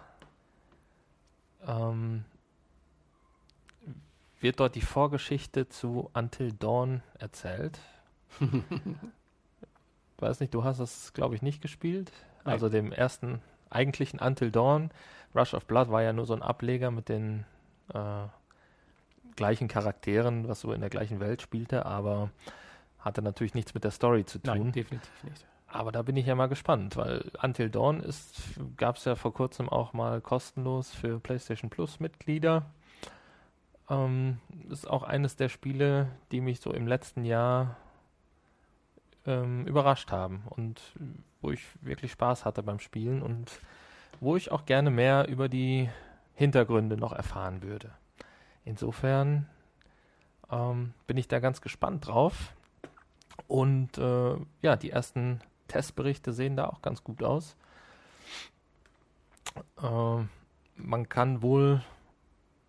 ähm, 1.68 2.26
wird 4.40 4.60
dort 4.60 4.76
die 4.76 4.82
Vorgeschichte 4.82 5.70
zu 5.70 6.10
Until 6.14 6.54
Dawn 6.54 7.04
erzählt. 7.20 7.80
weiß 10.18 10.40
nicht, 10.40 10.54
du 10.54 10.64
hast 10.64 10.80
es, 10.80 11.14
glaube 11.14 11.36
ich, 11.36 11.42
nicht 11.42 11.62
gespielt. 11.62 12.12
Nein. 12.44 12.54
Also 12.54 12.70
dem 12.70 12.92
ersten 12.92 13.42
eigentlichen 13.70 14.20
Until 14.20 14.52
Dawn. 14.52 14.92
Rush 15.34 15.54
of 15.54 15.66
Blood 15.66 15.90
war 15.90 16.02
ja 16.02 16.14
nur 16.14 16.26
so 16.26 16.34
ein 16.34 16.42
Ableger 16.42 16.92
mit 16.92 17.10
den 17.10 17.46
äh, 17.94 18.28
gleichen 19.36 19.68
Charakteren, 19.68 20.48
was 20.48 20.62
so 20.62 20.72
in 20.72 20.82
der 20.82 20.90
gleichen 20.90 21.20
Welt 21.20 21.41
spielte, 21.41 21.86
aber 21.86 22.30
hatte 22.99 23.22
natürlich 23.22 23.53
nichts 23.53 23.74
mit 23.74 23.84
der 23.84 23.91
Story 23.91 24.26
zu 24.26 24.40
tun. 24.40 24.57
Nein, 24.57 24.72
definitiv 24.72 25.24
nicht. 25.24 25.45
Aber 25.68 25.91
da 25.91 26.02
bin 26.03 26.16
ich 26.16 26.26
ja 26.26 26.36
mal 26.36 26.48
gespannt, 26.48 26.95
weil 26.95 27.32
Until 27.41 27.70
Dawn 27.70 27.99
ist, 27.99 28.41
gab 28.78 28.95
es 28.95 29.06
ja 29.06 29.16
vor 29.16 29.34
kurzem 29.34 29.68
auch 29.68 29.94
mal 29.94 30.22
kostenlos 30.22 30.94
für 30.94 31.20
PlayStation 31.20 31.70
Plus 31.70 31.99
Mitglieder. 31.99 32.66
Ähm, 33.90 34.40
ist 34.70 34.90
auch 34.90 35.03
eines 35.03 35.36
der 35.36 35.49
Spiele, 35.49 36.07
die 36.32 36.41
mich 36.41 36.62
so 36.62 36.72
im 36.72 36.88
letzten 36.88 37.26
Jahr 37.26 37.76
ähm, 39.26 39.68
überrascht 39.68 40.12
haben 40.12 40.44
und 40.49 40.82
wo 41.41 41.52
ich 41.52 41.62
wirklich 41.82 42.12
Spaß 42.14 42.45
hatte 42.45 42.64
beim 42.64 42.80
Spielen 42.80 43.22
und 43.22 43.52
wo 44.22 44.36
ich 44.36 44.52
auch 44.52 44.66
gerne 44.66 44.90
mehr 44.90 45.28
über 45.28 45.49
die 45.49 45.90
Hintergründe 46.36 46.98
noch 46.98 47.14
erfahren 47.14 47.64
würde. 47.64 47.91
Insofern 48.64 49.49
ähm, 50.52 50.94
bin 51.07 51.18
ich 51.18 51.28
da 51.28 51.40
ganz 51.40 51.62
gespannt 51.62 52.07
drauf. 52.07 52.53
Und 53.48 53.98
äh, 53.98 54.36
ja, 54.62 54.76
die 54.76 54.91
ersten 54.91 55.41
Testberichte 55.68 56.34
sehen 56.34 56.56
da 56.56 56.68
auch 56.68 56.82
ganz 56.82 57.03
gut 57.03 57.24
aus. 57.24 57.56
Äh, 59.82 60.24
man 60.76 61.10
kann 61.10 61.41
wohl 61.41 61.82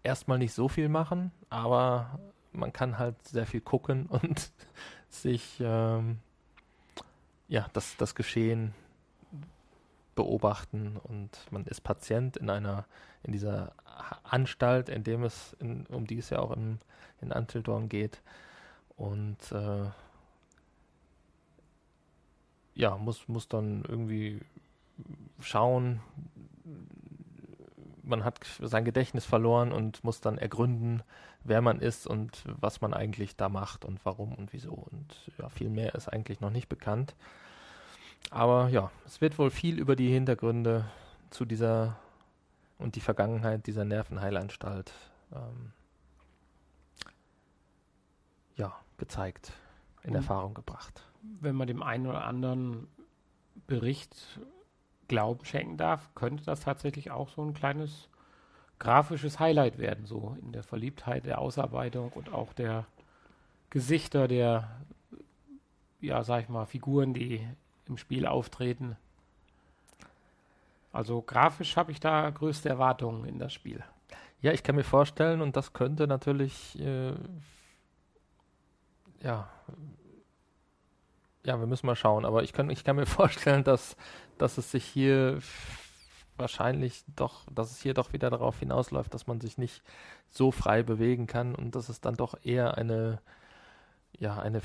erstmal 0.03 0.39
nicht 0.39 0.55
so 0.55 0.69
viel 0.69 0.89
machen, 0.89 1.33
aber 1.51 2.19
man 2.53 2.73
kann 2.73 2.99
halt 2.99 3.23
sehr 3.27 3.47
viel 3.47 3.61
gucken 3.61 4.07
und 4.07 4.51
sich 5.09 5.59
ähm, 5.61 6.19
ja, 7.49 7.67
das, 7.73 7.97
das 7.97 8.15
Geschehen 8.15 8.75
beobachten 10.15 10.97
und 10.97 11.31
man 11.51 11.65
ist 11.67 11.83
Patient 11.83 12.37
in 12.37 12.49
einer, 12.49 12.87
in 13.27 13.33
dieser 13.33 13.73
Anstalt, 14.23 14.89
in 14.89 15.03
dem 15.05 15.25
es, 15.25 15.55
in, 15.59 15.85
um 15.87 16.07
die 16.07 16.19
es 16.19 16.31
ja 16.31 16.39
auch 16.39 16.53
in, 16.53 16.79
in 17.21 17.33
Antildorn 17.33 17.89
geht. 17.89 18.23
Und 18.97 19.53
äh, 19.53 19.91
ja, 22.75 22.97
muss, 22.97 23.27
muss 23.29 23.49
dann 23.49 23.85
irgendwie 23.89 24.41
schauen, 25.41 26.01
man 28.03 28.25
hat 28.25 28.39
sein 28.61 28.85
Gedächtnis 28.85 29.25
verloren 29.25 29.73
und 29.73 30.05
muss 30.05 30.21
dann 30.21 30.39
ergründen, 30.39 31.03
wer 31.43 31.61
man 31.61 31.81
ist 31.81 32.07
und 32.07 32.45
was 32.47 32.81
man 32.81 32.95
eigentlich 32.95 33.37
da 33.37 33.49
macht 33.49 33.85
und 33.85 33.99
warum 34.05 34.35
und 34.35 34.53
wieso. 34.53 34.73
Und 34.73 35.33
ja, 35.39 35.49
viel 35.49 35.69
mehr 35.69 35.95
ist 35.97 36.09
eigentlich 36.09 36.41
noch 36.41 36.51
nicht 36.51 36.69
bekannt. 36.69 37.17
Aber 38.31 38.69
ja, 38.69 38.91
es 39.05 39.21
wird 39.21 39.39
wohl 39.39 39.51
viel 39.51 39.79
über 39.79 39.97
die 39.97 40.13
Hintergründe 40.13 40.85
zu 41.31 41.45
dieser 41.45 41.97
und 42.79 42.97
die 42.97 43.01
Vergangenheit 43.01 43.67
dieser 43.67 43.85
Nervenheilanstalt 43.85 44.93
ähm, 45.33 45.73
ja, 48.57 48.75
gezeigt, 48.99 49.53
in 50.03 50.11
und 50.11 50.17
Erfahrung 50.17 50.55
gebracht. 50.55 51.03
Wenn 51.41 51.55
man 51.55 51.67
dem 51.67 51.83
einen 51.83 52.07
oder 52.07 52.25
anderen 52.25 52.89
Bericht 53.67 54.41
Glauben 55.09 55.45
schenken 55.45 55.77
darf, 55.77 56.15
könnte 56.15 56.45
das 56.45 56.61
tatsächlich 56.61 57.11
auch 57.11 57.29
so 57.29 57.43
ein 57.43 57.55
kleines 57.55 58.09
grafisches 58.79 59.39
Highlight 59.39 59.79
werden, 59.79 60.05
so 60.05 60.37
in 60.43 60.53
der 60.53 60.63
Verliebtheit 60.63 61.27
der 61.27 61.39
Ausarbeitung 61.39 62.13
und 62.13 62.33
auch 62.33 62.53
der 62.53 62.87
Gesichter 63.71 64.29
der, 64.29 64.81
ja, 66.01 66.23
sag 66.25 66.43
ich 66.43 66.49
mal, 66.49 66.67
Figuren, 66.67 67.15
die 67.15 67.47
im 67.87 67.97
Spiel 67.97 68.27
auftreten. 68.27 68.97
Also 70.97 71.21
grafisch 71.21 71.77
habe 71.77 71.93
ich 71.93 72.01
da 72.01 72.31
größte 72.31 72.71
Erwartungen 72.71 73.27
in 73.27 73.39
das 73.39 73.53
Spiel. 73.53 73.85
Ja, 74.41 74.53
ich 74.53 74.63
kann 74.63 74.77
mir 74.77 74.83
vorstellen, 74.83 75.43
und 75.43 75.55
das 75.55 75.75
könnte 75.75 76.07
natürlich, 76.07 76.81
äh, 76.81 77.13
ja, 79.23 79.47
ja, 81.45 81.61
wir 81.61 81.67
müssen 81.67 81.87
mal 81.87 81.97
schauen, 81.97 82.25
aber 82.25 82.45
ich 82.45 82.55
kann, 82.55 82.71
ich 82.71 82.83
kann 82.83 82.97
mir 82.97 83.05
vorstellen, 83.21 83.63
dass, 83.63 83.95
dass 84.39 84.57
es 84.57 84.71
sich 84.71 84.87
hier 84.87 85.41
wahrscheinlich 86.39 87.05
doch, 87.15 87.45
dass 87.53 87.73
es 87.73 87.83
hier 87.83 87.93
doch 87.93 88.15
wieder 88.15 88.31
darauf 88.31 88.59
hinausläuft, 88.59 89.13
dass 89.13 89.27
man 89.27 89.39
sich 89.39 89.59
nicht 89.59 89.83
so 90.31 90.51
frei 90.51 90.83
bewegen 90.83 91.27
kann 91.27 91.55
und 91.55 91.75
dass 91.75 91.91
es 91.91 92.01
dann 92.01 92.15
doch 92.15 92.43
eher 92.43 92.79
eine, 92.79 93.21
ja, 94.19 94.39
eine 94.39 94.63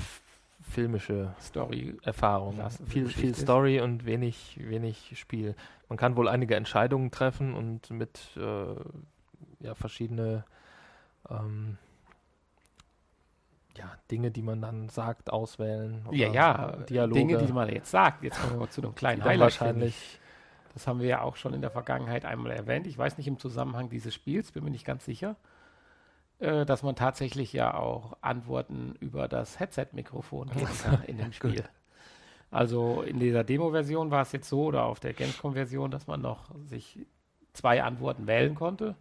filmische 0.62 1.34
Story-Erfahrung. 1.40 2.58
Viel, 2.86 3.08
viel 3.08 3.34
Story 3.34 3.80
und 3.80 4.06
wenig, 4.06 4.58
wenig 4.60 5.18
Spiel. 5.18 5.54
Man 5.88 5.98
kann 5.98 6.16
wohl 6.16 6.28
einige 6.28 6.56
Entscheidungen 6.56 7.10
treffen 7.10 7.54
und 7.54 7.90
mit 7.90 8.20
äh, 8.36 8.74
ja, 9.60 9.74
verschiedene 9.74 10.44
ähm, 11.28 11.78
ja, 13.76 13.92
Dinge, 14.10 14.30
die 14.30 14.42
man 14.42 14.60
dann 14.60 14.88
sagt, 14.88 15.32
auswählen. 15.32 16.06
Ja, 16.10 16.28
ja, 16.28 16.76
Dialoge. 16.88 17.18
Dinge, 17.18 17.38
die 17.38 17.52
man 17.52 17.68
jetzt 17.68 17.90
sagt. 17.90 18.22
Jetzt 18.22 18.40
kommen 18.40 18.60
wir 18.60 18.70
zu 18.70 18.82
einem 18.82 18.94
kleinen 18.94 19.24
Highlight. 19.24 19.40
Wahrscheinlich. 19.40 20.18
Das 20.74 20.86
haben 20.86 21.00
wir 21.00 21.06
ja 21.06 21.20
auch 21.20 21.36
schon 21.36 21.52
in 21.52 21.60
der 21.60 21.70
Vergangenheit 21.70 22.24
einmal 22.24 22.52
erwähnt. 22.52 22.86
Ich 22.86 22.96
weiß 22.96 23.18
nicht 23.18 23.28
im 23.28 23.38
Zusammenhang 23.38 23.90
dieses 23.90 24.14
Spiels, 24.14 24.52
bin 24.52 24.64
mir 24.64 24.70
nicht 24.70 24.86
ganz 24.86 25.04
sicher, 25.04 25.36
äh, 26.42 26.66
dass 26.66 26.82
man 26.82 26.96
tatsächlich 26.96 27.52
ja 27.52 27.74
auch 27.74 28.16
Antworten 28.20 28.96
über 28.98 29.28
das 29.28 29.60
Headset-Mikrofon 29.60 30.50
geben 30.54 30.78
kann 30.82 31.04
in 31.04 31.18
dem 31.18 31.32
Spiel. 31.32 31.62
Also 32.50 33.02
in 33.02 33.20
dieser 33.20 33.44
Demo-Version 33.44 34.10
war 34.10 34.22
es 34.22 34.32
jetzt 34.32 34.48
so, 34.48 34.64
oder 34.64 34.84
auf 34.84 34.98
der 34.98 35.12
Gamescom-Version, 35.12 35.92
dass 35.92 36.08
man 36.08 36.20
noch 36.20 36.50
sich 36.66 36.98
zwei 37.52 37.84
Antworten 37.84 38.26
wählen 38.26 38.56
konnte. 38.56 38.96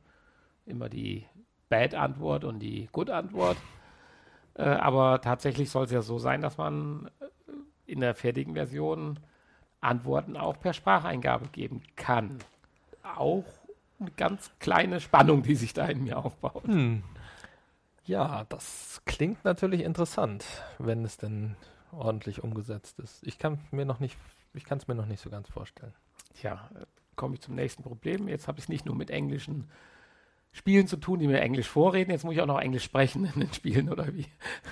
Immer 0.68 0.88
die 0.88 1.26
Bad-Antwort 1.70 2.44
und 2.44 2.60
die 2.60 2.88
Good-Antwort. 2.92 3.58
Äh, 4.54 4.64
aber 4.64 5.20
tatsächlich 5.22 5.72
soll 5.72 5.86
es 5.86 5.92
ja 5.92 6.04
so 6.04 6.20
sein, 6.20 6.42
dass 6.42 6.60
man 6.60 7.10
äh, 7.22 7.92
in 7.92 8.02
der 8.02 8.14
fertigen 8.14 8.54
Version 8.54 9.20
Antworten 9.80 10.38
auch 10.38 10.60
per 10.60 10.74
Spracheingabe 10.74 11.48
geben 11.48 11.82
kann. 11.96 12.38
Auch 13.16 13.46
eine 14.00 14.12
ganz 14.12 14.52
kleine 14.60 15.00
Spannung, 15.00 15.42
die 15.42 15.56
sich 15.56 15.74
da 15.74 15.88
in 15.88 16.04
mir 16.04 16.20
aufbaut. 16.20 16.68
Hm. 16.68 17.02
Ja, 18.04 18.46
das 18.50 19.02
klingt 19.06 19.44
natürlich 19.46 19.82
interessant, 19.82 20.46
wenn 20.80 21.06
es 21.06 21.18
denn 21.18 21.56
ordentlich 21.92 22.44
umgesetzt 22.44 23.00
ist. 23.00 23.26
Ich 23.26 23.38
kann 23.38 23.60
mir 23.72 23.86
noch 23.86 24.00
nicht, 24.00 24.18
ich 24.54 24.66
kann 24.66 24.78
es 24.78 24.88
mir 24.88 24.96
noch 24.96 25.06
nicht 25.06 25.22
so 25.22 25.30
ganz 25.30 25.50
vorstellen. 25.50 25.94
Tja, 26.34 26.70
äh, 26.76 26.86
komme 27.16 27.36
ich 27.36 27.42
zum 27.42 27.56
nächsten 27.56 27.84
Problem. 27.84 28.28
Jetzt 28.28 28.48
habe 28.48 28.58
ich 28.60 28.66
es 28.66 28.70
nicht 28.70 28.86
nur 28.86 28.96
mit 28.96 29.12
englischen 29.12 29.70
Spielen 30.52 30.88
zu 30.88 30.98
tun, 30.98 31.20
die 31.20 31.28
mir 31.28 31.40
Englisch 31.40 31.70
vorreden. 31.70 32.12
Jetzt 32.12 32.26
muss 32.26 32.34
ich 32.34 32.42
auch 32.42 32.48
noch 32.48 32.60
Englisch 32.60 32.84
sprechen 32.84 33.26
in 33.26 33.40
den 33.40 33.54
Spielen, 33.54 33.90
oder 33.90 34.08
wie? 34.14 34.26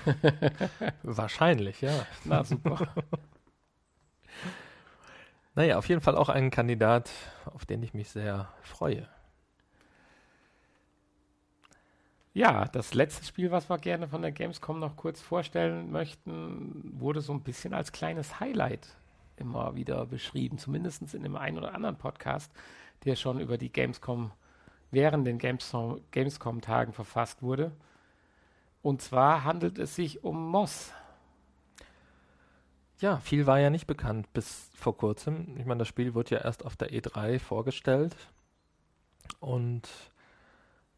Wahrscheinlich, 1.02 1.80
ja. 1.80 2.06
Na 2.24 2.44
super. 2.44 2.92
naja, 5.54 5.78
auf 5.78 5.88
jeden 5.88 6.00
Fall 6.00 6.16
auch 6.16 6.28
ein 6.28 6.50
Kandidat, 6.50 7.10
auf 7.46 7.64
den 7.64 7.82
ich 7.82 7.94
mich 7.94 8.10
sehr 8.10 8.52
freue. 8.62 9.08
Ja, 12.32 12.66
das 12.66 12.94
letzte 12.94 13.24
Spiel, 13.24 13.50
was 13.50 13.68
wir 13.68 13.78
gerne 13.78 14.06
von 14.06 14.22
der 14.22 14.30
Gamescom 14.30 14.78
noch 14.78 14.96
kurz 14.96 15.20
vorstellen 15.20 15.90
möchten, 15.90 16.92
wurde 17.00 17.22
so 17.22 17.32
ein 17.32 17.42
bisschen 17.42 17.74
als 17.74 17.90
kleines 17.90 18.38
Highlight 18.38 18.96
immer 19.36 19.74
wieder 19.74 20.06
beschrieben, 20.06 20.56
zumindest 20.56 21.12
in 21.12 21.24
dem 21.24 21.34
einen 21.34 21.58
oder 21.58 21.74
anderen 21.74 21.96
Podcast, 21.96 22.52
der 23.04 23.16
schon 23.16 23.40
über 23.40 23.58
die 23.58 23.72
Gamescom 23.72 24.30
während 24.92 25.26
den 25.26 25.38
Gamescom-Tagen 25.38 26.92
verfasst 26.92 27.42
wurde. 27.42 27.72
Und 28.80 29.02
zwar 29.02 29.42
handelt 29.42 29.78
es 29.78 29.96
sich 29.96 30.22
um 30.22 30.50
Moss. 30.50 30.92
Ja, 33.00 33.16
viel 33.18 33.46
war 33.46 33.58
ja 33.58 33.70
nicht 33.70 33.86
bekannt 33.86 34.32
bis 34.32 34.70
vor 34.74 34.96
kurzem. 34.96 35.56
Ich 35.58 35.66
meine, 35.66 35.78
das 35.78 35.88
Spiel 35.88 36.14
wurde 36.14 36.36
ja 36.36 36.42
erst 36.42 36.64
auf 36.64 36.76
der 36.76 36.90
E3 36.92 37.40
vorgestellt. 37.40 38.14
Und 39.40 39.88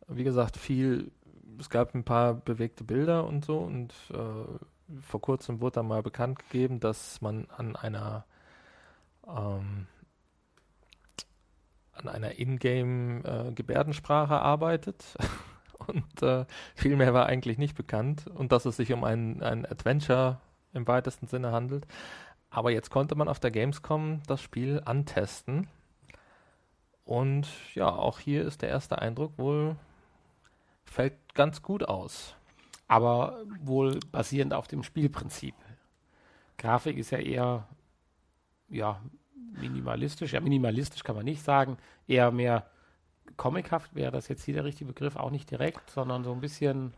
wie 0.08 0.24
gesagt, 0.24 0.56
viel, 0.56 1.12
es 1.58 1.70
gab 1.70 1.94
ein 1.94 2.04
paar 2.04 2.34
bewegte 2.34 2.84
Bilder 2.84 3.26
und 3.26 3.44
so. 3.44 3.58
Und 3.58 3.92
äh, 4.12 5.00
vor 5.00 5.20
kurzem 5.20 5.60
wurde 5.60 5.76
da 5.76 5.82
mal 5.82 6.02
bekannt 6.02 6.38
gegeben, 6.38 6.80
dass 6.80 7.20
man 7.20 7.46
an 7.56 7.76
einer 7.76 8.24
ähm, 9.26 9.86
an 11.92 12.08
einer 12.08 12.38
Ingame-Gebärdensprache 12.38 14.34
äh, 14.34 14.38
arbeitet. 14.38 15.16
Und 15.86 16.22
äh, 16.22 16.46
viel 16.76 16.96
mehr 16.96 17.12
war 17.12 17.26
eigentlich 17.26 17.58
nicht 17.58 17.76
bekannt. 17.76 18.26
Und 18.28 18.52
dass 18.52 18.66
es 18.66 18.76
sich 18.76 18.92
um 18.92 19.02
ein, 19.04 19.42
ein 19.42 19.66
Adventure 19.66 20.40
im 20.72 20.86
weitesten 20.86 21.26
Sinne 21.26 21.50
handelt. 21.52 21.86
Aber 22.50 22.70
jetzt 22.70 22.90
konnte 22.90 23.14
man 23.14 23.28
auf 23.28 23.40
der 23.40 23.50
Gamescom 23.50 24.22
das 24.26 24.40
Spiel 24.40 24.80
antesten. 24.84 25.68
Und 27.04 27.48
ja, 27.74 27.88
auch 27.88 28.20
hier 28.20 28.44
ist 28.44 28.62
der 28.62 28.68
erste 28.68 29.00
Eindruck 29.00 29.38
wohl, 29.38 29.76
fällt 30.84 31.34
ganz 31.34 31.62
gut 31.62 31.84
aus. 31.84 32.34
Aber 32.88 33.42
wohl 33.62 34.00
basierend 34.10 34.52
auf 34.54 34.68
dem 34.68 34.82
Spielprinzip. 34.82 35.54
Grafik 36.58 36.98
ist 36.98 37.10
ja 37.10 37.18
eher 37.18 37.66
ja, 38.68 39.00
minimalistisch. 39.60 40.32
Ja, 40.32 40.40
minimalistisch 40.40 41.04
kann 41.04 41.16
man 41.16 41.24
nicht 41.24 41.42
sagen. 41.42 41.78
Eher 42.06 42.30
mehr 42.30 42.66
comichaft 43.36 43.94
wäre 43.94 44.12
das 44.12 44.28
jetzt 44.28 44.44
hier 44.44 44.54
der 44.54 44.64
richtige 44.64 44.88
Begriff. 44.92 45.16
Auch 45.16 45.30
nicht 45.30 45.50
direkt, 45.50 45.90
sondern 45.90 46.24
so 46.24 46.32
ein 46.32 46.40
bisschen 46.40 46.92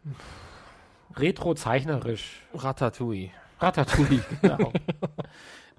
retro-zeichnerisch. 1.17 2.43
Ratatouille. 2.55 3.31
Ratatouille, 3.61 4.23
genau. 4.41 4.73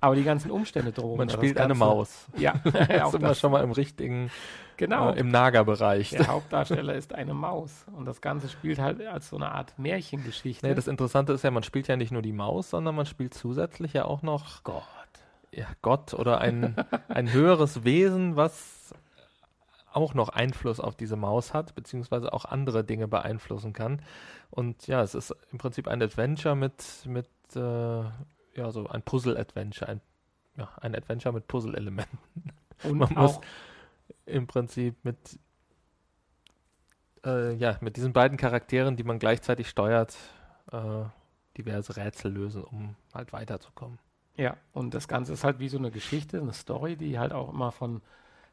Aber 0.06 0.16
die 0.16 0.24
ganzen 0.24 0.52
Umstände 0.52 0.92
drohen. 0.92 1.18
Man 1.18 1.30
spielt 1.30 1.60
eine 1.60 1.74
Maus. 1.74 2.28
Ja, 2.38 2.54
auch 3.04 3.12
sind 3.12 3.24
wir 3.24 3.34
schon 3.34 3.52
mal 3.52 3.64
im 3.64 3.72
richtigen, 3.72 4.30
genau. 4.78 5.12
Äh, 5.12 5.20
im 5.20 5.30
Nagerbereich. 5.30 6.12
Der 6.12 6.28
Hauptdarsteller 6.28 6.94
ist 6.94 7.14
eine 7.16 7.34
Maus 7.34 7.86
und 7.98 8.06
das 8.06 8.22
Ganze 8.22 8.48
spielt 8.50 8.78
halt 8.78 9.06
als 9.06 9.30
so 9.30 9.38
eine 9.38 9.52
Art 9.52 9.78
Märchengeschichte. 9.80 10.68
Nee, 10.68 10.76
das 10.76 10.88
Interessante 10.88 11.34
ist 11.34 11.44
ja, 11.44 11.50
man 11.50 11.64
spielt 11.64 11.88
ja 11.88 11.98
nicht 11.98 12.12
nur 12.12 12.22
die 12.22 12.34
Maus, 12.34 12.70
sondern 12.70 12.94
man 12.94 13.08
spielt 13.08 13.34
zusätzlich 13.34 13.94
ja 13.94 14.06
auch 14.06 14.22
noch 14.22 14.64
Gott 14.64 14.84
ja, 15.52 15.68
Gott 15.82 16.14
oder 16.14 16.40
ein, 16.40 16.76
ein 17.08 17.32
höheres 17.32 17.84
Wesen, 17.84 18.36
was 18.36 18.94
auch 19.92 20.14
noch 20.14 20.30
Einfluss 20.30 20.80
auf 20.80 20.96
diese 20.96 21.16
Maus 21.16 21.54
hat, 21.54 21.74
beziehungsweise 21.74 22.34
auch 22.34 22.46
andere 22.46 22.84
Dinge 22.84 23.08
beeinflussen 23.08 23.72
kann. 23.72 24.02
Und 24.50 24.88
ja, 24.88 25.02
es 25.02 25.16
ist 25.16 25.34
im 25.52 25.58
Prinzip 25.58 25.88
ein 25.88 26.02
Adventure 26.02 26.56
mit, 26.56 26.84
mit 27.06 27.30
äh, 27.56 28.04
ja 28.56 28.72
so 28.72 28.88
ein 28.88 29.02
Puzzle-Adventure, 29.02 29.90
ein, 29.90 30.02
ja, 30.58 30.70
ein 30.82 30.96
Adventure 30.96 31.34
mit 31.34 31.48
Puzzle-Elementen. 31.48 32.18
Und 32.84 32.98
Man 32.98 33.14
muss 33.14 33.40
im 34.26 34.48
Prinzip 34.48 34.96
mit 35.04 35.18
äh, 37.26 37.54
ja, 37.56 37.78
mit 37.82 37.98
diesen 37.98 38.14
beiden 38.14 38.38
Charakteren, 38.38 38.96
die 38.96 39.04
man 39.04 39.20
gleichzeitig 39.20 39.68
steuert, 39.68 40.16
äh, 40.72 41.04
diverse 41.58 41.98
Rätsel 41.98 42.32
lösen, 42.32 42.64
um 42.64 42.96
halt 43.14 43.34
weiterzukommen. 43.34 44.00
ja, 44.38 44.58
und 44.74 44.94
das 44.94 45.08
Ganze 45.08 45.34
ist 45.34 45.44
halt 45.44 45.60
wie 45.60 45.70
so 45.70 45.78
eine 45.78 45.92
Geschichte, 45.92 46.40
eine 46.40 46.54
Story, 46.54 46.98
die 46.98 47.18
halt 47.18 47.34
auch 47.34 47.52
immer 47.52 47.72
von 47.72 48.02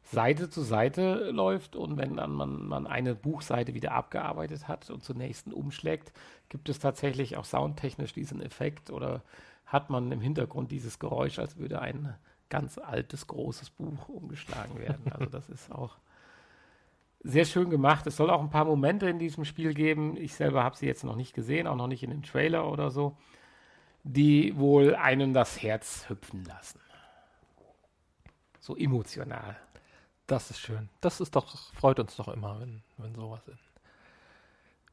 Seite 0.04 0.50
zu 0.50 0.62
Seite 0.62 1.30
läuft 1.30 1.76
und 1.76 1.96
wenn 1.96 2.16
dann 2.16 2.32
man, 2.32 2.66
man 2.66 2.86
eine 2.86 3.14
Buchseite 3.14 3.74
wieder 3.74 3.92
abgearbeitet 3.92 4.66
hat 4.66 4.90
und 4.90 5.04
zur 5.04 5.16
nächsten 5.16 5.52
umschlägt, 5.52 6.12
gibt 6.48 6.68
es 6.68 6.80
tatsächlich 6.80 7.36
auch 7.36 7.44
soundtechnisch 7.44 8.12
diesen 8.12 8.42
Effekt 8.42 8.90
oder 8.90 9.22
hat 9.66 9.90
man 9.90 10.12
im 10.12 10.20
Hintergrund 10.20 10.70
dieses 10.70 10.98
Geräusch, 10.98 11.38
als 11.38 11.56
würde 11.56 11.80
ein 11.80 12.14
ganz 12.48 12.76
altes, 12.76 13.26
großes 13.26 13.70
Buch 13.70 14.08
umgeschlagen 14.08 14.78
werden. 14.78 15.10
Also 15.12 15.26
das 15.26 15.48
ist 15.48 15.72
auch 15.72 15.96
sehr 17.20 17.44
schön 17.44 17.70
gemacht. 17.70 18.06
Es 18.06 18.16
soll 18.16 18.30
auch 18.30 18.40
ein 18.40 18.50
paar 18.50 18.64
Momente 18.64 19.08
in 19.08 19.18
diesem 19.18 19.44
Spiel 19.44 19.74
geben. 19.74 20.16
Ich 20.16 20.34
selber 20.34 20.62
habe 20.62 20.76
sie 20.76 20.86
jetzt 20.86 21.04
noch 21.04 21.16
nicht 21.16 21.34
gesehen, 21.34 21.66
auch 21.66 21.76
noch 21.76 21.86
nicht 21.86 22.02
in 22.02 22.10
den 22.10 22.22
Trailer 22.22 22.70
oder 22.70 22.90
so, 22.90 23.16
die 24.02 24.56
wohl 24.58 24.94
einen 24.94 25.32
das 25.32 25.62
Herz 25.62 26.08
hüpfen 26.08 26.44
lassen. 26.44 26.80
So 28.60 28.76
emotional. 28.76 29.56
Das 30.26 30.50
ist 30.50 30.60
schön. 30.60 30.88
Das 31.00 31.20
ist 31.20 31.34
doch, 31.34 31.56
freut 31.74 31.98
uns 31.98 32.16
doch 32.16 32.28
immer, 32.28 32.60
wenn, 32.60 32.82
wenn 32.98 33.14
sowas 33.14 33.46
in 33.48 33.58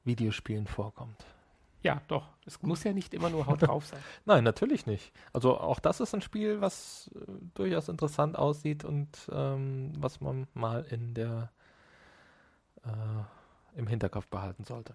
Videospielen 0.05 0.67
vorkommt. 0.67 1.25
Ja, 1.81 2.01
doch. 2.07 2.27
Es 2.45 2.61
muss 2.61 2.83
ja 2.83 2.91
nicht 2.91 3.13
immer 3.13 3.29
nur 3.29 3.47
Haut 3.47 3.61
drauf 3.61 3.85
sein. 3.85 3.99
Nein, 4.25 4.43
natürlich 4.43 4.85
nicht. 4.85 5.13
Also 5.33 5.57
auch 5.57 5.79
das 5.79 5.99
ist 5.99 6.13
ein 6.13 6.21
Spiel, 6.21 6.59
was 6.61 7.09
äh, 7.15 7.31
durchaus 7.53 7.87
interessant 7.87 8.37
aussieht 8.37 8.83
und 8.83 9.29
ähm, 9.31 9.93
was 9.97 10.19
man 10.19 10.47
mal 10.53 10.83
in 10.89 11.13
der 11.13 11.51
äh, 12.83 13.77
im 13.79 13.87
Hinterkopf 13.87 14.27
behalten 14.27 14.65
sollte. 14.65 14.93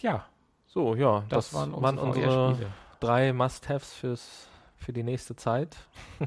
Ja, 0.00 0.26
So, 0.66 0.94
ja, 0.94 1.24
das, 1.28 1.50
das, 1.50 1.54
waren 1.54 1.72
waren 1.72 1.98
unsere 1.98 2.26
unsere 2.26 2.48
VR-Spiele. 2.54 2.72
drei 3.00 3.32
Must-Haves 3.32 3.94
fürs 3.94 4.48
für 4.76 4.92
die 4.92 5.02
nächste 5.02 5.34
Zeit. 5.34 5.76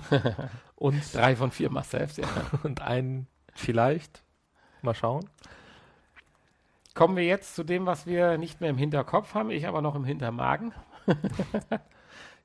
und, 0.75 1.01
Drei 1.13 1.35
von 1.35 1.51
vier 1.51 1.71
Must-Haves, 1.71 2.17
ja. 2.17 2.27
und 2.63 2.81
ein 2.81 3.27
vielleicht. 3.53 4.23
Mal 4.81 4.93
schauen. 4.93 5.29
Kommen 6.93 7.15
wir 7.15 7.23
jetzt 7.23 7.55
zu 7.55 7.63
dem, 7.63 7.85
was 7.85 8.05
wir 8.05 8.37
nicht 8.37 8.61
mehr 8.61 8.69
im 8.69 8.77
Hinterkopf 8.77 9.33
haben, 9.33 9.49
ich 9.51 9.67
aber 9.67 9.81
noch 9.81 9.95
im 9.95 10.05
Hintermagen. 10.05 10.73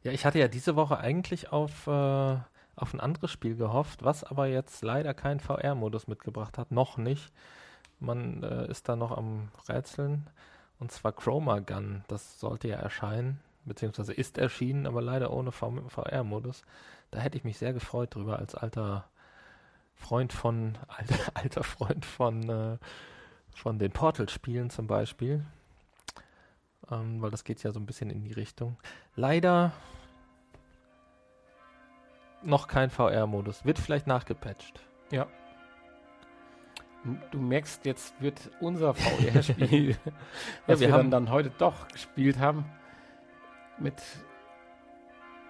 Ja, 0.06 0.12
ich 0.12 0.24
hatte 0.24 0.38
ja 0.38 0.46
diese 0.46 0.76
Woche 0.76 0.98
eigentlich 0.98 1.50
auf, 1.50 1.88
äh, 1.88 2.36
auf 2.76 2.94
ein 2.94 3.00
anderes 3.00 3.32
Spiel 3.32 3.56
gehofft, 3.56 4.04
was 4.04 4.22
aber 4.22 4.46
jetzt 4.46 4.84
leider 4.84 5.14
keinen 5.14 5.40
VR-Modus 5.40 6.06
mitgebracht 6.06 6.58
hat. 6.58 6.70
Noch 6.70 6.96
nicht. 6.96 7.32
Man 7.98 8.44
äh, 8.44 8.70
ist 8.70 8.88
da 8.88 8.94
noch 8.94 9.10
am 9.10 9.48
Rätseln. 9.68 10.30
Und 10.78 10.92
zwar 10.92 11.10
Chroma 11.10 11.58
Gun. 11.58 12.04
Das 12.06 12.38
sollte 12.38 12.68
ja 12.68 12.76
erscheinen, 12.76 13.40
beziehungsweise 13.64 14.12
ist 14.12 14.38
erschienen, 14.38 14.86
aber 14.86 15.02
leider 15.02 15.32
ohne 15.32 15.50
VR-Modus. 15.50 16.62
Da 17.10 17.18
hätte 17.18 17.36
ich 17.36 17.42
mich 17.42 17.58
sehr 17.58 17.72
gefreut 17.72 18.14
drüber 18.14 18.38
als 18.38 18.54
alter 18.54 19.08
Freund 19.96 20.32
von, 20.32 20.78
alter, 20.86 21.32
alter 21.34 21.64
Freund 21.64 22.04
von, 22.04 22.48
äh, 22.48 22.78
von 23.56 23.78
den 23.78 23.90
Portal-Spielen 23.90 24.70
zum 24.70 24.86
Beispiel. 24.86 25.44
Ähm, 26.90 27.20
weil 27.20 27.30
das 27.30 27.42
geht 27.42 27.62
ja 27.62 27.72
so 27.72 27.80
ein 27.80 27.86
bisschen 27.86 28.10
in 28.10 28.22
die 28.22 28.32
Richtung. 28.32 28.76
Leider 29.16 29.72
noch 32.42 32.68
kein 32.68 32.90
VR-Modus. 32.90 33.64
Wird 33.64 33.78
vielleicht 33.78 34.06
nachgepatcht. 34.06 34.80
Ja. 35.10 35.26
Du 37.30 37.38
merkst, 37.40 37.84
jetzt 37.86 38.20
wird 38.20 38.50
unser 38.60 38.94
VR-Spiel, 38.94 39.96
was 40.66 40.80
wir 40.80 40.88
wir, 40.88 40.94
haben- 40.94 41.10
dann, 41.10 41.26
dann 41.26 41.30
heute 41.34 41.50
doch 41.58 41.88
gespielt 41.88 42.38
haben, 42.38 42.64
mit 43.78 44.00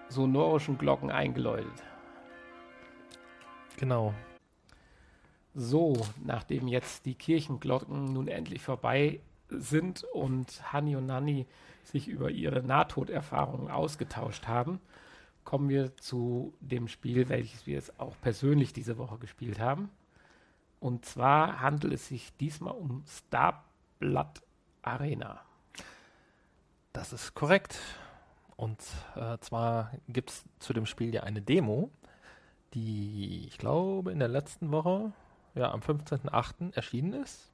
sonorischen 0.09 0.77
Glocken 0.77 1.11
eingeläutet. 1.11 1.83
Genau. 3.77 4.13
So, 5.59 6.05
nachdem 6.23 6.67
jetzt 6.67 7.07
die 7.07 7.15
Kirchenglocken 7.15 8.13
nun 8.13 8.27
endlich 8.27 8.61
vorbei 8.61 9.21
sind 9.49 10.03
und 10.03 10.71
Hani 10.71 10.95
und 10.95 11.07
Nanni 11.07 11.47
sich 11.83 12.07
über 12.07 12.29
ihre 12.29 12.61
Nahtoderfahrungen 12.61 13.71
ausgetauscht 13.71 14.45
haben, 14.45 14.79
kommen 15.45 15.67
wir 15.67 15.97
zu 15.97 16.53
dem 16.59 16.87
Spiel, 16.87 17.27
welches 17.27 17.65
wir 17.65 17.73
jetzt 17.73 17.99
auch 17.99 18.13
persönlich 18.21 18.71
diese 18.71 18.99
Woche 18.99 19.17
gespielt 19.17 19.59
haben. 19.59 19.89
Und 20.79 21.05
zwar 21.05 21.59
handelt 21.59 21.93
es 21.93 22.07
sich 22.07 22.37
diesmal 22.37 22.75
um 22.75 23.03
Starblood 23.07 24.43
Arena. 24.83 25.41
Das 26.93 27.13
ist 27.13 27.33
korrekt. 27.33 27.79
Und 28.57 28.77
äh, 29.15 29.39
zwar 29.39 29.91
gibt 30.07 30.29
es 30.29 30.45
zu 30.59 30.71
dem 30.71 30.85
Spiel 30.85 31.15
ja 31.15 31.23
eine 31.23 31.41
Demo, 31.41 31.89
die 32.75 33.47
ich 33.47 33.57
glaube 33.57 34.11
in 34.11 34.19
der 34.19 34.27
letzten 34.27 34.71
Woche, 34.71 35.13
ja 35.57 35.71
am 35.71 35.81
15.08. 35.81 36.75
erschienen 36.75 37.13
ist. 37.13 37.51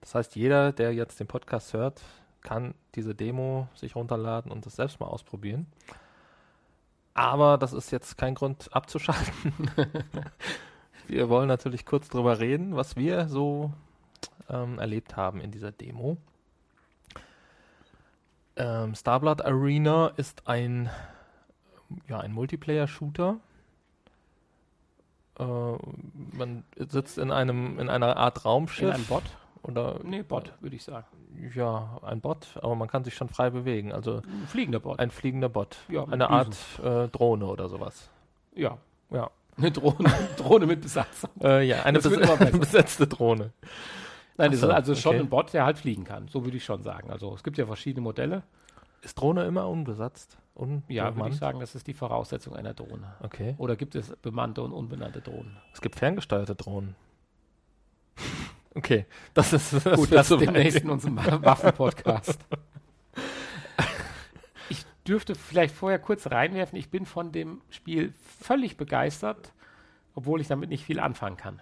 Das 0.00 0.14
heißt, 0.14 0.36
jeder, 0.36 0.72
der 0.72 0.94
jetzt 0.94 1.20
den 1.20 1.26
Podcast 1.26 1.72
hört, 1.72 2.02
kann 2.42 2.74
diese 2.94 3.14
Demo 3.14 3.68
sich 3.74 3.94
runterladen 3.94 4.50
und 4.50 4.66
das 4.66 4.76
selbst 4.76 5.00
mal 5.00 5.06
ausprobieren. 5.06 5.66
Aber 7.14 7.58
das 7.58 7.72
ist 7.72 7.90
jetzt 7.90 8.16
kein 8.16 8.34
Grund 8.34 8.72
abzuschalten. 8.72 9.52
wir 11.06 11.28
wollen 11.28 11.48
natürlich 11.48 11.84
kurz 11.84 12.08
drüber 12.08 12.38
reden, 12.38 12.76
was 12.76 12.96
wir 12.96 13.28
so 13.28 13.72
ähm, 14.48 14.78
erlebt 14.78 15.16
haben 15.16 15.40
in 15.40 15.50
dieser 15.50 15.72
Demo. 15.72 16.16
Ähm, 18.56 18.94
Starblood 18.94 19.42
Arena 19.42 20.08
ist 20.16 20.46
ein, 20.46 20.88
ja, 22.08 22.20
ein 22.20 22.32
Multiplayer-Shooter. 22.32 23.38
Äh, 25.40 26.36
man 26.36 26.64
sitzt 26.76 27.18
in 27.18 27.30
einem 27.30 27.78
in 27.78 27.88
einer 27.88 28.16
Art 28.16 28.38
In 28.38 28.42
Raumschiff 28.42 28.92
einem 28.94 29.04
Bot? 29.06 29.22
oder 29.62 30.00
Nee, 30.02 30.22
Bot, 30.22 30.52
würde 30.60 30.76
ich 30.76 30.82
sagen. 30.84 31.06
ja 31.54 31.98
ein 32.02 32.20
Bot, 32.20 32.48
aber 32.62 32.74
man 32.74 32.88
kann 32.88 33.04
sich 33.04 33.14
schon 33.14 33.28
frei 33.28 33.50
bewegen. 33.50 33.92
Also 33.92 34.16
Ein 34.18 34.46
fliegender 34.48 34.80
Bot. 34.80 34.98
ein 34.98 35.10
fliegender 35.10 35.48
Bot, 35.48 35.78
Ja, 35.88 36.04
eine 36.04 36.30
Art 36.30 36.56
äh, 36.82 37.08
Drohne 37.08 37.46
oder 37.46 37.68
sowas. 37.68 38.08
ja, 38.54 38.78
Ja, 39.10 39.30
eine 39.56 39.70
Drohne, 39.70 40.10
Drohne 40.36 40.66
mit 40.66 40.80
Besatzung. 40.82 41.30
äh, 41.42 41.62
ja 41.66 41.82
eine 41.82 42.00
bes 42.00 42.50
besetzte 42.58 43.06
Drohne. 43.06 43.52
Nein, 44.36 44.52
das 44.52 44.60
so, 44.60 44.68
ist 44.68 44.74
also 44.74 44.94
schon 44.94 45.16
okay. 45.16 45.20
ein 45.24 45.28
Bot, 45.28 45.52
der 45.52 45.64
halt 45.66 45.78
fliegen 45.78 46.04
kann. 46.04 46.28
So 46.28 46.44
würde 46.44 46.56
ich 46.56 46.64
schon 46.64 46.82
sagen. 46.82 47.10
Also 47.10 47.34
es 47.34 47.42
gibt 47.42 47.58
ja 47.58 47.66
verschiedene 47.66 48.02
Modelle. 48.02 48.42
Ist 49.02 49.14
Drohne 49.20 49.44
immer 49.44 49.68
unbesetzt? 49.68 50.38
Un 50.60 50.82
Ja, 50.88 51.04
würde 51.04 51.14
bemannt? 51.14 51.34
ich 51.34 51.40
sagen, 51.40 51.60
das 51.60 51.74
ist 51.74 51.86
die 51.86 51.94
Voraussetzung 51.94 52.54
einer 52.54 52.74
Drohne. 52.74 53.14
Okay. 53.20 53.54
Oder 53.58 53.76
gibt 53.76 53.94
es 53.94 54.14
bemannte 54.16 54.62
und 54.62 54.72
unbenannte 54.72 55.22
Drohnen? 55.22 55.56
Es 55.72 55.80
gibt 55.80 55.96
ferngesteuerte 55.96 56.54
Drohnen. 56.54 56.94
Okay, 58.72 59.04
das 59.34 59.52
ist 59.52 59.72
das 59.84 59.96
Gut, 59.96 60.12
das 60.12 60.28
so 60.28 60.36
ist 60.36 60.46
demnächst 60.46 60.78
in 60.78 60.90
unserem 60.90 61.16
Waffen-Podcast. 61.16 62.38
Ich 64.68 64.86
dürfte 65.04 65.34
vielleicht 65.34 65.74
vorher 65.74 65.98
kurz 65.98 66.30
reinwerfen, 66.30 66.78
ich 66.78 66.88
bin 66.88 67.04
von 67.04 67.32
dem 67.32 67.62
Spiel 67.70 68.12
völlig 68.40 68.76
begeistert, 68.76 69.52
obwohl 70.14 70.40
ich 70.40 70.46
damit 70.46 70.68
nicht 70.70 70.84
viel 70.84 71.00
anfangen 71.00 71.36
kann. 71.36 71.60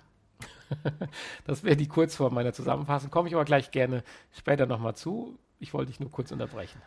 Das 1.46 1.64
wäre 1.64 1.76
die 1.76 1.88
Kurzform 1.88 2.34
meiner 2.34 2.52
Zusammenfassung. 2.52 3.10
Komme 3.10 3.28
ich 3.28 3.34
aber 3.34 3.46
gleich 3.46 3.70
gerne 3.70 4.04
später 4.32 4.66
nochmal 4.66 4.94
zu. 4.94 5.38
Ich 5.60 5.72
wollte 5.72 5.90
dich 5.90 6.00
nur 6.00 6.10
kurz 6.10 6.30
unterbrechen. 6.30 6.82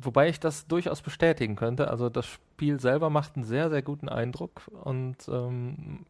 Wobei 0.00 0.28
ich 0.28 0.38
das 0.38 0.66
durchaus 0.66 1.02
bestätigen 1.02 1.56
könnte. 1.56 1.88
Also 1.88 2.08
das 2.08 2.26
Spiel 2.26 2.78
selber 2.80 3.10
macht 3.10 3.34
einen 3.36 3.44
sehr, 3.44 3.68
sehr 3.68 3.82
guten 3.82 4.08
Eindruck 4.08 4.62
und 4.84 5.16
ähm, 5.28 6.06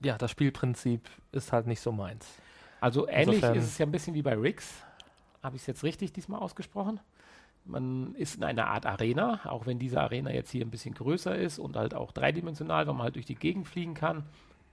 ja, 0.00 0.16
das 0.16 0.30
Spielprinzip 0.30 1.08
ist 1.32 1.52
halt 1.52 1.66
nicht 1.66 1.80
so 1.80 1.92
meins. 1.92 2.26
Also 2.80 3.08
ähnlich 3.08 3.36
Insofern- 3.36 3.56
ist 3.56 3.64
es 3.64 3.78
ja 3.78 3.86
ein 3.86 3.92
bisschen 3.92 4.14
wie 4.14 4.22
bei 4.22 4.34
Riggs. 4.34 4.82
Habe 5.42 5.56
ich 5.56 5.62
es 5.62 5.66
jetzt 5.66 5.84
richtig 5.84 6.12
diesmal 6.12 6.40
ausgesprochen? 6.40 7.00
Man 7.64 8.14
ist 8.14 8.36
in 8.36 8.44
einer 8.44 8.68
Art 8.68 8.86
Arena, 8.86 9.40
auch 9.44 9.66
wenn 9.66 9.78
diese 9.78 10.00
Arena 10.00 10.30
jetzt 10.30 10.50
hier 10.50 10.64
ein 10.64 10.70
bisschen 10.70 10.94
größer 10.94 11.36
ist 11.36 11.58
und 11.58 11.76
halt 11.76 11.92
auch 11.92 12.12
dreidimensional, 12.12 12.86
weil 12.86 12.94
man 12.94 13.02
halt 13.02 13.16
durch 13.16 13.26
die 13.26 13.34
Gegend 13.34 13.68
fliegen 13.68 13.94
kann. 13.94 14.24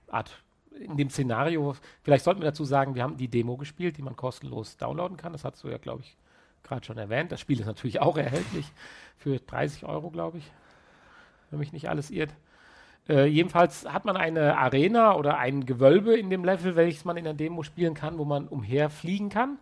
Art 0.08 0.42
in 0.80 0.96
dem 0.96 1.10
Szenario, 1.10 1.74
vielleicht 2.02 2.24
sollten 2.24 2.40
wir 2.40 2.46
dazu 2.48 2.64
sagen, 2.64 2.94
wir 2.94 3.02
haben 3.02 3.16
die 3.16 3.28
Demo 3.28 3.56
gespielt, 3.56 3.96
die 3.98 4.02
man 4.02 4.16
kostenlos 4.16 4.76
downloaden 4.76 5.16
kann. 5.16 5.32
Das 5.32 5.44
hast 5.44 5.62
du 5.64 5.68
ja, 5.68 5.78
glaube 5.78 6.02
ich, 6.02 6.16
gerade 6.66 6.84
schon 6.84 6.98
erwähnt. 6.98 7.32
Das 7.32 7.40
Spiel 7.40 7.60
ist 7.60 7.66
natürlich 7.66 8.00
auch 8.00 8.16
erhältlich 8.16 8.66
für 9.16 9.38
30 9.38 9.84
Euro, 9.84 10.10
glaube 10.10 10.38
ich, 10.38 10.52
wenn 11.50 11.58
mich 11.58 11.72
nicht 11.72 11.88
alles 11.88 12.10
irrt. 12.10 12.34
Äh, 13.08 13.26
jedenfalls 13.26 13.86
hat 13.86 14.04
man 14.04 14.16
eine 14.16 14.58
Arena 14.58 15.14
oder 15.14 15.38
ein 15.38 15.64
Gewölbe 15.64 16.16
in 16.16 16.30
dem 16.30 16.44
Level, 16.44 16.76
welches 16.76 17.04
man 17.04 17.16
in 17.16 17.24
der 17.24 17.34
Demo 17.34 17.62
spielen 17.62 17.94
kann, 17.94 18.18
wo 18.18 18.24
man 18.24 18.48
umherfliegen 18.48 19.28
kann. 19.28 19.58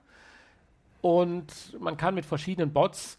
und 1.02 1.78
man 1.78 1.98
kann 1.98 2.14
mit 2.14 2.24
verschiedenen 2.24 2.72
Bots, 2.72 3.18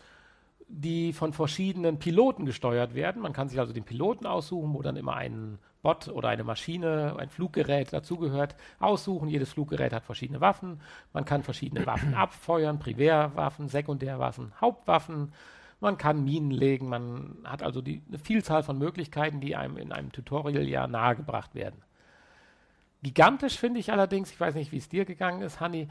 die 0.67 1.13
von 1.13 1.33
verschiedenen 1.33 1.99
Piloten 1.99 2.45
gesteuert 2.45 2.95
werden, 2.95 3.21
man 3.21 3.33
kann 3.33 3.49
sich 3.49 3.59
also 3.59 3.73
den 3.73 3.83
Piloten 3.83 4.25
aussuchen, 4.25 4.73
wo 4.73 4.81
dann 4.81 4.95
immer 4.95 5.15
ein 5.15 5.59
Bot 5.85 6.07
oder 6.07 6.29
eine 6.29 6.43
Maschine, 6.43 7.15
ein 7.19 7.29
Fluggerät 7.29 7.93
dazugehört, 7.93 8.55
aussuchen. 8.79 9.29
Jedes 9.29 9.53
Fluggerät 9.53 9.93
hat 9.93 10.03
verschiedene 10.03 10.41
Waffen. 10.41 10.81
Man 11.13 11.25
kann 11.25 11.43
verschiedene 11.43 11.85
Waffen 11.85 12.15
abfeuern, 12.15 12.79
Primärwaffen, 12.79 13.69
Sekundärwaffen, 13.69 14.51
Hauptwaffen. 14.59 15.31
Man 15.79 15.99
kann 15.99 16.23
Minen 16.23 16.49
legen. 16.49 16.89
Man 16.89 17.37
hat 17.43 17.61
also 17.61 17.81
die, 17.81 18.01
eine 18.07 18.17
Vielzahl 18.17 18.63
von 18.63 18.79
Möglichkeiten, 18.79 19.41
die 19.41 19.55
einem 19.55 19.77
in 19.77 19.91
einem 19.91 20.11
Tutorial 20.11 20.67
ja 20.67 20.87
nahegebracht 20.87 21.53
werden. 21.53 21.83
Gigantisch 23.03 23.59
finde 23.59 23.79
ich 23.79 23.91
allerdings, 23.91 24.31
ich 24.31 24.39
weiß 24.39 24.55
nicht, 24.55 24.71
wie 24.71 24.77
es 24.77 24.89
dir 24.89 25.05
gegangen 25.05 25.43
ist, 25.43 25.59
Hanni, 25.59 25.87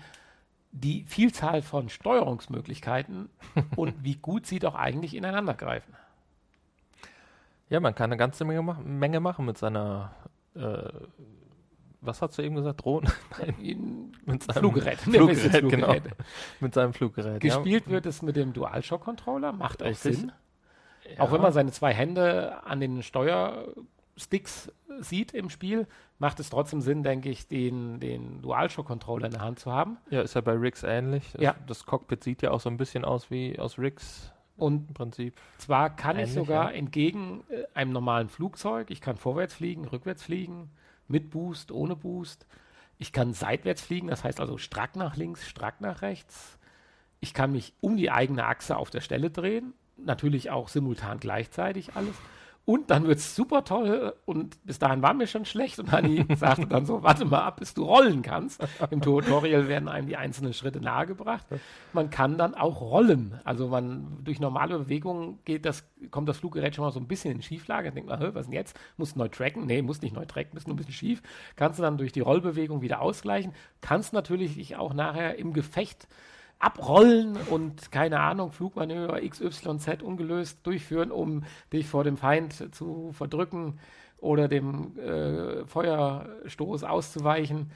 die 0.74 1.05
Vielzahl 1.05 1.62
von 1.62 1.88
Steuerungsmöglichkeiten 1.88 3.30
und 3.76 4.02
wie 4.02 4.16
gut 4.16 4.46
sie 4.46 4.59
doch 4.59 4.74
eigentlich 4.74 5.14
ineinander 5.14 5.55
greifen. 5.55 5.94
Ja, 7.70 7.80
man 7.80 7.94
kann 7.94 8.10
eine 8.10 8.16
ganze 8.16 8.44
Menge, 8.44 8.62
ma 8.62 8.78
Menge 8.84 9.20
machen 9.20 9.46
mit 9.46 9.56
seiner, 9.56 10.14
äh, 10.55 10.90
was 12.01 12.20
hast 12.20 12.36
du 12.36 12.42
eben 12.42 12.56
gesagt, 12.56 12.84
Drohnen? 12.84 13.10
mit 14.26 14.42
seinem 14.42 14.59
Fluggerät. 14.59 14.98
Fluggerät, 14.98 15.68
genau. 15.70 15.94
Mit 16.60 16.74
seinem 16.74 16.92
Fluggerät. 16.92 17.40
Gespielt 17.40 17.86
ja. 17.86 17.92
wird 17.92 18.06
es 18.06 18.20
mit 18.20 18.36
dem 18.36 18.52
DualShock-Controller, 18.52 19.52
macht 19.52 19.82
auch 19.82 19.86
Richtig. 19.86 20.18
Sinn. 20.18 20.32
Ja. 21.16 21.20
Auch 21.20 21.32
wenn 21.32 21.40
man 21.40 21.52
seine 21.52 21.70
zwei 21.70 21.92
Hände 21.92 22.64
an 22.64 22.80
den 22.80 23.02
Steuersticks 24.16 24.73
sieht 25.01 25.35
im 25.35 25.51
Spiel, 25.51 25.86
macht 26.19 26.41
es 26.41 26.51
trotzdem 26.51 26.81
Sinn, 26.81 27.03
denke 27.03 27.28
ich, 27.28 27.49
den, 27.49 28.01
den 28.01 28.43
DualShock-Controller 28.43 29.27
in 29.27 29.32
der 29.32 29.41
Hand 29.41 29.59
zu 29.59 29.73
haben. 29.73 29.99
Ja, 30.11 30.23
ist 30.23 30.35
ja 30.35 30.41
bei 30.41 30.53
Rigs 30.53 30.82
ähnlich. 30.82 31.35
Ja. 31.39 31.57
Das 31.66 31.85
Cockpit 31.85 32.23
sieht 32.23 32.43
ja 32.43 32.51
auch 32.51 32.61
so 32.61 32.70
ein 32.70 32.77
bisschen 32.77 33.05
aus 33.05 33.31
wie 33.31 33.59
aus 33.59 33.78
Rigs. 33.78 34.31
Und 34.57 34.89
im 34.89 34.95
Prinzip. 34.95 35.35
Zwar 35.59 35.91
kann 35.91 36.16
ähnlich, 36.16 36.28
ich 36.28 36.35
sogar 36.35 36.70
ja. 36.70 36.78
entgegen 36.78 37.43
äh, 37.49 37.65
einem 37.74 37.93
normalen 37.93 38.28
Flugzeug, 38.28 38.91
ich 38.91 39.01
kann 39.01 39.16
vorwärts 39.16 39.55
fliegen, 39.55 39.85
rückwärts 39.85 40.23
fliegen, 40.23 40.70
mit 41.09 41.31
Boost, 41.31 41.73
ohne 41.73 41.97
Boost. 41.97 42.47
Ich 42.99 43.12
kann 43.12 43.35
seitwärts 43.35 43.82
fliegen, 43.82 44.07
das 44.07 44.23
heißt 44.23 44.41
also 44.41 44.57
strack 44.57 44.95
nach 44.95 45.16
links, 45.16 45.49
strack 45.49 45.81
nach 45.81 46.03
rechts. 46.03 46.57
Ich 47.19 47.35
kann 47.35 47.51
mich 47.51 47.74
um 47.81 47.97
die 47.97 48.12
eigene 48.12 48.47
Achse 48.47 48.77
auf 48.77 48.91
der 48.91 49.01
Stelle 49.01 49.31
drehen, 49.31 49.74
natürlich 49.97 50.51
auch 50.51 50.69
simultan 50.69 51.19
gleichzeitig 51.19 51.97
alles. 51.97 52.15
Und 52.66 52.91
dann 52.91 53.07
wird 53.07 53.19
es 53.19 53.36
super 53.36 53.65
toll 53.65 54.15
und 54.24 54.65
bis 54.65 54.78
dahin 54.78 55.03
war 55.03 55.12
mir 55.12 55.27
schon 55.27 55.45
schlecht 55.45 55.78
und 55.78 55.93
Hanni 55.93 56.24
sagte 56.36 56.66
dann 56.66 56.86
so, 56.86 57.03
warte 57.03 57.27
mal 57.27 57.43
ab, 57.43 57.59
bis 57.59 57.74
du 57.74 57.85
rollen 57.85 58.23
kannst. 58.23 58.66
Im 58.91 59.03
Tutorial 59.03 59.69
werden 59.69 59.86
einem 59.86 60.07
die 60.07 60.16
einzelnen 60.16 60.55
Schritte 60.55 60.81
nahegebracht. 60.81 61.47
Man 61.93 62.09
kann 62.09 62.39
dann 62.39 62.55
auch 62.55 62.81
rollen. 62.81 63.39
Also 63.45 63.69
man 63.69 64.24
durch 64.24 64.41
normale 64.41 64.78
Bewegungen 64.78 65.41
geht 65.45 65.66
das, 65.66 65.85
kommt 66.11 66.27
das 66.27 66.39
Fluggerät 66.39 66.74
schon 66.74 66.86
mal 66.86 66.91
so 66.91 67.01
ein 67.01 67.07
bisschen 67.07 67.35
in 67.35 67.43
Schieflage. 67.43 67.93
Denkt 67.93 68.09
man, 68.09 68.35
was 68.35 68.47
denn 68.47 68.55
jetzt? 68.55 68.78
Muss 68.97 69.15
neu 69.15 69.28
tracken? 69.28 69.66
Nee, 69.66 69.82
muss 69.82 70.01
nicht 70.01 70.15
neu 70.15 70.24
tracken, 70.24 70.57
ist 70.57 70.66
nur 70.66 70.74
ein 70.74 70.78
bisschen 70.78 70.95
schief. 70.95 71.23
Kannst 71.57 71.78
du 71.78 71.82
dann 71.82 71.99
durch 71.99 72.12
die 72.12 72.20
Rollbewegung 72.20 72.81
wieder 72.81 73.03
ausgleichen. 73.03 73.53
Kannst 73.82 74.15
natürlich 74.15 74.74
auch 74.77 74.95
nachher 74.95 75.39
im 75.39 75.53
Gefecht 75.53 76.09
abrollen 76.59 77.36
und 77.51 77.93
keine 77.93 78.20
Ahnung, 78.20 78.51
Flugmanöver 78.51 79.20
XYZ 79.20 80.02
ungelöst 80.02 80.66
durchführen, 80.66 81.10
um 81.10 81.44
dich 81.72 81.86
vor 81.86 82.05
dem 82.05 82.16
Feind 82.16 82.74
zu 82.74 83.12
verdrücken 83.12 83.78
oder 84.18 84.48
dem 84.48 84.98
äh, 84.98 85.66
Feuerstoß 85.66 86.85
auszuweichen. 86.85 87.70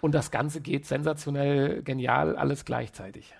Und 0.00 0.14
das 0.14 0.30
Ganze 0.30 0.60
geht 0.60 0.86
sensationell 0.86 1.82
genial, 1.82 2.36
alles 2.36 2.64
gleichzeitig. 2.64 3.34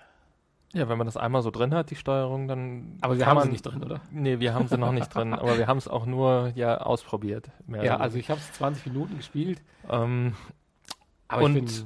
Ja, 0.73 0.89
wenn 0.89 0.97
man 0.97 1.05
das 1.05 1.17
einmal 1.17 1.43
so 1.43 1.51
drin 1.51 1.73
hat, 1.73 1.91
die 1.91 1.95
Steuerung, 1.95 2.47
dann. 2.47 2.97
Aber 3.01 3.17
wir 3.17 3.27
haben 3.27 3.35
man, 3.35 3.43
sie 3.45 3.51
nicht 3.51 3.61
drin, 3.61 3.83
oder? 3.83 4.01
Nee, 4.11 4.39
wir 4.39 4.55
haben 4.55 4.67
sie 4.67 4.77
noch 4.77 4.91
nicht 4.91 5.13
drin, 5.13 5.33
aber 5.33 5.57
wir 5.59 5.67
haben 5.67 5.77
es 5.77 5.87
auch 5.87 6.07
nur 6.07 6.51
ja 6.55 6.77
ausprobiert. 6.77 7.51
ja, 7.67 7.97
also 7.97 8.17
ich 8.17 8.29
habe 8.31 8.39
es 8.39 8.51
20 8.53 8.87
Minuten 8.87 9.17
gespielt. 9.17 9.61
Ähm, 9.87 10.33
aber 11.27 11.43
und 11.43 11.85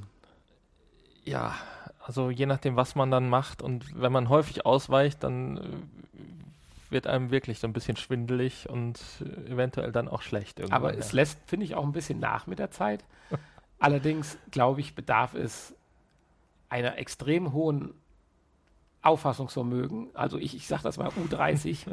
ja, 1.25 1.53
also 2.07 2.29
je 2.29 2.45
nachdem, 2.45 2.77
was 2.77 2.95
man 2.95 3.11
dann 3.11 3.27
macht 3.27 3.61
und 3.61 4.01
wenn 4.01 4.13
man 4.13 4.29
häufig 4.29 4.65
ausweicht, 4.65 5.23
dann 5.23 5.57
äh, 5.57 5.61
wird 6.89 7.05
einem 7.05 7.31
wirklich 7.31 7.59
so 7.59 7.67
ein 7.67 7.73
bisschen 7.73 7.97
schwindelig 7.97 8.69
und 8.69 8.97
äh, 9.19 9.51
eventuell 9.51 9.91
dann 9.91 10.07
auch 10.07 10.21
schlecht. 10.21 10.61
Aber 10.71 10.93
ja. 10.93 10.99
es 10.99 11.11
lässt, 11.11 11.37
finde 11.47 11.65
ich, 11.65 11.75
auch 11.75 11.83
ein 11.83 11.91
bisschen 11.91 12.21
nach 12.21 12.47
mit 12.47 12.59
der 12.59 12.71
Zeit. 12.71 13.03
Allerdings, 13.79 14.37
glaube 14.51 14.79
ich, 14.79 14.95
bedarf 14.95 15.33
es 15.33 15.75
einer 16.69 16.97
extrem 16.97 17.51
hohen 17.51 17.93
Auffassungsvermögen. 19.01 20.07
Also 20.13 20.37
ich, 20.37 20.55
ich 20.55 20.65
sage 20.65 20.83
das 20.83 20.97
mal 20.97 21.09
U30. 21.09 21.79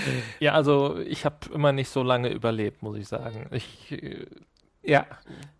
ja, 0.38 0.52
also 0.52 1.00
ich 1.00 1.24
habe 1.24 1.36
immer 1.52 1.72
nicht 1.72 1.88
so 1.88 2.04
lange 2.04 2.28
überlebt, 2.28 2.80
muss 2.80 2.96
ich 2.96 3.08
sagen. 3.08 3.48
Ich 3.50 3.90
äh, 3.90 4.24
ja. 4.82 5.06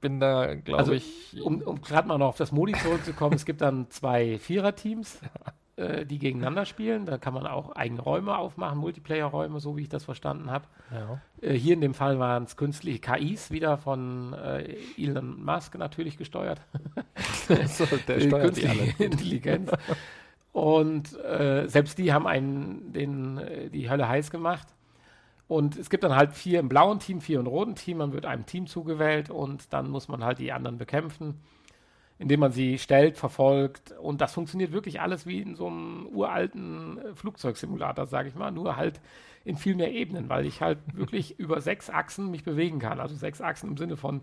Bin 0.01 0.21
da, 0.21 0.55
glaube 0.55 0.79
also, 0.79 0.93
ich. 0.93 1.41
Um, 1.43 1.63
um 1.63 1.81
gerade 1.81 2.09
mal 2.09 2.19
noch 2.19 2.29
auf 2.29 2.37
das 2.37 2.53
Modi 2.53 2.73
zurückzukommen, 2.73 3.35
es 3.35 3.45
gibt 3.45 3.61
dann 3.61 3.89
zwei 3.91 4.39
Viererteams, 4.39 5.21
äh, 5.77 6.05
die 6.05 6.19
gegeneinander 6.19 6.65
spielen. 6.65 7.07
Da 7.07 7.19
kann 7.19 7.35
man 7.35 7.47
auch 7.47 7.75
eigene 7.77 8.01
Räume 8.01 8.37
aufmachen, 8.37 8.79
Multiplayer-Räume, 8.79 9.61
so 9.61 9.77
wie 9.77 9.83
ich 9.83 9.89
das 9.89 10.05
verstanden 10.05 10.51
habe. 10.51 10.65
Ja. 10.91 11.21
Äh, 11.41 11.55
hier 11.55 11.75
in 11.75 11.81
dem 11.81 11.95
Fall 11.95 12.19
waren 12.19 12.45
es 12.45 12.57
künstliche 12.57 12.99
KIs, 12.99 13.51
wieder 13.51 13.79
von 13.79 14.33
äh, 14.35 14.77
Elon 14.99 15.45
Musk 15.45 15.79
natürlich 15.79 16.19
gesteuert. 16.19 16.61
so, 17.67 17.87
der 18.09 18.21
steuert 18.21 18.57
die 18.57 18.67
alle. 18.67 18.95
Intelligenz. 18.99 19.71
Und 20.53 21.19
äh, 21.25 21.67
selbst 21.69 21.97
die 21.99 22.13
haben 22.13 22.27
einen, 22.27 22.93
den, 22.93 23.39
äh, 23.39 23.71
die 23.71 23.89
Hölle 23.89 24.09
heiß 24.09 24.31
gemacht. 24.31 24.69
Und 25.53 25.77
es 25.77 25.91
gibt 25.91 26.03
dann 26.03 26.17
halt 26.17 26.33
vier 26.33 26.61
im 26.61 26.71
blauen 26.71 26.99
Team, 26.99 27.21
vier 27.21 27.39
im 27.39 27.47
roten 27.47 27.75
Team. 27.75 27.99
Man 27.99 28.15
wird 28.15 28.25
einem 28.25 28.47
Team 28.47 28.67
zugewählt 28.67 29.29
und 29.29 29.71
dann 29.75 29.91
muss 29.91 30.09
man 30.09 30.25
halt 30.25 30.39
die 30.39 30.51
anderen 30.51 30.79
bekämpfen, 30.79 31.43
indem 32.19 32.41
man 32.41 32.53
sie 32.53 32.79
stellt, 32.79 33.19
verfolgt. 33.19 33.93
Und 34.01 34.23
das 34.23 34.33
funktioniert 34.33 34.73
wirklich 34.73 35.03
alles 35.03 35.27
wie 35.27 35.43
in 35.43 35.55
so 35.55 35.67
einem 35.67 36.07
uralten 36.07 36.97
äh, 36.97 37.15
Flugzeugsimulator, 37.15 38.07
sage 38.07 38.31
ich 38.31 38.35
mal, 38.35 38.51
nur 38.51 38.77
halt 38.77 39.03
in 39.45 39.59
viel 39.59 39.75
mehr 39.75 39.93
Ebenen, 39.93 40.31
weil 40.31 40.47
ich 40.47 40.63
halt 40.63 40.79
wirklich 40.95 41.39
über 41.39 41.61
sechs 41.61 41.91
Achsen 41.91 42.31
mich 42.31 42.45
bewegen 42.45 42.79
kann. 42.79 42.99
Also 42.99 43.15
sechs 43.15 43.43
Achsen 43.43 43.69
im 43.69 43.77
Sinne 43.77 43.99
von 43.99 44.23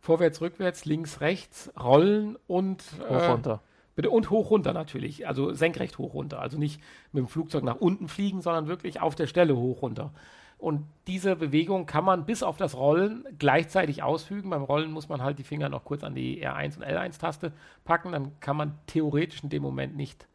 vorwärts, 0.00 0.40
rückwärts, 0.40 0.86
links, 0.86 1.20
rechts, 1.20 1.70
rollen 1.78 2.38
und 2.46 2.82
äh, 3.06 3.14
hoch 3.14 3.28
runter. 3.28 3.62
Bitte 3.96 4.08
und 4.08 4.30
hoch 4.30 4.48
runter 4.48 4.72
natürlich, 4.72 5.28
also 5.28 5.52
senkrecht 5.52 5.98
hoch 5.98 6.14
runter. 6.14 6.40
Also 6.40 6.56
nicht 6.56 6.80
mit 7.12 7.20
dem 7.20 7.28
Flugzeug 7.28 7.64
nach 7.64 7.76
unten 7.76 8.08
fliegen, 8.08 8.40
sondern 8.40 8.66
wirklich 8.66 9.02
auf 9.02 9.14
der 9.14 9.26
Stelle 9.26 9.54
hoch 9.54 9.82
runter. 9.82 10.14
Und 10.60 10.86
diese 11.06 11.36
Bewegung 11.36 11.86
kann 11.86 12.04
man 12.04 12.26
bis 12.26 12.42
auf 12.42 12.58
das 12.58 12.76
Rollen 12.76 13.24
gleichzeitig 13.38 14.02
ausfügen. 14.02 14.50
Beim 14.50 14.62
Rollen 14.62 14.92
muss 14.92 15.08
man 15.08 15.22
halt 15.22 15.38
die 15.38 15.42
Finger 15.42 15.70
noch 15.70 15.84
kurz 15.84 16.04
an 16.04 16.14
die 16.14 16.46
R1 16.46 16.76
und 16.76 16.84
L1-Taste 16.84 17.52
packen. 17.84 18.12
Dann 18.12 18.38
kann 18.40 18.58
man 18.58 18.78
theoretisch 18.86 19.42
in 19.42 19.48
dem 19.48 19.62
Moment 19.62 19.96
nicht 19.96 20.28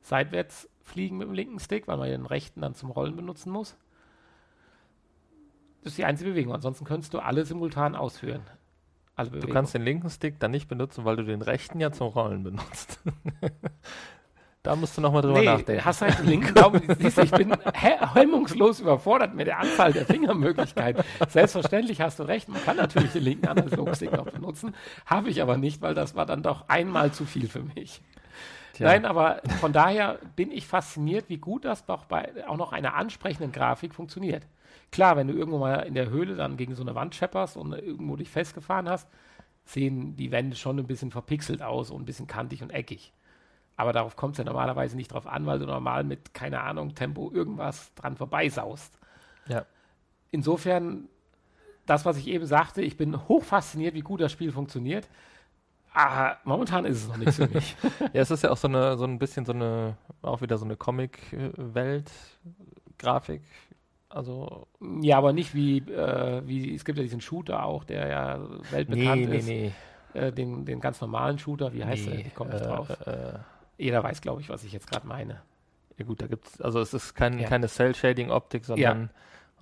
seitwärts 0.00 0.70
fliegen 0.80 1.18
mit 1.18 1.28
dem 1.28 1.34
linken 1.34 1.60
Stick, 1.60 1.88
weil 1.88 1.98
man 1.98 2.08
den 2.08 2.24
rechten 2.24 2.62
dann 2.62 2.74
zum 2.74 2.90
Rollen 2.90 3.16
benutzen 3.16 3.52
muss. 3.52 3.76
Das 5.82 5.92
ist 5.92 5.98
die 5.98 6.06
einzige 6.06 6.30
Bewegung. 6.30 6.54
Ansonsten 6.54 6.86
könntest 6.86 7.12
du 7.12 7.18
alle 7.18 7.44
simultan 7.44 7.94
ausführen. 7.94 8.42
du 9.40 9.48
kannst 9.52 9.74
den 9.74 9.82
linken 9.82 10.08
Stick 10.08 10.40
dann 10.40 10.52
nicht 10.52 10.68
benutzen, 10.68 11.04
weil 11.04 11.16
du 11.16 11.24
den 11.24 11.42
rechten 11.42 11.80
ja 11.80 11.92
zum 11.92 12.08
Rollen 12.08 12.42
benutzt. 12.42 12.98
Da 14.62 14.76
musst 14.76 14.96
du 14.96 15.00
nochmal 15.00 15.22
drüber 15.22 15.40
nee, 15.40 15.46
nachdenken. 15.46 15.84
Hast 15.84 16.02
halt 16.02 16.18
den 16.18 16.26
linken 16.26 16.54
Daumen. 16.54 16.82
Siehst 16.98 17.16
du, 17.16 17.22
ich 17.22 17.30
bin 17.30 17.56
hemmungslos 17.72 18.80
überfordert 18.80 19.34
mit 19.34 19.46
der 19.46 19.58
Anzahl 19.58 19.92
der 19.92 20.04
Fingermöglichkeiten. 20.04 21.02
Selbstverständlich 21.28 22.02
hast 22.02 22.18
du 22.18 22.24
recht. 22.24 22.48
Man 22.50 22.62
kann 22.62 22.76
natürlich 22.76 23.12
den 23.12 23.22
linken 23.22 23.48
Analogstick 23.48 24.12
noch 24.12 24.30
benutzen. 24.30 24.74
Habe 25.06 25.30
ich 25.30 25.40
aber 25.40 25.56
nicht, 25.56 25.80
weil 25.80 25.94
das 25.94 26.14
war 26.14 26.26
dann 26.26 26.42
doch 26.42 26.68
einmal 26.68 27.10
zu 27.12 27.24
viel 27.24 27.48
für 27.48 27.62
mich. 27.74 28.02
Tja. 28.74 28.88
Nein, 28.88 29.06
aber 29.06 29.40
von 29.60 29.72
daher 29.72 30.18
bin 30.36 30.52
ich 30.52 30.66
fasziniert, 30.66 31.28
wie 31.28 31.38
gut 31.38 31.64
das 31.64 31.86
doch 31.86 32.04
bei 32.04 32.46
auch 32.46 32.58
noch 32.58 32.72
einer 32.72 32.94
ansprechenden 32.94 33.52
Grafik 33.52 33.94
funktioniert. 33.94 34.46
Klar, 34.92 35.16
wenn 35.16 35.28
du 35.28 35.34
irgendwo 35.34 35.58
mal 35.58 35.80
in 35.80 35.94
der 35.94 36.10
Höhle 36.10 36.36
dann 36.36 36.58
gegen 36.58 36.74
so 36.74 36.82
eine 36.82 36.94
Wand 36.94 37.14
schepperst 37.14 37.56
und 37.56 37.72
irgendwo 37.72 38.16
dich 38.16 38.28
festgefahren 38.28 38.90
hast, 38.90 39.08
sehen 39.64 40.16
die 40.16 40.30
Wände 40.32 40.56
schon 40.56 40.78
ein 40.78 40.86
bisschen 40.86 41.10
verpixelt 41.10 41.62
aus 41.62 41.90
und 41.90 42.02
ein 42.02 42.06
bisschen 42.06 42.26
kantig 42.26 42.62
und 42.62 42.70
eckig. 42.70 43.12
Aber 43.80 43.92
darauf 43.94 44.14
kommt 44.14 44.34
es 44.34 44.38
ja 44.38 44.44
normalerweise 44.44 44.94
nicht 44.94 45.10
drauf 45.12 45.26
an, 45.26 45.46
weil 45.46 45.58
du 45.58 45.64
normal 45.64 46.04
mit, 46.04 46.34
keine 46.34 46.60
Ahnung, 46.60 46.94
Tempo 46.94 47.30
irgendwas 47.32 47.94
dran 47.94 48.14
vorbeisaust. 48.14 48.98
Ja. 49.48 49.64
Insofern, 50.30 51.08
das, 51.86 52.04
was 52.04 52.18
ich 52.18 52.26
eben 52.26 52.44
sagte, 52.44 52.82
ich 52.82 52.98
bin 52.98 53.26
hoch 53.26 53.42
fasziniert, 53.42 53.94
wie 53.94 54.02
gut 54.02 54.20
das 54.20 54.32
Spiel 54.32 54.52
funktioniert. 54.52 55.08
Aber 55.94 56.36
momentan 56.44 56.84
ist 56.84 56.98
es 56.98 57.08
noch 57.08 57.16
nichts 57.16 57.36
für 57.36 57.48
mich. 57.48 57.74
ja, 58.12 58.20
es 58.20 58.30
ist 58.30 58.44
ja 58.44 58.50
auch 58.50 58.58
so, 58.58 58.68
eine, 58.68 58.98
so 58.98 59.04
ein 59.04 59.18
bisschen 59.18 59.46
so 59.46 59.52
eine, 59.52 59.96
auch 60.20 60.42
wieder 60.42 60.58
so 60.58 60.66
eine 60.66 60.76
Comic-Welt-Grafik. 60.76 63.40
Also 64.10 64.66
ja, 65.00 65.16
aber 65.16 65.32
nicht 65.32 65.54
wie, 65.54 65.78
äh, 65.78 66.42
wie, 66.44 66.74
es 66.74 66.84
gibt 66.84 66.98
ja 66.98 67.02
diesen 67.02 67.22
Shooter 67.22 67.64
auch, 67.64 67.84
der 67.84 68.08
ja 68.08 68.40
weltbekannt 68.72 69.22
nee, 69.22 69.26
nee, 69.26 69.38
ist. 69.38 69.46
Nee, 69.46 69.72
nee. 70.12 70.20
Äh, 70.20 70.32
den, 70.32 70.66
den 70.66 70.80
ganz 70.80 71.00
normalen 71.00 71.38
Shooter, 71.38 71.72
wie 71.72 71.82
heißt 71.82 72.04
Nee, 72.06 72.16
der? 72.16 72.26
Ich 72.26 72.34
komme 72.34 72.52
nicht 72.52 72.62
äh, 72.62 72.66
drauf. 72.66 72.90
Jeder 73.80 74.02
weiß, 74.02 74.20
glaube 74.20 74.40
ich, 74.40 74.48
was 74.48 74.64
ich 74.64 74.72
jetzt 74.72 74.90
gerade 74.90 75.06
meine. 75.06 75.42
ja 75.96 76.04
gut, 76.04 76.20
da 76.22 76.26
gibt's, 76.26 76.60
also 76.60 76.80
es 76.80 76.94
ist 76.94 77.14
kein, 77.14 77.38
Ja. 77.38 77.48
keine 77.48 77.68
Cell-Shading-Optik, 77.68 78.64
sondern 78.64 79.10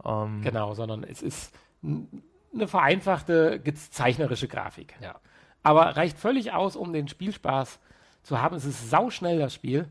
ähm, 0.04 0.42
Genau, 0.42 0.74
sondern 0.74 1.02
es 1.04 1.22
ist 1.22 1.52
eine 1.82 2.68
vereinfachte, 2.68 3.62
zeichnerische 3.90 4.48
Grafik. 4.48 4.94
Ja. 5.00 5.16
Aber 5.62 5.96
reicht 5.96 6.18
völlig 6.18 6.52
aus, 6.52 6.76
um 6.76 6.92
den 6.92 7.08
Spielspaß 7.08 7.78
zu 8.22 8.40
haben. 8.40 8.56
Es 8.56 8.64
ist 8.64 8.90
sauschnell, 8.90 9.38
das 9.38 9.54
Spiel, 9.54 9.88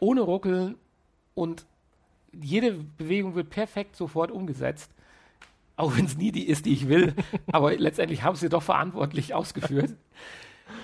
ohne 0.00 0.22
Ruckeln 0.22 0.76
und 1.34 1.66
jede 2.32 2.72
Bewegung 2.72 3.34
wird 3.34 3.50
perfekt 3.50 3.96
sofort 3.96 4.30
umgesetzt. 4.30 4.92
Auch 5.76 5.96
wenn 5.96 6.04
es 6.04 6.16
nie 6.16 6.30
die 6.32 6.46
ist, 6.48 6.66
die 6.66 6.72
ich 6.72 6.88
will. 6.88 7.14
Aber 7.52 7.74
letztendlich 7.76 8.22
haben 8.22 8.36
sie 8.36 8.48
doch 8.48 8.62
verantwortlich 8.62 9.34
ausgeführt. 9.34 9.90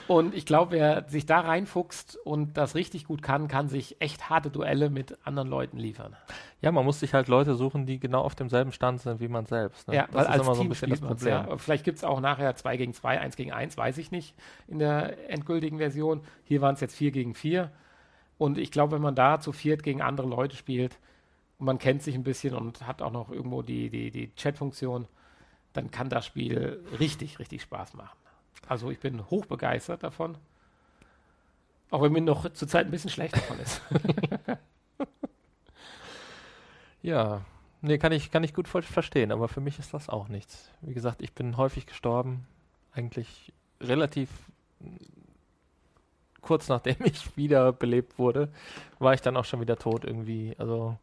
Und 0.09 0.35
ich 0.35 0.47
glaube, 0.47 0.73
wer 0.73 1.09
sich 1.09 1.27
da 1.27 1.41
reinfuchst 1.41 2.17
und 2.25 2.57
das 2.57 2.75
richtig 2.75 3.05
gut 3.05 3.23
kann, 3.23 3.49
kann 3.49 3.69
sich 3.69 4.01
echt 4.01 4.31
harte 4.31 4.51
Duelle 4.51 4.91
mit 4.91 5.19
anderen 5.25 5.49
Leuten 5.49 5.79
liefern. 5.79 6.17
Ja, 6.61 6.73
man 6.73 6.85
muss 6.85 7.01
sich 7.01 7.15
halt 7.15 7.29
Leute 7.29 7.55
suchen, 7.55 7.87
die 7.87 7.99
genau 7.99 8.23
auf 8.23 8.35
demselben 8.35 8.73
Stand 8.73 9.01
sind 9.01 9.21
wie 9.21 9.29
man 9.29 9.47
selbst. 9.47 9.89
Ne? 9.89 9.97
Ja, 9.97 10.09
weil 10.11 10.25
das 10.25 10.25
ist 10.25 10.29
als 10.29 10.43
immer 10.43 10.55
so 10.55 10.61
ein 10.61 10.65
Team 10.65 10.69
bisschen 10.71 10.91
das 10.91 11.01
Problem. 11.01 11.33
ja. 11.33 11.57
Vielleicht 11.59 11.85
gibt 11.85 11.99
es 11.99 12.05
auch 12.05 12.21
nachher 12.21 12.55
2 12.55 12.77
gegen 12.77 12.93
2, 12.93 13.21
1 13.21 13.37
gegen 13.37 13.53
1, 13.53 13.77
weiß 13.77 13.99
ich 13.99 14.11
nicht, 14.11 14.35
in 14.69 14.79
der 14.79 15.31
endgültigen 15.31 15.79
Version. 15.79 16.23
Hier 16.45 16.61
waren 16.61 16.75
es 16.75 16.81
jetzt 16.81 16.97
4 16.97 17.11
gegen 17.11 17.35
4. 17.35 17.71
Und 18.39 18.59
ich 18.59 18.71
glaube, 18.71 18.97
wenn 18.97 19.03
man 19.03 19.15
da 19.15 19.41
zu 19.41 19.53
viert 19.53 19.83
gegen 19.83 20.03
andere 20.03 20.29
Leute 20.29 20.57
spielt 20.57 20.99
und 21.59 21.67
man 21.67 21.79
kennt 21.79 22.03
sich 22.03 22.15
ein 22.15 22.25
bisschen 22.25 22.55
und 22.55 22.87
hat 22.87 23.03
auch 23.03 23.13
noch 23.13 23.31
irgendwo 23.31 23.63
die, 23.63 23.89
die, 23.89 24.11
die 24.11 24.35
Chat-Funktion, 24.35 25.07
dann 25.73 25.91
kann 25.91 26.09
das 26.09 26.27
Spiel 26.27 26.85
richtig, 26.99 27.39
richtig 27.39 27.63
Spaß 27.63 27.95
machen. 27.95 28.17
Also 28.69 28.91
ich 28.91 28.99
bin 28.99 29.29
hochbegeistert 29.31 30.03
davon. 30.03 30.37
Auch 31.91 32.03
wenn 32.03 32.13
mir 32.13 32.21
noch 32.21 32.51
zurzeit 32.53 32.87
ein 32.87 32.91
bisschen 32.91 33.11
schlecht 33.11 33.37
davon 33.37 33.59
ist. 33.61 33.81
Ja, 37.03 37.43
nee, 37.83 37.99
kann 37.99 38.13
ich, 38.13 38.31
kann 38.31 38.43
ich 38.45 38.55
gut 38.55 38.69
ver- 38.69 38.83
verstehen, 38.83 39.31
aber 39.33 39.49
für 39.49 39.61
mich 39.61 39.79
ist 39.79 39.95
das 39.95 40.09
auch 40.09 40.29
nichts. 40.29 40.71
Wie 40.81 40.95
gesagt, 40.95 41.23
ich 41.23 41.33
bin 41.33 41.57
häufig 41.57 41.87
gestorben, 41.87 42.47
eigentlich 42.93 43.53
relativ 43.81 44.29
kurz 46.41 46.69
nachdem 46.69 46.97
ich 47.05 47.37
wiederbelebt 47.37 48.19
wurde, 48.19 48.49
war 48.99 49.15
ich 49.15 49.21
dann 49.21 49.37
auch 49.37 49.45
schon 49.45 49.61
wieder 49.61 49.77
tot 49.77 50.05
irgendwie. 50.05 50.55
Also 50.59 50.99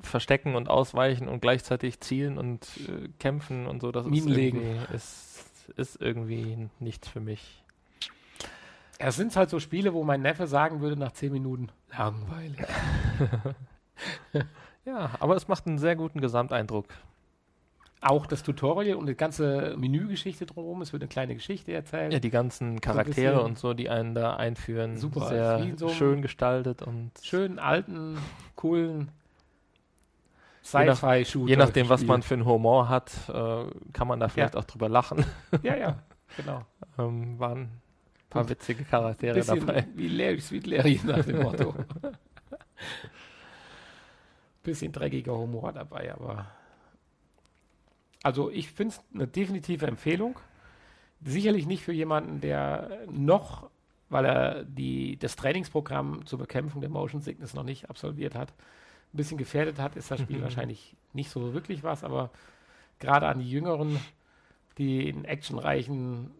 verstecken 0.00 0.54
und 0.54 0.68
ausweichen 0.70 1.26
und 1.26 1.40
gleichzeitig 1.40 1.98
zielen 1.98 2.38
und 2.38 2.68
äh, 2.88 3.08
kämpfen 3.18 3.66
und 3.66 3.80
so, 3.80 3.90
das 3.90 4.06
Minen 4.06 4.28
ist 4.28 4.34
legen. 4.36 4.60
irgendwie, 4.62 4.94
ist, 4.94 5.27
ist 5.76 6.00
irgendwie 6.00 6.68
nichts 6.80 7.08
für 7.08 7.20
mich. 7.20 7.62
Es 8.98 9.16
sind 9.16 9.34
halt 9.36 9.48
so 9.50 9.60
Spiele, 9.60 9.94
wo 9.94 10.02
mein 10.02 10.22
Neffe 10.22 10.46
sagen 10.46 10.80
würde 10.80 10.96
nach 10.96 11.12
10 11.12 11.32
Minuten, 11.32 11.68
langweilig. 11.96 12.58
Ja, 14.88 15.10
aber 15.20 15.36
es 15.36 15.48
macht 15.48 15.66
einen 15.66 15.76
sehr 15.78 15.96
guten 15.96 16.20
Gesamteindruck. 16.22 16.86
Auch 18.00 18.26
das 18.26 18.42
Tutorial 18.42 18.96
und 18.96 19.06
die 19.06 19.14
ganze 19.14 19.74
Menügeschichte 19.76 20.46
drumherum, 20.46 20.80
es 20.80 20.92
wird 20.94 21.02
eine 21.02 21.08
kleine 21.08 21.34
Geschichte 21.34 21.72
erzählt. 21.72 22.12
Ja, 22.12 22.20
die 22.20 22.30
ganzen 22.30 22.80
Charaktere 22.80 23.32
bisschen- 23.32 23.44
und 23.44 23.58
so, 23.58 23.74
die 23.74 23.90
einen 23.90 24.14
da 24.14 24.36
einführen, 24.36 24.96
Super, 24.96 25.26
sehr 25.28 25.76
so 25.76 25.90
schön 25.90 26.22
gestaltet 26.22 26.80
und 26.80 27.10
Schönen, 27.22 27.58
alten, 27.58 28.16
coolen 28.54 29.10
Je 30.72 30.84
nach- 30.84 30.96
Sci-Fi-Shooter. 30.96 31.48
je 31.50 31.56
nachdem, 31.56 31.88
was 31.88 32.04
man 32.04 32.22
für 32.22 32.34
einen 32.34 32.44
Humor 32.44 32.88
hat, 32.88 33.10
äh, 33.28 33.64
kann 33.92 34.08
man 34.08 34.20
da 34.20 34.28
vielleicht 34.28 34.56
auch 34.56 34.64
drüber 34.64 34.88
lachen. 34.88 35.24
Ja, 35.62 35.76
ja, 35.76 35.98
genau. 36.36 36.64
ähm, 36.98 37.38
waren 37.38 37.58
ein 37.60 37.80
paar 38.30 38.48
witzige 38.48 38.84
Charaktere 38.84 39.34
Bisschen 39.34 39.60
dabei. 39.66 39.86
wie 39.94 40.08
Larry, 40.08 40.40
Sweet 40.40 40.66
Larry 40.66 41.00
nach 41.04 41.24
dem 41.24 41.42
Motto. 41.42 41.74
Bisschen 44.62 44.92
dreckiger 44.92 45.36
Humor 45.36 45.72
dabei, 45.72 46.12
aber. 46.12 46.46
Also, 48.22 48.50
ich 48.50 48.70
finde 48.70 48.94
es 48.94 49.00
eine 49.14 49.26
definitive 49.26 49.86
Empfehlung. 49.86 50.38
Sicherlich 51.24 51.66
nicht 51.66 51.82
für 51.82 51.92
jemanden, 51.92 52.40
der 52.40 52.90
noch, 53.10 53.70
weil 54.08 54.24
er 54.24 54.64
die, 54.64 55.16
das 55.18 55.36
Trainingsprogramm 55.36 56.26
zur 56.26 56.38
Bekämpfung 56.38 56.80
der 56.80 56.90
Motion 56.90 57.22
Sickness 57.22 57.54
noch 57.54 57.62
nicht 57.64 57.88
absolviert 57.90 58.34
hat, 58.34 58.52
ein 59.12 59.16
bisschen 59.16 59.38
gefährdet 59.38 59.78
hat, 59.78 59.96
ist 59.96 60.10
das 60.10 60.20
Spiel 60.20 60.38
Mhm. 60.38 60.42
wahrscheinlich 60.42 60.94
nicht 61.12 61.30
so 61.30 61.54
wirklich 61.54 61.82
was, 61.82 62.04
aber 62.04 62.30
gerade 62.98 63.26
an 63.26 63.38
die 63.40 63.50
Jüngeren, 63.50 63.98
die 64.76 65.08
einen 65.12 65.24
actionreichen 65.24 66.30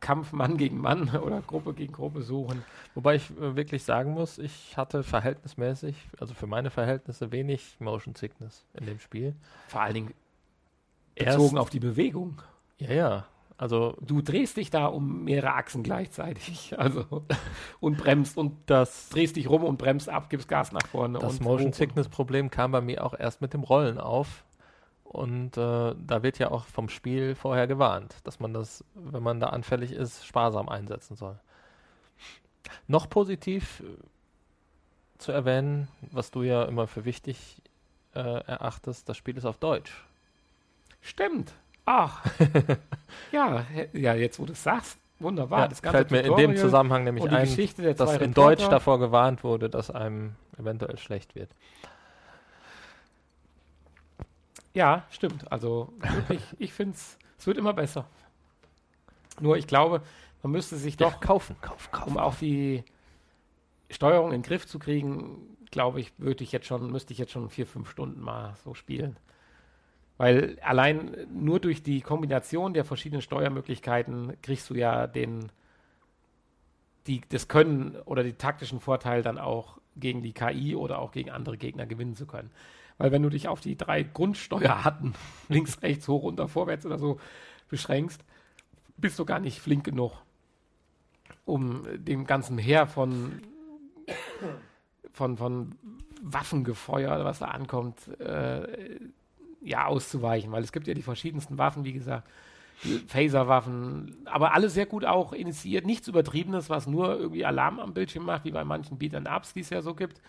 Kampf 0.00 0.32
Mann 0.32 0.56
gegen 0.58 0.78
Mann 0.78 1.08
oder 1.16 1.40
Gruppe 1.40 1.72
gegen 1.72 1.92
Gruppe 1.94 2.22
suchen. 2.22 2.62
Wobei 2.94 3.16
ich 3.16 3.30
äh, 3.38 3.56
wirklich 3.56 3.82
sagen 3.82 4.12
muss, 4.12 4.38
ich 4.38 4.76
hatte 4.76 5.02
verhältnismäßig, 5.02 5.96
also 6.20 6.34
für 6.34 6.46
meine 6.46 6.70
Verhältnisse, 6.70 7.32
wenig 7.32 7.76
Motion 7.80 8.14
Sickness 8.14 8.64
in 8.74 8.86
dem 8.86 9.00
Spiel. 9.00 9.34
Vor 9.68 9.80
allen 9.80 9.94
Dingen 9.94 10.14
Erst- 11.14 11.38
bezogen 11.38 11.58
auf 11.58 11.70
die 11.70 11.80
Bewegung. 11.80 12.42
Ja, 12.78 12.92
ja. 12.92 13.26
Also 13.58 13.96
Du 14.00 14.20
drehst 14.20 14.56
dich 14.56 14.70
da 14.70 14.86
um 14.86 15.24
mehrere 15.24 15.54
Achsen 15.54 15.82
gleichzeitig. 15.82 16.74
Also 16.78 17.24
und 17.80 17.96
bremst 17.96 18.36
und 18.36 18.56
das, 18.66 19.08
drehst 19.08 19.36
dich 19.36 19.48
rum 19.48 19.64
und 19.64 19.78
bremst 19.78 20.08
ab, 20.08 20.28
gibst 20.30 20.48
Gas 20.48 20.72
nach 20.72 20.86
vorne. 20.86 21.18
das 21.18 21.38
und 21.38 21.42
Motion 21.42 21.72
Sickness 21.72 22.08
Problem 22.08 22.50
kam 22.50 22.72
bei 22.72 22.80
mir 22.80 23.04
auch 23.04 23.14
erst 23.18 23.40
mit 23.40 23.54
dem 23.54 23.62
Rollen 23.62 23.98
auf. 23.98 24.44
Und 25.04 25.56
äh, 25.56 25.94
da 25.96 26.22
wird 26.22 26.38
ja 26.38 26.50
auch 26.50 26.64
vom 26.66 26.88
Spiel 26.88 27.34
vorher 27.34 27.66
gewarnt, 27.66 28.16
dass 28.24 28.40
man 28.40 28.52
das, 28.52 28.84
wenn 28.94 29.22
man 29.22 29.40
da 29.40 29.48
anfällig 29.48 29.92
ist, 29.92 30.26
sparsam 30.26 30.68
einsetzen 30.68 31.16
soll. 31.16 31.38
Noch 32.88 33.08
positiv 33.08 33.80
äh, 33.80 35.18
zu 35.18 35.32
erwähnen, 35.32 35.88
was 36.10 36.30
du 36.30 36.42
ja 36.42 36.64
immer 36.64 36.86
für 36.86 37.04
wichtig 37.04 37.62
äh, 38.14 38.18
erachtest, 38.18 39.08
das 39.08 39.16
Spiel 39.16 39.36
ist 39.36 39.44
auf 39.44 39.58
Deutsch. 39.58 40.04
Stimmt. 41.00 41.54
Ach. 41.86 42.22
ja, 43.32 43.64
ja, 43.92 44.14
jetzt 44.14 44.38
wo 44.38 44.44
du 44.44 44.52
es 44.52 44.62
sagst, 44.62 44.98
wunderbar. 45.20 45.60
Ja, 45.60 45.68
das 45.68 45.80
ganze 45.80 45.98
fällt 45.98 46.10
mir 46.10 46.18
in 46.18 46.24
dem 46.24 46.30
Tutorial 46.36 46.56
Zusammenhang 46.56 47.04
nämlich 47.04 47.24
ein, 47.24 47.30
dass 47.30 47.56
in 47.56 47.86
Reporter. 47.86 48.28
Deutsch 48.28 48.68
davor 48.68 48.98
gewarnt 48.98 49.44
wurde, 49.44 49.70
dass 49.70 49.90
einem 49.90 50.34
eventuell 50.58 50.98
schlecht 50.98 51.34
wird. 51.36 51.50
Ja, 54.74 55.04
stimmt. 55.10 55.50
Also 55.50 55.92
wirklich, 56.00 56.42
ich 56.58 56.72
finde 56.72 56.96
es, 56.96 57.16
es 57.38 57.46
wird 57.46 57.56
immer 57.56 57.72
besser. 57.72 58.06
Nur 59.40 59.56
ich 59.56 59.66
glaube, 59.66 60.02
man 60.42 60.52
müsste 60.52 60.76
sich 60.76 60.96
doch, 60.96 61.20
kaufen, 61.20 61.56
kaufen, 61.60 61.90
kaufen. 61.92 62.10
um 62.10 62.18
auch 62.18 62.34
die 62.34 62.84
Steuerung 63.90 64.32
in 64.32 64.42
den 64.42 64.42
Griff 64.42 64.66
zu 64.66 64.78
kriegen, 64.78 65.56
glaube 65.70 66.00
ich, 66.00 66.12
würde 66.18 66.42
ich 66.42 66.52
jetzt 66.52 66.66
schon, 66.66 66.90
müsste 66.90 67.12
ich 67.12 67.18
jetzt 67.18 67.32
schon 67.32 67.48
vier, 67.48 67.66
fünf 67.66 67.90
Stunden 67.90 68.20
mal 68.20 68.54
so 68.64 68.74
spielen. 68.74 69.16
Weil 70.18 70.58
allein 70.62 71.26
nur 71.30 71.60
durch 71.60 71.82
die 71.82 72.00
Kombination 72.00 72.72
der 72.72 72.84
verschiedenen 72.84 73.22
Steuermöglichkeiten 73.22 74.36
kriegst 74.42 74.70
du 74.70 74.74
ja 74.74 75.06
den, 75.06 75.52
die, 77.06 77.20
das 77.28 77.48
Können 77.48 77.96
oder 78.06 78.22
die 78.22 78.32
taktischen 78.32 78.80
Vorteil 78.80 79.22
dann 79.22 79.38
auch 79.38 79.78
gegen 79.96 80.22
die 80.22 80.32
KI 80.32 80.74
oder 80.74 81.00
auch 81.00 81.12
gegen 81.12 81.30
andere 81.30 81.58
Gegner 81.58 81.86
gewinnen 81.86 82.14
zu 82.14 82.26
können. 82.26 82.50
Weil 82.98 83.12
wenn 83.12 83.22
du 83.22 83.28
dich 83.28 83.46
auf 83.48 83.60
die 83.60 83.76
drei 83.76 84.02
Grundsteuerarten, 84.02 85.14
links, 85.48 85.82
rechts, 85.82 86.08
hoch, 86.08 86.22
runter, 86.22 86.48
vorwärts 86.48 86.86
oder 86.86 86.98
so, 86.98 87.20
beschränkst, 87.68 88.24
bist 88.96 89.18
du 89.18 89.26
gar 89.26 89.40
nicht 89.40 89.60
flink 89.60 89.84
genug, 89.84 90.12
um 91.44 91.82
dem 91.96 92.26
ganzen 92.26 92.56
Heer 92.56 92.86
von, 92.86 93.42
von, 95.12 95.36
von 95.36 95.74
Waffengefeuer, 96.22 97.22
was 97.24 97.40
da 97.40 97.46
ankommt, 97.46 98.08
äh, 98.20 98.98
ja, 99.62 99.86
auszuweichen. 99.86 100.52
Weil 100.52 100.62
es 100.62 100.72
gibt 100.72 100.86
ja 100.86 100.94
die 100.94 101.02
verschiedensten 101.02 101.58
Waffen, 101.58 101.84
wie 101.84 101.92
gesagt, 101.92 102.28
Phaserwaffen, 103.06 104.16
aber 104.26 104.52
alles 104.52 104.74
sehr 104.74 104.86
gut 104.86 105.04
auch 105.04 105.32
initiiert. 105.32 105.86
Nichts 105.86 106.08
Übertriebenes, 106.08 106.68
was 106.68 106.86
nur 106.86 107.18
irgendwie 107.18 107.44
Alarm 107.44 107.80
am 107.80 107.94
Bildschirm 107.94 108.24
macht, 108.24 108.44
wie 108.44 108.50
bei 108.50 108.64
manchen 108.64 108.98
Beat-and-Ups, 108.98 109.54
die 109.54 109.60
es 109.60 109.70
ja 109.70 109.80
so 109.82 109.94
gibt 109.94 110.20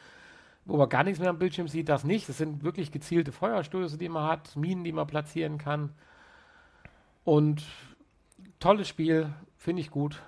wo 0.67 0.77
man 0.77 0.89
gar 0.89 1.03
nichts 1.03 1.19
mehr 1.19 1.29
am 1.29 1.39
Bildschirm 1.39 1.67
sieht, 1.67 1.89
das 1.89 2.03
nicht. 2.03 2.27
Das 2.27 2.37
sind 2.37 2.63
wirklich 2.63 2.91
gezielte 2.91 3.31
Feuerstöße, 3.31 3.97
die 3.97 4.09
man 4.09 4.27
hat, 4.29 4.55
Minen, 4.55 4.83
die 4.83 4.91
man 4.91 5.07
platzieren 5.07 5.57
kann. 5.57 5.91
Und 7.23 7.63
tolles 8.59 8.87
Spiel, 8.87 9.33
finde 9.55 9.81
ich 9.81 9.89
gut. 9.89 10.21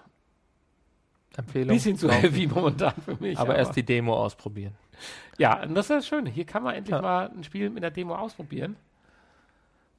Empfehlung. 1.35 1.75
Bisschen 1.75 1.97
zu 1.97 2.09
heavy 2.11 2.47
momentan 2.47 2.93
für 3.03 3.15
mich. 3.15 3.37
aber 3.37 3.55
erst 3.55 3.75
die 3.75 3.83
Demo 3.83 4.15
ausprobieren. 4.15 4.73
Ja, 5.37 5.61
und 5.63 5.75
das 5.75 5.85
ist 5.89 5.95
das 5.95 6.07
Schöne. 6.07 6.29
Hier 6.29 6.45
kann 6.45 6.63
man 6.63 6.75
endlich 6.75 6.95
Ja. 6.95 7.01
mal 7.01 7.29
ein 7.29 7.43
Spiel 7.43 7.69
mit 7.69 7.83
der 7.83 7.91
Demo 7.91 8.15
ausprobieren. 8.15 8.77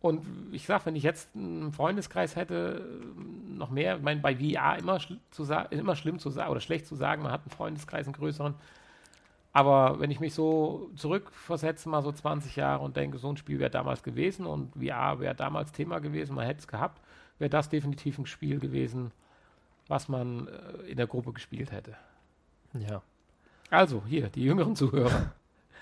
Und 0.00 0.22
ich 0.52 0.64
sag, 0.64 0.86
wenn 0.86 0.96
ich 0.96 1.02
jetzt 1.02 1.28
einen 1.36 1.72
Freundeskreis 1.72 2.34
hätte, 2.34 3.02
noch 3.48 3.70
mehr, 3.70 3.96
ich 3.96 4.02
meine, 4.02 4.20
bei 4.20 4.34
VR 4.34 4.78
immer, 4.78 4.98
zu 5.30 5.44
immer 5.70 5.94
schlimm 5.94 6.18
zu 6.18 6.30
sagen 6.30 6.50
oder 6.50 6.60
schlecht 6.60 6.86
zu 6.86 6.96
sagen, 6.96 7.22
man 7.22 7.32
hat 7.32 7.42
einen 7.42 7.50
Freundeskreis, 7.50 8.06
einen 8.06 8.14
größeren. 8.14 8.54
Aber 9.52 10.00
wenn 10.00 10.10
ich 10.10 10.20
mich 10.20 10.32
so 10.32 10.90
zurückversetze, 10.96 11.88
mal 11.88 12.02
so 12.02 12.12
20 12.12 12.56
Jahre 12.56 12.82
und 12.84 12.96
denke, 12.96 13.18
so 13.18 13.28
ein 13.28 13.36
Spiel 13.36 13.58
wäre 13.58 13.70
damals 13.70 14.02
gewesen 14.02 14.46
und 14.46 14.72
VR 14.74 15.20
wäre 15.20 15.34
damals 15.34 15.72
Thema 15.72 15.98
gewesen, 15.98 16.34
man 16.34 16.46
hätte 16.46 16.60
es 16.60 16.68
gehabt, 16.68 17.00
wäre 17.38 17.50
das 17.50 17.68
definitiv 17.68 18.18
ein 18.18 18.26
Spiel 18.26 18.58
gewesen, 18.58 19.12
was 19.88 20.08
man 20.08 20.46
äh, 20.46 20.90
in 20.90 20.96
der 20.96 21.08
Gruppe 21.08 21.32
gespielt 21.32 21.72
hätte. 21.72 21.96
Ja. 22.72 23.02
Also, 23.70 24.02
hier, 24.06 24.28
die 24.28 24.44
jüngeren 24.44 24.76
Zuhörer. 24.76 25.32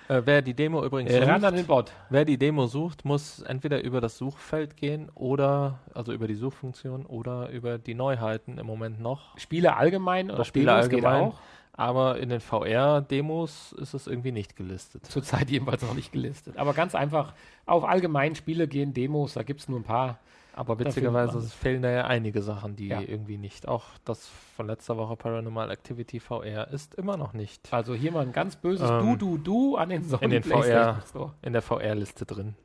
Äh, 0.08 0.22
wer 0.24 0.42
die 0.42 0.54
Demo 0.54 0.82
übrigens 0.84 1.12
Äh, 1.12 1.20
sucht, 1.20 1.44
an 1.44 1.54
den 1.54 1.66
Bot. 1.66 1.92
wer 2.10 2.24
die 2.24 2.38
Demo 2.38 2.66
sucht, 2.66 3.04
muss 3.04 3.40
entweder 3.42 3.82
über 3.82 4.00
das 4.00 4.16
Suchfeld 4.18 4.76
gehen 4.76 5.10
oder, 5.14 5.78
also 5.94 6.12
über 6.12 6.26
die 6.26 6.34
Suchfunktion 6.34 7.04
oder 7.06 7.50
über 7.50 7.78
die 7.78 7.94
Neuheiten 7.94 8.58
im 8.58 8.66
Moment 8.66 9.00
noch. 9.00 9.36
Spiele 9.38 9.76
allgemein 9.76 10.30
oder 10.30 10.44
Spiele 10.44 10.66
Demos 10.72 10.88
geht 10.88 11.04
allgemein. 11.04 11.22
auch. 11.32 11.40
Aber 11.72 12.18
in 12.18 12.28
den 12.28 12.40
VR-Demos 12.40 13.72
ist 13.72 13.94
es 13.94 14.06
irgendwie 14.08 14.32
nicht 14.32 14.56
gelistet. 14.56 15.06
Zurzeit 15.10 15.50
jedenfalls 15.50 15.82
noch 15.82 15.94
nicht 15.94 16.10
gelistet. 16.12 16.56
Aber 16.56 16.74
ganz 16.74 16.94
einfach 16.94 17.34
auf 17.66 17.84
allgemein 17.84 18.34
Spiele 18.34 18.66
gehen, 18.66 18.94
Demos, 18.94 19.34
da 19.34 19.42
gibt 19.42 19.60
es 19.60 19.68
nur 19.68 19.78
ein 19.78 19.84
paar. 19.84 20.18
Aber 20.58 20.78
witzigerweise 20.80 21.40
fehlen 21.42 21.82
da 21.82 21.90
ja 21.90 22.04
einige 22.06 22.42
Sachen, 22.42 22.74
die 22.74 22.88
Ja. 22.88 23.00
irgendwie 23.00 23.38
nicht. 23.38 23.68
Auch 23.68 23.84
das 24.04 24.26
von 24.56 24.66
letzter 24.66 24.96
Woche 24.96 25.14
Paranormal 25.16 25.70
Activity 25.70 26.18
VR 26.18 26.68
ist 26.68 26.96
immer 26.96 27.16
noch 27.16 27.32
nicht 27.32 27.72
Also 27.72 27.94
hier 27.94 28.10
mal 28.10 28.22
ein 28.26 28.32
ganz 28.32 28.56
böses 28.56 28.90
Ähm, 28.90 28.98
Du, 28.98 29.16
Du, 29.16 29.38
Du 29.38 29.76
an 29.76 29.88
den 29.90 30.02
Sony 30.02 30.24
in 30.24 30.30
den 30.30 30.42
VR. 30.42 31.00
Store. 31.08 31.32
in 31.42 31.52
der 31.52 31.62
VR-Liste 31.62 32.26
drin. 32.26 32.56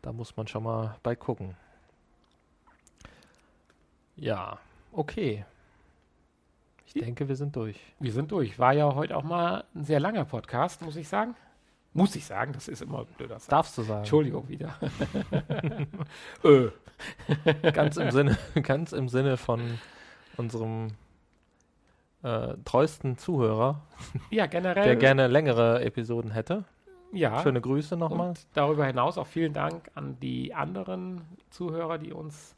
Da 0.00 0.12
muss 0.12 0.36
man 0.36 0.46
schon 0.46 0.62
mal 0.62 0.96
bei 1.02 1.16
gucken. 1.16 1.56
Ja, 4.16 4.58
okay. 4.92 5.44
Ich 6.86 6.94
I- 6.96 7.00
denke, 7.00 7.28
wir 7.28 7.36
sind 7.36 7.56
durch. 7.56 7.80
Wir 7.98 8.12
sind 8.12 8.30
durch. 8.30 8.58
War 8.58 8.72
ja 8.74 8.94
heute 8.94 9.16
auch 9.16 9.22
mal 9.24 9.64
ein 9.74 9.84
sehr 9.84 9.98
langer 10.00 10.24
Podcast, 10.24 10.82
muss 10.82 10.96
ich 10.96 11.08
sagen. 11.08 11.34
Muss 11.94 12.16
ich 12.16 12.24
sagen, 12.24 12.52
das 12.52 12.68
ist 12.68 12.80
immer 12.82 13.04
blöder. 13.04 13.34
Satz. 13.34 13.46
Darfst 13.48 13.76
du 13.78 13.82
sagen. 13.82 13.98
Entschuldigung 14.00 14.48
wieder. 14.48 14.74
Ganz 17.72 17.96
im 17.96 18.10
Sinne, 18.10 18.38
ganz 18.62 18.92
im 18.92 19.08
Sinne 19.08 19.36
von 19.36 19.78
unserem 20.36 20.88
äh, 22.22 22.54
treuesten 22.64 23.18
Zuhörer, 23.18 23.80
Ja, 24.30 24.46
generell. 24.46 24.84
der 24.84 24.96
gerne 24.96 25.26
längere 25.26 25.82
Episoden 25.82 26.30
hätte. 26.30 26.64
ja. 27.12 27.42
Schöne 27.42 27.60
Grüße 27.60 27.96
nochmal. 27.96 28.28
Und 28.30 28.46
darüber 28.54 28.86
hinaus 28.86 29.18
auch 29.18 29.26
vielen 29.26 29.52
Dank 29.52 29.90
an 29.94 30.16
die 30.20 30.54
anderen 30.54 31.22
Zuhörer, 31.50 31.98
die 31.98 32.12
uns 32.12 32.54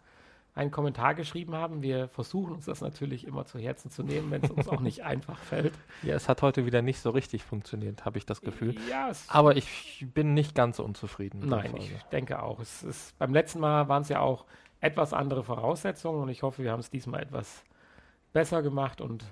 einen 0.57 0.71
Kommentar 0.71 1.15
geschrieben 1.15 1.55
haben. 1.55 1.83
Wir 1.83 2.09
versuchen 2.09 2.53
uns 2.53 2.67
das 2.67 2.81
natürlich 2.81 3.27
immer 3.27 3.45
zu 3.45 3.59
Herzen 3.59 3.91
zu 3.91 4.03
nehmen, 4.05 4.31
wenn 4.31 4.43
es 4.45 4.51
uns 4.51 4.69
auch 4.69 4.81
nicht 4.81 5.03
einfach 5.05 5.37
fällt. 5.39 5.75
Ja, 6.03 6.15
es 6.15 6.29
hat 6.29 6.43
heute 6.43 6.65
wieder 6.65 6.81
nicht 6.81 7.01
so 7.01 7.11
richtig 7.11 7.43
funktioniert, 7.43 8.05
habe 8.05 8.19
ich 8.19 8.27
das 8.27 8.41
Gefühl. 8.41 8.77
Ja, 8.89 9.11
Aber 9.29 9.57
ich 9.57 10.07
bin 10.15 10.33
nicht 10.35 10.55
ganz 10.55 10.79
unzufrieden. 10.79 11.41
mit 11.41 11.49
nein, 11.49 11.75
ich 11.77 11.91
denke 12.13 12.41
auch. 12.43 12.61
Es 12.61 12.83
ist, 12.85 13.19
beim 13.19 13.33
letzten 13.35 13.59
Mal 13.61 13.89
waren 13.89 14.03
es 14.03 14.09
ja 14.09 14.21
auch 14.21 14.45
etwas 14.81 15.13
andere 15.13 15.43
Voraussetzungen 15.43 16.23
und 16.23 16.29
ich 16.29 16.43
hoffe, 16.43 16.63
wir 16.63 16.71
haben 16.71 16.81
es 16.81 16.91
diesmal 16.91 17.23
etwas 17.23 17.65
besser 18.33 18.63
gemacht 18.63 19.01
und 19.01 19.25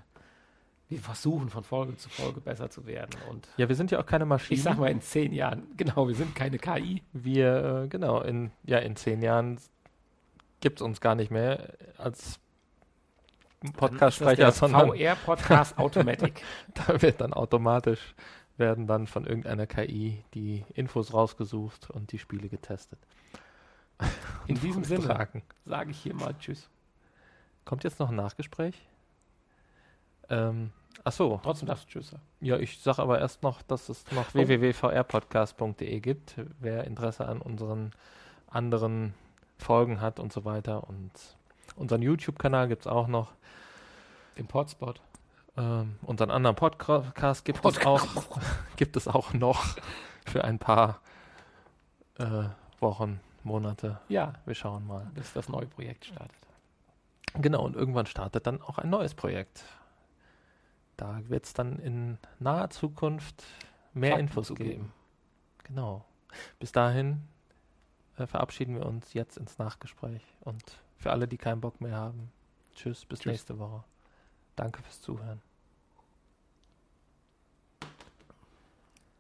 wir 0.89 0.99
versuchen 1.01 1.49
von 1.49 1.63
Folge 1.65 1.97
zu 1.97 2.09
Folge 2.11 2.41
besser 2.41 2.69
zu 2.69 2.87
werden. 2.87 3.11
Und 3.31 3.49
Ja, 3.57 3.69
wir 3.69 3.77
sind 3.77 3.91
ja 3.91 4.01
auch 4.01 4.07
keine 4.07 4.27
Maschinen. 4.27 4.59
ich 4.59 4.63
sag 4.63 4.79
mal 4.79 4.91
in 4.91 5.01
zehn 5.01 5.33
Jahren, 5.33 5.67
genau, 5.77 6.09
wir 6.09 6.15
sind 6.15 6.35
keine 6.35 6.59
KI. 6.59 7.03
wir, 7.13 7.83
äh, 7.85 7.89
genau, 7.89 8.21
in, 8.23 8.51
ja, 8.65 8.79
in 8.79 8.97
zehn 8.97 9.23
Jahren 9.23 9.59
gibt 10.63 10.81
es 10.81 10.83
uns 10.83 11.03
gar 11.03 11.15
nicht 11.15 11.31
mehr 11.31 11.75
als 11.99 12.41
Podcast-Sprecher, 13.77 14.51
sondern 14.53 14.89
VR-Podcast 14.89 15.77
Automatic. 15.79 16.43
da 16.75 17.01
wird 17.03 17.21
dann 17.21 17.33
automatisch, 17.35 18.15
werden 18.57 18.87
dann 18.87 19.07
von 19.07 19.27
irgendeiner 19.27 19.67
KI 19.67 20.25
die 20.35 20.65
Infos 20.75 21.13
rausgesucht 21.13 21.91
und 21.91 22.11
die 22.13 22.19
Spiele 22.19 22.49
getestet. 22.49 22.99
In 24.49 24.57
diesem 24.61 24.83
Sinne 24.83 25.29
sage 25.65 25.91
ich 25.91 25.99
hier 25.99 26.15
mal 26.15 26.35
Tschüss. 26.39 26.69
Kommt 27.65 27.85
jetzt 27.85 28.01
noch 28.01 28.09
ein 28.09 28.17
Nachgespräch? 28.17 28.75
Ähm, 30.29 30.73
ach 31.05 31.13
so, 31.13 31.39
Trotzdem 31.45 31.69
darfst 31.69 31.85
du 31.87 31.91
Tschüss 31.91 32.11
sagen. 32.11 32.23
ja, 32.41 32.57
ich 32.59 32.81
sage 32.81 33.01
aber 33.01 33.21
erst 33.21 33.45
noch, 33.45 33.63
dass 33.63 33.89
es 33.89 34.05
noch 34.11 34.31
Oh. 34.31 34.39
www.vrpodcast.de 34.39 36.01
gibt, 36.01 36.35
wer 36.59 36.85
Interesse 36.85 37.27
an 37.29 37.41
unseren 37.41 37.93
anderen 38.49 39.15
Folgen 39.63 40.01
hat 40.01 40.21
und 40.21 40.33
so 40.33 40.45
weiter. 40.45 40.89
Und 40.89 41.11
unseren 41.77 42.03
YouTube-Kanal 42.03 42.69
gibt 42.69 42.83
es 42.83 42.87
auch 42.87 43.09
noch. 43.09 43.33
Den 44.37 44.47
Podspot. 44.47 45.01
Ähm, 45.57 45.97
unseren 46.03 46.31
anderen 46.31 46.57
Podcast 46.57 47.45
gibt 47.45 47.65
es 47.65 47.85
auch 47.85 48.07
gibt 48.77 48.97
es 48.97 49.07
auch 49.07 49.35
noch 49.35 49.63
für 50.27 50.45
ein 50.45 50.59
paar 50.59 51.01
äh, 52.19 52.45
Wochen, 52.81 53.21
Monate. 53.45 54.01
Ja, 54.09 54.35
Wir 54.47 54.55
schauen 54.55 54.87
mal. 54.87 55.11
bis 55.15 55.33
das 55.35 55.49
neue 55.49 55.67
Projekt 55.67 56.07
startet. 56.07 56.37
Genau, 57.35 57.65
und 57.65 57.77
irgendwann 57.77 58.07
startet 58.07 58.47
dann 58.47 58.63
auch 58.63 58.79
ein 58.79 58.91
neues 58.91 59.15
Projekt. 59.15 59.65
Da 60.97 61.21
wird 61.29 61.45
es 61.47 61.53
dann 61.55 61.79
in 61.79 62.19
naher 62.39 62.71
Zukunft 62.71 63.45
mehr 63.95 64.13
Fakten 64.13 64.27
Infos 64.27 64.49
geben. 64.49 64.59
geben. 64.65 64.93
Genau. 65.65 66.05
Bis 66.59 66.73
dahin 66.73 67.27
äh, 68.23 68.27
verabschieden 68.27 68.75
wir 68.77 68.87
uns 68.87 69.13
jetzt 69.15 69.37
ins 69.37 69.59
Nachgespräch. 69.59 70.23
Und 70.41 70.63
für 70.97 71.11
alle, 71.11 71.29
die 71.29 71.39
keinen 71.39 71.61
Bock 71.61 71.81
mehr 71.81 71.97
haben, 71.97 72.31
tschüss, 72.75 73.05
bis 73.05 73.21
Tschüss. 73.21 73.33
nächste 73.33 73.59
Woche. 73.59 73.85
Danke 74.57 74.83
fürs 74.83 75.01
Zuhören. 75.01 75.41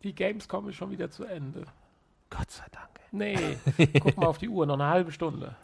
Die 0.02 0.14
Gamescom 0.14 0.68
ist 0.68 0.76
schon 0.76 0.90
wieder 0.90 1.10
zu 1.10 1.24
Ende. 1.24 1.64
Gott 2.30 2.50
sei 2.50 2.64
Dank. 2.72 2.88
Nee, 3.12 3.58
guck 4.00 4.16
mal 4.16 4.26
auf 4.26 4.38
die 4.38 4.48
Uhr, 4.48 4.66
noch 4.66 4.74
eine 4.74 4.86
halbe 4.86 5.12
Stunde. 5.12 5.54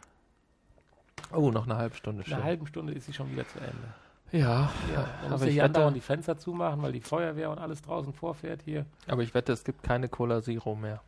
Oh, 1.33 1.51
noch 1.51 1.65
eine 1.65 1.77
halbe 1.77 1.97
Stunde. 1.97 2.25
Einer 2.27 2.45
halben 2.45 2.67
Stunde 2.67 2.93
ist 2.93 3.07
sie 3.07 3.13
schon 3.13 3.31
wieder 3.33 3.47
zu 3.49 3.59
Ende. 3.59 3.95
Ja, 4.31 4.71
Ja, 4.93 5.01
man 5.01 5.07
aber 5.25 5.31
muss 5.31 5.43
ich 5.43 5.55
hier 5.55 5.65
andauernd 5.65 5.97
die 5.97 6.03
Fenster 6.03 6.37
zumachen, 6.37 6.83
weil 6.83 6.93
die 6.93 7.01
Feuerwehr 7.01 7.51
und 7.51 7.59
alles 7.59 7.81
draußen 7.81 8.13
vorfährt 8.13 8.63
hier. 8.63 8.85
aber 9.07 9.23
ich 9.23 9.33
wette, 9.33 9.53
es 9.53 9.65
gibt 9.65 9.83
keine 9.83 10.09
Cola 10.09 10.43
Zero 10.43 10.75
mehr. 10.75 11.01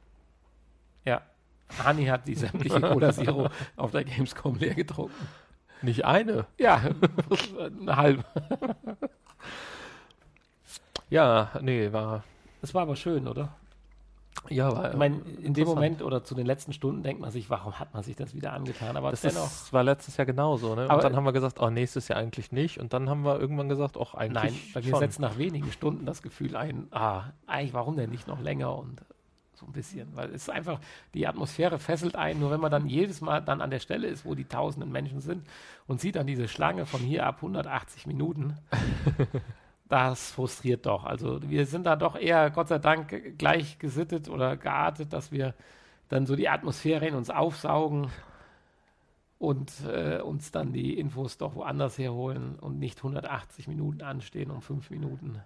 Ja, 1.05 1.23
Hani 1.83 2.07
hat 2.07 2.27
die 2.27 2.35
sämtliche 2.35 2.81
Cola 2.81 3.13
Zero 3.13 3.49
auf 3.77 3.91
der 3.93 4.05
Gamescom 4.05 4.57
leer 4.57 4.75
getrunken. 4.75 5.29
Nicht 5.83 6.05
eine. 6.05 6.47
Ja, 6.59 6.83
eine 7.81 7.97
halbe. 7.97 8.25
Ja, 11.09 11.51
nee, 11.61 11.93
war. 11.93 12.23
Das 12.61 12.73
war 12.73 12.83
aber 12.83 12.95
schön, 12.95 13.27
oder? 13.27 13.49
Ja, 14.49 14.73
war. 14.73 14.91
Ich 14.93 14.97
meine, 14.97 15.21
in 15.43 15.55
dem. 15.55 15.67
Moment 15.67 16.03
oder 16.03 16.23
zu 16.25 16.35
den 16.35 16.47
letzten 16.47 16.73
Stunden 16.73 17.03
denkt 17.03 17.21
man 17.21 17.31
sich, 17.31 17.51
warum 17.51 17.79
hat 17.79 17.93
man 17.93 18.03
sich 18.03 18.15
das 18.17 18.33
wieder 18.35 18.53
angetan? 18.53 18.97
Aber 18.97 19.11
Das 19.11 19.23
dennoch. 19.23 19.47
ist, 19.47 19.73
war 19.73 19.83
letztes 19.83 20.17
Jahr 20.17 20.25
genauso, 20.27 20.75
ne? 20.77 20.89
Und 20.89 21.03
dann 21.03 21.17
haben 21.17 21.25
wir 21.25 21.33
gesagt, 21.33 21.59
oh, 21.61 21.69
nächstes 21.69 22.09
Jahr 22.09 22.19
eigentlich 22.19 22.53
nicht. 22.53 22.79
Und 22.79 22.93
dann 22.93 23.11
haben 23.11 23.23
wir 23.25 23.41
irgendwann 23.41 23.69
gesagt, 23.69 23.97
auch 23.97 24.15
eigentlich 24.15 24.73
Nein, 24.75 24.85
mir 24.85 24.91
schon. 24.91 25.01
setzt 25.01 25.19
nach 25.19 25.37
wenigen 25.37 25.71
Stunden 25.73 26.07
das 26.07 26.23
Gefühl 26.23 26.55
ein, 26.57 26.87
ah, 26.93 27.25
eigentlich 27.47 27.75
warum 27.75 27.97
denn 27.97 28.11
nicht 28.11 28.29
noch 28.29 28.41
länger 28.41 28.77
und 28.79 29.03
so 29.61 29.67
ein 29.67 29.73
bisschen, 29.73 30.17
weil 30.17 30.31
es 30.31 30.43
ist 30.43 30.51
einfach, 30.51 30.81
die 31.15 31.27
Atmosphäre 31.27 31.79
fesselt 31.79 32.17
ein, 32.17 32.41
nur 32.41 32.51
wenn 32.51 32.61
man 32.61 32.71
dann 32.71 32.87
jedes 32.87 33.21
Mal 33.21 33.41
dann 33.41 33.61
an 33.61 33.71
der 33.71 33.79
Stelle 33.79 34.09
ist, 34.09 34.25
wo 34.25 34.35
die 34.35 34.47
tausenden 34.47 34.91
Menschen 34.91 35.21
sind 35.21 35.47
und 35.87 36.01
sieht 36.01 36.17
dann 36.17 36.27
diese 36.27 36.49
Schlange 36.49 36.87
von 36.87 37.01
hier 37.01 37.27
ab 37.27 37.37
180 37.37 38.07
Minuten, 38.07 38.57
das 39.89 40.33
frustriert 40.33 40.87
doch. 40.87 41.05
Also 41.05 41.41
wir 41.43 41.67
sind 41.67 41.85
da 41.85 41.97
doch 41.97 42.17
eher, 42.17 42.51
Gott 42.51 42.69
sei 42.69 42.79
Dank, 42.79 43.39
gleich 43.39 43.79
gesittet 43.79 44.29
oder 44.29 44.57
geartet, 44.57 45.13
dass 45.13 45.31
wir 45.31 45.55
dann 46.09 46.27
so 46.27 46.35
die 46.37 46.49
Atmosphäre 46.49 47.07
in 47.07 47.15
uns 47.15 47.29
aufsaugen 47.29 48.11
und 49.39 49.73
äh, 49.87 50.21
uns 50.21 50.53
dann 50.53 50.73
die 50.73 50.99
Infos 50.99 51.39
doch 51.39 51.55
woanders 51.55 51.99
herholen 51.99 52.59
und 52.59 52.79
nicht 52.79 52.99
180 52.99 53.69
Minuten 53.69 54.03
anstehen, 54.03 54.51
um 54.51 54.63
fünf 54.63 54.91
Minuten 54.91 55.41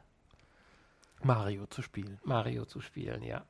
Mario 1.23 1.66
zu 1.66 1.82
spielen. 1.82 2.19
Mario 2.24 2.65
zu 2.65 2.81
spielen, 2.81 3.23
ja. 3.23 3.45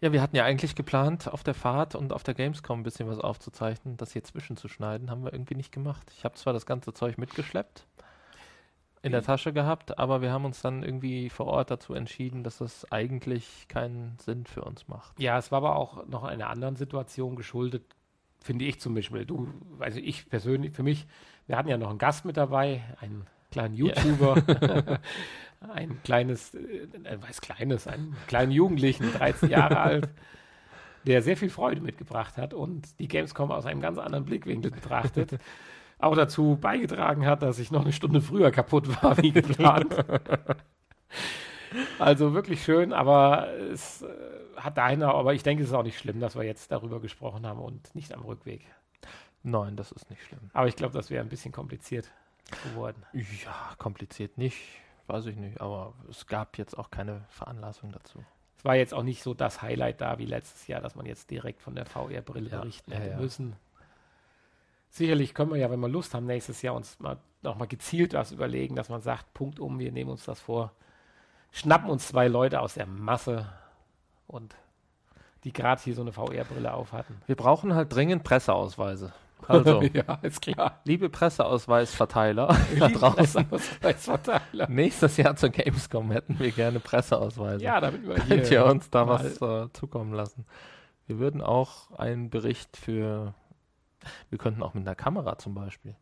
Ja, 0.00 0.12
wir 0.12 0.20
hatten 0.20 0.36
ja 0.36 0.44
eigentlich 0.44 0.74
geplant, 0.74 1.26
auf 1.32 1.42
der 1.42 1.54
Fahrt 1.54 1.94
und 1.94 2.12
auf 2.12 2.22
der 2.22 2.34
Gamescom 2.34 2.80
ein 2.80 2.82
bisschen 2.82 3.08
was 3.08 3.18
aufzuzeichnen. 3.18 3.96
Das 3.96 4.12
hier 4.12 4.22
zwischenzuschneiden, 4.24 5.10
haben 5.10 5.24
wir 5.24 5.32
irgendwie 5.32 5.54
nicht 5.54 5.72
gemacht. 5.72 6.06
Ich 6.16 6.24
habe 6.24 6.34
zwar 6.34 6.52
das 6.52 6.66
ganze 6.66 6.92
Zeug 6.92 7.16
mitgeschleppt, 7.16 7.86
in 9.02 9.12
der 9.12 9.22
Mhm. 9.22 9.26
Tasche 9.26 9.52
gehabt, 9.54 9.98
aber 9.98 10.20
wir 10.20 10.32
haben 10.32 10.44
uns 10.44 10.60
dann 10.60 10.82
irgendwie 10.82 11.30
vor 11.30 11.46
Ort 11.46 11.70
dazu 11.70 11.94
entschieden, 11.94 12.44
dass 12.44 12.58
das 12.58 12.90
eigentlich 12.92 13.66
keinen 13.68 14.18
Sinn 14.18 14.44
für 14.46 14.62
uns 14.64 14.86
macht. 14.88 15.18
Ja, 15.18 15.38
es 15.38 15.50
war 15.50 15.58
aber 15.58 15.76
auch 15.76 16.06
noch 16.06 16.24
einer 16.24 16.50
anderen 16.50 16.76
Situation 16.76 17.34
geschuldet, 17.36 17.84
finde 18.40 18.66
ich 18.66 18.80
zum 18.80 18.94
Beispiel. 18.94 19.24
Du, 19.24 19.48
also 19.78 19.98
ich 19.98 20.28
persönlich, 20.28 20.72
für 20.74 20.82
mich, 20.82 21.06
wir 21.46 21.56
hatten 21.56 21.68
ja 21.68 21.78
noch 21.78 21.88
einen 21.90 21.98
Gast 21.98 22.24
mit 22.26 22.36
dabei, 22.36 22.82
einen 23.00 23.26
kleinen 23.50 23.74
YouTuber, 23.74 24.42
ein 25.60 26.00
kleines, 26.02 26.54
äh, 26.54 26.86
was 27.20 27.40
kleines, 27.40 27.86
einen 27.86 28.16
kleinen 28.26 28.52
Jugendlichen, 28.52 29.12
13 29.12 29.50
Jahre 29.50 29.78
alt, 29.78 30.08
der 31.06 31.22
sehr 31.22 31.36
viel 31.36 31.50
Freude 31.50 31.80
mitgebracht 31.80 32.36
hat 32.36 32.54
und 32.54 32.98
die 32.98 33.08
Gamescom 33.08 33.50
aus 33.50 33.66
einem 33.66 33.80
ganz 33.80 33.98
anderen 33.98 34.24
Blickwinkel 34.24 34.70
betrachtet. 34.70 35.38
Auch 35.98 36.14
dazu 36.14 36.58
beigetragen 36.60 37.24
hat, 37.24 37.42
dass 37.42 37.58
ich 37.58 37.70
noch 37.70 37.82
eine 37.82 37.92
Stunde 37.92 38.20
früher 38.20 38.50
kaputt 38.50 39.02
war 39.02 39.16
wie 39.18 39.32
geplant. 39.32 39.96
Also 41.98 42.34
wirklich 42.34 42.62
schön, 42.62 42.92
aber 42.92 43.48
es 43.72 44.02
äh, 44.02 44.06
hat 44.56 44.78
einer, 44.78 45.14
aber 45.14 45.34
ich 45.34 45.42
denke, 45.42 45.62
es 45.62 45.70
ist 45.70 45.74
auch 45.74 45.82
nicht 45.82 45.98
schlimm, 45.98 46.20
dass 46.20 46.36
wir 46.36 46.44
jetzt 46.44 46.70
darüber 46.70 47.00
gesprochen 47.00 47.46
haben 47.46 47.60
und 47.60 47.94
nicht 47.94 48.14
am 48.14 48.22
Rückweg. 48.22 48.62
Nein, 49.42 49.76
das 49.76 49.92
ist 49.92 50.10
nicht 50.10 50.22
schlimm. 50.22 50.50
Aber 50.52 50.68
ich 50.68 50.76
glaube, 50.76 50.94
das 50.94 51.10
wäre 51.10 51.22
ein 51.22 51.28
bisschen 51.28 51.52
kompliziert 51.52 52.10
geworden. 52.64 53.02
Ja, 53.12 53.74
kompliziert 53.78 54.38
nicht, 54.38 54.56
weiß 55.08 55.26
ich 55.26 55.36
nicht, 55.36 55.60
aber 55.60 55.94
es 56.10 56.26
gab 56.26 56.58
jetzt 56.58 56.76
auch 56.76 56.90
keine 56.90 57.24
Veranlassung 57.28 57.92
dazu. 57.92 58.24
Es 58.58 58.64
war 58.64 58.74
jetzt 58.74 58.94
auch 58.94 59.02
nicht 59.02 59.22
so 59.22 59.34
das 59.34 59.62
Highlight 59.62 60.00
da 60.00 60.18
wie 60.18 60.26
letztes 60.26 60.66
Jahr, 60.66 60.80
dass 60.80 60.94
man 60.94 61.06
jetzt 61.06 61.30
direkt 61.30 61.62
von 61.62 61.74
der 61.74 61.86
VR-Brille 61.86 62.50
Ja, 62.50 62.60
berichten 62.60 62.92
hätte 62.92 63.10
ja. 63.10 63.16
müssen. 63.16 63.56
Sicherlich 64.90 65.34
können 65.34 65.50
wir 65.50 65.58
ja, 65.58 65.70
wenn 65.70 65.80
wir 65.80 65.88
Lust 65.88 66.14
haben, 66.14 66.26
nächstes 66.26 66.62
Jahr 66.62 66.74
uns 66.74 66.98
mal 66.98 67.18
nochmal 67.42 67.68
gezielt 67.68 68.14
was 68.14 68.32
überlegen, 68.32 68.74
dass 68.74 68.88
man 68.88 69.02
sagt, 69.02 69.32
Punkt 69.34 69.60
um, 69.60 69.78
wir 69.78 69.92
nehmen 69.92 70.10
uns 70.10 70.24
das 70.24 70.40
vor, 70.40 70.72
schnappen 71.52 71.90
uns 71.90 72.08
zwei 72.08 72.28
Leute 72.28 72.60
aus 72.60 72.74
der 72.74 72.86
Masse 72.86 73.46
und 74.26 74.56
die 75.44 75.52
gerade 75.52 75.80
hier 75.80 75.94
so 75.94 76.02
eine 76.02 76.12
VR-Brille 76.12 76.72
auf 76.72 76.92
hatten. 76.92 77.20
Wir 77.26 77.36
brauchen 77.36 77.74
halt 77.74 77.92
dringend 77.94 78.24
Presseausweise. 78.24 79.12
Also, 79.48 79.82
ja, 79.92 80.18
ist 80.22 80.42
klar. 80.42 80.80
liebe 80.84 81.08
Presseausweisverteiler 81.08 82.48
da 82.78 82.88
draußen, 82.88 83.46
Presseausweisverteiler. 83.48 84.68
nächstes 84.68 85.16
Jahr 85.16 85.36
zur 85.36 85.50
Gamescom 85.50 86.10
hätten 86.10 86.38
wir 86.38 86.50
gerne 86.50 86.80
Presseausweise. 86.80 87.62
Ja, 87.64 87.80
damit 87.80 88.06
wir 88.06 88.14
Könnt 88.14 88.50
ihr 88.50 88.64
uns 88.64 88.90
da 88.90 89.06
was 89.06 89.40
äh, 89.40 89.72
zukommen 89.72 90.12
lassen? 90.12 90.46
Wir 91.06 91.18
würden 91.18 91.40
auch 91.40 91.90
einen 91.92 92.30
Bericht 92.30 92.76
für, 92.76 93.34
wir 94.30 94.38
könnten 94.38 94.62
auch 94.62 94.74
mit 94.74 94.86
einer 94.86 94.96
Kamera 94.96 95.38
zum 95.38 95.54
Beispiel, 95.54 95.94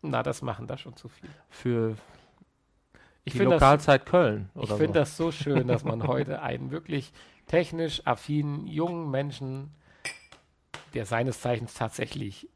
Na, 0.00 0.22
das 0.22 0.40
machen 0.40 0.66
da 0.66 0.78
schon 0.78 0.96
zu 0.96 1.08
viel. 1.08 1.28
für 1.50 1.96
Ich 3.24 3.32
die 3.34 3.38
finde 3.38 3.56
das, 3.56 3.60
Lokalzeit 3.60 4.06
Köln 4.06 4.50
ich 4.54 4.62
oder 4.62 4.76
find 4.76 4.94
so. 4.94 5.00
das 5.00 5.16
so 5.16 5.32
schön, 5.32 5.68
dass 5.68 5.84
man 5.84 6.02
heute 6.06 6.40
einen 6.40 6.70
wirklich 6.70 7.12
technisch 7.46 8.06
affinen 8.06 8.66
jungen 8.66 9.10
Menschen, 9.10 9.74
der 10.94 11.04
seines 11.04 11.40
Zeichens 11.40 11.74
tatsächlich 11.74 12.48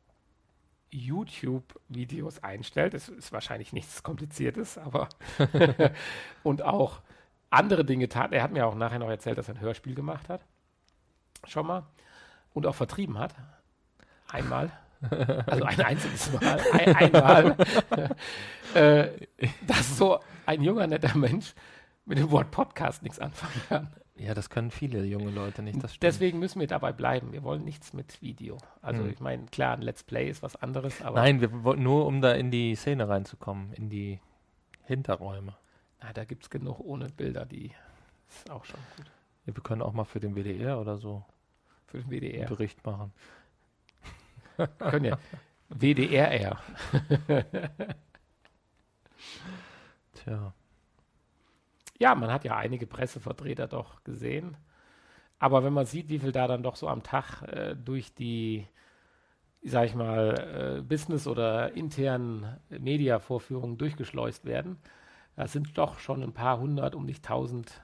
YouTube-Videos 0.94 2.42
einstellt, 2.42 2.94
das 2.94 3.08
ist 3.08 3.32
wahrscheinlich 3.32 3.72
nichts 3.72 4.02
Kompliziertes, 4.02 4.78
aber 4.78 5.08
und 6.42 6.62
auch 6.62 7.00
andere 7.50 7.84
Dinge 7.84 8.08
tat. 8.08 8.32
Er 8.32 8.42
hat 8.42 8.52
mir 8.52 8.66
auch 8.66 8.74
nachher 8.74 8.98
noch 8.98 9.08
erzählt, 9.08 9.38
dass 9.38 9.48
er 9.48 9.54
ein 9.54 9.60
Hörspiel 9.60 9.94
gemacht 9.94 10.28
hat. 10.28 10.42
Schon 11.46 11.66
mal. 11.66 11.84
Und 12.52 12.66
auch 12.66 12.74
vertrieben 12.74 13.18
hat. 13.18 13.34
Einmal. 14.28 14.70
Also 15.46 15.64
ein 15.64 15.80
einziges 15.80 16.32
Mal. 16.32 16.60
Ein, 16.72 16.96
einmal. 16.96 17.56
äh, 18.74 19.08
dass 19.66 19.98
so 19.98 20.20
ein 20.46 20.62
junger, 20.62 20.86
netter 20.86 21.16
Mensch 21.16 21.54
mit 22.06 22.18
dem 22.18 22.30
Wort 22.30 22.50
Podcast 22.50 23.02
nichts 23.02 23.18
anfangen 23.18 23.62
kann. 23.68 23.92
Ja, 24.16 24.32
das 24.32 24.48
können 24.48 24.70
viele 24.70 25.04
junge 25.04 25.30
Leute 25.30 25.62
nicht. 25.62 25.78
Deswegen 26.02 26.38
müssen 26.38 26.60
wir 26.60 26.68
dabei 26.68 26.92
bleiben. 26.92 27.32
Wir 27.32 27.42
wollen 27.42 27.64
nichts 27.64 27.92
mit 27.92 28.22
Video. 28.22 28.58
Also 28.80 29.02
Hm. 29.02 29.10
ich 29.10 29.18
meine, 29.20 29.46
klar, 29.46 29.74
ein 29.76 29.82
Let's 29.82 30.04
Play 30.04 30.30
ist 30.30 30.42
was 30.42 30.54
anderes, 30.56 31.02
aber 31.02 31.16
Nein, 31.20 31.40
wir 31.40 31.64
wollten 31.64 31.82
nur, 31.82 32.06
um 32.06 32.20
da 32.20 32.32
in 32.32 32.50
die 32.52 32.76
Szene 32.76 33.08
reinzukommen, 33.08 33.72
in 33.72 33.88
die 33.90 34.20
Hinterräume. 34.84 35.56
na, 36.00 36.12
da 36.12 36.24
gibt 36.24 36.44
es 36.44 36.50
genug 36.50 36.78
ohne 36.80 37.08
Bilder, 37.08 37.44
die 37.44 37.72
ist 38.28 38.48
auch 38.50 38.64
schon 38.64 38.78
gut. 38.96 39.06
Ja, 39.46 39.56
wir 39.56 39.62
können 39.62 39.82
auch 39.82 39.92
mal 39.92 40.04
für 40.04 40.20
den 40.20 40.34
WDR 40.36 40.78
oder 40.80 40.96
so 40.96 41.24
Für 41.86 41.98
den 41.98 42.04
einen 42.04 42.20
WDR. 42.20 42.46
Bericht 42.48 42.84
machen. 42.86 43.12
Können 44.78 45.06
ja 45.06 45.18
WDRR. 45.70 46.60
Tja, 50.14 50.52
Ja, 51.98 52.14
man 52.14 52.32
hat 52.32 52.44
ja 52.44 52.56
einige 52.56 52.86
Pressevertreter 52.86 53.66
doch 53.68 54.02
gesehen. 54.04 54.56
Aber 55.38 55.64
wenn 55.64 55.72
man 55.72 55.86
sieht, 55.86 56.08
wie 56.08 56.18
viel 56.18 56.32
da 56.32 56.48
dann 56.48 56.62
doch 56.62 56.76
so 56.76 56.88
am 56.88 57.02
Tag 57.02 57.42
äh, 57.42 57.76
durch 57.76 58.14
die, 58.14 58.66
sag 59.62 59.86
ich 59.86 59.94
mal, 59.94 60.78
äh, 60.78 60.82
Business- 60.82 61.26
oder 61.26 61.72
internen 61.74 62.58
Media-Vorführungen 62.70 63.78
durchgeschleust 63.78 64.44
werden, 64.44 64.78
da 65.36 65.48
sind 65.48 65.76
doch 65.78 65.98
schon 65.98 66.22
ein 66.22 66.32
paar 66.34 66.58
hundert, 66.60 66.94
um 66.94 67.06
nicht 67.06 67.24
tausend 67.24 67.82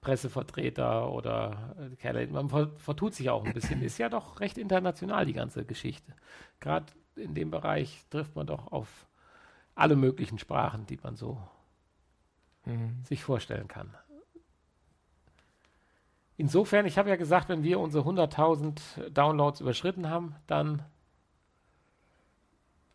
Pressevertreter 0.00 1.10
oder 1.12 1.76
äh, 1.78 1.96
Kerle. 1.96 2.26
Man 2.28 2.48
ver 2.50 2.72
vertut 2.78 3.14
sich 3.14 3.30
auch 3.30 3.44
ein 3.44 3.52
bisschen. 3.52 3.82
Ist 3.82 3.98
ja 3.98 4.08
doch 4.08 4.40
recht 4.40 4.58
international, 4.58 5.26
die 5.26 5.32
ganze 5.32 5.64
Geschichte. 5.64 6.14
Gerade 6.60 6.86
in 7.16 7.34
dem 7.34 7.50
Bereich 7.50 8.04
trifft 8.10 8.36
man 8.36 8.46
doch 8.46 8.72
auf 8.72 9.06
alle 9.74 9.96
möglichen 9.96 10.38
Sprachen, 10.38 10.86
die 10.86 10.98
man 11.02 11.16
so 11.16 11.38
mhm. 12.64 13.04
sich 13.04 13.22
vorstellen 13.22 13.68
kann. 13.68 13.94
Insofern, 16.36 16.86
ich 16.86 16.98
habe 16.98 17.10
ja 17.10 17.16
gesagt, 17.16 17.48
wenn 17.48 17.62
wir 17.62 17.78
unsere 17.78 18.08
100.000 18.08 19.10
Downloads 19.10 19.60
überschritten 19.60 20.08
haben, 20.08 20.34
dann 20.46 20.82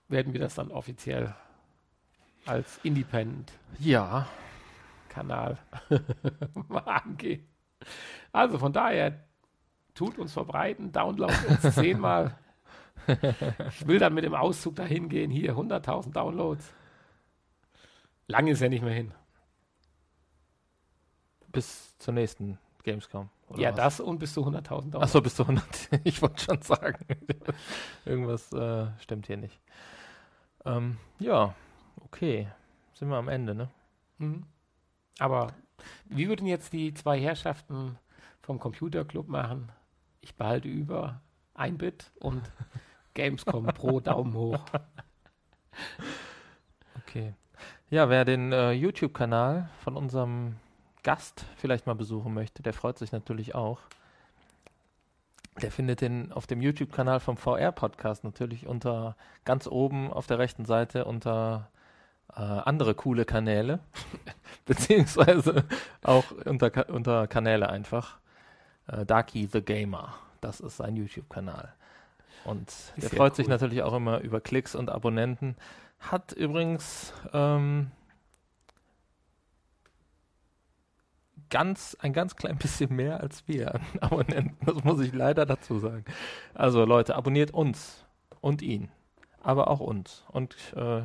werden 0.09 0.33
wir 0.33 0.39
das 0.39 0.55
dann 0.55 0.71
offiziell 0.71 1.35
als 2.45 2.79
Independent-Kanal 2.83 5.57
ja, 5.89 5.99
mal 6.67 6.79
angehen. 6.85 7.47
Also 8.31 8.57
von 8.57 8.73
daher, 8.73 9.23
tut 9.93 10.17
uns 10.17 10.33
verbreiten, 10.33 10.91
download 10.91 11.33
uns 11.47 11.61
zehnmal. 11.75 12.37
Ich 13.69 13.87
will 13.87 13.99
dann 13.99 14.13
mit 14.13 14.23
dem 14.23 14.35
Auszug 14.35 14.75
dahin 14.75 15.09
gehen, 15.09 15.31
hier 15.31 15.55
100.000 15.55 16.11
Downloads. 16.11 16.73
Lange 18.27 18.51
ist 18.51 18.61
ja 18.61 18.69
nicht 18.69 18.83
mehr 18.83 18.93
hin. 18.93 19.13
Bis 21.57 21.97
zur 21.97 22.13
nächsten 22.13 22.59
Gamescom. 22.83 23.29
ja, 23.55 23.69
was? 23.69 23.75
das 23.77 23.99
und 23.99 24.19
bis 24.19 24.31
zu 24.31 24.45
100.000 24.45 24.61
Downloads. 24.61 25.03
Achso, 25.03 25.21
bis 25.21 25.35
zu 25.35 25.41
100. 25.41 25.65
Ich 26.03 26.21
wollte 26.21 26.43
schon 26.43 26.61
sagen. 26.61 27.03
Irgendwas 28.05 28.53
äh, 28.53 28.85
stimmt 28.99 29.25
hier 29.25 29.37
nicht. 29.37 29.59
Ähm, 30.65 30.97
ja, 31.17 31.55
okay. 32.05 32.47
Sind 32.93 33.09
wir 33.09 33.17
am 33.17 33.27
Ende, 33.27 33.55
ne? 33.55 33.71
Mhm. 34.19 34.43
Aber 35.17 35.47
wie 36.05 36.27
würden 36.27 36.45
jetzt 36.45 36.73
die 36.73 36.93
zwei 36.93 37.19
Herrschaften 37.19 37.97
vom 38.43 38.59
Computerclub 38.59 39.27
machen? 39.27 39.71
Ich 40.21 40.35
behalte 40.35 40.67
über 40.67 41.21
ein 41.55 41.79
Bit 41.79 42.11
und 42.19 42.43
Gamescom 43.15 43.65
pro 43.65 43.99
Daumen 43.99 44.35
hoch. 44.35 44.63
Okay. 47.01 47.33
Ja, 47.89 48.09
wer 48.09 48.25
den 48.25 48.51
äh, 48.51 48.73
YouTube-Kanal 48.73 49.69
von 49.83 49.97
unserem 49.97 50.57
Gast 51.07 51.45
vielleicht 51.55 51.87
mal 51.87 51.95
besuchen 51.95 52.33
möchte, 52.33 52.61
der 52.61 52.73
freut 52.73 52.97
sich 52.97 53.13
natürlich 53.13 53.55
auch. 53.55 53.79
Der 55.61 55.71
findet 55.71 56.01
den 56.01 56.33
auf 56.33 56.47
dem 56.47 56.59
YouTube-Kanal 56.59 57.21
vom 57.21 57.37
VR-Podcast 57.37 58.25
natürlich 58.25 58.67
unter 58.67 59.15
ganz 59.45 59.67
oben 59.67 60.11
auf 60.11 60.27
der 60.27 60.37
rechten 60.37 60.65
Seite 60.65 61.05
unter 61.05 61.69
äh, 62.35 62.41
andere 62.41 62.93
coole 62.93 63.23
Kanäle, 63.23 63.79
beziehungsweise 64.65 65.63
auch 66.03 66.25
unter, 66.43 66.89
unter 66.89 67.25
Kanäle 67.27 67.69
einfach. 67.69 68.17
Äh, 68.87 69.05
Darky 69.05 69.47
the 69.47 69.61
Gamer, 69.61 70.13
das 70.41 70.59
ist 70.59 70.75
sein 70.75 70.97
YouTube-Kanal. 70.97 71.73
Und 72.43 72.69
der 72.97 73.07
sehr 73.07 73.17
freut 73.17 73.37
sich 73.37 73.45
cool. 73.47 73.51
natürlich 73.53 73.81
auch 73.81 73.93
immer 73.93 74.19
über 74.19 74.41
Klicks 74.41 74.75
und 74.75 74.89
Abonnenten. 74.89 75.55
Hat 76.01 76.33
übrigens 76.33 77.13
ähm, 77.31 77.91
ganz, 81.49 81.95
ein 81.99 82.13
ganz 82.13 82.35
klein 82.35 82.57
bisschen 82.57 82.95
mehr 82.95 83.21
als 83.21 83.47
wir 83.47 83.79
Abonnenten. 84.01 84.57
Das 84.65 84.83
muss 84.83 84.99
ich 84.99 85.13
leider 85.13 85.45
dazu 85.45 85.79
sagen. 85.79 86.05
Also 86.53 86.85
Leute, 86.85 87.15
abonniert 87.15 87.51
uns 87.51 88.05
und 88.41 88.61
ihn, 88.61 88.89
aber 89.41 89.69
auch 89.69 89.79
uns 89.79 90.25
und 90.29 90.55
äh, 90.75 91.03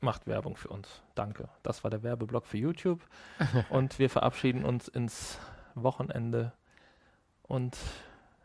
macht 0.00 0.26
Werbung 0.26 0.56
für 0.56 0.68
uns. 0.68 1.02
Danke. 1.14 1.48
Das 1.62 1.82
war 1.82 1.90
der 1.90 2.02
Werbeblock 2.02 2.46
für 2.46 2.58
YouTube 2.58 3.00
und 3.70 3.98
wir 3.98 4.10
verabschieden 4.10 4.64
uns 4.64 4.88
ins 4.88 5.38
Wochenende 5.74 6.52
und 7.42 7.76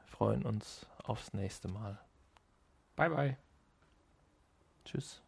freuen 0.05 0.43
uns 0.45 0.87
aufs 1.03 1.33
nächste 1.33 1.67
Mal. 1.67 1.99
Bye, 2.95 3.09
bye. 3.09 3.37
Tschüss. 4.85 5.21